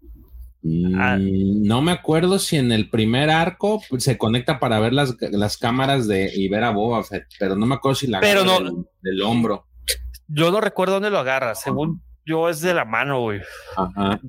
Ah. 0.95 1.17
No 1.19 1.81
me 1.81 1.91
acuerdo 1.91 2.39
si 2.39 2.57
en 2.57 2.71
el 2.71 2.89
primer 2.89 3.29
arco 3.29 3.81
se 3.99 4.17
conecta 4.17 4.59
para 4.59 4.79
ver 4.79 4.93
las, 4.93 5.15
las 5.19 5.57
cámaras 5.57 6.07
de 6.07 6.31
y 6.33 6.49
ver 6.49 6.63
a 6.63 6.71
Boba 6.71 7.03
Fett, 7.03 7.27
pero 7.39 7.55
no 7.55 7.65
me 7.65 7.75
acuerdo 7.75 7.95
si 7.95 8.07
la 8.07 8.19
pero 8.19 8.43
no, 8.43 8.59
del, 8.59 8.73
del, 9.01 9.21
hombro. 9.21 9.67
Yo 10.27 10.51
no 10.51 10.59
recuerdo 10.59 10.95
dónde 10.95 11.09
lo 11.09 11.19
agarra, 11.19 11.55
según 11.55 12.01
yo 12.25 12.49
es 12.49 12.59
de 12.61 12.73
la 12.73 12.83
mano, 12.83 13.21
güey. 13.21 13.39
Ajá. 13.77 14.19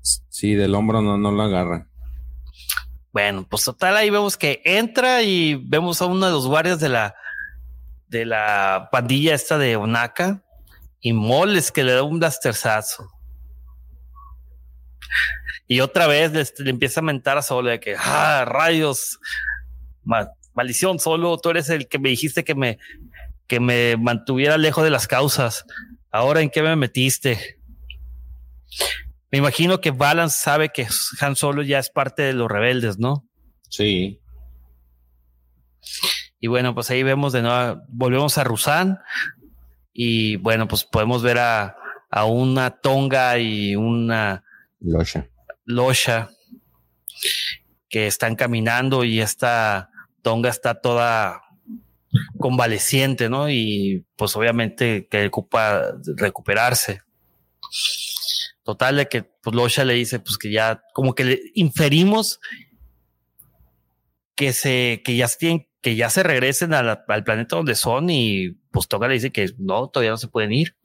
Sí, 0.00 0.54
del 0.54 0.74
hombro 0.74 1.02
no, 1.02 1.18
no 1.18 1.32
lo 1.32 1.42
agarra. 1.42 1.88
Bueno, 3.12 3.44
pues 3.48 3.64
total, 3.64 3.96
ahí 3.96 4.08
vemos 4.08 4.36
que 4.36 4.62
entra 4.64 5.22
y 5.22 5.56
vemos 5.56 6.00
a 6.00 6.06
uno 6.06 6.26
de 6.26 6.32
los 6.32 6.46
guardias 6.46 6.78
de 6.78 6.88
la 6.88 7.14
de 8.06 8.24
la 8.24 8.88
pandilla 8.90 9.34
esta 9.34 9.58
de 9.58 9.76
Onaka 9.76 10.42
y 11.00 11.12
moles 11.12 11.72
que 11.72 11.84
le 11.84 11.92
da 11.92 12.02
un 12.02 12.18
blasterzazo. 12.18 13.08
Y 15.66 15.80
otra 15.80 16.06
vez 16.06 16.32
le, 16.32 16.64
le, 16.64 16.70
empieza 16.70 17.00
a 17.00 17.04
mentar 17.04 17.38
a 17.38 17.42
Solo 17.42 17.70
de 17.70 17.80
que, 17.80 17.94
ah, 17.98 18.44
rayos, 18.46 19.18
ma, 20.02 20.30
maldición, 20.54 20.98
Solo, 20.98 21.38
tú 21.38 21.50
eres 21.50 21.70
el 21.70 21.88
que 21.88 21.98
me 21.98 22.08
dijiste 22.08 22.44
que 22.44 22.54
me, 22.54 22.78
que 23.46 23.60
me 23.60 23.96
mantuviera 23.96 24.58
lejos 24.58 24.84
de 24.84 24.90
las 24.90 25.06
causas. 25.06 25.64
Ahora, 26.10 26.40
¿en 26.40 26.50
qué 26.50 26.62
me 26.62 26.74
metiste? 26.76 27.58
Me 29.30 29.38
imagino 29.38 29.80
que 29.80 29.92
Balance 29.92 30.38
sabe 30.38 30.70
que 30.70 30.86
Han 31.20 31.36
Solo 31.36 31.62
ya 31.62 31.78
es 31.78 31.90
parte 31.90 32.22
de 32.22 32.32
los 32.32 32.50
rebeldes, 32.50 32.98
¿no? 32.98 33.26
Sí. 33.68 34.20
Y 36.40 36.46
bueno, 36.48 36.74
pues 36.74 36.90
ahí 36.90 37.02
vemos 37.02 37.32
de 37.32 37.42
nuevo, 37.42 37.82
volvemos 37.88 38.38
a 38.38 38.44
Rusan 38.44 38.98
y 39.92 40.36
bueno, 40.36 40.66
pues 40.66 40.84
podemos 40.84 41.22
ver 41.22 41.38
a, 41.38 41.76
a 42.10 42.24
una 42.24 42.70
Tonga 42.70 43.38
y 43.38 43.76
una 43.76 44.42
Losha. 44.80 45.28
Losha 45.64 46.30
que 47.88 48.06
están 48.06 48.36
caminando 48.36 49.04
y 49.04 49.20
esta 49.20 49.90
Tonga 50.22 50.50
está 50.50 50.80
toda 50.80 51.42
convaleciente, 52.38 53.28
¿no? 53.28 53.50
Y 53.50 54.04
pues 54.16 54.34
obviamente 54.36 55.06
que 55.08 55.26
ocupa 55.26 55.92
recuperarse. 56.16 57.02
Total 58.62 58.96
de 58.96 59.08
que 59.08 59.22
pues 59.22 59.54
Losha 59.54 59.84
le 59.84 59.94
dice 59.94 60.18
pues 60.20 60.38
que 60.38 60.50
ya 60.50 60.82
como 60.92 61.14
que 61.14 61.24
le 61.24 61.40
inferimos 61.54 62.40
que 64.34 64.52
se 64.52 65.02
que 65.04 65.16
ya 65.16 65.28
tienen 65.28 65.68
que 65.80 65.96
ya 65.96 66.10
se 66.10 66.22
regresen 66.22 66.74
al 66.74 67.24
planeta 67.24 67.56
donde 67.56 67.74
son 67.74 68.10
y 68.10 68.50
pues 68.70 68.86
Tonga 68.86 69.08
le 69.08 69.14
dice 69.14 69.32
que 69.32 69.50
no, 69.58 69.88
todavía 69.88 70.10
no 70.10 70.18
se 70.18 70.28
pueden 70.28 70.52
ir. 70.52 70.76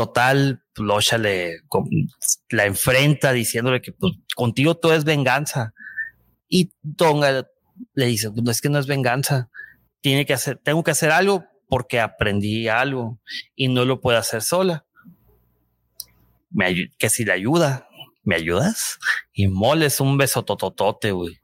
Total, 0.00 0.62
Losha 0.76 1.18
le 1.18 1.60
la 2.48 2.64
enfrenta 2.64 3.32
diciéndole 3.32 3.82
que 3.82 3.92
pues, 3.92 4.14
contigo 4.34 4.74
todo 4.74 4.94
es 4.94 5.04
venganza. 5.04 5.74
Y 6.48 6.72
Tonga 6.96 7.46
le 7.92 8.06
dice, 8.06 8.30
no 8.34 8.50
es 8.50 8.62
que 8.62 8.70
no 8.70 8.78
es 8.78 8.86
venganza. 8.86 9.50
Tiene 10.00 10.24
que 10.24 10.32
hacer, 10.32 10.56
tengo 10.56 10.82
que 10.82 10.92
hacer 10.92 11.10
algo 11.10 11.44
porque 11.68 12.00
aprendí 12.00 12.66
algo 12.68 13.20
y 13.54 13.68
no 13.68 13.84
lo 13.84 14.00
puedo 14.00 14.16
hacer 14.16 14.40
sola. 14.40 14.86
me, 16.48 16.88
que 16.96 17.10
si 17.10 17.26
le 17.26 17.32
ayuda, 17.32 17.86
¿me 18.22 18.36
ayudas? 18.36 18.98
Y 19.34 19.48
moles 19.48 20.00
un 20.00 20.16
beso 20.16 20.46
tototote, 20.46 21.12
güey. 21.12 21.38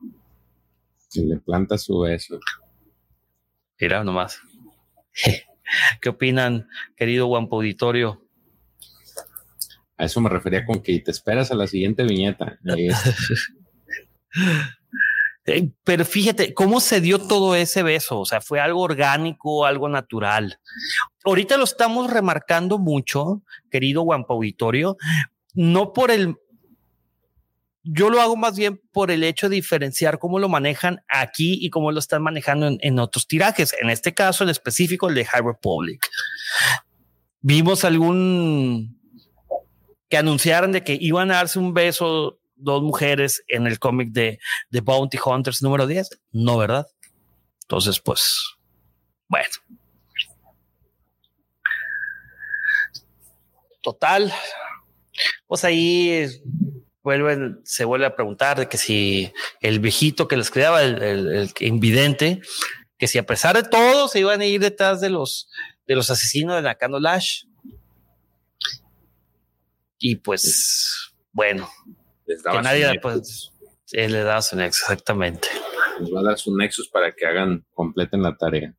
Si 1.09 1.27
le 1.27 1.37
planta 1.37 1.77
su 1.77 2.01
beso. 2.01 2.41
Mira 3.79 4.03
nomás. 4.03 4.41
¿Qué 6.01 6.09
opinan, 6.09 6.69
querido 6.97 7.27
Guampo 7.27 7.57
Auditorio? 7.57 8.26
A 9.99 10.05
eso 10.05 10.21
me 10.21 10.29
refería 10.29 10.67
con 10.67 10.83
que 10.83 10.99
te 11.01 11.11
esperas 11.11 11.51
a 11.51 11.55
la 11.55 11.67
siguiente 11.67 12.05
viñeta. 12.05 12.59
Eh, 15.49 15.71
pero 15.85 16.05
fíjate 16.05 16.55
cómo 16.55 16.81
se 16.81 17.01
dio 17.01 17.21
todo 17.21 17.55
ese 17.55 17.85
beso. 17.85 18.19
O 18.19 18.25
sea, 18.25 18.41
fue 18.41 18.59
algo 18.59 18.81
orgánico, 18.81 19.65
algo 19.65 19.89
natural. 19.89 20.59
Ahorita 21.25 21.57
lo 21.57 21.63
estamos 21.63 22.11
remarcando 22.11 22.79
mucho, 22.79 23.43
querido 23.71 24.03
Guampo 24.03 24.35
Auditorio, 24.35 24.97
no 25.55 25.93
por 25.93 26.11
el. 26.11 26.35
Yo 27.85 28.11
lo 28.11 28.21
hago 28.21 28.35
más 28.35 28.57
bien 28.57 28.81
por 28.91 29.13
el 29.13 29.23
hecho 29.23 29.49
de 29.49 29.55
diferenciar 29.55 30.19
cómo 30.19 30.41
lo 30.41 30.49
manejan 30.49 31.05
aquí 31.07 31.57
y 31.61 31.71
cómo 31.71 31.93
lo 31.93 32.01
están 32.01 32.25
manejando 32.25 32.67
en, 32.67 32.79
en 32.81 32.99
otros 32.99 33.29
tirajes. 33.29 33.73
En 33.81 33.89
este 33.89 34.13
caso, 34.13 34.43
en 34.43 34.51
específico, 34.51 35.09
el 35.09 35.15
de 35.15 35.27
High 35.27 35.43
Republic. 35.43 36.05
Vimos 37.41 37.85
algún 37.85 38.96
que 40.09 40.17
anunciaron 40.17 40.73
de 40.73 40.85
que 40.85 40.97
iban 41.01 41.31
a 41.31 41.37
darse 41.37 41.59
un 41.59 41.75
beso 41.75 42.39
dos 42.57 42.83
mujeres 42.83 43.45
en 43.49 43.67
el 43.67 43.79
cómic 43.79 44.11
de, 44.11 44.39
The 44.71 44.81
Bounty 44.81 45.19
Hunters 45.25 45.63
número 45.63 45.87
10. 45.87 46.21
No, 46.33 46.57
¿verdad? 46.57 46.87
Entonces, 47.63 48.01
pues, 48.01 48.57
bueno. 49.29 49.49
Total. 53.83 54.33
Pues 55.47 55.65
ahí 55.65 56.27
vuelven, 57.03 57.61
se 57.65 57.85
vuelve 57.85 58.07
a 58.07 58.17
preguntar 58.17 58.59
de 58.59 58.69
que 58.69 58.79
si 58.79 59.33
el 59.61 59.79
viejito 59.79 60.27
que 60.27 60.37
les 60.37 60.51
cuidaba, 60.51 60.83
el, 60.83 61.01
el, 61.03 61.53
invidente, 61.61 62.41
que 62.99 63.07
si 63.07 63.19
a 63.19 63.27
pesar 63.27 63.55
de 63.55 63.69
todo 63.69 64.09
se 64.09 64.21
iban 64.21 64.41
a 64.41 64.47
ir 64.47 64.61
detrás 64.61 65.01
de 65.01 65.11
los, 65.11 65.49
de 65.87 65.95
los 65.95 66.11
asesinos 66.11 66.57
de 66.57 66.63
Nakano 66.63 66.99
Lash. 66.99 67.45
Y 70.09 70.15
pues, 70.15 71.17
bueno, 71.33 71.69
les 72.27 72.41
que 72.41 72.63
nadie 72.63 73.01
pues, 73.03 73.51
le 73.91 74.23
da 74.23 74.41
su 74.41 74.55
nexus, 74.55 74.83
exactamente. 74.83 75.49
Les 75.99 76.15
va 76.15 76.21
a 76.21 76.23
dar 76.23 76.39
su 76.39 76.57
nexus 76.57 76.89
para 76.89 77.13
que 77.13 77.27
hagan, 77.27 77.67
completen 77.75 78.23
la 78.23 78.37
tarea. 78.37 78.73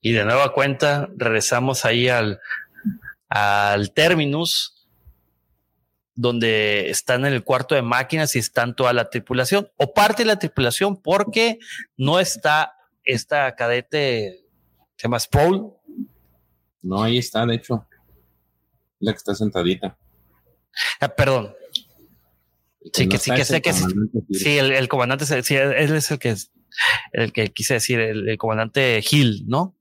Y 0.00 0.10
de 0.10 0.24
nueva 0.24 0.52
cuenta, 0.52 1.08
regresamos 1.16 1.84
ahí 1.84 2.08
al, 2.08 2.40
al 3.28 3.92
terminus, 3.92 4.88
donde 6.16 6.90
están 6.90 7.26
en 7.26 7.32
el 7.32 7.44
cuarto 7.44 7.76
de 7.76 7.82
máquinas 7.82 8.34
y 8.34 8.40
están 8.40 8.74
toda 8.74 8.92
la 8.92 9.08
tripulación, 9.08 9.70
o 9.76 9.94
parte 9.94 10.24
de 10.24 10.26
la 10.26 10.40
tripulación, 10.40 11.00
porque 11.00 11.60
no 11.96 12.18
está 12.18 12.72
esta 13.04 13.54
cadete, 13.54 14.48
se 14.96 15.04
llama 15.04 15.20
Sproul. 15.20 15.74
No, 16.82 17.04
ahí 17.04 17.18
está, 17.18 17.46
de 17.46 17.54
hecho, 17.54 17.86
la 19.00 19.12
que 19.12 19.18
está 19.18 19.34
sentadita. 19.34 19.98
Ah, 21.00 21.08
perdón. 21.08 21.54
Sí, 22.92 23.08
que 23.08 23.18
sí, 23.18 23.30
que 23.32 23.44
sé 23.44 23.60
que 23.60 23.72
sí, 23.72 24.58
el, 24.58 24.88
comandante, 24.88 25.26
sí, 25.42 25.54
él 25.54 25.94
es 25.94 26.10
el 26.10 26.18
que 26.18 26.36
el 27.12 27.32
que 27.32 27.52
quise 27.52 27.74
decir, 27.74 27.98
el, 27.98 28.38
comandante 28.38 29.00
Gil, 29.02 29.44
¿no? 29.46 29.74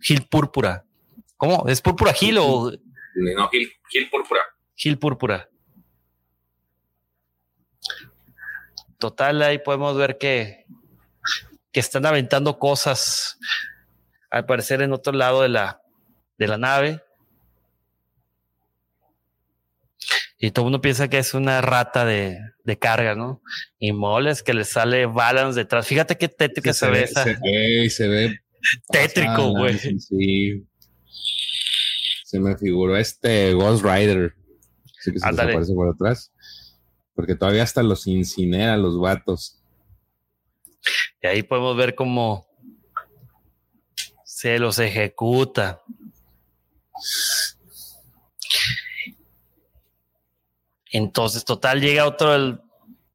Gil 0.00 0.26
Púrpura. 0.26 0.84
¿Cómo? 1.36 1.68
¿Es 1.68 1.82
Púrpura 1.82 2.14
Gil 2.14 2.38
o? 2.38 2.72
No, 3.14 3.48
Gil, 3.50 3.70
Gil 3.90 4.08
Púrpura. 4.10 4.40
Gil 4.74 4.98
Púrpura. 4.98 5.50
Total, 8.98 9.42
ahí 9.42 9.58
podemos 9.58 9.96
ver 9.96 10.16
que, 10.16 10.64
que 11.72 11.80
están 11.80 12.06
aventando 12.06 12.58
cosas, 12.58 13.38
al 14.30 14.46
parecer 14.46 14.80
en 14.80 14.92
otro 14.92 15.12
lado 15.12 15.42
de 15.42 15.50
la, 15.50 15.82
de 16.38 16.48
la 16.48 16.56
nave. 16.56 17.02
Y 20.46 20.50
todo 20.50 20.64
el 20.64 20.66
mundo 20.66 20.82
piensa 20.82 21.08
que 21.08 21.16
es 21.16 21.32
una 21.32 21.62
rata 21.62 22.04
de, 22.04 22.38
de 22.64 22.78
carga, 22.78 23.14
¿no? 23.14 23.40
Y 23.78 23.92
moles 23.92 24.42
que 24.42 24.52
le 24.52 24.64
sale 24.64 25.06
balance 25.06 25.58
detrás. 25.58 25.86
Fíjate 25.86 26.18
qué 26.18 26.28
tétrica 26.28 26.74
se, 26.74 26.90
ve 26.90 27.04
esa. 27.04 27.24
Se 27.24 27.38
ve, 27.42 27.88
se 27.88 28.08
ve 28.08 28.40
tétrico, 28.90 29.52
güey. 29.52 29.78
Sí. 29.78 30.66
Se 32.26 32.38
me 32.38 32.58
figuró 32.58 32.94
este 32.98 33.54
Ghost 33.54 33.82
Rider. 33.82 34.34
Sí 35.00 35.12
que 35.12 35.18
se 35.18 35.26
aparece 35.26 35.72
por 35.72 35.88
atrás. 35.88 36.30
Porque 37.14 37.36
todavía 37.36 37.62
hasta 37.62 37.82
los 37.82 38.06
incinera 38.06 38.76
los 38.76 39.00
vatos. 39.00 39.62
Y 41.22 41.26
ahí 41.26 41.42
podemos 41.42 41.74
ver 41.74 41.94
cómo 41.94 42.46
se 44.26 44.58
los 44.58 44.78
ejecuta. 44.78 45.80
Entonces, 50.94 51.44
total, 51.44 51.80
llega 51.80 52.06
otro, 52.06 52.62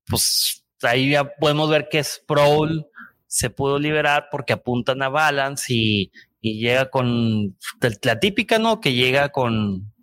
pues 0.05 0.65
ahí 0.81 1.11
ya 1.11 1.33
podemos 1.35 1.69
ver 1.69 1.87
que 1.87 2.03
Sproul 2.03 2.85
se 3.25 3.49
pudo 3.49 3.79
liberar 3.79 4.27
porque 4.29 4.51
apuntan 4.51 5.01
a 5.01 5.07
Balance 5.07 5.73
y, 5.73 6.11
llega 6.41 6.89
con 6.89 7.55
la 8.01 8.19
típica, 8.19 8.59
¿no? 8.59 8.81
Que 8.81 8.93
llega 8.93 9.29
con 9.29 9.93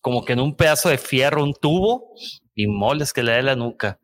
como 0.00 0.24
que 0.24 0.32
en 0.32 0.40
un 0.40 0.56
pedazo 0.56 0.88
de 0.88 0.98
fierro, 0.98 1.44
un 1.44 1.54
tubo 1.54 2.12
y 2.56 2.66
moles 2.66 3.12
que 3.12 3.22
le 3.22 3.30
da 3.30 3.42
la 3.42 3.54
nuca. 3.54 4.00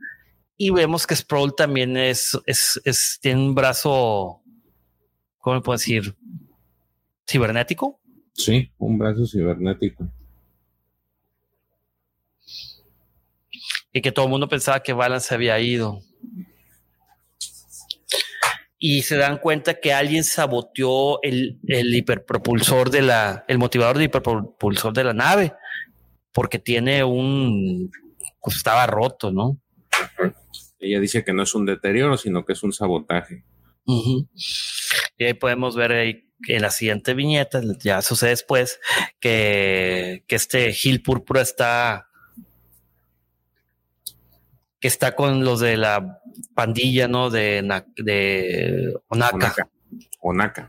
Y 0.56 0.70
vemos 0.70 1.04
que 1.04 1.16
Sproul 1.16 1.56
también 1.56 1.96
es, 1.96 2.38
es, 2.46 3.18
tiene 3.20 3.40
un 3.40 3.56
brazo, 3.56 4.40
¿cómo 5.38 5.60
puedo 5.62 5.78
decir? 5.78 6.14
¿Cibernético? 7.28 8.00
Sí, 8.34 8.70
un 8.78 8.98
brazo 8.98 9.26
cibernético. 9.26 10.08
Y 13.94 14.02
que 14.02 14.12
todo 14.12 14.26
el 14.26 14.30
mundo 14.32 14.48
pensaba 14.48 14.82
que 14.82 14.92
Balance 14.92 15.28
se 15.28 15.34
había 15.36 15.58
ido. 15.60 16.00
Y 18.76 19.02
se 19.02 19.16
dan 19.16 19.38
cuenta 19.38 19.80
que 19.80 19.94
alguien 19.94 20.24
saboteó 20.24 21.22
el, 21.22 21.60
el 21.68 21.94
hiperpropulsor 21.94 22.90
de 22.90 23.02
la, 23.02 23.44
el 23.46 23.56
motivador 23.56 23.96
de 23.96 24.04
hiperpropulsor 24.04 24.92
de 24.92 25.04
la 25.04 25.14
nave, 25.14 25.54
porque 26.32 26.58
tiene 26.58 27.04
un, 27.04 27.90
pues 28.42 28.56
estaba 28.56 28.84
roto, 28.88 29.30
¿no? 29.30 29.60
Ella 30.80 30.98
dice 30.98 31.24
que 31.24 31.32
no 31.32 31.44
es 31.44 31.54
un 31.54 31.64
deterioro, 31.64 32.18
sino 32.18 32.44
que 32.44 32.52
es 32.52 32.62
un 32.64 32.72
sabotaje. 32.72 33.44
Y 33.86 35.24
ahí 35.24 35.34
podemos 35.34 35.76
ver 35.76 35.92
ahí 35.92 36.32
en 36.48 36.62
la 36.62 36.70
siguiente 36.70 37.14
viñeta, 37.14 37.62
ya 37.78 38.02
sucede 38.02 38.30
después, 38.30 38.80
que, 39.20 40.24
que 40.26 40.34
este 40.34 40.72
Gil 40.72 41.00
Púrpura 41.00 41.42
está 41.42 42.08
que 44.84 44.88
está 44.88 45.16
con 45.16 45.46
los 45.46 45.60
de 45.60 45.78
la 45.78 46.20
pandilla, 46.54 47.08
¿no? 47.08 47.30
De, 47.30 47.62
de 47.96 48.94
Onaka. 49.08 49.66
Onaka. 50.20 50.68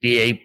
Y 0.00 0.18
ahí 0.18 0.42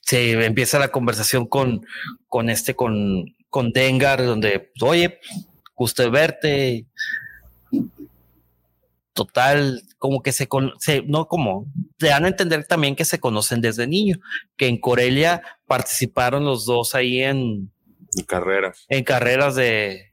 se 0.00 0.44
empieza 0.44 0.80
la 0.80 0.88
conversación 0.88 1.46
con, 1.46 1.86
con 2.26 2.50
este, 2.50 2.74
con, 2.74 3.36
con 3.50 3.70
Dengar, 3.70 4.24
donde, 4.26 4.72
oye, 4.80 5.20
gusto 5.76 6.10
verte. 6.10 6.84
Total, 9.12 9.84
como 9.98 10.24
que 10.24 10.32
se, 10.32 10.48
conoce, 10.48 11.04
no 11.06 11.28
como, 11.28 11.66
te 11.98 12.08
dan 12.08 12.24
a 12.24 12.28
entender 12.28 12.64
también 12.64 12.96
que 12.96 13.04
se 13.04 13.20
conocen 13.20 13.60
desde 13.60 13.86
niño, 13.86 14.18
que 14.56 14.66
en 14.66 14.80
Corelia 14.80 15.40
participaron 15.68 16.44
los 16.44 16.66
dos 16.66 16.96
ahí 16.96 17.22
en, 17.22 17.70
en 18.16 18.24
carreras. 18.24 18.86
En 18.88 19.04
carreras 19.04 19.54
de. 19.54 20.12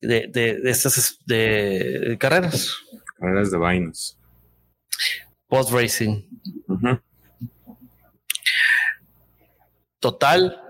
De, 0.00 0.28
de, 0.28 0.60
estas 0.70 1.18
de, 1.26 2.16
carreras. 2.20 2.76
Carreras 3.18 3.50
de 3.50 3.58
vainas. 3.58 4.18
Post 5.48 5.72
racing. 5.72 6.22
Total, 9.98 10.62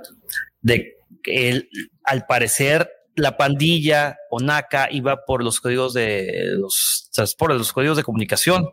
de 0.62 0.97
que 1.23 1.69
al 2.05 2.27
parecer 2.27 2.90
la 3.15 3.36
pandilla 3.36 4.16
Onaka 4.31 4.89
iba 4.90 5.24
por 5.27 5.45
los 5.45 5.61
códigos 5.61 5.93
de 5.93 6.47
los 6.57 7.11
transportes, 7.12 7.59
los 7.59 7.73
códigos 7.73 7.97
de 7.97 8.05
comunicación 8.05 8.70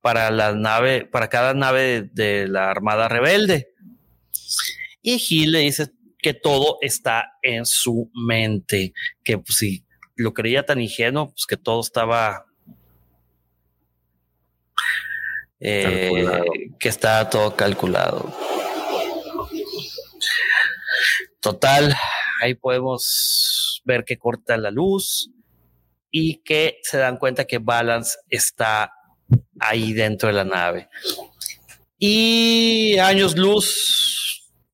para 0.00 0.30
la 0.30 0.52
nave, 0.54 1.04
para 1.04 1.28
cada 1.28 1.54
nave 1.54 2.08
de 2.12 2.48
la 2.48 2.70
Armada 2.70 3.08
Rebelde. 3.08 3.74
Y 5.08 5.20
Gil 5.20 5.52
le 5.52 5.60
dice 5.60 5.92
que 6.18 6.34
todo 6.34 6.78
está 6.80 7.38
en 7.40 7.64
su 7.64 8.10
mente, 8.12 8.92
que 9.22 9.38
pues, 9.38 9.58
si 9.58 9.84
lo 10.16 10.34
creía 10.34 10.66
tan 10.66 10.80
ingenuo, 10.80 11.28
pues 11.28 11.46
que 11.46 11.56
todo 11.56 11.80
estaba 11.80 12.44
eh, 15.60 16.10
que 16.80 16.88
está 16.88 17.30
todo 17.30 17.54
calculado. 17.54 18.36
Total, 21.38 21.94
ahí 22.42 22.54
podemos 22.54 23.80
ver 23.84 24.04
que 24.04 24.18
corta 24.18 24.56
la 24.56 24.72
luz 24.72 25.30
y 26.10 26.38
que 26.38 26.80
se 26.82 26.98
dan 26.98 27.16
cuenta 27.16 27.44
que 27.44 27.58
Balance 27.58 28.18
está 28.28 28.92
ahí 29.60 29.92
dentro 29.92 30.26
de 30.30 30.32
la 30.34 30.44
nave. 30.44 30.88
Y 31.96 32.98
años 32.98 33.36
luz 33.36 34.25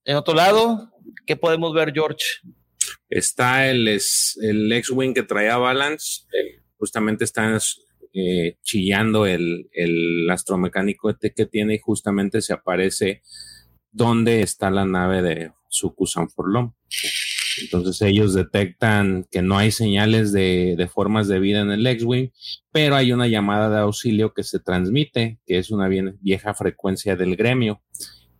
en 0.04 0.16
otro 0.16 0.34
lado, 0.34 0.92
¿qué 1.26 1.36
podemos 1.36 1.72
ver, 1.74 1.92
George? 1.92 2.24
Está 3.08 3.68
el, 3.68 3.88
el 3.88 4.72
X-Wing 4.72 5.14
que 5.14 5.22
traía 5.22 5.56
Balance, 5.56 6.22
justamente 6.76 7.24
está 7.24 7.58
eh, 8.12 8.56
chillando 8.62 9.26
el, 9.26 9.68
el 9.72 10.28
astromecánico 10.30 11.14
que 11.18 11.46
tiene 11.46 11.74
y 11.74 11.78
justamente 11.78 12.40
se 12.40 12.52
aparece 12.52 13.22
donde 13.90 14.42
está 14.42 14.70
la 14.70 14.84
nave 14.84 15.22
de 15.22 15.52
Suku 15.68 16.06
Sanforlom. 16.06 16.72
Entonces 17.60 18.00
ellos 18.02 18.34
detectan 18.34 19.26
que 19.30 19.42
no 19.42 19.58
hay 19.58 19.70
señales 19.70 20.32
de, 20.32 20.88
formas 20.92 21.28
de 21.28 21.38
vida 21.38 21.60
en 21.60 21.70
el 21.70 21.86
X-Wing, 21.86 22.30
pero 22.70 22.96
hay 22.96 23.12
una 23.12 23.28
llamada 23.28 23.68
de 23.68 23.78
auxilio 23.78 24.32
que 24.32 24.42
se 24.42 24.58
transmite, 24.58 25.38
que 25.46 25.58
es 25.58 25.70
una 25.70 25.88
vieja 25.88 26.54
frecuencia 26.54 27.16
del 27.16 27.36
gremio. 27.36 27.82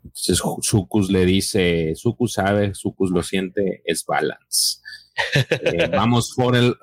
Entonces 0.05 0.43
Sukus 0.63 1.11
le 1.11 1.25
dice, 1.25 1.95
Sukus 1.95 2.35
sabe, 2.35 2.75
Sukus 2.75 3.11
lo 3.11 3.23
siente, 3.23 3.83
es 3.85 4.05
balance. 4.05 4.81
Eh, 5.51 5.89
vamos 5.93 6.33
por 6.35 6.57
el, 6.57 6.77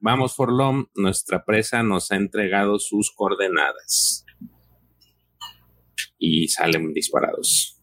vamos 0.00 0.34
por 0.34 0.52
LOM, 0.52 0.86
nuestra 0.94 1.44
presa 1.44 1.82
nos 1.82 2.10
ha 2.10 2.16
entregado 2.16 2.78
sus 2.78 3.12
coordenadas. 3.12 4.24
Y 6.18 6.48
salen 6.48 6.92
disparados. 6.92 7.80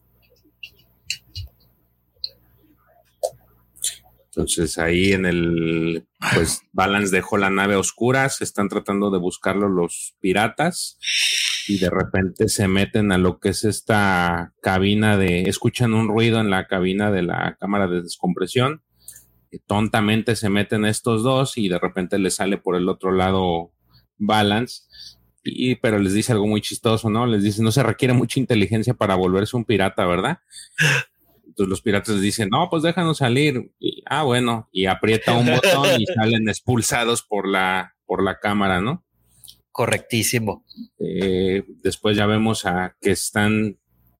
Entonces 4.26 4.78
ahí 4.78 5.12
en 5.12 5.26
el, 5.26 6.08
pues 6.34 6.62
Balance 6.72 7.14
dejó 7.14 7.36
la 7.36 7.50
nave 7.50 7.76
oscura, 7.76 8.28
se 8.30 8.44
están 8.44 8.68
tratando 8.68 9.10
de 9.10 9.18
buscarlo 9.18 9.68
los 9.68 10.16
piratas 10.20 10.98
y 11.68 11.78
de 11.78 11.90
repente 11.90 12.48
se 12.48 12.68
meten 12.68 13.12
a 13.12 13.18
lo 13.18 13.38
que 13.38 13.50
es 13.50 13.64
esta 13.64 14.52
cabina 14.60 15.16
de, 15.16 15.42
escuchan 15.42 15.94
un 15.94 16.08
ruido 16.08 16.40
en 16.40 16.50
la 16.50 16.66
cabina 16.66 17.10
de 17.10 17.22
la 17.22 17.56
cámara 17.60 17.86
de 17.88 18.02
descompresión, 18.02 18.82
y 19.52 19.58
tontamente 19.58 20.34
se 20.34 20.48
meten 20.48 20.86
estos 20.86 21.22
dos 21.22 21.58
y 21.58 21.68
de 21.68 21.78
repente 21.78 22.18
les 22.18 22.36
sale 22.36 22.56
por 22.56 22.74
el 22.74 22.88
otro 22.88 23.12
lado 23.12 23.70
Balance. 24.16 24.84
Y, 25.44 25.74
pero 25.74 25.98
les 25.98 26.14
dice 26.14 26.32
algo 26.32 26.46
muy 26.46 26.62
chistoso, 26.62 27.10
¿no? 27.10 27.26
Les 27.26 27.42
dice, 27.42 27.62
no 27.62 27.70
se 27.70 27.82
requiere 27.82 28.14
mucha 28.14 28.40
inteligencia 28.40 28.94
para 28.94 29.14
volverse 29.14 29.56
un 29.56 29.64
pirata, 29.64 30.06
¿verdad? 30.06 30.38
Entonces 31.44 31.68
los 31.68 31.82
piratas 31.82 32.20
dicen, 32.20 32.48
no, 32.50 32.70
pues 32.70 32.82
déjanos 32.82 33.18
salir. 33.18 33.72
Y, 33.78 34.02
ah, 34.06 34.22
bueno, 34.22 34.70
y 34.72 34.86
aprieta 34.86 35.34
un 35.34 35.46
botón 35.46 36.00
y 36.00 36.06
salen 36.14 36.48
expulsados 36.48 37.22
por 37.22 37.46
la, 37.46 37.94
por 38.06 38.22
la 38.22 38.38
cámara, 38.38 38.80
¿no? 38.80 39.04
Correctísimo. 39.72 40.64
Eh, 40.98 41.64
después 41.82 42.16
ya 42.16 42.26
vemos 42.26 42.66
a 42.66 42.96
que 43.00 43.10
están, 43.10 43.78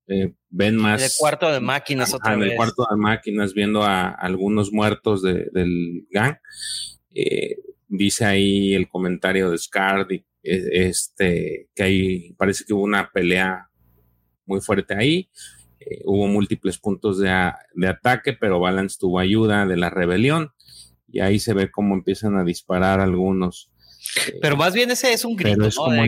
eh, 0.08 0.32
ven 0.50 0.76
más. 0.76 1.00
En 1.00 1.06
el 1.06 1.12
cuarto 1.18 1.52
de 1.52 1.60
máquinas 1.60 2.12
otra 2.12 2.34
En 2.34 2.42
el 2.42 2.56
cuarto 2.56 2.86
de 2.90 2.96
máquinas, 2.96 3.54
viendo 3.54 3.84
a, 3.84 4.08
algunos 4.08 4.72
muertos 4.72 5.22
del 5.22 6.06
gang. 6.10 6.36
Eh, 7.14 7.56
dice 7.88 8.24
ahí 8.24 8.74
el 8.74 8.88
comentario 8.88 9.50
de 9.50 9.58
Scard, 9.58 10.08
este, 10.42 11.68
que 11.74 11.82
ahí 11.82 12.32
parece 12.32 12.64
que 12.64 12.72
hubo 12.72 12.82
una 12.82 13.10
pelea 13.12 13.68
muy 14.46 14.60
fuerte 14.60 14.94
ahí. 14.94 15.28
Eh, 15.80 16.02
hubo 16.04 16.26
múltiples 16.26 16.78
puntos 16.78 17.18
de, 17.18 17.30
ataque, 17.86 18.32
pero 18.32 18.60
Balance 18.60 18.96
tuvo 18.98 19.18
ayuda 19.18 19.66
de 19.66 19.76
la 19.76 19.90
rebelión 19.90 20.52
y 21.08 21.20
ahí 21.20 21.38
se 21.38 21.54
ve 21.54 21.70
cómo 21.70 21.94
empiezan 21.94 22.36
a 22.36 22.44
disparar 22.44 23.00
algunos. 23.00 23.70
Pero 24.40 24.56
más 24.56 24.72
bien 24.74 24.90
ese 24.90 25.12
es 25.12 25.24
un 25.24 25.36
grito, 25.36 25.56
¿no? 25.58 26.02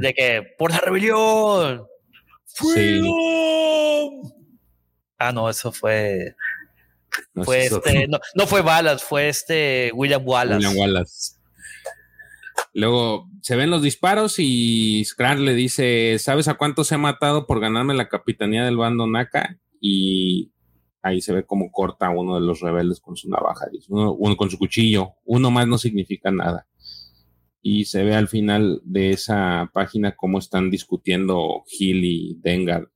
de, 0.00 0.14
que, 0.14 0.42
por 0.58 0.70
la 0.70 0.78
rebelión. 0.78 1.86
Ah, 5.18 5.32
no, 5.32 5.48
eso 5.48 5.72
fue. 5.72 6.34
fue 7.44 7.66
este, 7.66 8.08
no, 8.08 8.18
no, 8.34 8.46
fue 8.46 8.62
Balance, 8.62 9.04
fue 9.04 9.28
este 9.28 9.90
William 9.94 10.22
Wallace. 10.24 10.66
William 10.66 10.76
Wallace. 10.76 11.36
Luego 12.72 13.28
se 13.40 13.56
ven 13.56 13.70
los 13.70 13.82
disparos 13.82 14.38
y 14.38 15.04
Scrat 15.04 15.38
le 15.38 15.54
dice, 15.54 16.18
¿sabes 16.18 16.48
a 16.48 16.54
cuántos 16.54 16.92
he 16.92 16.98
matado 16.98 17.46
por 17.46 17.60
ganarme 17.60 17.94
la 17.94 18.08
capitanía 18.08 18.64
del 18.64 18.76
bando 18.76 19.06
Naka? 19.06 19.56
Y 19.80 20.52
ahí 21.00 21.20
se 21.20 21.32
ve 21.32 21.46
como 21.46 21.70
corta 21.70 22.10
uno 22.10 22.34
de 22.34 22.42
los 22.42 22.60
rebeldes 22.60 23.00
con 23.00 23.16
su 23.16 23.30
navaja, 23.30 23.66
uno, 23.88 24.36
con 24.36 24.50
su 24.50 24.58
cuchillo. 24.58 25.14
Uno 25.24 25.50
más 25.50 25.66
no 25.66 25.78
significa 25.78 26.30
nada. 26.30 26.66
Y 27.68 27.86
se 27.86 28.04
ve 28.04 28.14
al 28.14 28.28
final 28.28 28.80
de 28.84 29.10
esa 29.10 29.72
página 29.74 30.14
cómo 30.14 30.38
están 30.38 30.70
discutiendo 30.70 31.64
Gil 31.66 32.04
y 32.04 32.38
Dengar. 32.40 32.90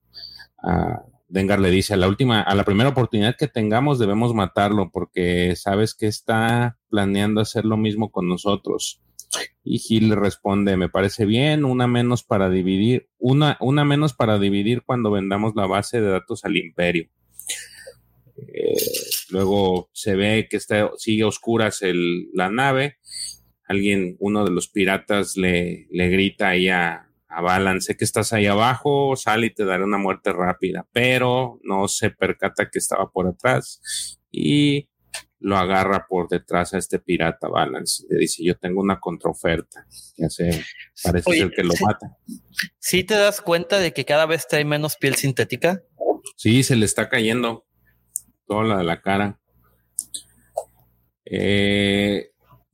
Ah, 0.63 1.03
Dengar 1.29 1.59
le 1.59 1.73
dice 1.73 1.95
a 1.95 1.97
la 1.97 2.07
última, 2.07 2.41
a 2.41 2.55
la 2.55 2.63
primera 2.63 2.91
oportunidad 2.91 3.35
que 3.37 3.49
tengamos 3.49 3.99
debemos 3.99 4.33
matarlo 4.33 4.93
porque 4.93 5.57
sabes 5.57 5.95
que 5.95 6.07
está 6.07 6.79
planeando 6.89 7.41
hacer 7.41 7.65
lo 7.65 7.77
mismo 7.77 8.13
con 8.13 8.29
nosotros 8.29 9.03
y 9.65 9.79
Gil 9.79 10.15
responde, 10.15 10.77
me 10.77 10.89
parece 10.89 11.25
bien, 11.27 11.65
una 11.65 11.89
menos 11.89 12.23
para 12.23 12.49
dividir, 12.49 13.09
una, 13.19 13.57
una 13.59 13.85
menos 13.85 14.15
para 14.15 14.39
dividir 14.39 14.83
cuando 14.83 15.11
vendamos 15.11 15.53
la 15.57 15.67
base 15.67 16.01
de 16.01 16.11
datos 16.11 16.45
al 16.45 16.57
imperio. 16.57 17.09
Eh, 18.37 18.77
luego 19.31 19.91
se 19.93 20.15
ve 20.15 20.47
que 20.49 20.59
está, 20.59 20.91
sigue 20.97 21.25
oscuras 21.25 21.83
el, 21.83 22.29
la 22.35 22.51
nave. 22.51 22.99
Alguien, 23.71 24.17
uno 24.19 24.45
de 24.45 24.51
los 24.51 24.69
piratas 24.69 25.37
le, 25.37 25.87
le 25.91 26.09
grita 26.09 26.49
ahí 26.49 26.69
a, 26.69 27.09
a 27.29 27.41
Balance 27.41 27.97
que 27.97 28.05
estás 28.05 28.33
ahí 28.33 28.47
abajo, 28.47 29.15
sale 29.15 29.47
y 29.47 29.55
te 29.55 29.65
daré 29.65 29.85
una 29.85 29.99
muerte 29.99 30.33
rápida, 30.33 30.89
pero 30.93 31.61
no 31.63 31.87
se 31.87 32.11
percata 32.11 32.69
que 32.69 32.81
estaba 32.81 33.09
por 33.11 33.29
atrás 33.29 34.19
y 34.33 34.89
lo 35.39 35.57
agarra 35.57 36.07
por 36.09 36.29
detrás 36.29 36.75
a 36.75 36.79
este 36.79 36.99
pirata 36.99 37.49
Balance. 37.49 38.05
Le 38.11 38.19
dice, 38.19 38.45
yo 38.45 38.57
tengo 38.59 38.81
una 38.81 38.99
contraoferta. 38.99 39.87
Ya 40.17 40.29
sé, 40.29 40.65
parece 41.03 41.33
ser 41.33 41.51
que 41.51 41.63
lo 41.63 41.73
mata. 41.81 42.19
¿Sí 42.79 43.05
te 43.05 43.15
das 43.15 43.41
cuenta 43.41 43.79
de 43.79 43.93
que 43.93 44.05
cada 44.05 44.27
vez 44.27 44.49
trae 44.49 44.65
menos 44.65 44.97
piel 44.97 45.15
sintética? 45.15 45.83
Sí, 46.37 46.63
se 46.63 46.77
le 46.77 46.85
está 46.85 47.09
cayendo 47.09 47.65
toda 48.47 48.65
la 48.65 48.79
de 48.79 48.85
la 48.85 49.01
cara. 49.01 49.41
Eh, 51.25 52.30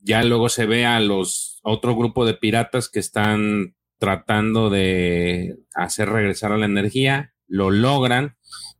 ya 0.07 0.23
luego 0.23 0.47
se 0.47 0.65
ve 0.65 0.85
a 0.85 0.99
los 1.01 1.59
otro 1.63 1.95
grupo 1.95 2.25
de 2.25 2.33
piratas 2.33 2.89
que 2.89 2.99
están 2.99 3.75
tratando 3.99 4.69
de 4.69 5.57
hacer 5.75 6.09
regresar 6.09 6.53
a 6.53 6.57
la 6.57 6.65
energía, 6.65 7.33
lo 7.45 7.71
logran 7.71 8.37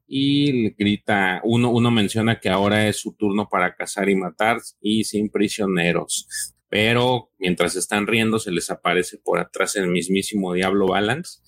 y 0.07 0.69
grita, 0.75 1.41
uno, 1.43 1.69
uno 1.69 1.91
menciona 1.91 2.39
que 2.39 2.49
ahora 2.49 2.87
es 2.87 3.01
su 3.01 3.13
turno 3.13 3.49
para 3.49 3.75
cazar 3.75 4.09
y 4.09 4.15
matar 4.15 4.59
y 4.79 5.03
sin 5.03 5.29
prisioneros. 5.29 6.27
Pero 6.69 7.31
mientras 7.37 7.75
están 7.75 8.07
riendo, 8.07 8.39
se 8.39 8.51
les 8.51 8.69
aparece 8.69 9.17
por 9.17 9.39
atrás 9.39 9.75
el 9.75 9.87
mismísimo 9.87 10.53
Diablo 10.53 10.87
Balance. 10.87 11.39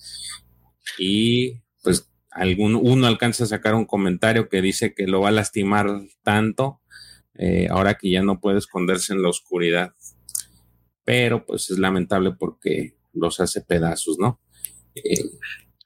Y 0.98 1.62
pues 1.82 2.10
algún, 2.30 2.74
uno 2.74 3.06
alcanza 3.06 3.44
a 3.44 3.48
sacar 3.48 3.74
un 3.74 3.86
comentario 3.86 4.50
que 4.50 4.60
dice 4.60 4.92
que 4.94 5.06
lo 5.06 5.22
va 5.22 5.28
a 5.28 5.32
lastimar 5.32 5.86
tanto 6.22 6.80
eh, 7.40 7.68
ahora 7.70 7.94
que 7.94 8.10
ya 8.10 8.22
no 8.22 8.40
puede 8.40 8.58
esconderse 8.58 9.12
en 9.12 9.22
la 9.22 9.30
oscuridad. 9.30 9.94
Pero 11.04 11.44
pues 11.46 11.70
es 11.70 11.78
lamentable 11.78 12.32
porque 12.38 12.96
los 13.12 13.40
hace 13.40 13.62
pedazos, 13.62 14.18
¿no? 14.18 14.40
Eh, 14.94 15.24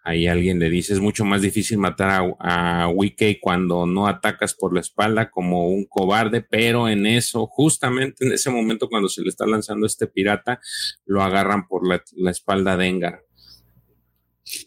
Ahí 0.06 0.26
alguien 0.26 0.59
le 0.59 0.68
dice, 0.68 0.93
es 0.93 1.01
mucho 1.01 1.24
más 1.24 1.40
difícil 1.40 1.78
matar 1.78 2.10
a, 2.39 2.82
a 2.82 2.89
Wiki 2.89 3.40
cuando 3.40 3.86
no 3.86 4.06
atacas 4.06 4.52
por 4.52 4.74
la 4.74 4.81
espalda 4.81 5.31
como 5.31 5.68
un 5.68 5.86
cobarde, 5.86 6.43
pero 6.43 6.90
en 6.90 7.06
eso, 7.06 7.47
justamente 7.47 8.26
en 8.26 8.32
ese 8.32 8.51
momento 8.51 8.90
cuando 8.90 9.09
se 9.09 9.22
le 9.22 9.31
está 9.31 9.47
lanzando 9.47 9.86
este 9.86 10.06
pirata, 10.06 10.60
lo 11.06 11.22
agarran 11.22 11.66
por 11.66 11.89
la, 11.89 12.31
espalda 12.31 12.76
de 12.76 12.86
Engar. 12.86 13.24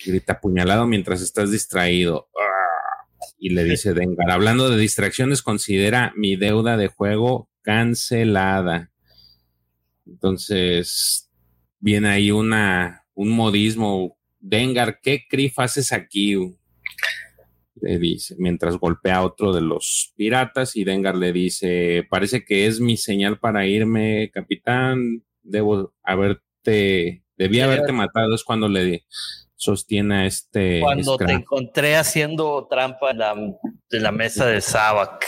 Grita 0.04 0.34
apuñalado 0.34 0.88
mientras 0.88 1.22
estás 1.22 1.52
distraído. 1.52 2.30
Y 3.38 3.50
le 3.50 3.64
dice 3.64 3.94
Dengar, 3.94 4.32
hablando 4.32 4.70
de 4.70 4.78
distracciones, 4.78 5.42
considera 5.42 6.14
mi 6.16 6.36
deuda 6.36 6.76
de 6.76 6.88
juego 6.88 7.50
cancelada. 7.62 8.92
Entonces, 10.06 11.30
viene 11.80 12.10
ahí 12.10 12.32
una, 12.32 13.06
un 13.14 13.30
modismo 13.30 14.18
Dengar, 14.40 15.00
¿qué 15.02 15.26
Krif 15.28 15.60
haces 15.60 15.92
aquí? 15.92 16.36
Le 17.82 18.00
dice, 18.00 18.36
mientras 18.40 18.78
golpea 18.78 19.18
a 19.18 19.26
otro 19.26 19.52
de 19.54 19.62
los 19.62 20.14
piratas 20.16 20.76
y 20.76 20.84
Dengar 20.84 21.16
le 21.16 21.34
dice, 21.34 22.08
parece 22.10 22.46
que 22.46 22.66
es 22.66 22.80
mi 22.80 22.98
señal 22.98 23.40
para 23.40 23.68
irme, 23.68 24.32
capitán, 24.34 25.24
debo 25.44 25.94
haberte, 26.02 27.24
debí 27.36 27.60
haberte 27.60 27.92
matado, 27.92 28.36
es 28.36 28.44
cuando 28.44 28.70
le, 28.70 29.06
sostiene 29.58 30.16
a 30.16 30.26
este. 30.26 30.80
Cuando 30.80 31.18
te 31.18 31.34
encontré 31.34 31.98
haciendo 31.98 32.68
trampa 32.70 33.12
en 33.12 33.18
la, 33.18 33.36
la 33.90 34.12
mesa 34.12 34.46
de 34.46 34.62
Sabak. 34.62 35.26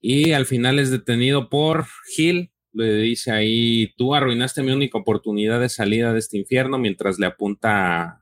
Y 0.00 0.32
al 0.32 0.46
final 0.46 0.78
es 0.78 0.90
detenido 0.90 1.48
por 1.48 1.86
Gil. 2.14 2.52
Le 2.72 2.94
dice 2.98 3.32
ahí: 3.32 3.94
Tú 3.96 4.14
arruinaste 4.14 4.62
mi 4.62 4.72
única 4.72 4.98
oportunidad 4.98 5.60
de 5.60 5.68
salida 5.68 6.12
de 6.12 6.18
este 6.18 6.36
infierno 6.36 6.78
mientras 6.78 7.18
le 7.18 7.26
apunta 7.26 8.20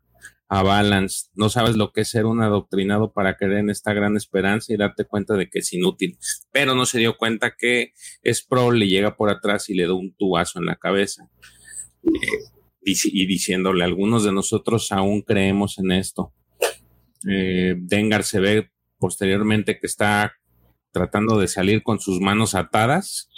a 0.48 0.62
Balance. 0.62 1.30
No 1.34 1.48
sabes 1.48 1.76
lo 1.76 1.92
que 1.92 2.02
es 2.02 2.10
ser 2.10 2.26
un 2.26 2.42
adoctrinado 2.42 3.12
para 3.12 3.36
creer 3.36 3.58
en 3.58 3.70
esta 3.70 3.94
gran 3.94 4.16
esperanza 4.16 4.72
y 4.72 4.76
darte 4.76 5.06
cuenta 5.06 5.34
de 5.34 5.48
que 5.48 5.60
es 5.60 5.72
inútil. 5.72 6.18
Pero 6.52 6.74
no 6.74 6.86
se 6.86 6.98
dio 6.98 7.16
cuenta 7.16 7.56
que 7.56 7.94
Spro 8.22 8.70
le 8.70 8.86
llega 8.86 9.16
por 9.16 9.30
atrás 9.30 9.68
y 9.70 9.74
le 9.74 9.86
da 9.86 9.94
un 9.94 10.14
tubazo 10.14 10.58
en 10.58 10.66
la 10.66 10.76
cabeza. 10.76 11.26
Eh, 12.04 12.61
y, 12.84 13.26
diciéndole, 13.26 13.84
algunos 13.84 14.24
de 14.24 14.32
nosotros 14.32 14.90
aún 14.92 15.22
creemos 15.22 15.78
en 15.78 15.92
esto. 15.92 16.32
Eh, 17.28 17.74
Dengar 17.78 18.24
se 18.24 18.40
ve 18.40 18.70
posteriormente 18.98 19.78
que 19.78 19.86
está 19.86 20.34
tratando 20.92 21.38
de 21.38 21.48
salir 21.48 21.82
con 21.82 22.00
sus 22.00 22.20
manos 22.20 22.54
atadas 22.54 23.30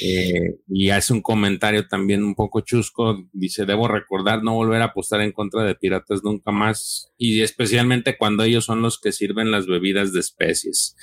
eh, 0.00 0.56
y 0.68 0.90
hace 0.90 1.12
un 1.12 1.22
comentario 1.22 1.88
también 1.88 2.22
un 2.22 2.34
poco 2.34 2.60
chusco. 2.60 3.28
Dice, 3.32 3.64
debo 3.64 3.88
recordar 3.88 4.42
no 4.42 4.54
volver 4.54 4.82
a 4.82 4.86
apostar 4.86 5.22
en 5.22 5.32
contra 5.32 5.64
de 5.64 5.74
piratas 5.74 6.22
nunca 6.22 6.50
más 6.50 7.12
y 7.16 7.40
especialmente 7.40 8.18
cuando 8.18 8.44
ellos 8.44 8.66
son 8.66 8.82
los 8.82 9.00
que 9.00 9.12
sirven 9.12 9.50
las 9.50 9.66
bebidas 9.66 10.12
de 10.12 10.20
especies. 10.20 10.94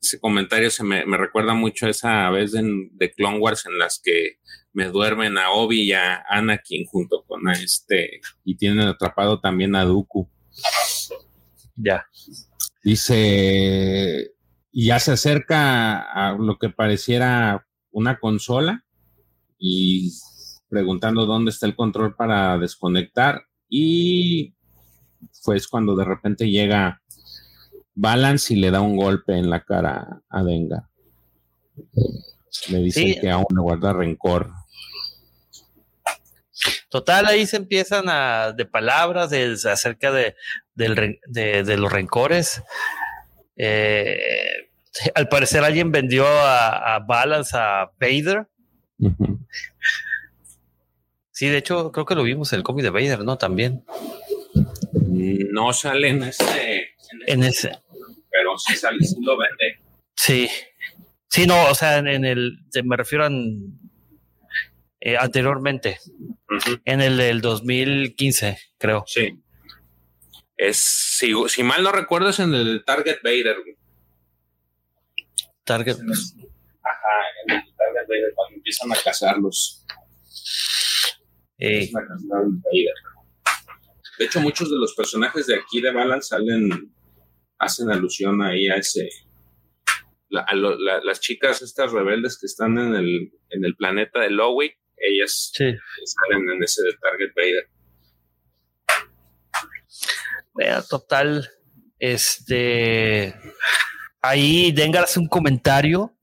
Ese 0.00 0.20
comentario 0.20 0.70
se 0.70 0.84
me, 0.84 1.04
recuerda 1.04 1.54
mucho 1.54 1.86
a 1.86 1.90
esa 1.90 2.30
vez 2.30 2.52
de 2.52 3.12
Clone 3.12 3.38
Wars 3.38 3.66
en 3.66 3.78
las 3.78 4.00
que 4.02 4.38
me 4.74 4.86
duermen 4.86 5.38
a 5.38 5.52
Obi 5.52 5.82
y 5.82 5.92
a 5.92 6.24
Anakin 6.28 6.84
junto 6.86 7.24
con 7.26 7.48
este 7.48 8.20
y 8.44 8.56
tienen 8.56 8.80
atrapado 8.80 9.40
también 9.40 9.74
a 9.76 9.84
Dooku. 9.84 10.28
Ya. 11.76 12.06
Dice, 12.82 14.32
y 14.72 14.86
ya 14.86 14.98
se 14.98 15.12
acerca 15.12 16.00
a 16.02 16.36
lo 16.36 16.58
que 16.58 16.68
pareciera 16.68 17.66
una 17.92 18.18
consola 18.18 18.84
y 19.58 20.12
preguntando 20.68 21.24
dónde 21.24 21.52
está 21.52 21.66
el 21.66 21.76
control 21.76 22.16
para 22.16 22.58
desconectar 22.58 23.42
y 23.68 24.54
pues 25.44 25.68
cuando 25.68 25.94
de 25.94 26.04
repente 26.04 26.50
llega 26.50 27.00
Balance 27.94 28.54
y 28.54 28.56
le 28.56 28.72
da 28.72 28.80
un 28.80 28.96
golpe 28.96 29.38
en 29.38 29.48
la 29.48 29.62
cara 29.64 30.22
a 30.28 30.42
Denga. 30.42 30.90
Le 32.68 32.78
dice 32.80 33.18
que 33.20 33.30
aún 33.30 33.46
le 33.54 33.60
guarda 33.60 33.92
rencor. 33.92 34.50
Total, 36.94 37.26
ahí 37.26 37.44
se 37.44 37.56
empiezan 37.56 38.04
a, 38.08 38.52
de 38.52 38.66
palabras 38.66 39.32
acerca 39.64 40.12
de, 40.12 40.36
los 40.76 41.92
rencores. 41.92 42.62
Eh, 43.56 44.16
al 45.16 45.28
parecer 45.28 45.64
alguien 45.64 45.90
vendió 45.90 46.24
a, 46.24 47.00
Balance 47.00 47.56
a 47.58 47.90
Vader. 47.98 48.46
Sí, 51.32 51.48
de 51.48 51.58
hecho, 51.58 51.90
creo 51.90 52.06
que 52.06 52.14
lo 52.14 52.22
vimos 52.22 52.52
en 52.52 52.58
el 52.58 52.62
cómic 52.62 52.84
de 52.84 52.90
Vader, 52.90 53.24
¿no? 53.24 53.38
También. 53.38 53.84
No 55.52 55.72
sale 55.72 56.10
en 56.10 56.22
ese. 56.22 56.90
En, 57.26 57.42
ese. 57.42 57.76
Pero 58.30 58.56
sí 58.56 58.76
sale, 58.76 59.04
sí 59.04 59.16
lo 59.20 59.36
vende. 59.36 59.80
Sí. 60.14 60.48
Sí, 61.28 61.44
no, 61.44 61.70
o 61.70 61.74
sea, 61.74 61.98
en, 61.98 62.24
el. 62.24 62.60
Me 62.84 62.96
refiero 62.96 63.24
a. 63.24 63.30
Eh, 65.06 65.18
anteriormente. 65.18 65.98
En 66.86 67.02
el 67.02 67.18
del 67.18 67.42
2015, 67.42 68.58
creo. 68.78 69.04
Sí. 69.06 69.38
Es, 70.56 70.78
si, 70.78 71.34
si, 71.48 71.62
mal 71.62 71.82
no 71.82 71.92
recuerdo, 71.92 72.30
es 72.30 72.40
en 72.40 72.54
el 72.54 72.82
Target 72.86 73.18
Vader. 73.22 73.58
Target. 75.64 75.96
Ajá, 75.96 76.06
en 77.44 77.54
el 77.54 77.62
Target 77.76 78.08
Vader, 78.08 78.32
cuando 78.34 78.56
empiezan 78.56 78.92
a 78.92 78.96
cazarlos. 78.96 79.84
Eh. 81.58 81.90
De 84.18 84.24
hecho, 84.24 84.40
muchos 84.40 84.70
de 84.70 84.78
los 84.78 84.94
personajes 84.94 85.46
de 85.48 85.56
aquí 85.56 85.82
de 85.82 85.92
Balance 85.92 86.28
salen, 86.28 86.94
hacen 87.58 87.90
alusión 87.90 88.40
ahí 88.40 88.68
a 88.68 88.76
ese. 88.76 89.10
las 90.30 91.20
chicas, 91.20 91.60
estas 91.60 91.92
rebeldes 91.92 92.38
que 92.38 92.46
están 92.46 92.78
en 92.78 92.94
el, 92.94 93.32
en 93.50 93.66
el 93.66 93.76
planeta 93.76 94.20
de 94.20 94.30
Lowick, 94.30 94.78
ellas 94.96 95.52
salen 95.54 96.50
en 96.50 96.62
ese 96.62 96.82
de 96.82 96.92
Target 96.94 97.32
Vader. 97.36 97.68
Vea, 100.54 100.82
total, 100.82 101.50
este, 101.98 103.34
ahí 104.22 104.72
Dengar 104.72 105.04
hace 105.04 105.18
un 105.18 105.28
comentario 105.28 106.16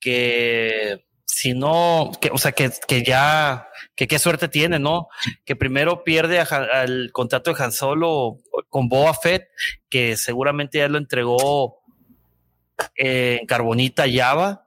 que 0.00 1.04
si 1.34 1.52
no, 1.52 2.12
que, 2.20 2.30
o 2.30 2.38
sea, 2.38 2.52
que, 2.52 2.70
ya, 3.02 3.68
que 3.96 4.06
qué 4.06 4.18
suerte 4.18 4.48
tiene, 4.48 4.78
¿no? 4.78 5.08
Que 5.44 5.56
primero 5.56 6.04
pierde 6.04 6.38
al 6.38 7.10
contrato 7.12 7.52
de 7.52 7.62
Han 7.62 7.72
Solo 7.72 8.38
con 8.68 8.88
Boa 8.88 9.14
Fett, 9.14 9.48
que 9.88 10.16
seguramente 10.16 10.78
ya 10.78 10.88
lo 10.88 10.96
entregó 10.96 11.82
en 12.94 13.46
Carbonita 13.46 14.04
Java. 14.10 14.63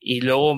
Y 0.00 0.22
luego 0.22 0.56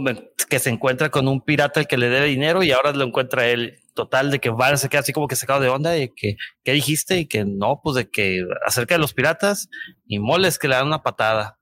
que 0.49 0.59
se 0.59 0.71
encuentra 0.71 1.11
con 1.11 1.27
un 1.29 1.41
pirata 1.41 1.81
al 1.81 1.87
que 1.87 1.97
le 1.97 2.09
debe 2.09 2.27
dinero 2.27 2.63
y 2.63 2.71
ahora 2.71 2.93
lo 2.93 3.05
encuentra 3.05 3.49
él. 3.49 3.79
Total, 3.95 4.31
de 4.31 4.39
que 4.39 4.51
Val 4.51 4.79
se 4.79 4.89
queda 4.89 5.01
así 5.01 5.13
como 5.13 5.27
que 5.27 5.37
sacado 5.37 5.61
de 5.61 5.69
onda 5.69 5.99
y 5.99 6.09
que, 6.15 6.37
¿qué 6.65 6.73
dijiste? 6.73 7.19
Y 7.19 7.27
que 7.27 7.45
no, 7.45 7.81
pues 7.83 7.97
de 7.97 8.09
que 8.09 8.43
acerca 8.65 8.95
de 8.95 9.01
los 9.01 9.13
piratas 9.13 9.69
y 10.07 10.19
moles 10.19 10.59
que 10.59 10.69
le 10.69 10.77
dan 10.77 10.87
una 10.87 11.03
patada. 11.03 11.59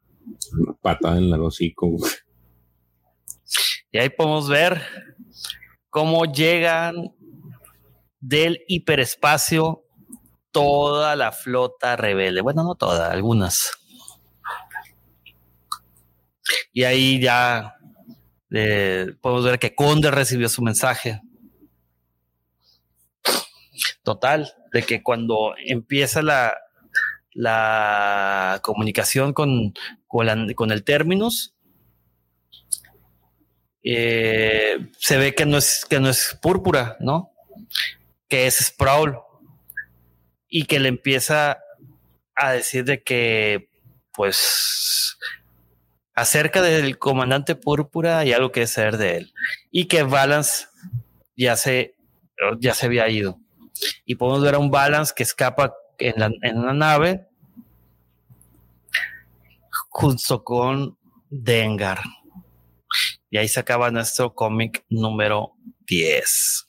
Una 0.53 0.75
patada 0.81 1.19
en 1.19 1.25
el 1.25 1.41
hocico. 1.41 1.97
Y 3.91 3.99
ahí 3.99 4.11
podemos 4.11 4.49
ver 4.49 4.83
cómo 5.89 6.25
llegan 6.25 6.95
del 8.21 8.61
hiperespacio 8.69 9.85
toda 10.53 11.17
la 11.17 11.33
flota 11.33 11.97
rebelde. 11.97 12.41
Bueno, 12.41 12.63
no 12.65 12.75
toda, 12.75 13.11
algunas. 13.11 13.73
Y 16.73 16.85
ahí 16.85 17.21
ya 17.21 17.77
eh, 18.51 19.15
podemos 19.21 19.45
ver 19.45 19.59
que 19.59 19.75
Conde 19.75 20.11
recibió 20.11 20.49
su 20.49 20.63
mensaje. 20.63 21.21
Total, 24.03 24.53
de 24.73 24.83
que 24.83 25.03
cuando 25.03 25.55
empieza 25.57 26.23
la, 26.23 26.55
la 27.33 28.61
comunicación 28.63 29.33
con, 29.33 29.75
con, 30.07 30.71
el 30.73 30.85
términos, 30.85 31.55
eh, 33.83 34.91
se 34.99 35.17
ve 35.17 35.35
que 35.35 35.47
no 35.47 35.59
es 35.59 35.87
que 35.89 36.01
no 36.01 36.11
es 36.11 36.39
púrpura, 36.43 36.97
¿no? 37.01 37.33
Que 38.29 38.47
es 38.47 38.57
Sproul 38.59 39.19
y 40.49 40.65
que 40.65 40.81
le 40.81 40.89
empieza 40.89 41.61
a 42.35 42.53
decir 42.53 42.85
de 42.85 43.03
que 43.03 43.69
pues 44.13 45.17
acerca 46.21 46.61
del 46.61 46.99
comandante 46.99 47.55
púrpura 47.55 48.19
hay 48.19 48.33
algo 48.33 48.53
que 48.53 48.67
saber 48.67 48.99
de 48.99 49.17
él 49.17 49.33
y 49.71 49.87
que 49.87 50.03
Balance 50.03 50.67
ya 51.35 51.57
se, 51.57 51.97
ya 52.59 52.75
se 52.75 52.87
había 52.87 53.09
ido. 53.09 53.39
Y 54.05 54.17
podemos 54.17 54.43
ver 54.43 54.55
a 54.55 54.59
un 54.59 54.71
Balance 54.71 55.15
que 55.17 55.23
escapa 55.23 55.73
en, 55.99 56.15
la, 56.19 56.29
nave 56.75 57.27
junto 59.89 60.45
con 60.45 60.99
Dengar. 61.31 62.01
Y 63.31 63.39
ahí 63.39 63.49
se 63.49 63.61
acaba 63.61 63.91
nuestro 63.91 64.35
cómic 64.35 64.85
número 64.91 65.55
10. 65.87 66.69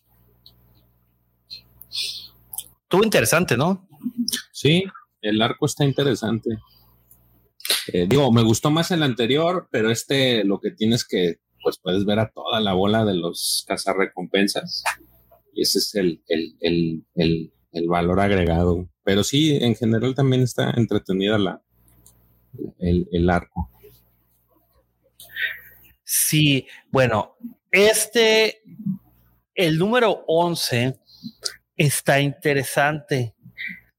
Estuvo 2.83 3.03
interesante, 3.03 3.57
¿no? 3.57 3.85
Sí, 4.53 4.85
el 5.21 5.41
arco 5.41 5.65
está 5.65 5.83
interesante. 5.83 6.51
Eh, 7.93 8.05
digo, 8.07 8.31
me 8.31 8.43
gustó 8.43 8.71
más 8.71 8.91
el 8.91 9.03
anterior, 9.03 9.67
pero 9.71 9.91
este 9.91 10.43
lo 10.43 10.59
que 10.59 10.71
tienes 10.71 11.05
que, 11.05 11.39
pues 11.63 11.79
puedes 11.81 12.05
ver 12.05 12.19
a 12.19 12.29
toda 12.29 12.59
la 12.59 12.73
bola 12.73 13.05
de 13.05 13.15
los 13.15 13.65
cazarrecompensas. 13.67 14.83
Y 15.53 15.63
ese 15.63 15.79
es 15.79 15.95
el, 15.95 16.23
el, 16.27 16.55
el, 17.15 17.53
el, 17.71 17.87
valor 17.87 18.19
agregado. 18.19 18.87
Pero 19.03 19.23
sí, 19.23 19.57
en 19.61 19.75
general 19.75 20.15
también 20.15 20.43
está 20.43 20.71
entretenida 20.77 21.37
la, 21.37 21.61
el, 22.79 23.29
arco. 23.29 23.69
Sí, 26.03 26.67
bueno, 26.89 27.35
este, 27.71 28.61
el 29.55 29.77
número 29.77 30.23
11 30.27 30.97
está 31.75 32.21
interesante. 32.21 33.35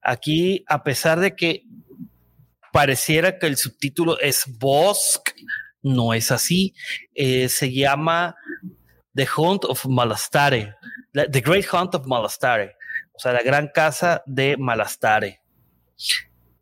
Aquí, 0.02 0.64
a 0.66 0.82
pesar 0.82 1.20
de 1.20 1.36
que 1.36 1.64
pareciera 2.72 3.38
que 3.38 3.46
el 3.46 3.56
subtítulo 3.56 4.18
es 4.18 4.44
Bosk, 4.58 5.30
no 5.82 6.14
es 6.14 6.32
así. 6.32 6.74
Eh, 7.14 7.48
se 7.48 7.72
llama 7.72 8.34
The 9.14 9.28
Hunt 9.36 9.64
of 9.66 9.86
Malastare, 9.86 10.74
The 11.12 11.40
Great 11.40 11.66
Hunt 11.72 11.94
of 11.94 12.06
Malastare, 12.06 12.74
o 13.12 13.18
sea, 13.18 13.32
la 13.32 13.42
gran 13.42 13.68
casa 13.72 14.22
de 14.26 14.56
Malastare. 14.56 15.42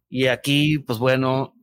Y 0.09 0.27
aquí, 0.27 0.79
pues 0.81 0.99
bueno, 0.99 1.55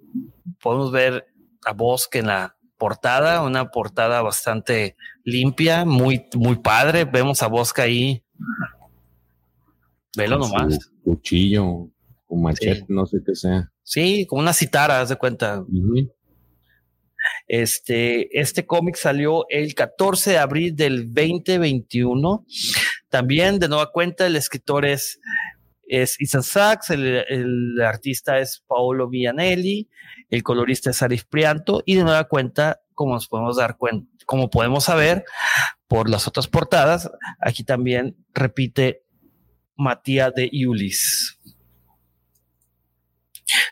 podemos 0.62 0.92
ver 0.92 1.28
a 1.66 1.74
Bosque 1.74 2.20
en 2.20 2.28
la 2.28 2.56
portada, 2.78 3.44
una 3.44 3.70
portada 3.70 4.22
bastante 4.22 4.96
limpia, 5.24 5.84
muy, 5.84 6.26
muy 6.36 6.56
padre. 6.56 7.04
Vemos 7.04 7.44
a 7.44 7.48
Bosque 7.48 7.82
ahí. 7.82 8.24
Velo 10.16 10.38
nomás. 10.38 10.92
Cuchillo, 11.04 11.90
un 12.28 12.42
machete, 12.42 12.86
no 12.88 13.06
sé 13.06 13.18
qué 13.26 13.36
sea. 13.36 13.70
Sí, 13.88 14.26
como 14.28 14.42
una 14.42 14.52
citara, 14.52 15.00
haz 15.00 15.08
de 15.08 15.16
cuenta. 15.16 15.64
Este, 17.48 18.38
este 18.38 18.66
cómic 18.66 18.98
salió 18.98 19.46
el 19.48 19.76
14 19.76 20.32
de 20.32 20.38
abril 20.40 20.76
del 20.76 21.14
2021. 21.14 22.46
También 23.08 23.60
de 23.60 23.70
nueva 23.70 23.94
cuenta 23.94 24.28
el 24.28 24.36
escritor 24.36 24.86
es, 24.86 25.22
es 25.88 26.18
Ethan 26.20 26.44
Sachs, 26.44 26.90
el, 26.90 27.80
artista 27.82 28.40
es 28.40 28.62
Paolo 28.68 29.08
Villanelli, 29.08 29.88
el 30.30 30.44
colorista 30.44 30.90
es 30.90 31.02
Arif 31.02 31.24
Prianto 31.24 31.82
y 31.86 31.96
de 31.96 32.04
nueva 32.04 32.26
cuenta, 32.26 32.82
como 32.94 33.14
nos 33.14 33.30
podemos 33.30 33.56
dar 33.56 33.78
cuenta, 33.78 34.06
como 34.26 34.50
podemos 34.50 34.84
saber 34.84 35.24
por 35.88 36.10
las 36.10 36.28
otras 36.28 36.50
portadas, 36.50 37.10
aquí 37.40 37.64
también 37.64 38.18
repite 38.34 39.06
Matías 39.78 40.34
de 40.36 40.50
Iulis. 40.52 41.37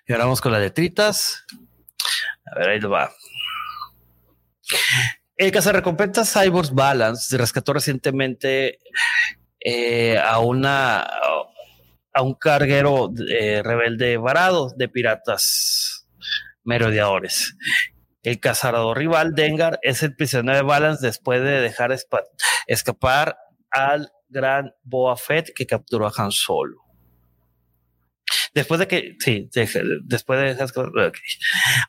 Y 0.07 0.13
ahora 0.13 0.25
vamos 0.25 0.41
con 0.41 0.51
las 0.51 0.61
letritas. 0.61 1.45
A 2.45 2.59
ver, 2.59 2.69
ahí 2.69 2.79
lo 2.79 2.89
va. 2.89 3.11
El 5.37 5.51
recompensas 5.51 6.31
Cyborgs 6.31 6.73
Balance 6.73 7.37
rescató 7.37 7.73
recientemente 7.73 8.79
eh, 9.59 10.17
a 10.17 10.39
una 10.39 11.05
a 12.15 12.21
un 12.21 12.33
carguero 12.35 13.11
eh, 13.29 13.61
rebelde 13.61 14.15
varado 14.15 14.71
de 14.77 14.87
piratas 14.87 16.07
merodeadores. 16.63 17.57
El 18.23 18.39
cazador 18.39 18.97
rival 18.97 19.35
Dengar 19.35 19.79
es 19.83 20.01
el 20.01 20.15
prisionero 20.15 20.57
de 20.57 20.63
Balance 20.63 21.05
después 21.05 21.41
de 21.41 21.59
dejar 21.59 21.93
escapar 22.67 23.37
al 23.69 24.11
gran 24.29 24.73
Boa 24.81 25.17
Fett 25.17 25.51
que 25.53 25.67
capturó 25.67 26.07
a 26.07 26.13
Han 26.17 26.31
Solo. 26.31 26.84
Después 28.55 28.79
de 28.79 28.87
que, 28.87 29.17
sí, 29.19 29.49
después 29.51 30.39
de 30.39 30.55
dejar 30.55 30.69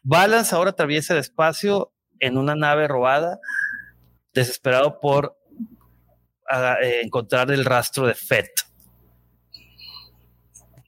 Balance 0.02 0.52
ahora 0.52 0.70
atraviesa 0.70 1.14
el 1.14 1.20
espacio 1.20 1.92
en 2.18 2.36
una 2.36 2.56
nave 2.56 2.88
robada, 2.88 3.38
desesperado 4.34 4.98
por 4.98 5.38
ah, 6.50 6.76
eh, 6.82 7.02
encontrar 7.04 7.52
el 7.52 7.64
rastro 7.64 8.08
de 8.08 8.14
Fett. 8.14 8.50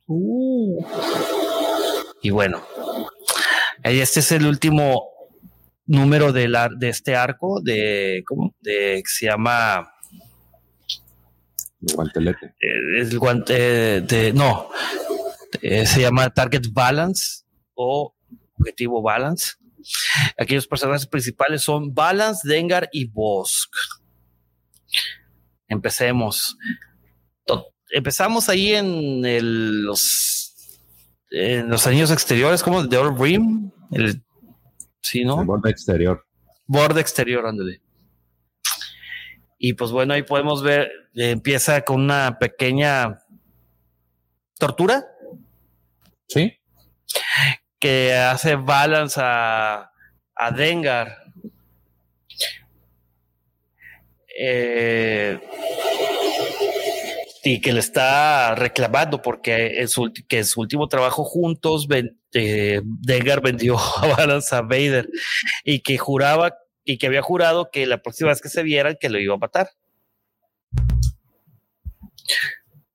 Uh. 0.06 0.84
Y 2.22 2.30
bueno, 2.30 2.60
este 3.84 4.18
es 4.18 4.32
el 4.32 4.46
último 4.46 5.10
número 5.86 6.32
de, 6.32 6.48
la, 6.48 6.68
de 6.76 6.88
este 6.88 7.14
arco 7.14 7.60
de, 7.60 8.24
¿cómo? 8.26 8.52
De, 8.60 9.00
que 9.04 9.10
se 9.10 9.26
llama... 9.26 9.94
El 11.80 11.94
guantelete. 11.94 12.46
Eh, 12.46 13.00
el 13.00 13.16
guante 13.16 14.00
de, 14.00 14.32
no, 14.32 14.70
eh, 15.62 15.86
se 15.86 16.00
llama 16.00 16.30
Target 16.30 16.64
Balance 16.72 17.44
o 17.74 18.14
Objetivo 18.58 19.02
Balance. 19.02 19.54
Aquellos 20.36 20.66
personajes 20.66 21.06
principales 21.06 21.62
son 21.62 21.94
Balance, 21.94 22.46
Dengar 22.46 22.88
y 22.92 23.06
Bosk. 23.06 23.72
Empecemos. 25.68 26.56
Empezamos 27.90 28.48
ahí 28.48 28.74
en 28.74 29.22
los 29.84 30.48
en 31.30 31.68
los 31.68 31.86
anillos 31.86 32.10
exteriores, 32.10 32.62
como 32.62 32.84
de 32.84 32.96
Old 32.96 33.20
Rim, 33.20 33.70
el 33.92 34.22
sí, 35.00 35.24
¿no? 35.24 35.44
borde 35.44 35.70
exterior. 35.70 36.26
Borde 36.66 37.00
exterior, 37.00 37.46
ándale. 37.46 37.82
Y 39.58 39.74
pues 39.74 39.90
bueno, 39.90 40.14
ahí 40.14 40.22
podemos 40.22 40.62
ver, 40.62 40.90
empieza 41.14 41.82
con 41.82 42.00
una 42.02 42.38
pequeña 42.38 43.18
tortura. 44.58 45.04
Sí 46.28 46.58
que 47.78 48.14
hace 48.14 48.56
balance 48.56 49.20
a, 49.22 49.90
a 50.34 50.50
Dengar. 50.50 51.16
Eh, 54.40 55.40
y 57.42 57.60
que 57.60 57.72
le 57.72 57.80
está 57.80 58.54
reclamando 58.54 59.20
porque 59.20 59.80
en 59.80 59.88
su, 59.88 60.12
que 60.28 60.38
en 60.38 60.44
su 60.44 60.60
último 60.60 60.86
trabajo 60.86 61.24
juntos 61.24 61.88
eh, 62.34 62.80
Dengar 62.84 63.40
vendió 63.40 63.76
a 63.96 64.06
Balance 64.06 64.54
a 64.54 64.60
Vader 64.60 65.08
y 65.64 65.80
que 65.80 65.98
juraba 65.98 66.56
y 66.84 66.98
que 66.98 67.06
había 67.06 67.22
jurado 67.22 67.70
que 67.70 67.86
la 67.86 67.98
próxima 67.98 68.30
vez 68.30 68.40
que 68.40 68.48
se 68.48 68.62
vieran 68.62 68.96
que 69.00 69.08
lo 69.08 69.18
iba 69.18 69.34
a 69.34 69.38
matar. 69.38 69.70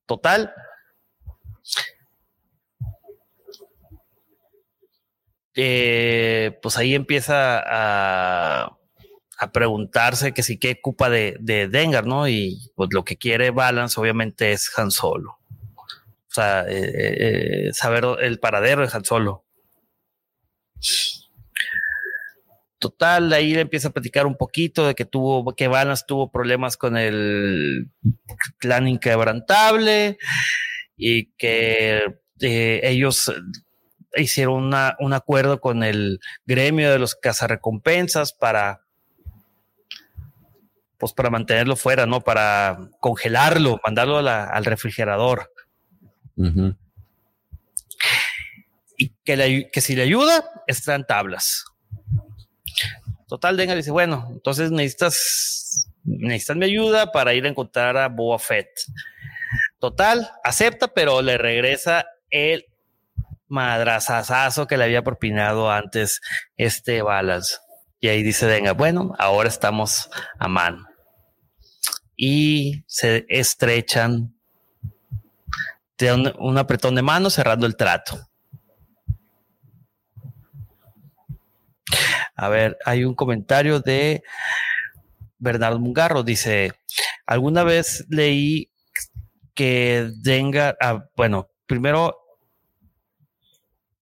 Total, 0.05 0.53
eh, 5.55 6.57
pues 6.61 6.77
ahí 6.77 6.95
empieza 6.95 7.59
a, 7.59 8.77
a, 9.37 9.51
preguntarse 9.51 10.33
que 10.33 10.41
si 10.41 10.57
qué 10.57 10.77
ocupa 10.79 11.09
de, 11.09 11.37
de, 11.39 11.67
Dengar, 11.67 12.05
¿no? 12.07 12.27
Y 12.27 12.71
pues 12.75 12.89
lo 12.91 13.03
que 13.03 13.17
quiere 13.17 13.51
Balance 13.51 13.99
obviamente 13.99 14.51
es 14.51 14.71
Han 14.77 14.91
Solo. 14.91 15.37
O 15.75 16.33
sea, 16.33 16.65
eh, 16.67 17.67
eh, 17.67 17.73
saber 17.73 18.05
el 18.21 18.39
paradero 18.39 18.81
de 18.81 18.89
Han 18.91 19.05
Solo. 19.05 19.45
Total, 22.79 23.31
ahí 23.31 23.53
le 23.53 23.61
empieza 23.61 23.89
a 23.89 23.91
platicar 23.91 24.25
un 24.25 24.35
poquito 24.35 24.87
de 24.87 24.95
que 24.95 25.05
tuvo, 25.05 25.55
que 25.55 25.67
Balance 25.67 26.03
tuvo 26.07 26.31
problemas 26.31 26.75
con 26.75 26.97
el 26.97 27.91
clan 28.57 28.87
inquebrantable 28.87 30.17
y 30.97 31.27
que 31.35 32.03
ellos 32.41 33.31
hicieron 34.15 34.73
un 34.99 35.13
acuerdo 35.13 35.59
con 35.59 35.83
el 35.83 36.19
gremio 36.45 36.91
de 36.91 36.99
los 36.99 37.15
cazarrecompensas 37.15 38.33
para 38.33 38.83
pues 41.03 41.11
para 41.11 41.29
mantenerlo 41.29 41.75
fuera, 41.75 42.05
¿no? 42.05 42.21
Para 42.21 42.77
congelarlo, 43.01 43.77
mandarlo 43.83 44.19
al 44.19 44.63
refrigerador. 44.63 45.51
Y 48.97 49.09
que, 49.25 49.69
que 49.69 49.81
si 49.81 49.97
le 49.97 50.03
ayuda, 50.03 50.49
en 50.65 51.05
tablas. 51.05 51.65
Total, 53.27 53.57
Denga 53.57 53.75
dice, 53.75 53.91
bueno, 53.91 54.29
entonces 54.31 54.71
necesitas, 54.71 55.89
necesitas 56.05 56.55
mi 56.55 56.65
ayuda 56.67 57.11
para 57.11 57.33
ir 57.33 57.45
a 57.45 57.49
encontrar 57.49 57.97
a 57.97 58.07
Boa 58.07 58.39
Fett. 58.39 58.69
Total, 59.79 60.31
acepta, 60.41 60.87
pero 60.87 61.21
le 61.21 61.37
regresa 61.37 62.05
el 62.29 62.65
madrazazazo 63.53 64.65
que 64.65 64.77
le 64.77 64.85
había 64.85 65.03
propinado 65.03 65.71
antes 65.71 66.21
este 66.57 67.03
Balas. 67.03 67.61
Y 67.99 68.07
ahí 68.07 68.23
dice, 68.23 68.47
venga, 68.47 68.73
bueno, 68.73 69.13
ahora 69.19 69.47
estamos 69.47 70.09
a 70.39 70.47
mano. 70.47 70.87
Y 72.17 72.83
se 72.87 73.25
estrechan 73.29 74.33
de 75.99 76.33
un, 76.39 76.57
apretón 76.57 76.95
de 76.95 77.03
mano 77.03 77.29
cerrando 77.29 77.67
el 77.67 77.77
trato. 77.77 78.27
A 82.35 82.49
ver, 82.49 82.79
hay 82.85 83.05
un 83.05 83.13
comentario 83.13 83.79
de 83.79 84.23
Bernardo 85.37 85.79
Mungarro. 85.79 86.23
Dice, 86.23 86.71
alguna 87.27 87.63
vez 87.63 88.03
leí 88.09 88.71
que 89.53 90.09
Dengar, 90.23 90.75
ah, 90.81 91.05
bueno, 91.15 91.51
primero 91.67 92.22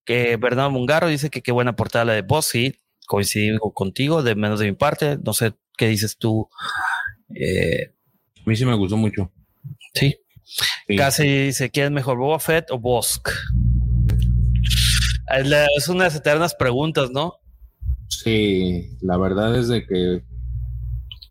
que 0.04 0.36
Bernardo 0.36 0.70
Mungarro 0.70 1.08
dice 1.08 1.30
que 1.30 1.42
qué 1.42 1.52
buena 1.52 1.76
portada 1.76 2.04
la 2.04 2.12
de 2.14 2.22
Boss, 2.22 2.46
sí, 2.46 2.76
coincido 3.06 3.60
contigo, 3.72 4.22
de 4.22 4.34
menos 4.34 4.60
de 4.60 4.66
mi 4.66 4.72
parte. 4.72 5.18
No 5.24 5.32
sé 5.32 5.54
qué 5.76 5.88
dices 5.88 6.16
tú. 6.16 6.48
Eh, 7.34 7.92
a 8.38 8.42
mí 8.44 8.56
sí 8.56 8.64
me 8.64 8.74
gustó 8.74 8.96
mucho. 8.96 9.30
Sí. 9.94 10.16
Casi 10.96 11.46
dice, 11.46 11.70
¿quién 11.70 11.86
es 11.86 11.92
mejor, 11.92 12.18
Boba 12.18 12.38
Fett 12.38 12.70
o 12.70 12.78
Bosk? 12.78 13.28
Es 15.76 15.88
unas 15.88 16.14
eternas 16.14 16.54
preguntas, 16.54 17.10
¿no? 17.10 17.34
Sí, 18.08 18.98
la 19.00 19.16
verdad 19.16 19.58
es 19.58 19.68
de 19.68 19.86
que 19.86 20.22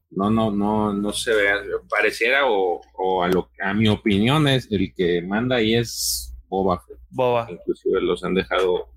no, 0.10 0.30
no, 0.30 0.50
no, 0.52 0.94
no 0.94 1.14
se 1.14 1.32
ve, 1.34 1.50
pareciera 1.90 2.48
o, 2.48 2.82
o 2.96 3.24
a 3.24 3.28
lo 3.28 3.50
a 3.62 3.74
mi 3.74 3.88
opinión 3.88 4.48
es 4.48 4.68
el 4.72 4.94
que 4.96 5.22
manda 5.22 5.58
ahí 5.58 5.76
es 5.76 6.31
Boba 6.52 6.84
Boba. 7.10 7.48
Inclusive 7.50 8.02
los 8.02 8.24
han 8.24 8.36
dejado. 8.36 8.90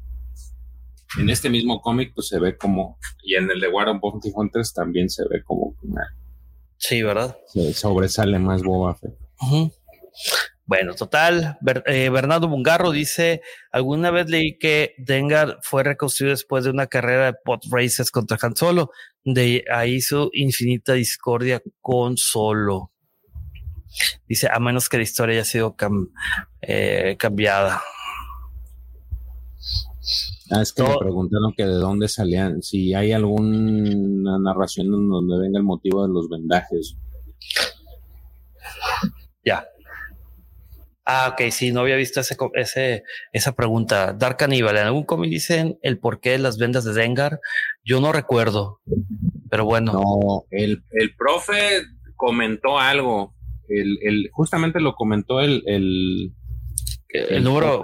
En 1.19 1.31
este 1.31 1.49
mismo 1.49 1.81
cómic, 1.81 2.13
pues 2.13 2.27
se 2.27 2.41
ve 2.41 2.57
como, 2.59 2.99
y 3.23 3.37
en 3.37 3.49
el 3.49 3.61
de 3.61 3.69
War 3.69 3.89
of 3.89 4.01
Bounty 4.01 4.33
Hunters 4.35 4.75
también 4.75 5.09
se 5.09 5.23
ve 5.31 5.45
como 5.45 5.77
una 5.83 6.03
Sí, 6.77 7.03
¿verdad? 7.03 7.37
sobresale 7.73 8.39
más 8.41 8.63
Boba 8.63 8.97
Fett. 8.97 9.15
Bueno, 10.67 10.95
total, 10.95 11.59
eh, 11.87 12.09
Bernardo 12.09 12.49
Mungarro 12.49 12.91
dice, 12.91 13.43
alguna 13.71 14.11
vez 14.11 14.29
leí 14.29 14.59
que 14.59 14.95
Dengar 14.99 15.59
fue 15.63 15.85
reconstruido 15.85 16.33
después 16.33 16.65
de 16.65 16.71
una 16.71 16.87
carrera 16.87 17.27
de 17.27 17.35
pot 17.45 17.63
races 17.71 18.11
contra 18.11 18.39
Han 18.41 18.57
Solo, 18.57 18.91
de 19.25 19.65
ahí 19.71 20.01
su 20.01 20.31
infinita 20.33 20.95
discordia 20.95 21.63
con 21.81 22.17
Solo. 22.17 22.91
Dice, 24.29 24.49
a 24.51 24.59
menos 24.59 24.89
que 24.89 24.97
la 24.97 25.03
historia 25.03 25.35
haya 25.35 25.45
sido 25.45 25.77
eh, 26.63 27.17
cambiada. 27.19 27.83
Ah, 30.51 30.61
es 30.61 30.73
que 30.73 30.83
me 30.83 30.99
preguntaron 30.99 31.55
que 31.57 31.65
de 31.65 31.75
dónde 31.75 32.09
salían, 32.09 32.63
si 32.63 32.95
hay 32.95 33.13
alguna 33.13 34.39
narración 34.39 34.87
en 34.89 35.09
donde 35.09 35.39
venga 35.39 35.59
el 35.59 35.65
motivo 35.65 36.07
de 36.07 36.13
los 36.13 36.29
vendajes. 36.29 36.97
Ya. 39.45 39.67
Ah, 41.07 41.31
ok, 41.33 41.51
sí, 41.51 41.71
no 41.71 41.81
había 41.81 41.97
visto 41.97 42.21
ese, 42.21 42.37
ese, 42.55 43.05
esa 43.33 43.53
pregunta. 43.53 44.15
Dark 44.15 44.39
Cannibal, 44.39 44.77
¿en 44.77 44.87
algún 44.87 45.05
cómic 45.05 45.31
dicen 45.31 45.79
el 45.83 45.99
porqué 45.99 46.31
de 46.31 46.39
las 46.39 46.57
vendas 46.57 46.85
de 46.85 46.95
Dengar? 46.95 47.41
Yo 47.85 48.01
no 48.01 48.13
recuerdo, 48.13 48.81
pero 49.51 49.67
bueno. 49.67 49.93
No, 49.93 50.45
el, 50.51 50.83
el 50.93 51.15
profe 51.15 51.83
comentó 52.17 52.79
algo. 52.79 53.35
El, 53.69 53.99
el, 54.03 54.31
justamente 54.33 54.81
lo 54.81 54.95
comentó 54.95 55.41
el, 55.41 55.63
el, 55.67 56.33
el, 57.09 57.45
número. 57.45 57.83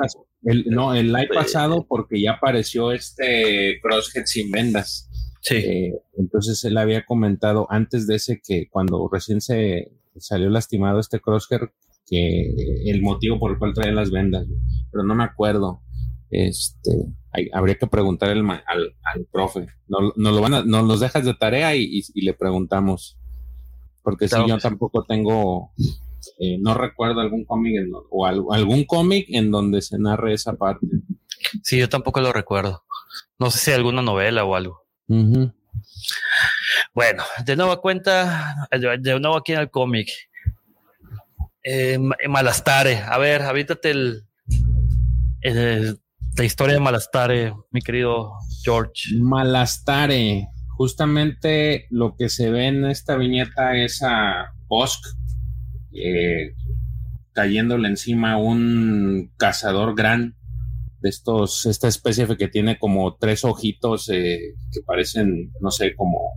no, 0.67 0.95
el 0.95 1.13
live 1.13 1.31
pasado 1.35 1.87
porque 1.89 2.21
ya 2.21 2.33
apareció 2.33 2.93
este 2.93 3.81
crosshead 3.83 4.27
sin 4.27 4.51
vendas. 4.51 5.09
Sí. 5.43 5.57
Eh, 5.57 5.95
entonces 6.19 6.63
él 6.65 6.77
había 6.77 7.05
comentado 7.05 7.67
antes 7.71 8.07
de 8.07 8.17
ese 8.17 8.41
que 8.47 8.69
cuando 8.69 9.09
recién 9.11 9.41
se 9.41 9.93
salió 10.17 10.51
lastimado 10.51 11.01
este 11.01 11.21
crosshead 11.21 11.69
que 12.07 12.55
el 12.87 13.01
motivo 13.03 13.39
por 13.39 13.53
el 13.53 13.59
cual 13.59 13.73
traen 13.73 13.95
las 13.95 14.11
vendas, 14.11 14.47
pero 14.91 15.05
no 15.05 15.15
me 15.15 15.25
acuerdo. 15.25 15.83
Este, 16.31 16.91
habría 17.53 17.77
que 17.77 17.87
preguntar 17.87 18.31
al, 18.31 18.49
al, 18.49 19.27
profe. 19.33 19.67
No, 19.89 20.13
lo 20.17 20.41
van 20.41 20.55
a, 20.55 20.65
nos 20.65 20.87
los 20.87 21.01
dejas 21.01 21.25
de 21.25 21.35
tarea 21.35 21.75
y, 21.77 22.03
le 22.15 22.35
preguntamos. 22.35 23.19
Porque 24.03 24.29
si 24.29 24.37
yo 24.47 24.59
tampoco 24.59 25.05
tengo, 25.05 25.73
eh, 26.39 26.59
no 26.59 26.75
recuerdo 26.75 27.21
algún 27.21 27.45
cómic 27.45 27.75
o 28.11 28.27
algún 28.27 28.85
cómic 28.85 29.27
en 29.31 29.51
donde 29.51 29.83
se 29.83 29.99
narre 29.99 30.35
esa 30.35 30.55
parte. 30.55 30.87
Sí, 31.63 31.79
yo 31.79 31.89
tampoco 31.89 32.21
lo 32.21 32.33
recuerdo. 32.33 32.85
No 33.39 33.51
sé 33.51 33.59
si 33.59 33.71
hay 33.71 33.77
alguna 33.77 34.03
novela 34.03 34.45
o 34.45 34.55
algo. 34.55 34.83
Bueno, 36.95 37.23
de 37.45 37.57
nuevo 37.57 37.81
cuenta, 37.81 38.69
de 38.71 39.21
nuevo 39.21 39.37
aquí 39.37 39.53
en 39.53 39.61
el 39.61 39.71
cómic. 39.71 40.09
Eh, 41.63 41.99
Malastare. 42.29 42.99
A 42.99 43.19
ver, 43.19 43.43
habítate 43.43 43.91
el, 43.91 44.27
la 45.43 46.45
historia 46.45 46.75
de 46.75 46.81
Malastare, 46.81 47.55
mi 47.71 47.81
querido 47.81 48.33
George. 48.63 49.17
Malastare. 49.19 50.49
Justamente 50.81 51.85
lo 51.91 52.17
que 52.17 52.31
se 52.31 52.49
ve 52.49 52.69
en 52.69 52.87
esta 52.87 53.19
viñeta 53.19 53.77
es 53.77 54.03
a 54.03 54.55
Bosk 54.67 55.05
eh, 55.93 56.55
cayéndole 57.35 57.87
encima 57.87 58.39
un 58.39 59.31
cazador 59.37 59.95
gran 59.95 60.37
de 61.03 61.11
estos, 61.11 61.67
esta 61.67 61.87
especie 61.87 62.35
que 62.39 62.49
tiene 62.49 62.79
como 62.79 63.15
tres 63.17 63.45
ojitos 63.45 64.09
eh, 64.09 64.55
que 64.73 64.81
parecen, 64.81 65.53
no 65.61 65.71
sé, 65.71 65.95
como 65.95 66.33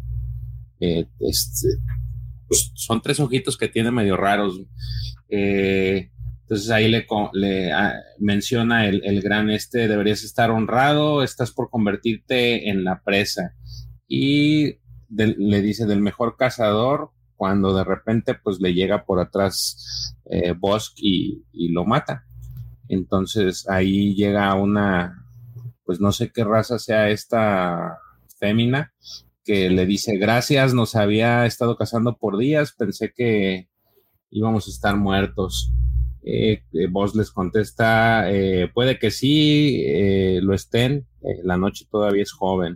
este, 0.78 1.70
pues, 2.46 2.74
son 2.76 3.02
tres 3.02 3.22
ojitos 3.22 3.56
que 3.56 3.70
tiene 3.70 3.92
medio 3.92 4.18
raros. 4.18 4.60
Eh, 5.30 6.12
entonces 6.42 6.70
ahí 6.70 6.90
le, 6.90 7.08
le 7.32 7.72
ah, 7.72 7.94
menciona 8.20 8.88
el, 8.88 9.22
gran 9.22 9.50
este, 9.50 9.88
deberías 9.88 10.26
estar 10.26 10.52
honrado, 10.52 11.24
estás 11.24 11.52
por 11.52 11.70
convertirte 11.70 12.70
en 12.70 12.84
la 12.84 13.02
presa. 13.04 13.56
Y 14.16 14.78
le 15.10 15.62
dice 15.64 15.88
del 15.88 16.00
mejor 16.00 16.38
cazador 16.38 17.10
cuando 17.36 17.76
de 17.76 17.84
repente 17.84 18.36
pues 18.36 18.62
le 18.62 18.76
llega 18.76 19.06
por 19.06 19.20
atrás 19.20 20.16
eh, 20.30 20.54
y, 20.98 21.70
lo 21.70 21.84
mata. 21.84 22.24
Entonces 22.90 23.68
ahí 23.68 24.14
llega 24.14 24.54
una, 24.54 25.26
pues 25.84 26.00
no 26.00 26.12
sé 26.12 26.32
qué 26.32 26.44
raza 26.44 26.78
sea 26.78 27.10
esta 27.10 27.98
fémina, 28.38 28.94
que 29.44 29.72
le 29.72 29.88
dice 29.88 30.18
gracias, 30.18 30.76
nos 30.76 30.96
había 30.96 31.48
estado 31.48 31.76
cazando 31.76 32.16
por 32.16 32.38
días, 32.38 32.74
pensé 32.74 33.14
que 33.14 33.68
íbamos 34.30 34.68
a 34.68 34.70
estar 34.70 34.96
muertos. 34.96 35.72
Eh, 36.24 36.62
eh 36.72 36.88
les 37.16 37.32
contesta, 37.32 38.32
eh, 38.32 38.70
puede 38.72 39.00
que 39.00 39.10
sí, 39.10 39.82
eh, 39.88 40.40
lo 40.44 40.54
estén, 40.54 41.08
la 41.44 41.58
noche 41.58 41.88
todavía 41.90 42.22
es 42.22 42.32
joven. 42.32 42.76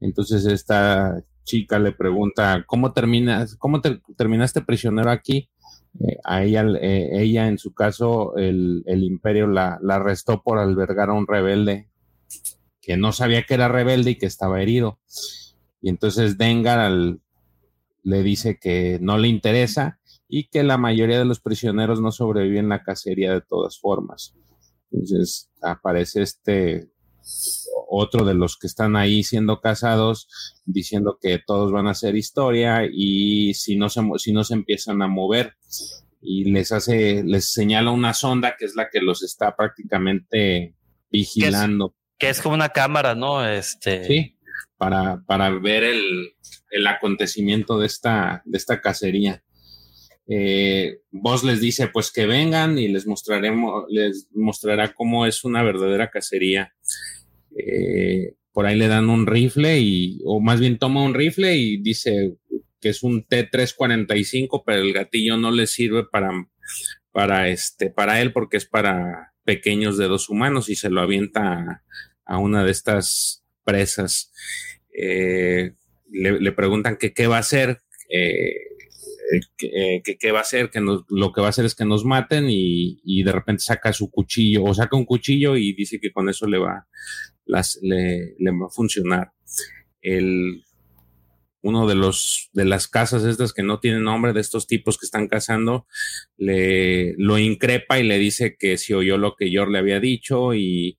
Entonces 0.00 0.46
esta 0.46 1.22
chica 1.44 1.78
le 1.78 1.92
pregunta, 1.92 2.64
¿cómo 2.66 2.92
terminas, 2.92 3.56
cómo 3.56 3.80
terminaste 3.80 4.62
prisionero 4.62 5.10
aquí? 5.10 5.48
a 6.24 6.44
ella, 6.44 6.64
ella 6.80 7.48
en 7.48 7.58
su 7.58 7.72
caso, 7.74 8.36
el, 8.36 8.84
el 8.86 9.02
imperio 9.02 9.46
la, 9.46 9.78
la, 9.82 9.96
arrestó 9.96 10.42
por 10.42 10.58
albergar 10.58 11.10
a 11.10 11.14
un 11.14 11.26
rebelde 11.26 11.88
que 12.80 12.96
no 12.96 13.12
sabía 13.12 13.42
que 13.42 13.54
era 13.54 13.68
rebelde 13.68 14.12
y 14.12 14.14
que 14.16 14.26
estaba 14.26 14.62
herido. 14.62 14.98
Y 15.82 15.88
entonces 15.90 16.38
Dengar 16.38 16.90
le 18.02 18.22
dice 18.22 18.58
que 18.58 18.98
no 19.00 19.18
le 19.18 19.28
interesa 19.28 19.98
y 20.28 20.48
que 20.48 20.62
la 20.62 20.78
mayoría 20.78 21.18
de 21.18 21.24
los 21.24 21.40
prisioneros 21.40 22.00
no 22.00 22.12
sobreviven 22.12 22.68
la 22.68 22.82
cacería 22.82 23.32
de 23.32 23.40
todas 23.40 23.78
formas. 23.78 24.34
Entonces 24.90 25.50
aparece 25.60 26.22
este 26.22 26.88
otro 27.88 28.24
de 28.24 28.34
los 28.34 28.58
que 28.58 28.66
están 28.66 28.96
ahí 28.96 29.22
siendo 29.22 29.60
casados 29.60 30.28
diciendo 30.64 31.18
que 31.20 31.38
todos 31.38 31.72
van 31.72 31.86
a 31.86 31.92
hacer 31.92 32.16
historia 32.16 32.82
y 32.90 33.54
si 33.54 33.76
no 33.76 33.88
se, 33.88 34.02
si 34.18 34.32
no 34.32 34.44
se 34.44 34.54
empiezan 34.54 35.02
a 35.02 35.08
mover 35.08 35.56
y 36.20 36.50
les 36.50 36.72
hace, 36.72 37.22
les 37.24 37.52
señala 37.52 37.90
una 37.90 38.14
sonda 38.14 38.56
que 38.58 38.66
es 38.66 38.74
la 38.74 38.90
que 38.90 39.00
los 39.00 39.22
está 39.22 39.56
prácticamente 39.56 40.74
vigilando. 41.10 41.94
Que 42.18 42.30
es, 42.30 42.40
como 42.40 42.56
una 42.56 42.70
cámara, 42.70 43.14
¿no? 43.14 43.48
Este. 43.48 44.04
Sí, 44.04 44.36
para, 44.76 45.22
para 45.24 45.50
ver 45.50 45.84
el, 45.84 46.32
el 46.70 46.86
acontecimiento 46.86 47.78
de 47.78 47.86
esta, 47.86 48.42
de 48.44 48.58
esta 48.58 48.80
cacería 48.80 49.42
eh, 50.30 51.00
vos 51.10 51.42
les 51.42 51.58
dice 51.58 51.88
pues 51.88 52.12
que 52.12 52.26
vengan 52.26 52.78
y 52.78 52.88
les 52.88 53.06
mostraremos, 53.06 53.84
les 53.88 54.28
mostrará 54.34 54.92
cómo 54.92 55.24
es 55.24 55.42
una 55.42 55.62
verdadera 55.62 56.10
cacería. 56.10 56.74
Eh, 57.58 58.34
por 58.52 58.66
ahí 58.66 58.76
le 58.76 58.88
dan 58.88 59.10
un 59.10 59.26
rifle 59.26 59.78
y, 59.78 60.20
o 60.24 60.40
más 60.40 60.60
bien 60.60 60.78
toma 60.78 61.02
un 61.02 61.14
rifle 61.14 61.56
y 61.56 61.80
dice 61.80 62.36
que 62.80 62.90
es 62.90 63.02
un 63.02 63.26
T345, 63.26 64.62
pero 64.64 64.82
el 64.82 64.92
gatillo 64.92 65.36
no 65.36 65.50
le 65.50 65.66
sirve 65.66 66.04
para, 66.04 66.30
para 67.12 67.48
este, 67.48 67.90
para 67.90 68.20
él 68.20 68.32
porque 68.32 68.56
es 68.56 68.66
para 68.66 69.32
pequeños 69.44 69.96
dedos 69.96 70.28
humanos 70.28 70.68
y 70.68 70.76
se 70.76 70.90
lo 70.90 71.00
avienta 71.00 71.82
a, 72.24 72.38
una 72.38 72.64
de 72.64 72.70
estas 72.70 73.44
presas. 73.64 74.32
Eh, 74.92 75.72
le, 76.10 76.52
preguntan 76.52 76.96
que 76.96 77.12
qué 77.12 77.26
va 77.26 77.36
a 77.36 77.40
hacer. 77.40 77.78
Eh, 78.10 78.54
eh, 79.60 80.00
que, 80.02 80.16
que, 80.16 80.32
va 80.32 80.38
a 80.38 80.42
hacer, 80.42 80.70
que 80.70 80.80
lo 80.80 81.32
que 81.32 81.40
va 81.40 81.48
a 81.48 81.50
hacer 81.50 81.66
es 81.66 81.74
que 81.74 81.84
nos 81.84 82.04
maten 82.04 82.46
y, 82.48 83.22
de 83.22 83.32
repente 83.32 83.62
saca 83.62 83.92
su 83.92 84.10
cuchillo 84.10 84.64
o 84.64 84.72
saca 84.72 84.96
un 84.96 85.04
cuchillo 85.04 85.56
y 85.56 85.74
dice 85.74 86.00
que 86.00 86.12
con 86.12 86.30
eso 86.30 86.46
le 86.46 86.56
va, 86.56 86.86
las, 87.48 87.78
le, 87.82 88.34
va 88.40 88.66
a 88.66 88.70
funcionar. 88.70 89.32
El, 90.00 90.62
uno 91.60 91.88
de 91.88 91.96
los 91.96 92.50
de 92.52 92.64
las 92.64 92.86
casas 92.86 93.24
estas 93.24 93.52
que 93.52 93.64
no 93.64 93.80
tienen 93.80 94.04
nombre 94.04 94.32
de 94.32 94.40
estos 94.40 94.68
tipos 94.68 94.96
que 94.96 95.06
están 95.06 95.26
cazando 95.26 95.88
le 96.36 97.14
lo 97.18 97.36
increpa 97.36 97.98
y 97.98 98.04
le 98.04 98.16
dice 98.16 98.56
que 98.56 98.78
si 98.78 98.94
oyó 98.94 99.18
lo 99.18 99.34
que 99.34 99.50
Yor 99.50 99.68
le 99.68 99.80
había 99.80 99.98
dicho 99.98 100.54
y 100.54 100.98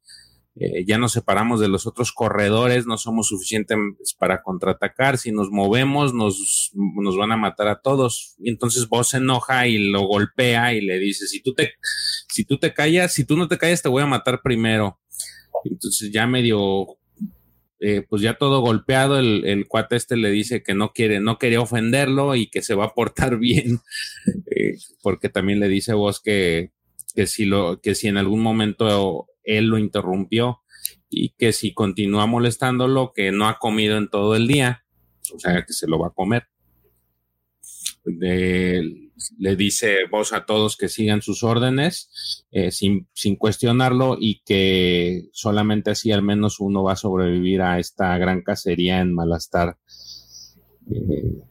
eh, 0.62 0.84
ya 0.86 0.98
nos 0.98 1.14
separamos 1.14 1.62
de 1.62 1.70
los 1.70 1.88
otros 1.88 2.12
corredores, 2.12 2.86
no 2.86 2.98
somos 2.98 3.30
suficientes 3.30 3.78
para 4.18 4.42
contraatacar, 4.42 5.18
si 5.18 5.32
nos 5.32 5.50
movemos 5.52 6.14
nos, 6.14 6.72
nos 6.74 7.16
van 7.16 7.32
a 7.32 7.38
matar 7.38 7.70
a 7.70 7.80
todos. 7.80 8.36
Y 8.40 8.50
entonces 8.50 8.90
vos 8.90 9.08
se 9.08 9.18
enoja 9.18 9.68
y 9.68 9.78
lo 9.78 10.02
golpea 10.02 10.74
y 10.74 10.82
le 10.82 11.00
dice, 11.00 11.28
si 11.28 11.42
tú 11.42 11.54
te, 11.54 11.76
si 12.28 12.44
tú 12.44 12.58
te 12.58 12.74
callas, 12.74 13.14
si 13.14 13.24
tú 13.24 13.38
no 13.38 13.48
te 13.48 13.58
callas 13.58 13.82
te 13.82 13.88
voy 13.88 14.04
a 14.04 14.08
matar 14.08 14.42
primero. 14.42 15.00
Entonces 15.66 16.12
ya 16.12 16.28
medio, 16.28 16.98
eh, 17.80 18.06
pues 18.08 18.22
ya 18.22 18.36
todo 18.36 18.62
golpeado, 18.62 19.18
el, 19.20 19.46
el, 19.46 19.68
cuate 19.68 19.96
este 19.96 20.18
le 20.18 20.32
dice 20.32 20.64
que 20.64 20.74
no 20.74 20.92
quiere, 20.94 21.20
no 21.20 21.38
quería 21.38 21.62
ofenderlo 21.62 22.36
y 22.36 22.48
que 22.48 22.62
se 22.62 22.76
va 22.76 22.86
a 22.86 22.94
portar 22.94 23.38
bien, 23.40 23.80
eh, 24.56 24.78
porque 25.02 25.30
también 25.30 25.60
le 25.60 25.68
dice 25.68 25.94
vos 25.94 26.22
que, 26.22 26.72
que 27.16 27.28
si 27.28 27.46
lo, 27.46 27.82
que 27.82 27.96
si 27.96 28.08
en 28.08 28.18
algún 28.18 28.42
momento 28.42 29.28
él 29.44 29.66
lo 29.68 29.78
interrumpió 29.78 30.62
y 31.10 31.30
que 31.38 31.54
si 31.54 31.74
continúa 31.74 32.28
molestándolo, 32.28 33.14
que 33.14 33.32
no 33.32 33.48
ha 33.48 33.58
comido 33.58 33.98
en 33.98 34.10
todo 34.10 34.36
el 34.36 34.48
día, 34.48 34.84
o 35.34 35.40
sea, 35.40 35.64
que 35.66 35.74
se 35.74 35.88
lo 35.88 36.00
va 36.00 36.08
a 36.08 36.14
comer. 36.14 36.44
Le 38.20 39.56
dice 39.56 40.06
voz 40.10 40.34
a 40.34 40.46
todos 40.46 40.78
que 40.78 40.90
sigan 40.90 41.22
sus 41.22 41.44
órdenes 41.44 42.46
eh, 42.52 42.72
sin, 42.72 43.08
sin, 43.14 43.36
cuestionarlo 43.36 44.18
y 44.20 44.42
que 44.46 45.30
solamente 45.34 45.92
así 45.92 46.12
al 46.12 46.24
menos 46.24 46.60
uno 46.60 46.84
va 46.84 46.94
a 46.94 46.98
sobrevivir 46.98 47.62
a 47.62 47.80
esta 47.80 48.18
gran 48.18 48.42
cacería 48.42 49.00
en 49.02 49.14
Malastar. 49.14 49.78
Eh, 50.92 51.44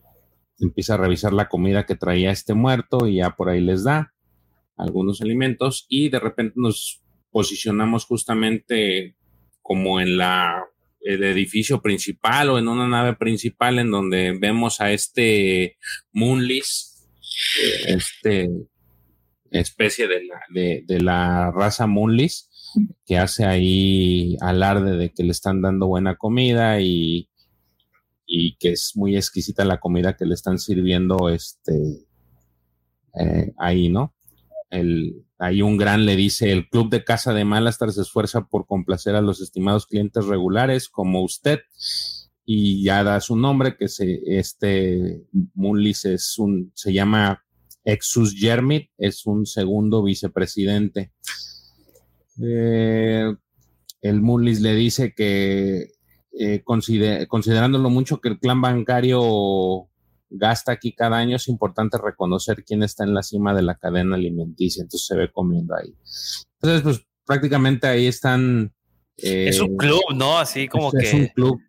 empieza 0.61 0.95
a 0.95 0.99
revisar 0.99 1.33
la 1.33 1.49
comida 1.49 1.87
que 1.87 1.95
traía 1.95 2.31
este 2.31 2.55
muerto 2.55 3.07
y 3.07 3.17
ya 3.17 3.37
por 3.37 3.49
ahí 3.49 3.61
les 3.61 3.85
da 3.85 4.15
algunos 4.77 5.21
alimentos 5.21 5.87
y 5.89 6.09
de 6.09 6.21
repente 6.21 6.55
nos 6.57 7.03
posicionamos 7.31 8.05
justamente 8.05 9.17
como 9.61 10.01
en 10.01 10.17
la 10.17 10.65
el 11.01 11.25
edificio 11.25 11.81
principal 11.81 12.51
o 12.51 12.59
en 12.59 12.69
una 12.69 12.89
nave 12.89 13.15
principal 13.15 13.79
en 13.79 13.91
donde 13.91 14.37
vemos 14.39 14.81
a 14.81 14.93
este 14.93 15.79
Moonlis, 16.13 17.09
este 17.87 18.51
especie 19.51 20.09
de 20.09 20.25
la, 20.25 20.41
de, 20.87 21.01
la 21.01 21.51
raza 21.51 21.87
Moonlis, 21.87 22.51
que 23.07 23.17
hace 23.17 23.47
ahí 23.47 24.37
alarde 24.41 24.97
de 24.97 25.11
que 25.11 25.23
le 25.23 25.31
están 25.31 25.63
dando 25.63 25.87
buena 25.87 26.17
comida 26.17 26.81
y, 26.81 27.31
y 28.27 28.57
que 28.57 28.73
es 28.73 28.93
muy 28.95 29.17
exquisita 29.17 29.65
la 29.65 29.81
comida 29.81 30.17
que 30.17 30.27
le 30.27 30.35
están 30.35 30.59
sirviendo 30.59 31.29
este 31.31 31.73
eh, 33.19 33.53
ahí, 33.57 33.89
¿no? 33.89 34.15
El, 34.71 35.25
Ahí 35.39 35.63
un 35.63 35.77
gran 35.77 36.05
le 36.05 36.17
dice, 36.17 36.51
el 36.51 36.69
club 36.69 36.91
de 36.91 37.05
casa 37.05 37.33
de 37.33 37.45
Malastar 37.45 37.93
se 37.93 38.03
esfuerza 38.03 38.47
por 38.47 38.67
complacer 38.67 39.15
a 39.15 39.21
los 39.21 39.41
estimados 39.41 39.87
clientes 39.87 40.27
regulares 40.27 40.89
como 40.89 41.23
usted 41.23 41.61
y 42.45 42.83
ya 42.83 43.05
da 43.05 43.21
su 43.21 43.37
nombre, 43.37 43.77
que 43.77 43.89
se, 43.89 44.21
este 44.25 45.23
Mullis 45.55 46.07
es 46.07 46.39
un, 46.39 46.73
se 46.75 46.93
llama 46.93 47.45
Exus 47.85 48.35
Jermit, 48.35 48.91
es 48.99 49.27
un 49.27 49.47
segundo 49.47 50.03
vicepresidente. 50.03 51.13
Eh, 52.43 53.33
el 54.01 54.21
Mullis 54.23 54.61
le 54.61 54.75
dice 54.75 55.13
que 55.15 55.93
eh, 56.33 56.63
considerando 56.65 57.79
lo 57.79 57.91
mucho 57.91 58.21
que 58.21 58.31
el 58.31 58.39
clan 58.39 58.61
bancario 58.61 59.89
gasta 60.31 60.73
aquí 60.73 60.93
cada 60.93 61.17
año, 61.17 61.37
es 61.37 61.49
importante 61.49 61.99
reconocer 61.99 62.65
quién 62.65 62.83
está 62.83 63.05
en 63.05 63.15
la 63.15 63.23
cima 63.23 63.55
de 63.55 63.63
la 63.63 63.77
cadena 63.77 64.17
alimenticia, 64.17 64.83
entonces 64.83 65.07
se 65.07 65.17
ve 65.17 65.31
comiendo 65.31 65.75
ahí. 65.75 65.95
Entonces, 66.61 66.83
pues 66.83 67.07
prácticamente 67.25 67.87
ahí 67.87 68.07
están. 68.07 68.73
es 69.17 69.61
un 69.61 69.73
eh, 69.73 69.77
club, 69.77 70.03
¿no? 70.15 70.39
Así 70.39 70.69
como 70.69 70.93
que. 70.93 71.07
Es 71.07 71.15
un 71.15 71.27
club. 71.29 71.61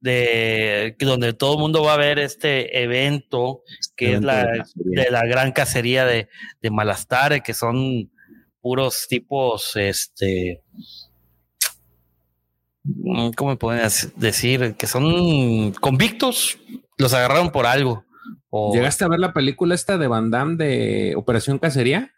De 0.00 0.96
donde 0.98 1.34
todo 1.34 1.54
el 1.54 1.58
mundo 1.58 1.82
va 1.82 1.92
a 1.92 1.98
ver 1.98 2.18
este 2.18 2.82
evento 2.82 3.62
que 3.94 4.14
es 4.14 4.22
la 4.22 4.46
de, 4.74 5.10
la 5.10 5.26
gran 5.26 5.52
cacería 5.52 6.06
de, 6.06 6.28
de 6.62 6.70
Malastare, 6.70 7.42
que 7.42 7.52
son 7.52 8.10
puros 8.62 9.06
tipos, 9.08 9.76
este, 9.76 10.62
¿cómo 13.36 13.50
me 13.50 13.56
pueden 13.56 13.88
decir? 14.16 14.74
Que 14.76 14.86
son 14.86 15.72
convictos, 15.72 16.58
los 16.96 17.14
agarraron 17.14 17.50
por 17.50 17.66
algo. 17.66 18.04
¿Llegaste 18.72 19.04
a 19.04 19.08
ver 19.08 19.20
la 19.20 19.32
película 19.32 19.74
esta 19.74 19.98
de 19.98 20.06
Van 20.06 20.30
Damme 20.30 20.56
de 20.56 21.14
Operación 21.16 21.58
Cacería? 21.58 22.12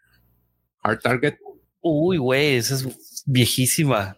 Hard 0.81 0.99
Target. 0.99 1.35
Uy, 1.81 2.17
güey, 2.17 2.55
esa 2.55 2.75
es 2.75 3.23
viejísima. 3.25 4.17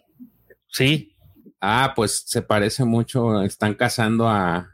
Sí. 0.68 1.16
Ah, 1.60 1.94
pues 1.96 2.24
se 2.26 2.42
parece 2.42 2.86
mucho. 2.86 3.42
Están 3.42 3.74
cazando 3.74 4.28
a, 4.28 4.68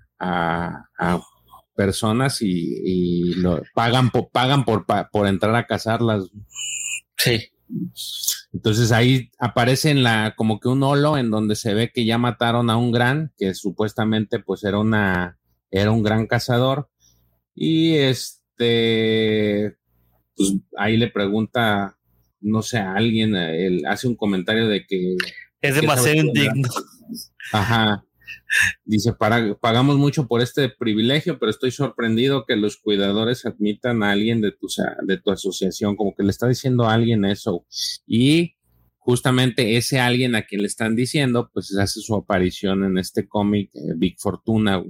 personas 1.76 2.42
y, 2.42 3.36
lo, 3.36 3.62
pagan, 3.76 4.10
por, 4.10 4.30
pagan 4.32 4.66
por, 4.66 4.86
por 5.12 5.28
entrar 5.28 5.56
a 5.56 5.68
cazarlas. 5.68 6.26
Sí. 7.18 7.52
Entonces 8.54 8.92
ahí 8.92 9.30
aparece 9.38 9.92
en 9.92 10.04
la, 10.04 10.34
como 10.36 10.60
que 10.60 10.70
un 10.70 10.82
holo 10.84 11.18
en 11.18 11.30
donde 11.30 11.56
se 11.56 11.74
ve 11.74 11.92
que 11.94 12.06
ya 12.06 12.18
mataron 12.18 12.70
a 12.70 12.78
un 12.78 12.92
gran, 12.92 13.32
que 13.38 13.54
supuestamente 13.54 14.40
pues 14.40 14.64
era 14.64 14.80
una, 14.80 15.38
era 15.72 15.92
un 15.92 16.04
gran 16.04 16.28
cazador. 16.28 16.90
Y 17.56 17.96
este, 17.96 19.76
pues 20.36 20.54
ahí 20.78 20.98
le 20.98 21.10
pregunta, 21.10 21.98
no 22.42 22.62
sé, 22.62 22.78
a 22.78 22.94
alguien, 22.94 23.36
él 23.36 23.84
hace 23.88 24.08
un 24.08 24.16
comentario 24.16 24.68
de 24.68 24.86
que... 24.86 25.16
Es 25.62 25.76
demasiado 25.76 26.18
indigno. 26.18 26.70
Ajá. 27.52 28.04
Dice, 28.86 29.14
pagamos 29.60 29.98
mucho 29.98 30.28
por 30.28 30.42
este 30.42 30.70
privilegio, 30.70 31.40
pero 31.40 31.50
estoy 31.50 31.72
sorprendido 31.72 32.46
que 32.46 32.56
los 32.56 32.78
cuidadores 32.78 33.46
admitan 33.46 34.04
a 34.04 34.12
alguien 34.12 34.42
de 34.42 34.52
tu, 34.52 34.68
de 35.04 35.18
tu 35.18 35.32
asociación, 35.32 35.96
como 35.96 36.16
que 36.16 36.24
le 36.24 36.30
está 36.30 36.48
diciendo 36.48 36.86
a 36.86 36.94
alguien 36.94 37.26
eso. 37.26 37.66
Y 38.06 38.56
justamente 38.98 39.78
ese 39.78 40.00
alguien 40.00 40.36
a 40.36 40.44
quien 40.44 40.62
le 40.62 40.68
están 40.68 40.96
diciendo, 40.96 41.50
pues 41.54 41.76
hace 41.78 42.02
su 42.02 42.16
aparición 42.16 42.84
en 42.84 42.98
este 42.98 43.28
cómic, 43.28 43.72
eh, 43.74 43.94
Big 43.96 44.20
Fortuna. 44.20 44.84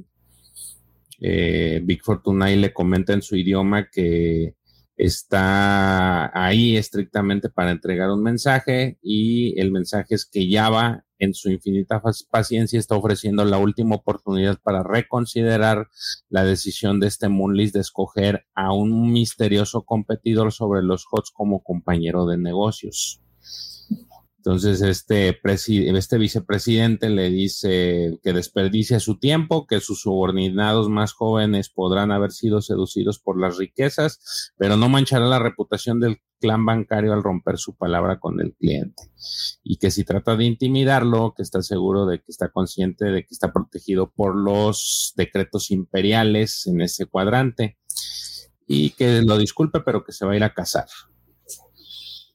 Eh, 1.20 1.82
Big 1.84 2.04
Fortuna 2.04 2.52
y 2.52 2.58
le 2.58 2.74
comenta 2.74 3.14
en 3.14 3.22
su 3.22 3.36
idioma 3.36 3.90
que 3.90 4.56
está 4.96 6.32
ahí 6.34 6.76
estrictamente 6.76 7.50
para 7.50 7.72
entregar 7.72 8.10
un 8.10 8.24
mensaje 8.24 8.98
y 9.02 9.60
el 9.60 9.72
mensaje 9.72 10.16
es 10.16 10.26
que 10.26 10.50
Java 10.52 11.06
en 11.20 11.34
su 11.34 11.50
infinita 11.50 12.02
paciencia 12.30 12.80
está 12.80 12.96
ofreciendo 12.96 13.46
la 13.46 13.58
última 13.58 13.96
oportunidad 13.96 14.60
para 14.62 14.84
reconsiderar 14.84 15.88
la 16.30 16.44
decisión 16.44 17.00
de 17.00 17.08
este 17.08 17.30
Moonlist 17.30 17.76
de 17.76 17.82
escoger 17.82 18.46
a 18.54 18.74
un 18.74 19.12
misterioso 19.12 19.84
competidor 19.84 20.52
sobre 20.52 20.84
los 20.84 21.06
HOTS 21.10 21.32
como 21.32 21.64
compañero 21.64 22.26
de 22.26 22.38
negocios. 22.38 23.22
Entonces, 24.48 24.82
este, 24.82 25.38
este 25.43 26.17
vicepresidente 26.17 27.09
le 27.09 27.30
dice 27.30 28.17
que 28.24 28.32
desperdicia 28.32 29.01
su 29.01 29.19
tiempo, 29.19 29.67
que 29.67 29.82
sus 29.82 30.00
subordinados 30.00 30.88
más 30.88 31.11
jóvenes 31.11 31.67
podrán 31.67 32.14
haber 32.14 32.32
sido 32.32 32.61
seducidos 32.61 33.19
por 33.19 33.38
las 33.38 33.58
riquezas, 33.58 34.53
pero 34.56 34.77
no 34.77 34.88
manchará 34.88 35.26
la 35.26 35.40
reputación 35.40 36.00
del 36.00 36.22
clan 36.40 36.66
bancario 36.66 37.11
al 37.11 37.24
romper 37.24 37.58
su 37.58 37.76
palabra 37.76 38.22
con 38.22 38.40
el 38.40 38.53
cliente. 38.53 39.11
Y 39.66 39.80
que 39.80 39.92
si 39.92 40.06
trata 40.06 40.38
de 40.38 40.45
intimidarlo, 40.45 41.34
que 41.35 41.43
está 41.43 41.61
seguro 41.61 42.06
de 42.06 42.19
que 42.19 42.32
está 42.32 42.48
consciente 42.48 43.03
de 43.03 43.26
que 43.26 43.34
está 43.34 43.51
protegido 43.51 44.14
por 44.16 44.34
los 44.34 45.11
decretos 45.17 45.72
imperiales 45.72 46.67
en 46.67 46.80
ese 46.80 47.06
cuadrante. 47.06 47.77
Y 48.66 48.92
que 48.92 49.22
lo 49.24 49.38
disculpe, 49.38 49.82
pero 49.82 50.06
que 50.06 50.14
se 50.14 50.26
va 50.26 50.32
a 50.32 50.38
ir 50.38 50.43
a 50.45 50.53
casar. 50.53 50.88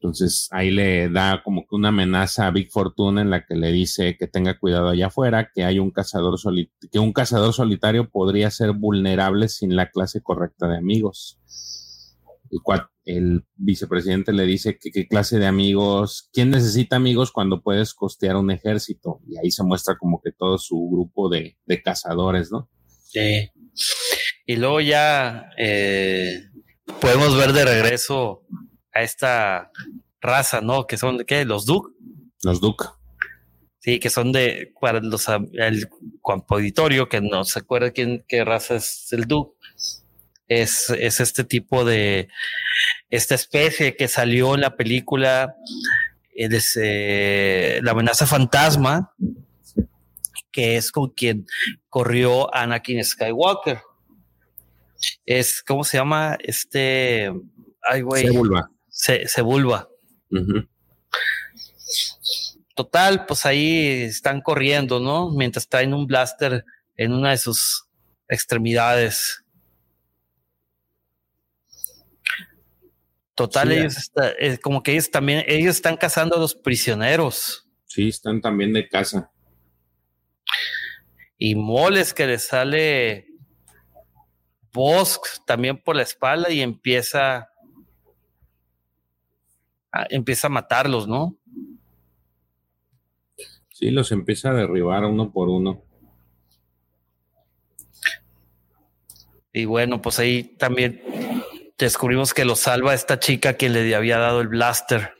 Entonces 0.03 0.49
ahí 0.51 0.73
le 0.73 1.09
da 1.11 1.45
como 1.45 1.61
que 1.65 1.77
una 1.77 1.91
amenaza 1.91 2.49
a 2.49 2.51
Big 2.51 2.73
Fortuna 2.73 3.23
en 3.23 3.31
la 3.31 3.47
que 3.47 3.55
le 3.55 3.71
dice 3.71 4.17
que 4.19 4.27
tenga 4.27 4.59
cuidado 4.59 4.89
allá 4.89 5.07
afuera, 5.07 5.53
que 5.55 5.63
hay 5.63 5.79
un 5.79 5.93
cazador 5.93 6.37
que 6.91 6.99
un 6.99 7.13
cazador 7.13 7.55
solitario 7.55 8.11
podría 8.11 8.51
ser 8.51 8.73
vulnerable 8.73 9.49
sin 9.49 9.77
la 9.77 9.91
clase 9.91 10.21
correcta 10.21 10.67
de 10.67 10.77
amigos. 10.77 11.39
El, 12.51 12.61
el 13.05 13.45
vicepresidente 13.55 14.33
le 14.33 14.45
dice 14.45 14.77
que 14.77 14.91
qué 14.91 15.07
clase 15.07 15.39
de 15.39 15.47
amigos, 15.47 16.29
quién 16.33 16.51
necesita 16.51 16.97
amigos 16.97 17.31
cuando 17.31 17.63
puedes 17.63 17.95
costear 17.95 18.35
un 18.35 18.51
ejército. 18.51 19.21
Y 19.29 19.39
ahí 19.39 19.53
se 19.53 19.63
muestra 19.63 19.97
como 19.97 20.21
que 20.21 20.33
todo 20.33 20.59
su 20.59 20.89
grupo 20.91 21.29
de, 21.29 21.57
cazadores, 21.85 22.51
¿no? 22.51 22.69
Sí. 23.05 23.53
Y 24.47 24.57
luego 24.57 24.81
ya 24.81 25.49
eh, 25.57 26.43
podemos 27.01 27.37
ver 27.37 27.53
de 27.53 27.65
regreso 27.65 28.43
a 28.95 29.03
esta 29.03 29.71
raza, 30.21 30.61
¿no? 30.61 30.87
Que 30.87 30.97
son, 30.97 31.25
¿qué? 31.27 31.45
Los 31.45 31.67
Duk. 31.67 31.93
Los 32.43 32.61
Duk. 32.61 32.99
Sí, 33.81 33.99
que 33.99 34.11
son 34.11 34.31
de, 34.31 34.73
para 34.81 35.01
los, 35.01 35.27
el 35.29 35.89
auditorio, 36.49 37.09
que 37.09 37.21
no 37.21 37.45
se 37.45 37.59
acuerda 37.59 37.91
quién, 37.91 38.25
qué 38.29 38.45
raza 38.45 38.77
es 38.77 39.13
el 39.13 39.27
Duk. 39.27 39.57
Es, 40.47 40.91
es 40.91 41.21
este 41.21 41.45
tipo 41.45 41.85
de, 41.85 42.29
esta 43.11 43.35
especie 43.35 43.97
que 43.97 44.07
salió 44.07 44.55
en 44.55 44.61
la 44.61 44.77
película, 44.77 45.57
es, 46.35 46.79
eh, 46.81 47.81
La 47.83 47.93
amenaza 47.93 48.27
fantasma, 48.27 49.15
que 50.53 50.77
es 50.77 50.93
con 50.93 51.11
quien 51.11 51.47
corrió 51.89 52.55
Anakin 52.55 53.03
Skywalker. 53.03 53.81
Es, 55.27 55.63
¿cómo 55.67 55.83
se 55.83 55.97
llama? 55.97 56.37
Este, 56.41 57.33
ay, 57.83 58.03
güey 58.03 58.29
se, 58.93 59.27
se 59.27 59.43
vulva. 59.43 59.89
Total, 62.75 63.27
pues 63.27 63.45
ahí 63.45 64.03
están 64.03 64.41
corriendo, 64.41 65.01
¿no? 65.01 65.31
Mientras 65.31 65.69
traen 65.69 65.95
un 65.95 66.07
blaster 66.07 66.65
en 66.97 67.13
una 67.13 67.31
de 67.31 67.39
sus 67.39 67.87
extremidades. 68.29 69.45
Total, 73.35 73.73
ellos 73.73 74.13
es 74.39 74.61
como 74.61 74.83
que 74.83 74.93
ellos 74.93 75.11
también, 75.11 75.45
ellos 75.49 75.77
están 75.77 75.97
cazando 75.97 76.37
a 76.37 76.39
los 76.39 76.55
prisioneros. 76.55 77.67
Sí, 77.87 78.09
están 78.09 78.41
también 78.41 78.73
de 78.73 78.89
casa. 78.89 79.31
Y 81.39 81.55
moles 81.55 82.15
que 82.15 82.27
le 82.27 82.39
sale 82.39 83.27
Bosk 84.73 85.45
también 85.47 85.83
por 85.83 85.97
la 85.97 86.03
espalda 86.03 86.51
y 86.51 86.61
empieza 86.61 87.52
empieza 90.11 90.47
a 90.47 90.51
matarlos, 90.51 91.07
¿no? 91.09 91.37
Sí, 93.71 93.91
los 93.91 94.13
empieza 94.13 94.51
a 94.51 94.55
derribar 94.55 95.05
uno 95.05 95.33
por 95.33 95.49
uno. 95.49 95.83
Y 99.53 99.65
bueno, 99.67 100.01
pues 100.01 100.19
ahí 100.19 100.45
también 100.45 101.03
descubrimos 101.77 102.33
que 102.33 102.45
lo 102.45 102.57
salva 102.57 102.95
esta 102.95 103.19
chica 103.19 103.57
que 103.57 103.69
le 103.69 103.95
había 103.95 104.19
dado 104.19 104.41
el 104.41 104.49
blaster. 104.49 105.15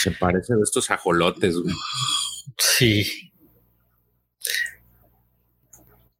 Se 0.00 0.10
parece 0.12 0.54
a 0.54 0.56
estos 0.62 0.90
ajolotes, 0.90 1.56
güey. 1.56 1.74
Sí. 2.58 3.32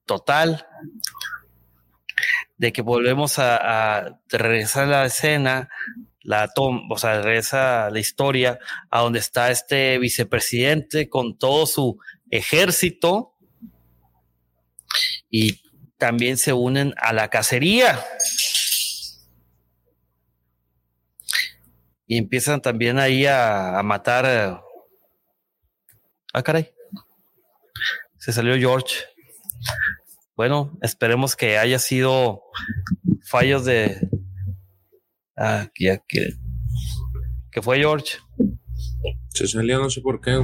Total. 0.07 0.67
De 2.63 2.73
que 2.73 2.81
volvemos 2.81 3.41
a, 3.41 4.21
regresar 4.29 4.85
a 4.85 4.87
la 4.87 5.07
escena, 5.07 5.69
la 6.21 6.47
tom, 6.47 6.89
o 6.93 6.97
sea, 6.97 7.21
regresa 7.21 7.91
la 7.91 7.99
historia 7.99 8.61
a 8.89 9.01
donde 9.01 9.19
está 9.19 9.51
este 9.51 9.99
vicepresidente 9.99 11.09
con 11.09 11.37
todo 11.37 11.67
su 11.67 11.99
ejército 12.31 13.35
y 15.29 15.61
también 15.99 16.39
se 16.39 16.53
unen 16.53 16.95
a 16.99 17.13
la 17.13 17.31
cacería. 17.31 17.99
Y 22.07 22.17
empiezan 22.17 22.63
también 22.63 23.01
ahí 23.01 23.27
a, 23.27 23.81
matar. 23.83 24.25
Eh, 24.25 24.57
ah, 26.33 26.43
caray. 26.45 26.73
Se 28.19 28.33
salió 28.33 28.57
George. 28.57 29.05
Bueno, 30.37 30.79
esperemos 30.83 31.37
que 31.37 31.59
haya 31.59 31.79
sido 31.79 32.43
fallos 33.29 33.65
de. 33.65 34.09
Ah, 35.37 35.69
que, 35.75 36.01
que 37.51 37.63
fue 37.63 37.79
George. 37.79 38.17
Se 39.29 39.47
salió, 39.47 39.79
no 39.79 39.91
sé 39.91 40.01
por 40.01 40.21
qué. 40.21 40.41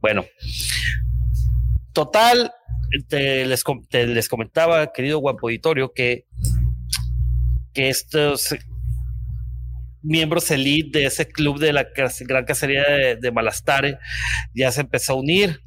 Bueno, 0.00 0.24
total, 1.92 2.52
te 3.08 3.46
les, 3.46 3.64
les 3.92 4.28
comentaba, 4.28 4.92
querido 4.92 5.18
guapo 5.18 5.46
auditorio, 5.46 5.92
que, 5.92 6.26
que 7.72 7.88
estos 7.88 8.54
miembros 10.02 10.50
elite 10.50 10.98
de 10.98 11.06
ese 11.06 11.26
club 11.26 11.58
de 11.58 11.72
la 11.72 11.86
gran 11.94 12.44
cacería 12.44 13.16
de, 13.18 13.32
Malastare 13.32 13.98
ya 14.54 14.70
se 14.70 14.82
empezó 14.82 15.14
a 15.14 15.16
unir 15.16 15.62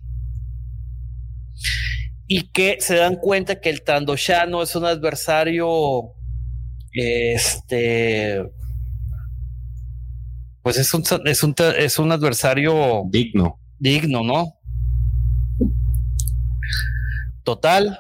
y 2.28 2.52
que 2.52 2.78
se 2.80 2.96
dan 2.96 3.16
cuenta 3.16 3.60
que 3.62 3.70
el 3.70 3.84
Tandoshano 3.84 4.62
es 4.62 4.76
un 4.76 4.86
adversario 4.86 6.14
este 6.92 8.44
pues 10.62 10.78
es 10.78 10.94
un, 10.94 11.04
es 11.26 11.44
un, 11.44 11.56
es 11.78 12.00
un 12.00 12.12
adversario 12.12 13.04
digno 13.10 13.60
digno 13.80 14.24
no 14.24 14.54
total 17.44 18.00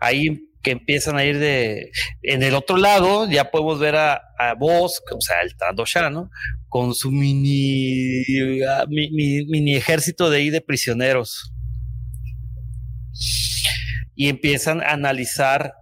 ahí 0.00 0.40
que 0.64 0.72
empiezan 0.72 1.16
a 1.16 1.24
ir 1.24 1.38
de... 1.38 1.92
En 2.22 2.42
el 2.42 2.54
otro 2.54 2.76
lado 2.76 3.30
ya 3.30 3.50
podemos 3.50 3.78
ver 3.78 3.94
a, 3.94 4.14
a 4.38 4.54
Bosk, 4.54 5.04
o 5.14 5.20
sea, 5.20 5.42
el 5.42 5.54
Tandoshano, 5.56 6.30
con 6.68 6.94
su 6.94 7.12
mini, 7.12 8.62
ah, 8.62 8.86
mini 8.88 9.76
ejército 9.76 10.30
de 10.30 10.38
ahí 10.38 10.50
de 10.50 10.60
prisioneros. 10.60 11.53
Y 14.14 14.28
empiezan 14.28 14.82
a 14.82 14.90
analizar, 14.90 15.74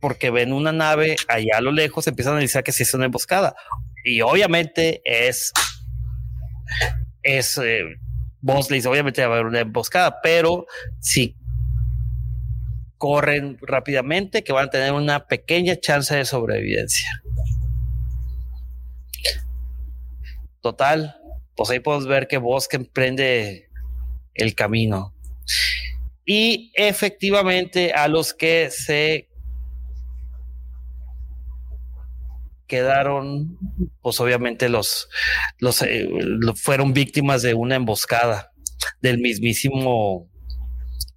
porque 0.00 0.30
ven 0.30 0.52
una 0.52 0.72
nave 0.72 1.16
allá 1.28 1.58
a 1.58 1.60
lo 1.60 1.72
lejos, 1.72 2.06
empiezan 2.06 2.32
a 2.32 2.36
analizar 2.36 2.62
que 2.64 2.72
si 2.72 2.82
es 2.82 2.94
una 2.94 3.06
emboscada. 3.06 3.54
Y 4.04 4.20
obviamente 4.20 5.02
es... 5.04 5.52
Es... 7.22 7.58
Eh, 7.58 7.82
le 8.42 8.76
dice, 8.76 8.88
obviamente 8.88 9.24
va 9.24 9.34
a 9.34 9.38
haber 9.38 9.46
una 9.46 9.60
emboscada, 9.60 10.20
pero 10.20 10.66
si 11.00 11.36
corren 13.02 13.58
rápidamente, 13.60 14.44
que 14.44 14.52
van 14.52 14.66
a 14.66 14.70
tener 14.70 14.92
una 14.92 15.26
pequeña 15.26 15.74
chance 15.74 16.14
de 16.14 16.24
sobrevivencia. 16.24 17.08
Total, 20.60 21.16
pues 21.56 21.70
ahí 21.70 21.80
podemos 21.80 22.06
ver 22.06 22.28
que 22.28 22.38
Bosque 22.38 22.76
emprende 22.76 23.68
el 24.34 24.54
camino. 24.54 25.12
Y 26.24 26.72
efectivamente 26.74 27.92
a 27.92 28.08
los 28.08 28.32
que 28.32 28.70
se 28.70 29.28
quedaron, 32.66 33.58
pues 34.00 34.18
obviamente 34.20 34.68
los, 34.68 35.08
los 35.58 35.82
eh, 35.82 36.08
fueron 36.54 36.92
víctimas 36.94 37.42
de 37.42 37.54
una 37.54 37.74
emboscada 37.74 38.52
del 39.02 39.18
mismísimo 39.18 40.30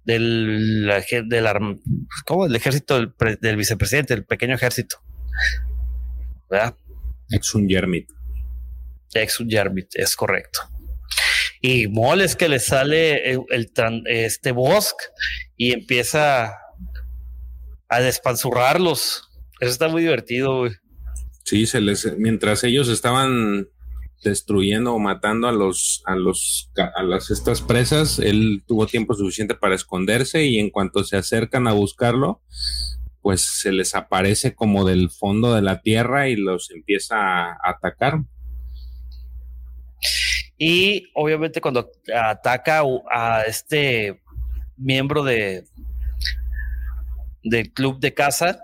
del, 0.04 0.88
del, 1.28 1.80
¿cómo? 2.24 2.46
el 2.46 2.54
ejército 2.54 2.98
del, 3.40 3.56
vicepresidente, 3.56 4.14
el 4.14 4.24
pequeño 4.24 4.54
ejército. 4.54 4.98
¿Verdad? 6.48 6.76
Ex 7.30 7.54
un 7.54 7.68
Yermit. 7.68 8.08
Ex 9.14 9.40
un 9.40 9.48
Yermit, 9.48 9.88
es 9.94 10.14
correcto. 10.14 10.60
Y 11.66 11.88
moles 11.88 12.36
que 12.36 12.48
le 12.48 12.60
sale 12.60 13.32
el, 13.32 13.72
este 14.04 14.52
Bosk 14.52 14.94
y 15.56 15.72
empieza 15.72 16.52
a 17.88 18.00
despanzurrarlos. 18.00 19.28
Eso 19.58 19.72
está 19.72 19.88
muy 19.88 20.02
divertido, 20.02 20.60
güey. 20.60 20.72
Sí, 21.44 21.66
se 21.66 21.80
les, 21.80 22.16
mientras 22.18 22.62
ellos 22.62 22.88
estaban 22.88 23.68
destruyendo 24.22 24.94
o 24.94 25.00
matando 25.00 25.48
a 25.48 25.52
los 25.52 26.02
a 26.06 26.14
los 26.14 26.70
a 26.76 27.02
las 27.02 27.32
estas 27.32 27.62
presas, 27.62 28.20
él 28.20 28.62
tuvo 28.64 28.86
tiempo 28.86 29.14
suficiente 29.14 29.56
para 29.56 29.74
esconderse 29.74 30.46
y 30.46 30.60
en 30.60 30.70
cuanto 30.70 31.02
se 31.02 31.16
acercan 31.16 31.66
a 31.66 31.72
buscarlo, 31.72 32.42
pues 33.22 33.40
se 33.42 33.72
les 33.72 33.96
aparece 33.96 34.54
como 34.54 34.84
del 34.84 35.10
fondo 35.10 35.52
de 35.52 35.62
la 35.62 35.80
tierra 35.80 36.28
y 36.28 36.36
los 36.36 36.70
empieza 36.70 37.16
a 37.16 37.58
atacar. 37.64 38.20
Y 40.58 41.10
obviamente 41.14 41.60
cuando 41.60 41.90
ataca 42.14 42.82
a 43.10 43.42
este 43.42 44.22
miembro 44.76 45.22
de 45.22 45.64
del 47.42 47.72
club 47.72 48.00
de 48.00 48.12
casa, 48.12 48.60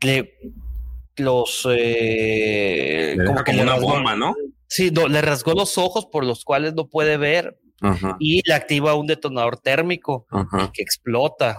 le 0.00 0.38
los 1.16 1.66
eh, 1.70 3.16
como 3.26 3.44
que 3.44 3.52
una 3.52 3.78
bomba, 3.78 4.16
¿no? 4.16 4.34
Sí, 4.66 4.90
le 4.90 5.20
rasgó 5.20 5.52
los 5.52 5.76
ojos 5.76 6.06
por 6.06 6.24
los 6.24 6.44
cuales 6.44 6.74
no 6.74 6.88
puede 6.88 7.16
ver 7.16 7.58
y 8.18 8.40
le 8.46 8.54
activa 8.54 8.94
un 8.94 9.06
detonador 9.06 9.58
térmico 9.58 10.26
que 10.72 10.82
explota. 10.82 11.58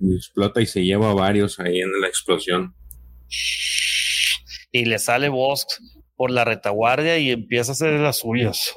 explota 0.00 0.60
y 0.62 0.66
se 0.66 0.84
lleva 0.84 1.10
a 1.10 1.14
varios 1.14 1.58
ahí 1.60 1.80
en 1.80 2.00
la 2.00 2.06
explosión. 2.06 2.74
Y 4.72 4.84
le 4.84 4.98
sale 4.98 5.28
Bosk 5.28 5.68
por 6.20 6.30
la 6.30 6.44
retaguardia 6.44 7.16
y 7.16 7.30
empieza 7.30 7.70
a 7.70 7.72
hacer 7.72 7.98
las 7.98 8.18
suyas. 8.18 8.74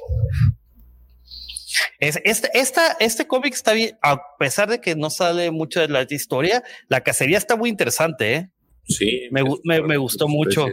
Es, 2.00 2.18
este, 2.24 2.48
esta, 2.54 2.92
este 3.00 3.26
cómic 3.26 3.52
está 3.52 3.74
bien, 3.74 3.98
a 4.02 4.18
pesar 4.38 4.70
de 4.70 4.80
que 4.80 4.96
no 4.96 5.10
sale 5.10 5.50
mucho 5.50 5.80
de 5.80 5.88
la 5.88 6.06
historia, 6.08 6.62
la 6.88 7.02
cacería 7.02 7.36
está 7.36 7.54
muy 7.54 7.68
interesante, 7.68 8.34
¿eh? 8.34 8.50
Sí. 8.88 9.28
Me, 9.30 9.42
me, 9.82 9.96
gustó 9.98 10.26
mucho. 10.26 10.68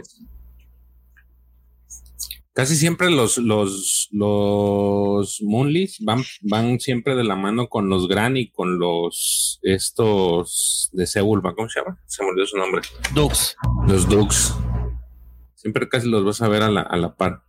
Casi 2.54 2.76
siempre 2.76 3.10
los, 3.10 3.36
los, 3.36 4.08
los 4.10 5.42
Moonlis 5.42 5.98
van, 6.00 6.22
van 6.40 6.80
siempre 6.80 7.14
de 7.14 7.24
la 7.24 7.36
mano 7.36 7.68
con 7.68 7.90
los 7.90 8.08
Gran 8.08 8.38
y 8.38 8.50
con 8.50 8.78
los 8.78 9.60
estos 9.62 10.88
de 10.94 11.06
Sebulba. 11.06 11.54
¿Cómo 11.54 11.68
se 11.68 11.80
llama? 11.80 11.98
Se 12.06 12.22
me 12.22 12.30
olvidó 12.30 12.46
su 12.46 12.56
nombre. 12.56 12.80
Dux. 13.14 13.56
Los 13.86 14.08
Dux. 14.08 14.54
Siempre 15.62 15.88
casi 15.88 16.08
los 16.08 16.24
vas 16.24 16.42
a 16.42 16.48
ver 16.48 16.62
a 16.62 16.70
la, 16.70 16.80
a 16.80 16.96
la 16.96 17.14
par. 17.14 17.42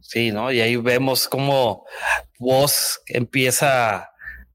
Sí, 0.00 0.30
¿no? 0.30 0.52
Y 0.52 0.60
ahí 0.60 0.76
vemos 0.76 1.26
cómo 1.26 1.86
vos 2.38 3.00
empieza 3.06 4.10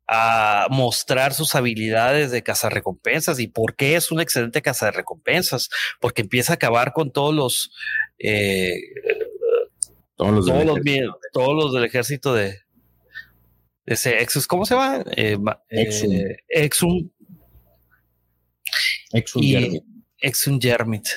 a 0.08 0.68
mostrar 0.70 1.34
sus 1.34 1.56
habilidades 1.56 2.30
de 2.30 2.44
cazarrecompensas 2.44 3.40
y 3.40 3.48
por 3.48 3.76
qué 3.76 3.96
es 3.96 4.12
un 4.12 4.22
excelente 4.22 4.62
cazarrecompensas, 4.62 5.70
porque 6.00 6.22
empieza 6.22 6.54
a 6.54 6.56
acabar 6.56 6.94
con 6.94 7.12
todos 7.12 7.34
los 7.34 7.72
eh, 8.20 8.76
todos 10.16 10.32
los, 10.32 10.46
todos, 10.46 10.66
los 10.66 10.80
todos 11.32 11.56
los 11.56 11.74
del 11.74 11.86
ejército 11.86 12.36
de, 12.36 12.60
ese 13.88 14.22
Exus, 14.22 14.46
¿cómo 14.46 14.66
se 14.66 14.76
llama? 14.76 15.04
Eh, 15.18 15.38
Exum. 15.70 16.14
Eh, 16.14 16.38
Exum. 16.48 17.10
Exum 20.20 20.60
Germit. 20.62 21.08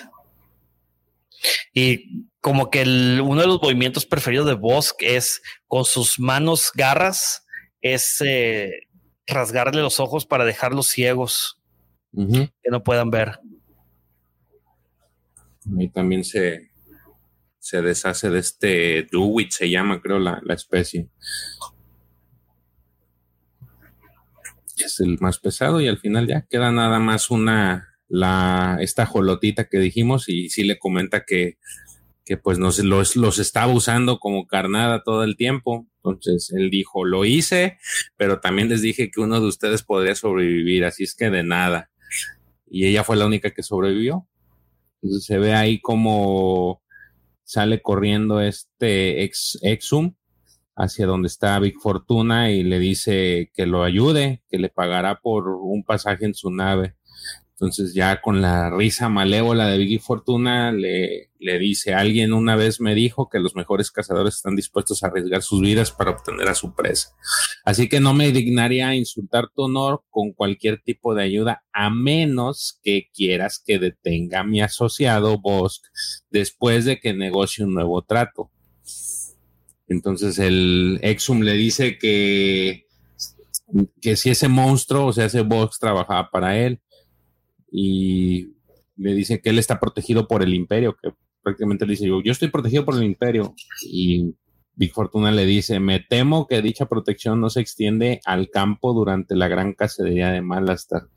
Y 1.72 2.28
como 2.40 2.70
que 2.70 2.82
uno 2.82 3.40
de 3.40 3.46
los 3.46 3.60
movimientos 3.60 4.06
preferidos 4.06 4.46
de 4.46 4.54
Bosk 4.54 5.02
es 5.02 5.42
con 5.66 5.84
sus 5.84 6.18
manos 6.18 6.70
garras 6.74 7.46
es 7.80 8.22
rasgarle 9.26 9.82
los 9.82 10.00
ojos 10.00 10.26
para 10.26 10.44
dejarlos 10.44 10.88
ciegos, 10.88 11.60
que 12.12 12.70
no 12.70 12.82
puedan 12.82 13.10
ver. 13.10 13.40
Y 15.78 15.88
también 15.88 16.24
se, 16.24 16.70
se 17.58 17.82
deshace 17.82 18.30
de 18.30 18.38
este 18.38 19.06
Duwit, 19.10 19.50
se 19.50 19.68
llama, 19.68 20.00
creo, 20.00 20.18
la, 20.18 20.40
la 20.44 20.54
especie. 20.54 21.08
Es 24.78 25.00
el 25.00 25.18
más 25.20 25.38
pesado 25.38 25.80
y 25.80 25.88
al 25.88 25.98
final 25.98 26.26
ya 26.26 26.42
queda 26.42 26.70
nada 26.70 26.98
más 26.98 27.30
una, 27.30 27.85
la, 28.08 28.78
esta 28.80 29.06
jolotita 29.06 29.68
que 29.68 29.78
dijimos 29.78 30.28
y 30.28 30.48
sí 30.48 30.64
le 30.64 30.78
comenta 30.78 31.24
que, 31.24 31.58
que 32.24 32.36
pues 32.36 32.58
nos, 32.58 32.78
los, 32.80 33.16
los 33.16 33.38
estaba 33.38 33.72
usando 33.72 34.18
como 34.18 34.46
carnada 34.46 35.02
todo 35.04 35.24
el 35.24 35.36
tiempo. 35.36 35.86
Entonces 35.98 36.52
él 36.56 36.70
dijo, 36.70 37.04
lo 37.04 37.24
hice, 37.24 37.78
pero 38.16 38.40
también 38.40 38.68
les 38.68 38.82
dije 38.82 39.10
que 39.10 39.20
uno 39.20 39.40
de 39.40 39.46
ustedes 39.46 39.82
podría 39.82 40.14
sobrevivir, 40.14 40.84
así 40.84 41.04
es 41.04 41.14
que 41.14 41.30
de 41.30 41.42
nada. 41.42 41.90
Y 42.68 42.86
ella 42.86 43.04
fue 43.04 43.16
la 43.16 43.26
única 43.26 43.52
que 43.52 43.62
sobrevivió. 43.62 44.26
Entonces 45.02 45.24
se 45.24 45.38
ve 45.38 45.54
ahí 45.54 45.80
como 45.80 46.82
sale 47.44 47.80
corriendo 47.80 48.40
este 48.40 49.22
ex, 49.22 49.58
Exum 49.62 50.14
hacia 50.74 51.06
donde 51.06 51.28
está 51.28 51.58
Big 51.60 51.78
Fortuna 51.80 52.50
y 52.50 52.64
le 52.64 52.78
dice 52.78 53.50
que 53.54 53.66
lo 53.66 53.84
ayude, 53.84 54.42
que 54.50 54.58
le 54.58 54.68
pagará 54.68 55.20
por 55.20 55.48
un 55.48 55.84
pasaje 55.84 56.26
en 56.26 56.34
su 56.34 56.50
nave. 56.50 56.95
Entonces 57.58 57.94
ya 57.94 58.20
con 58.20 58.42
la 58.42 58.68
risa 58.68 59.08
malévola 59.08 59.66
de 59.68 59.78
Biggie 59.78 59.98
Fortuna 59.98 60.72
le, 60.72 61.30
le 61.38 61.58
dice, 61.58 61.94
alguien 61.94 62.34
una 62.34 62.54
vez 62.54 62.82
me 62.82 62.94
dijo 62.94 63.30
que 63.30 63.38
los 63.38 63.56
mejores 63.56 63.90
cazadores 63.90 64.34
están 64.34 64.56
dispuestos 64.56 65.02
a 65.02 65.06
arriesgar 65.06 65.40
sus 65.40 65.62
vidas 65.62 65.90
para 65.90 66.10
obtener 66.10 66.48
a 66.48 66.54
su 66.54 66.74
presa. 66.74 67.14
Así 67.64 67.88
que 67.88 67.98
no 67.98 68.12
me 68.12 68.30
dignaría 68.30 68.94
insultar 68.94 69.48
tu 69.54 69.62
honor 69.62 70.02
con 70.10 70.32
cualquier 70.32 70.82
tipo 70.82 71.14
de 71.14 71.22
ayuda, 71.22 71.64
a 71.72 71.88
menos 71.88 72.78
que 72.82 73.08
quieras 73.14 73.62
que 73.64 73.78
detenga 73.78 74.40
a 74.40 74.44
mi 74.44 74.60
asociado 74.60 75.38
Bosk 75.38 75.82
después 76.28 76.84
de 76.84 77.00
que 77.00 77.14
negocie 77.14 77.64
un 77.64 77.72
nuevo 77.72 78.02
trato. 78.02 78.50
Entonces 79.88 80.38
el 80.38 80.98
Exum 81.00 81.40
le 81.40 81.54
dice 81.54 81.96
que, 81.96 82.84
que 84.02 84.16
si 84.16 84.28
ese 84.28 84.48
monstruo, 84.48 85.06
o 85.06 85.12
sea, 85.14 85.24
ese 85.24 85.40
Bosk 85.40 85.80
trabajaba 85.80 86.30
para 86.30 86.58
él, 86.58 86.82
y 87.78 88.54
le 88.96 89.12
dice 89.12 89.42
que 89.42 89.50
él 89.50 89.58
está 89.58 89.78
protegido 89.78 90.26
por 90.26 90.42
el 90.42 90.54
imperio, 90.54 90.96
que 90.96 91.10
prácticamente 91.42 91.84
le 91.84 91.90
dice 91.90 92.08
yo, 92.08 92.22
yo 92.22 92.32
estoy 92.32 92.48
protegido 92.48 92.86
por 92.86 92.96
el 92.96 93.02
imperio. 93.02 93.54
Y 93.82 94.34
Big 94.74 94.94
Fortuna 94.94 95.30
le 95.30 95.44
dice, 95.44 95.78
me 95.78 96.00
temo 96.00 96.46
que 96.46 96.62
dicha 96.62 96.86
protección 96.86 97.38
no 97.38 97.50
se 97.50 97.60
extiende 97.60 98.22
al 98.24 98.48
campo 98.48 98.94
durante 98.94 99.36
la 99.36 99.48
gran 99.48 99.74
cacería 99.74 100.30
de 100.30 100.40
Malastar. 100.40 101.08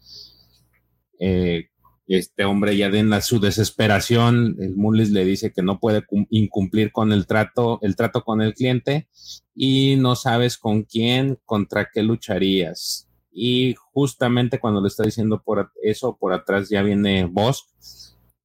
Eh, 1.18 1.70
este 2.08 2.44
hombre 2.44 2.76
ya 2.76 2.88
en 2.88 3.22
su 3.22 3.40
desesperación, 3.40 4.58
el 4.60 4.76
Mullis 4.76 5.12
le 5.12 5.24
dice 5.24 5.54
que 5.54 5.62
no 5.62 5.80
puede 5.80 6.04
incumplir 6.30 6.92
con 6.92 7.14
el 7.14 7.26
trato, 7.26 7.80
el 7.84 7.96
trato 7.96 8.26
con 8.26 8.42
el 8.42 8.54
cliente 8.54 9.08
y 9.56 9.96
no 9.96 10.18
sabes 10.18 10.58
con 10.58 10.84
quién, 10.84 11.38
contra 11.46 11.88
qué 11.94 12.04
lucharías 12.04 13.09
y 13.32 13.76
justamente 13.94 14.60
cuando 14.60 14.82
le 14.82 14.88
está 14.88 15.04
diciendo 15.04 15.42
por 15.44 15.72
eso, 15.82 16.18
por 16.18 16.34
atrás 16.34 16.70
ya 16.70 16.82
viene 16.82 17.26
Bosk 17.26 17.70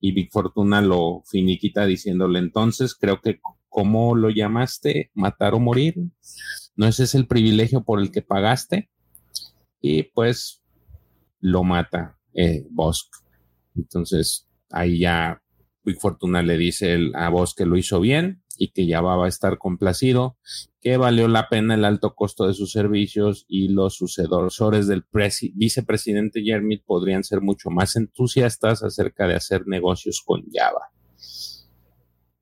y 0.00 0.12
Big 0.12 0.30
Fortuna 0.30 0.80
lo 0.80 1.22
finiquita 1.26 1.86
diciéndole 1.86 2.38
entonces, 2.38 2.94
creo 2.94 3.20
que 3.20 3.40
¿cómo 3.68 4.14
lo 4.14 4.30
llamaste? 4.30 5.10
¿Matar 5.14 5.54
o 5.54 5.58
morir? 5.58 5.96
¿No 6.76 6.86
ese 6.86 7.04
es 7.04 7.14
el 7.14 7.26
privilegio 7.26 7.82
por 7.82 8.00
el 8.00 8.12
que 8.12 8.22
pagaste? 8.22 8.90
Y 9.80 10.04
pues 10.04 10.62
lo 11.40 11.64
mata 11.64 12.18
eh, 12.34 12.66
Bosk. 12.70 13.12
Entonces 13.74 14.46
ahí 14.70 15.00
ya 15.00 15.42
Big 15.82 15.98
Fortuna 15.98 16.42
le 16.42 16.56
dice 16.56 17.10
a 17.14 17.28
Bosk 17.30 17.58
que 17.58 17.66
lo 17.66 17.76
hizo 17.76 18.00
bien 18.00 18.43
y 18.58 18.68
que 18.68 18.86
ya 18.86 19.00
va 19.00 19.24
a 19.24 19.28
estar 19.28 19.58
complacido, 19.58 20.36
que 20.80 20.96
valió 20.96 21.28
la 21.28 21.48
pena 21.48 21.74
el 21.74 21.84
alto 21.84 22.14
costo 22.14 22.46
de 22.46 22.54
sus 22.54 22.72
servicios 22.72 23.44
y 23.48 23.68
los 23.68 23.94
sucesores 23.94 24.86
del 24.86 25.04
vicepresidente 25.54 26.42
Jeremy 26.42 26.78
podrían 26.78 27.24
ser 27.24 27.40
mucho 27.40 27.70
más 27.70 27.96
entusiastas 27.96 28.82
acerca 28.82 29.26
de 29.26 29.34
hacer 29.34 29.66
negocios 29.66 30.22
con 30.24 30.44
Java. 30.52 30.90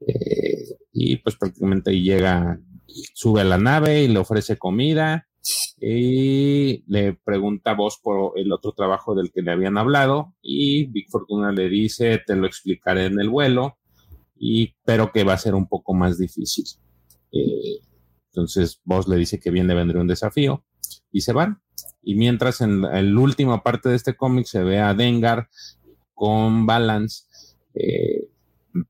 Eh, 0.01 0.77
y 0.93 1.17
pues 1.17 1.37
prácticamente 1.37 1.93
llega, 2.01 2.61
sube 3.15 3.43
a 3.43 3.45
la 3.45 3.59
nave 3.59 4.03
y 4.03 4.09
le 4.09 4.19
ofrece 4.19 4.59
comida 4.59 5.29
y 5.81 6.85
le 6.87 7.15
pregunta 7.15 7.73
a 7.73 7.75
vos 7.75 7.99
por 8.01 8.39
el 8.39 8.53
otro 8.53 8.73
trabajo 8.73 9.15
del 9.15 9.33
que 9.33 9.43
le 9.43 9.53
habían 9.53 9.79
hablado 9.79 10.35
y 10.41 10.87
Big 10.87 11.11
Fortuna 11.11 11.51
le 11.53 11.69
dice, 11.69 12.21
te 12.25 12.37
lo 12.37 12.47
explicaré 12.47 13.07
en 13.07 13.21
el 13.21 13.29
vuelo 13.29 13.79
y, 14.45 14.75
pero 14.85 15.13
que 15.13 15.23
va 15.23 15.35
a 15.35 15.39
ser 15.39 15.55
un 15.55 15.69
poco 15.69 15.95
más 15.95 16.19
difícil. 16.19 16.65
Eh, 17.31 17.79
entonces, 18.27 18.81
vos 18.85 19.07
le 19.07 19.17
dice 19.17 19.39
que 19.39 19.53
viene 19.53 19.73
vendría 19.73 20.01
un 20.01 20.09
desafío 20.09 20.65
y 21.13 21.21
se 21.21 21.33
van. 21.33 21.63
Y 22.03 22.17
mientras 22.17 22.61
en, 22.61 22.83
la 22.83 23.21
última 23.21 23.63
parte 23.63 23.89
de 23.89 23.95
este 23.95 24.17
cómic 24.17 24.47
se 24.47 24.65
ve 24.65 24.81
a 24.81 24.95
Dengar 24.95 25.49
con 26.13 26.67
Balance, 26.67 27.23
eh, 27.75 28.31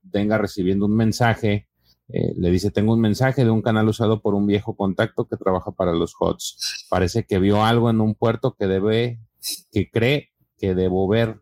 Dengar 0.01 0.41
recibiendo 0.41 0.87
un 0.87 0.95
mensaje, 0.95 1.67
eh, 2.07 2.33
le 2.35 2.49
dice, 2.49 2.71
tengo 2.71 2.93
un 2.93 3.01
mensaje 3.01 3.45
de 3.45 3.51
un 3.51 3.61
canal 3.61 3.87
usado 3.87 4.23
por 4.23 4.33
un 4.33 4.47
viejo 4.47 4.75
contacto 4.75 5.27
que 5.27 5.37
trabaja 5.37 5.69
para 5.69 5.93
los 5.93 6.15
HOTS. 6.19 6.87
Parece 6.89 7.25
que 7.25 7.37
vio 7.37 7.63
algo 7.63 7.91
en 7.91 8.01
un 8.01 8.15
puerto 8.15 8.55
que 8.57 8.65
debe, 8.65 9.19
que 9.71 9.91
cree 9.91 10.31
que 10.57 10.73
debo 10.73 11.07
ver. 11.07 11.41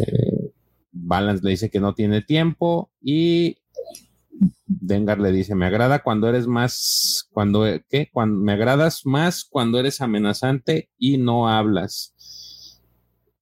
Eh, 0.00 0.43
Balance 0.94 1.44
le 1.44 1.50
dice 1.50 1.70
que 1.70 1.80
no 1.80 1.94
tiene 1.94 2.22
tiempo 2.22 2.90
y 3.02 3.58
Dengar 4.66 5.20
le 5.20 5.30
dice, 5.30 5.54
me 5.54 5.66
agrada 5.66 6.02
cuando 6.02 6.28
eres 6.28 6.46
más, 6.46 7.28
cuando, 7.32 7.64
¿qué? 7.88 8.10
Cuando, 8.12 8.40
me 8.40 8.52
agradas 8.52 9.06
más 9.06 9.44
cuando 9.44 9.78
eres 9.78 10.00
amenazante 10.00 10.90
y 10.98 11.18
no 11.18 11.48
hablas. 11.48 12.80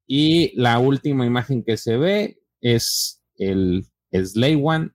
Y 0.06 0.52
la 0.60 0.78
última 0.78 1.24
imagen 1.24 1.64
que 1.64 1.76
se 1.76 1.96
ve 1.96 2.38
es 2.60 3.22
el 3.36 3.86
Slay 4.12 4.60
One. 4.62 4.90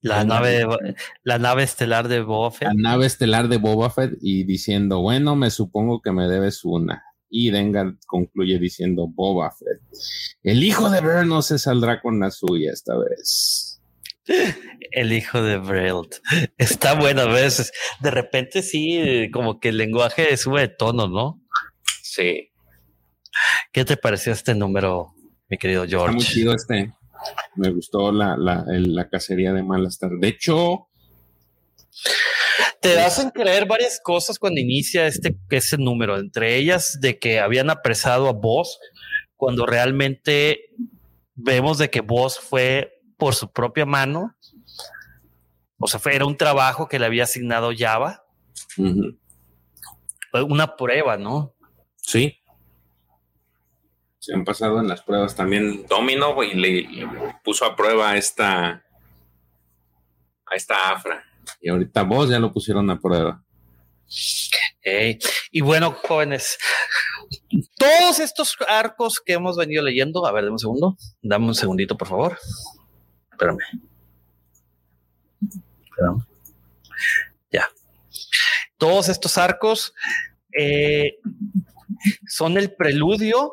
La, 0.00 0.24
nave, 0.24 0.64
la 1.24 1.38
nave 1.38 1.64
estelar 1.64 2.08
de 2.08 2.22
Boba 2.22 2.52
Fett. 2.52 2.68
La 2.68 2.74
nave 2.74 3.06
estelar 3.06 3.48
de 3.48 3.58
Boba 3.58 3.90
Fett 3.90 4.16
y 4.20 4.44
diciendo, 4.44 5.00
bueno, 5.00 5.36
me 5.36 5.50
supongo 5.50 6.00
que 6.00 6.12
me 6.12 6.28
debes 6.28 6.64
una. 6.64 7.04
Y 7.30 7.50
Dengar 7.50 7.94
concluye 8.06 8.58
diciendo 8.58 9.06
Boba 9.06 9.50
Fett. 9.50 9.80
El 10.42 10.64
hijo 10.64 10.88
de 10.90 11.00
Bern 11.00 11.28
no 11.28 11.42
se 11.42 11.58
saldrá 11.58 12.00
con 12.00 12.18
la 12.20 12.30
suya 12.30 12.72
esta 12.72 12.94
vez. 12.96 13.80
El 14.90 15.12
hijo 15.12 15.42
de 15.42 15.58
Brelt. 15.58 16.16
Está 16.58 16.94
bueno 16.94 17.22
a 17.22 17.26
veces. 17.26 17.72
De 18.00 18.10
repente 18.10 18.62
sí, 18.62 19.30
como 19.32 19.58
que 19.58 19.70
el 19.70 19.78
lenguaje 19.78 20.36
sube 20.36 20.62
de 20.62 20.68
tono, 20.68 21.08
¿no? 21.08 21.42
Sí. 22.02 22.50
¿Qué 23.72 23.84
te 23.84 23.96
pareció 23.96 24.32
este 24.32 24.54
número, 24.54 25.14
mi 25.48 25.58
querido 25.58 25.86
George? 25.86 26.16
Está 26.16 26.24
muy 26.24 26.24
chido 26.24 26.54
este. 26.54 26.94
Me 27.56 27.70
gustó 27.70 28.12
la, 28.12 28.36
la, 28.36 28.64
la 28.66 29.08
cacería 29.08 29.52
de 29.52 29.62
Malastar. 29.62 30.10
De 30.12 30.28
hecho, 30.28 30.88
te 32.80 33.00
hacen 33.00 33.30
creer 33.30 33.66
varias 33.66 34.00
cosas 34.02 34.38
cuando 34.38 34.60
inicia 34.60 35.06
este 35.06 35.36
ese 35.50 35.78
número, 35.78 36.18
entre 36.18 36.56
ellas 36.56 36.98
de 37.00 37.18
que 37.18 37.40
habían 37.40 37.70
apresado 37.70 38.28
a 38.28 38.32
Boss, 38.32 38.78
cuando 39.36 39.66
realmente 39.66 40.70
vemos 41.34 41.78
de 41.78 41.90
que 41.90 42.00
Boss 42.00 42.38
fue 42.38 43.00
por 43.16 43.34
su 43.34 43.50
propia 43.50 43.86
mano. 43.86 44.36
O 45.78 45.86
sea, 45.86 46.00
fue, 46.00 46.14
era 46.14 46.26
un 46.26 46.36
trabajo 46.36 46.88
que 46.88 46.98
le 46.98 47.06
había 47.06 47.24
asignado 47.24 47.70
Java. 47.76 48.24
Una 50.32 50.76
prueba, 50.76 51.16
¿no? 51.16 51.54
Sí. 51.96 52.38
Se 54.18 54.34
han 54.34 54.44
pasado 54.44 54.80
en 54.80 54.88
las 54.88 55.02
pruebas 55.02 55.34
también 55.34 55.86
Domino 55.86 56.42
y 56.42 56.54
le, 56.54 57.08
puso 57.44 57.64
a 57.64 57.76
prueba 57.76 58.10
a 58.10 58.16
esta 58.16 58.84
a 60.46 60.54
esta 60.54 60.90
Afra. 60.90 61.27
Y 61.60 61.70
ahorita 61.70 62.02
vos 62.02 62.28
ya 62.28 62.38
lo 62.38 62.52
pusieron 62.52 62.90
a 62.90 63.00
prueba. 63.00 63.42
y 65.50 65.60
bueno, 65.60 65.96
jóvenes, 66.06 66.58
todos 67.76 68.20
estos 68.20 68.56
arcos 68.68 69.20
que 69.20 69.34
hemos 69.34 69.56
venido 69.56 69.82
leyendo, 69.82 70.26
a 70.26 70.32
ver, 70.32 70.44
dame 70.44 70.52
un 70.52 70.58
segundo, 70.58 70.96
dame 71.22 71.46
un 71.46 71.54
segundito, 71.54 71.96
por 71.96 72.08
favor. 72.08 72.38
Espérame. 73.32 73.58
Espérame. 75.84 76.26
Ya. 77.52 77.68
Todos 78.76 79.08
estos 79.08 79.38
arcos 79.38 79.94
eh, 80.58 81.18
son 82.26 82.56
el 82.56 82.74
preludio 82.74 83.52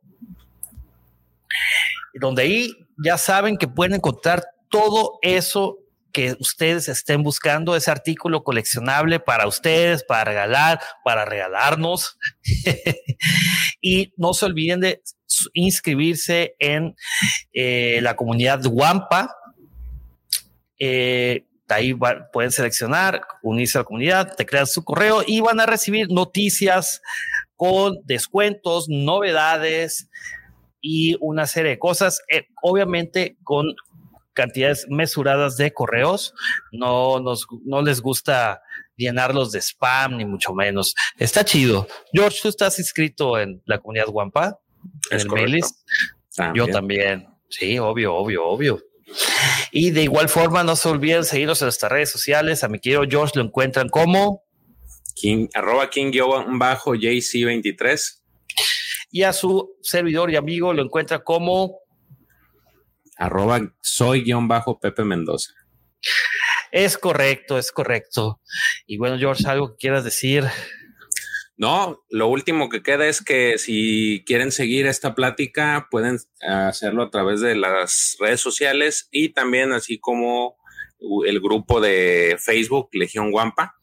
donde 2.19 2.42
ahí 2.42 2.74
ya 2.98 3.17
saben 3.17 3.58
que 3.58 3.67
pueden 3.67 3.93
encontrar 3.93 4.43
todo 4.69 5.19
eso 5.22 5.77
que 6.18 6.36
ustedes 6.40 6.90
estén 6.90 7.22
buscando, 7.22 7.76
ese 7.76 7.92
artículo 7.92 8.44
coleccionable 8.44 9.20
para 9.20 9.46
ustedes, 9.46 10.04
para 10.04 10.24
regalar, 10.24 10.80
para 11.06 11.26
regalarnos. 11.26 12.18
y 13.82 14.12
no 14.18 14.34
se 14.34 14.46
olviden 14.48 14.80
de 14.80 15.04
inscribirse 15.54 16.56
en 16.58 16.96
eh, 17.54 18.00
la 18.02 18.16
comunidad 18.16 18.66
Wampa. 18.66 19.32
Eh, 20.80 21.46
ahí 21.68 21.94
pueden 22.34 22.52
seleccionar, 22.52 23.22
unirse 23.44 23.78
a 23.78 23.82
la 23.82 23.86
comunidad, 23.86 24.36
te 24.36 24.48
crean 24.48 24.66
su 24.66 24.84
correo 24.84 25.22
y 25.24 25.42
van 25.42 25.60
a 25.60 25.68
recibir 25.68 26.08
noticias 26.10 27.00
con 27.56 28.00
descuentos, 28.06 28.88
novedades 28.90 30.10
y 30.82 31.16
una 31.20 31.46
serie 31.46 31.74
de 31.74 31.80
cosas, 31.80 32.24
eh, 32.32 32.48
obviamente 32.64 33.38
con 33.44 33.68
cantidades 34.38 34.86
mesuradas 34.88 35.58
de 35.58 35.74
correos. 35.74 36.34
No 36.72 37.20
nos, 37.20 37.48
no 37.66 37.82
les 37.82 38.00
gusta 38.02 38.62
llenarlos 38.96 39.52
de 39.52 39.60
spam, 39.60 40.18
ni 40.18 40.26
mucho 40.26 40.54
menos. 40.54 40.94
Está 41.18 41.44
chido. 41.44 41.88
George, 42.14 42.38
¿tú 42.44 42.50
estás 42.50 42.78
inscrito 42.78 43.40
en 43.40 43.64
la 43.66 43.80
comunidad 43.80 44.10
Wampa? 44.10 44.60
En 45.10 45.22
el 45.22 45.28
mailis. 45.28 45.84
Yo 46.54 46.68
también. 46.68 47.28
Sí, 47.50 47.80
obvio, 47.80 48.14
obvio, 48.14 48.46
obvio. 48.46 48.80
Y 49.72 49.90
de 49.92 50.04
igual 50.04 50.28
forma, 50.30 50.64
no 50.64 50.76
se 50.76 50.90
olviden 50.90 51.26
seguirnos 51.26 51.60
en 51.62 51.66
nuestras 51.66 51.92
redes 51.92 52.12
sociales. 52.12 52.64
A 52.64 52.68
mi 52.68 52.78
querido 52.80 53.02
George 53.10 53.34
lo 53.36 53.44
encuentran 53.44 53.90
como 53.90 54.44
King, 55.16 55.48
arroba 55.56 55.90
King-JC23. 55.90 58.22
Y 59.10 59.24
a 59.24 59.34
su 59.34 59.76
servidor 59.82 60.30
y 60.30 60.36
amigo 60.36 60.74
lo 60.74 60.84
encuentra 60.84 61.24
como 61.24 61.80
arroba 63.18 63.74
soy-Pepe 63.82 65.04
Mendoza. 65.04 65.54
Es 66.72 66.98
correcto, 66.98 67.58
es 67.58 67.72
correcto. 67.72 68.42
Y 68.86 68.98
bueno, 68.98 69.18
George, 69.18 69.48
algo 69.48 69.72
que 69.72 69.78
quieras 69.78 70.04
decir. 70.04 70.46
No, 71.56 72.04
lo 72.10 72.28
último 72.28 72.70
que 72.70 72.84
queda 72.84 73.08
es 73.08 73.24
que 73.24 73.58
si 73.58 74.24
quieren 74.28 74.52
seguir 74.52 74.86
esta 74.86 75.16
plática, 75.16 75.88
pueden 75.90 76.20
hacerlo 76.42 77.04
a 77.04 77.10
través 77.10 77.42
de 77.42 77.56
las 77.56 78.16
redes 78.20 78.42
sociales 78.42 79.08
y 79.12 79.30
también 79.30 79.72
así 79.74 80.00
como 80.00 80.56
el 81.26 81.40
grupo 81.40 81.82
de 81.82 82.38
Facebook 82.40 82.90
Legión 82.92 83.32
Guampa 83.32 83.77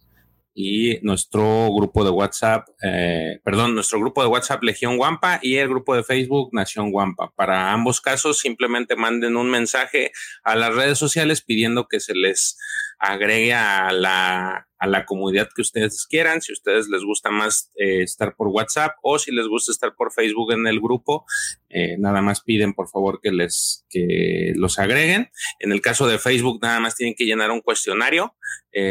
y 0.55 1.00
nuestro 1.02 1.68
grupo 1.74 2.05
de 2.05 2.10
WhatsApp, 2.10 2.68
eh, 2.81 3.41
perdón, 3.42 3.74
nuestro 3.74 3.99
grupo 3.99 4.23
de 4.23 4.28
WhatsApp 4.28 4.62
Legión 4.62 4.97
Guampa 4.97 5.41
y 5.42 5.57
el 5.57 5.68
grupo 5.68 5.97
de 5.97 6.05
Facebook 6.05 6.50
Nación 6.52 6.92
Guampa. 6.92 7.33
Para 7.34 7.73
ambos 7.73 8.00
casos, 8.00 8.39
simplemente 8.39 8.94
manden 8.94 9.36
un 9.36 9.50
mensaje 9.50 10.12
a 10.44 10.55
las 10.55 10.73
redes 10.73 10.97
sociales 10.97 11.42
pidiendo 11.42 11.89
que 11.89 11.99
se 11.99 12.15
les 12.15 12.57
agregue 13.00 13.52
a 13.52 13.91
la, 13.91 14.68
a 14.78 14.86
la 14.86 15.05
comunidad 15.05 15.49
que 15.52 15.62
ustedes 15.62 16.07
quieran. 16.08 16.41
Si 16.41 16.52
ustedes 16.52 16.89
les 16.89 17.02
gusta 17.02 17.31
más 17.33 17.73
eh, 17.74 18.02
estar 18.02 18.36
por 18.36 18.47
WhatsApp 18.47 18.92
o 19.02 19.18
si 19.18 19.33
les 19.33 19.49
gusta 19.49 19.73
estar 19.73 19.97
por 19.97 20.12
Facebook 20.12 20.52
en 20.52 20.68
el 20.68 20.81
grupo, 20.81 21.26
eh, 21.68 21.97
nada 21.99 22.23
más 22.23 22.42
piden 22.42 22.74
por 22.74 22.89
favor 22.89 23.18
que 23.20 23.33
les 23.33 23.84
que 23.91 24.52
los 24.55 24.78
agreguen. 24.78 25.31
En 25.58 25.73
el 25.73 25.81
caso 25.81 26.07
de 26.07 26.20
Facebook, 26.20 26.60
nada 26.62 26.78
más 26.78 26.94
tienen 26.94 27.16
que 27.16 27.24
llenar 27.24 27.50
un 27.50 27.60
cuestionario 27.60 28.36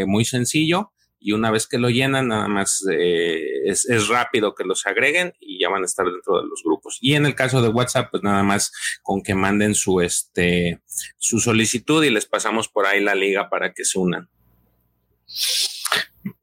muy 0.08 0.24
sencillo 0.24 0.92
y 1.23 1.31
una 1.31 1.51
vez 1.51 1.67
que 1.67 1.77
lo 1.77 1.89
llenan, 1.89 2.27
nada 2.27 2.49
más 2.49 2.85
eh, 2.91 3.61
es, 3.65 4.07
rápido 4.09 4.53
que 4.53 4.65
los 4.65 4.85
agreguen 4.85 5.33
y 5.39 5.57
ya 5.57 5.69
van 5.69 5.83
a 5.83 5.85
estar 5.85 6.05
dentro 6.05 6.41
de 6.41 6.47
los 6.47 6.61
grupos. 6.63 6.97
Y 6.99 7.15
en 7.15 7.25
el 7.25 7.33
caso 7.33 7.61
de 7.61 7.69
WhatsApp, 7.69 8.11
pues 8.11 8.23
nada 8.23 8.43
más 8.43 8.73
con 9.01 9.23
que 9.23 9.33
manden 9.33 9.73
su, 9.73 10.01
este, 10.01 10.81
su 11.17 11.39
solicitud 11.39 12.03
y 12.03 12.09
les 12.09 12.25
pasamos 12.25 12.67
por 12.67 12.85
ahí 12.85 12.99
la 12.99 13.15
liga 13.15 13.49
para 13.49 13.73
que 13.73 13.85
se 13.85 13.99
unan. 13.99 14.29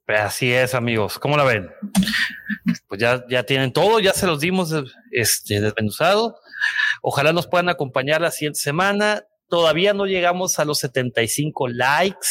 Así 0.07 0.51
es, 0.51 0.75
amigos. 0.75 1.19
¿Cómo 1.19 1.37
la 1.37 1.45
ven? 1.45 1.71
Pues 2.89 3.01
ya, 3.01 3.25
ya 3.29 3.45
tienen 3.45 3.73
todo, 3.73 4.01
ya 4.01 4.15
se 4.15 4.27
los 4.27 4.41
dimos 4.41 4.75
este, 5.13 5.61
desmenuzado. 5.61 6.39
Ojalá 7.03 7.33
nos 7.35 7.47
puedan 7.47 7.69
acompañar 7.69 8.21
la 8.23 8.31
siguiente 8.31 8.61
semana. 8.61 9.25
Todavía 9.51 9.93
no 9.93 10.07
llegamos 10.07 10.59
a 10.59 10.65
los 10.65 10.79
75 10.79 11.69
likes. 11.69 12.29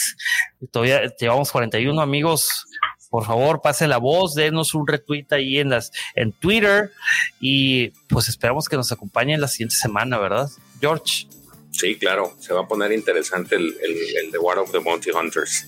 Todavía 0.72 1.14
llevamos 1.20 1.52
41 1.52 2.02
amigos. 2.02 2.66
Por 3.10 3.26
favor, 3.26 3.62
pase 3.62 3.88
la 3.88 3.98
voz, 3.98 4.36
denos 4.36 4.74
un 4.74 4.88
retweet 4.88 5.26
ahí 5.32 5.60
en 5.60 5.70
las 5.70 5.92
en 6.16 6.32
Twitter 6.32 6.92
y 7.40 7.90
pues 8.08 8.30
esperamos 8.30 8.70
que 8.70 8.78
nos 8.78 8.92
acompañen 8.92 9.42
la 9.42 9.48
siguiente 9.48 9.76
semana, 9.76 10.18
¿verdad? 10.18 10.50
George. 10.80 11.28
Sí, 11.72 11.96
claro, 11.96 12.36
se 12.40 12.54
va 12.54 12.62
a 12.62 12.68
poner 12.68 12.92
interesante 12.92 13.56
el, 13.56 13.76
el, 13.82 14.18
el 14.26 14.32
The 14.32 14.38
War 14.38 14.60
of 14.60 14.72
the 14.72 14.78
Bounty 14.78 15.12
Hunters. 15.12 15.66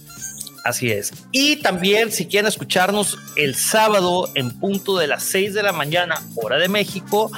Así 0.63 0.91
es. 0.91 1.11
Y 1.31 1.57
también, 1.57 2.11
si 2.11 2.27
quieren 2.27 2.47
escucharnos 2.47 3.17
el 3.35 3.55
sábado 3.55 4.29
en 4.35 4.59
punto 4.59 4.97
de 4.97 5.07
las 5.07 5.23
6 5.23 5.53
de 5.53 5.63
la 5.63 5.71
mañana, 5.71 6.21
hora 6.35 6.57
de 6.57 6.67
México, 6.67 7.31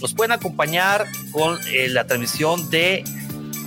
nos 0.00 0.14
pueden 0.14 0.32
acompañar 0.32 1.06
con 1.32 1.58
eh, 1.68 1.88
la 1.88 2.06
transmisión 2.06 2.68
de 2.70 3.04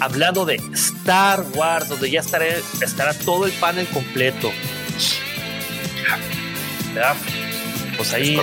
hablando 0.02 0.46
de 0.46 0.56
Star 0.74 1.46
Wars, 1.54 1.88
donde 1.88 2.10
ya 2.10 2.22
estaré, 2.22 2.62
estará 2.82 3.14
todo 3.14 3.46
el 3.46 3.52
panel 3.54 3.88
completo. 3.88 4.52
Pues 7.96 8.14
ahí, 8.14 8.42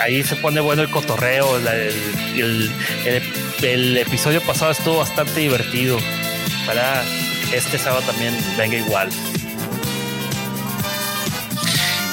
ahí 0.00 0.24
se 0.24 0.34
pone 0.36 0.60
bueno 0.60 0.82
el 0.82 0.90
cotorreo. 0.90 1.56
el, 1.58 2.70
el, 3.62 3.96
episodio 3.96 4.42
pasado 4.42 4.72
estuvo 4.72 4.98
bastante 4.98 5.40
divertido. 5.40 5.96
Para 6.66 7.04
este 7.52 7.78
sábado 7.78 8.02
también 8.04 8.36
venga 8.58 8.76
igual. 8.76 9.08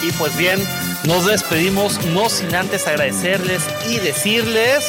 Y 0.04 0.12
pues 0.12 0.38
bien, 0.38 0.60
nos 1.06 1.26
despedimos, 1.26 2.06
no 2.06 2.30
sin 2.30 2.54
antes 2.54 2.86
agradecerles 2.88 3.64
y 3.90 3.98
decirles 3.98 4.86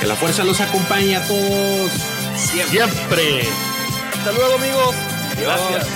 que 0.00 0.06
la 0.06 0.14
fuerza 0.14 0.44
los 0.44 0.60
acompañe 0.60 1.16
a 1.16 1.26
todos. 1.26 2.19
Siempre. 2.40 3.42
Hasta 4.12 4.32
luego, 4.32 4.54
amigos. 4.54 4.94
Gracias. 5.38 5.86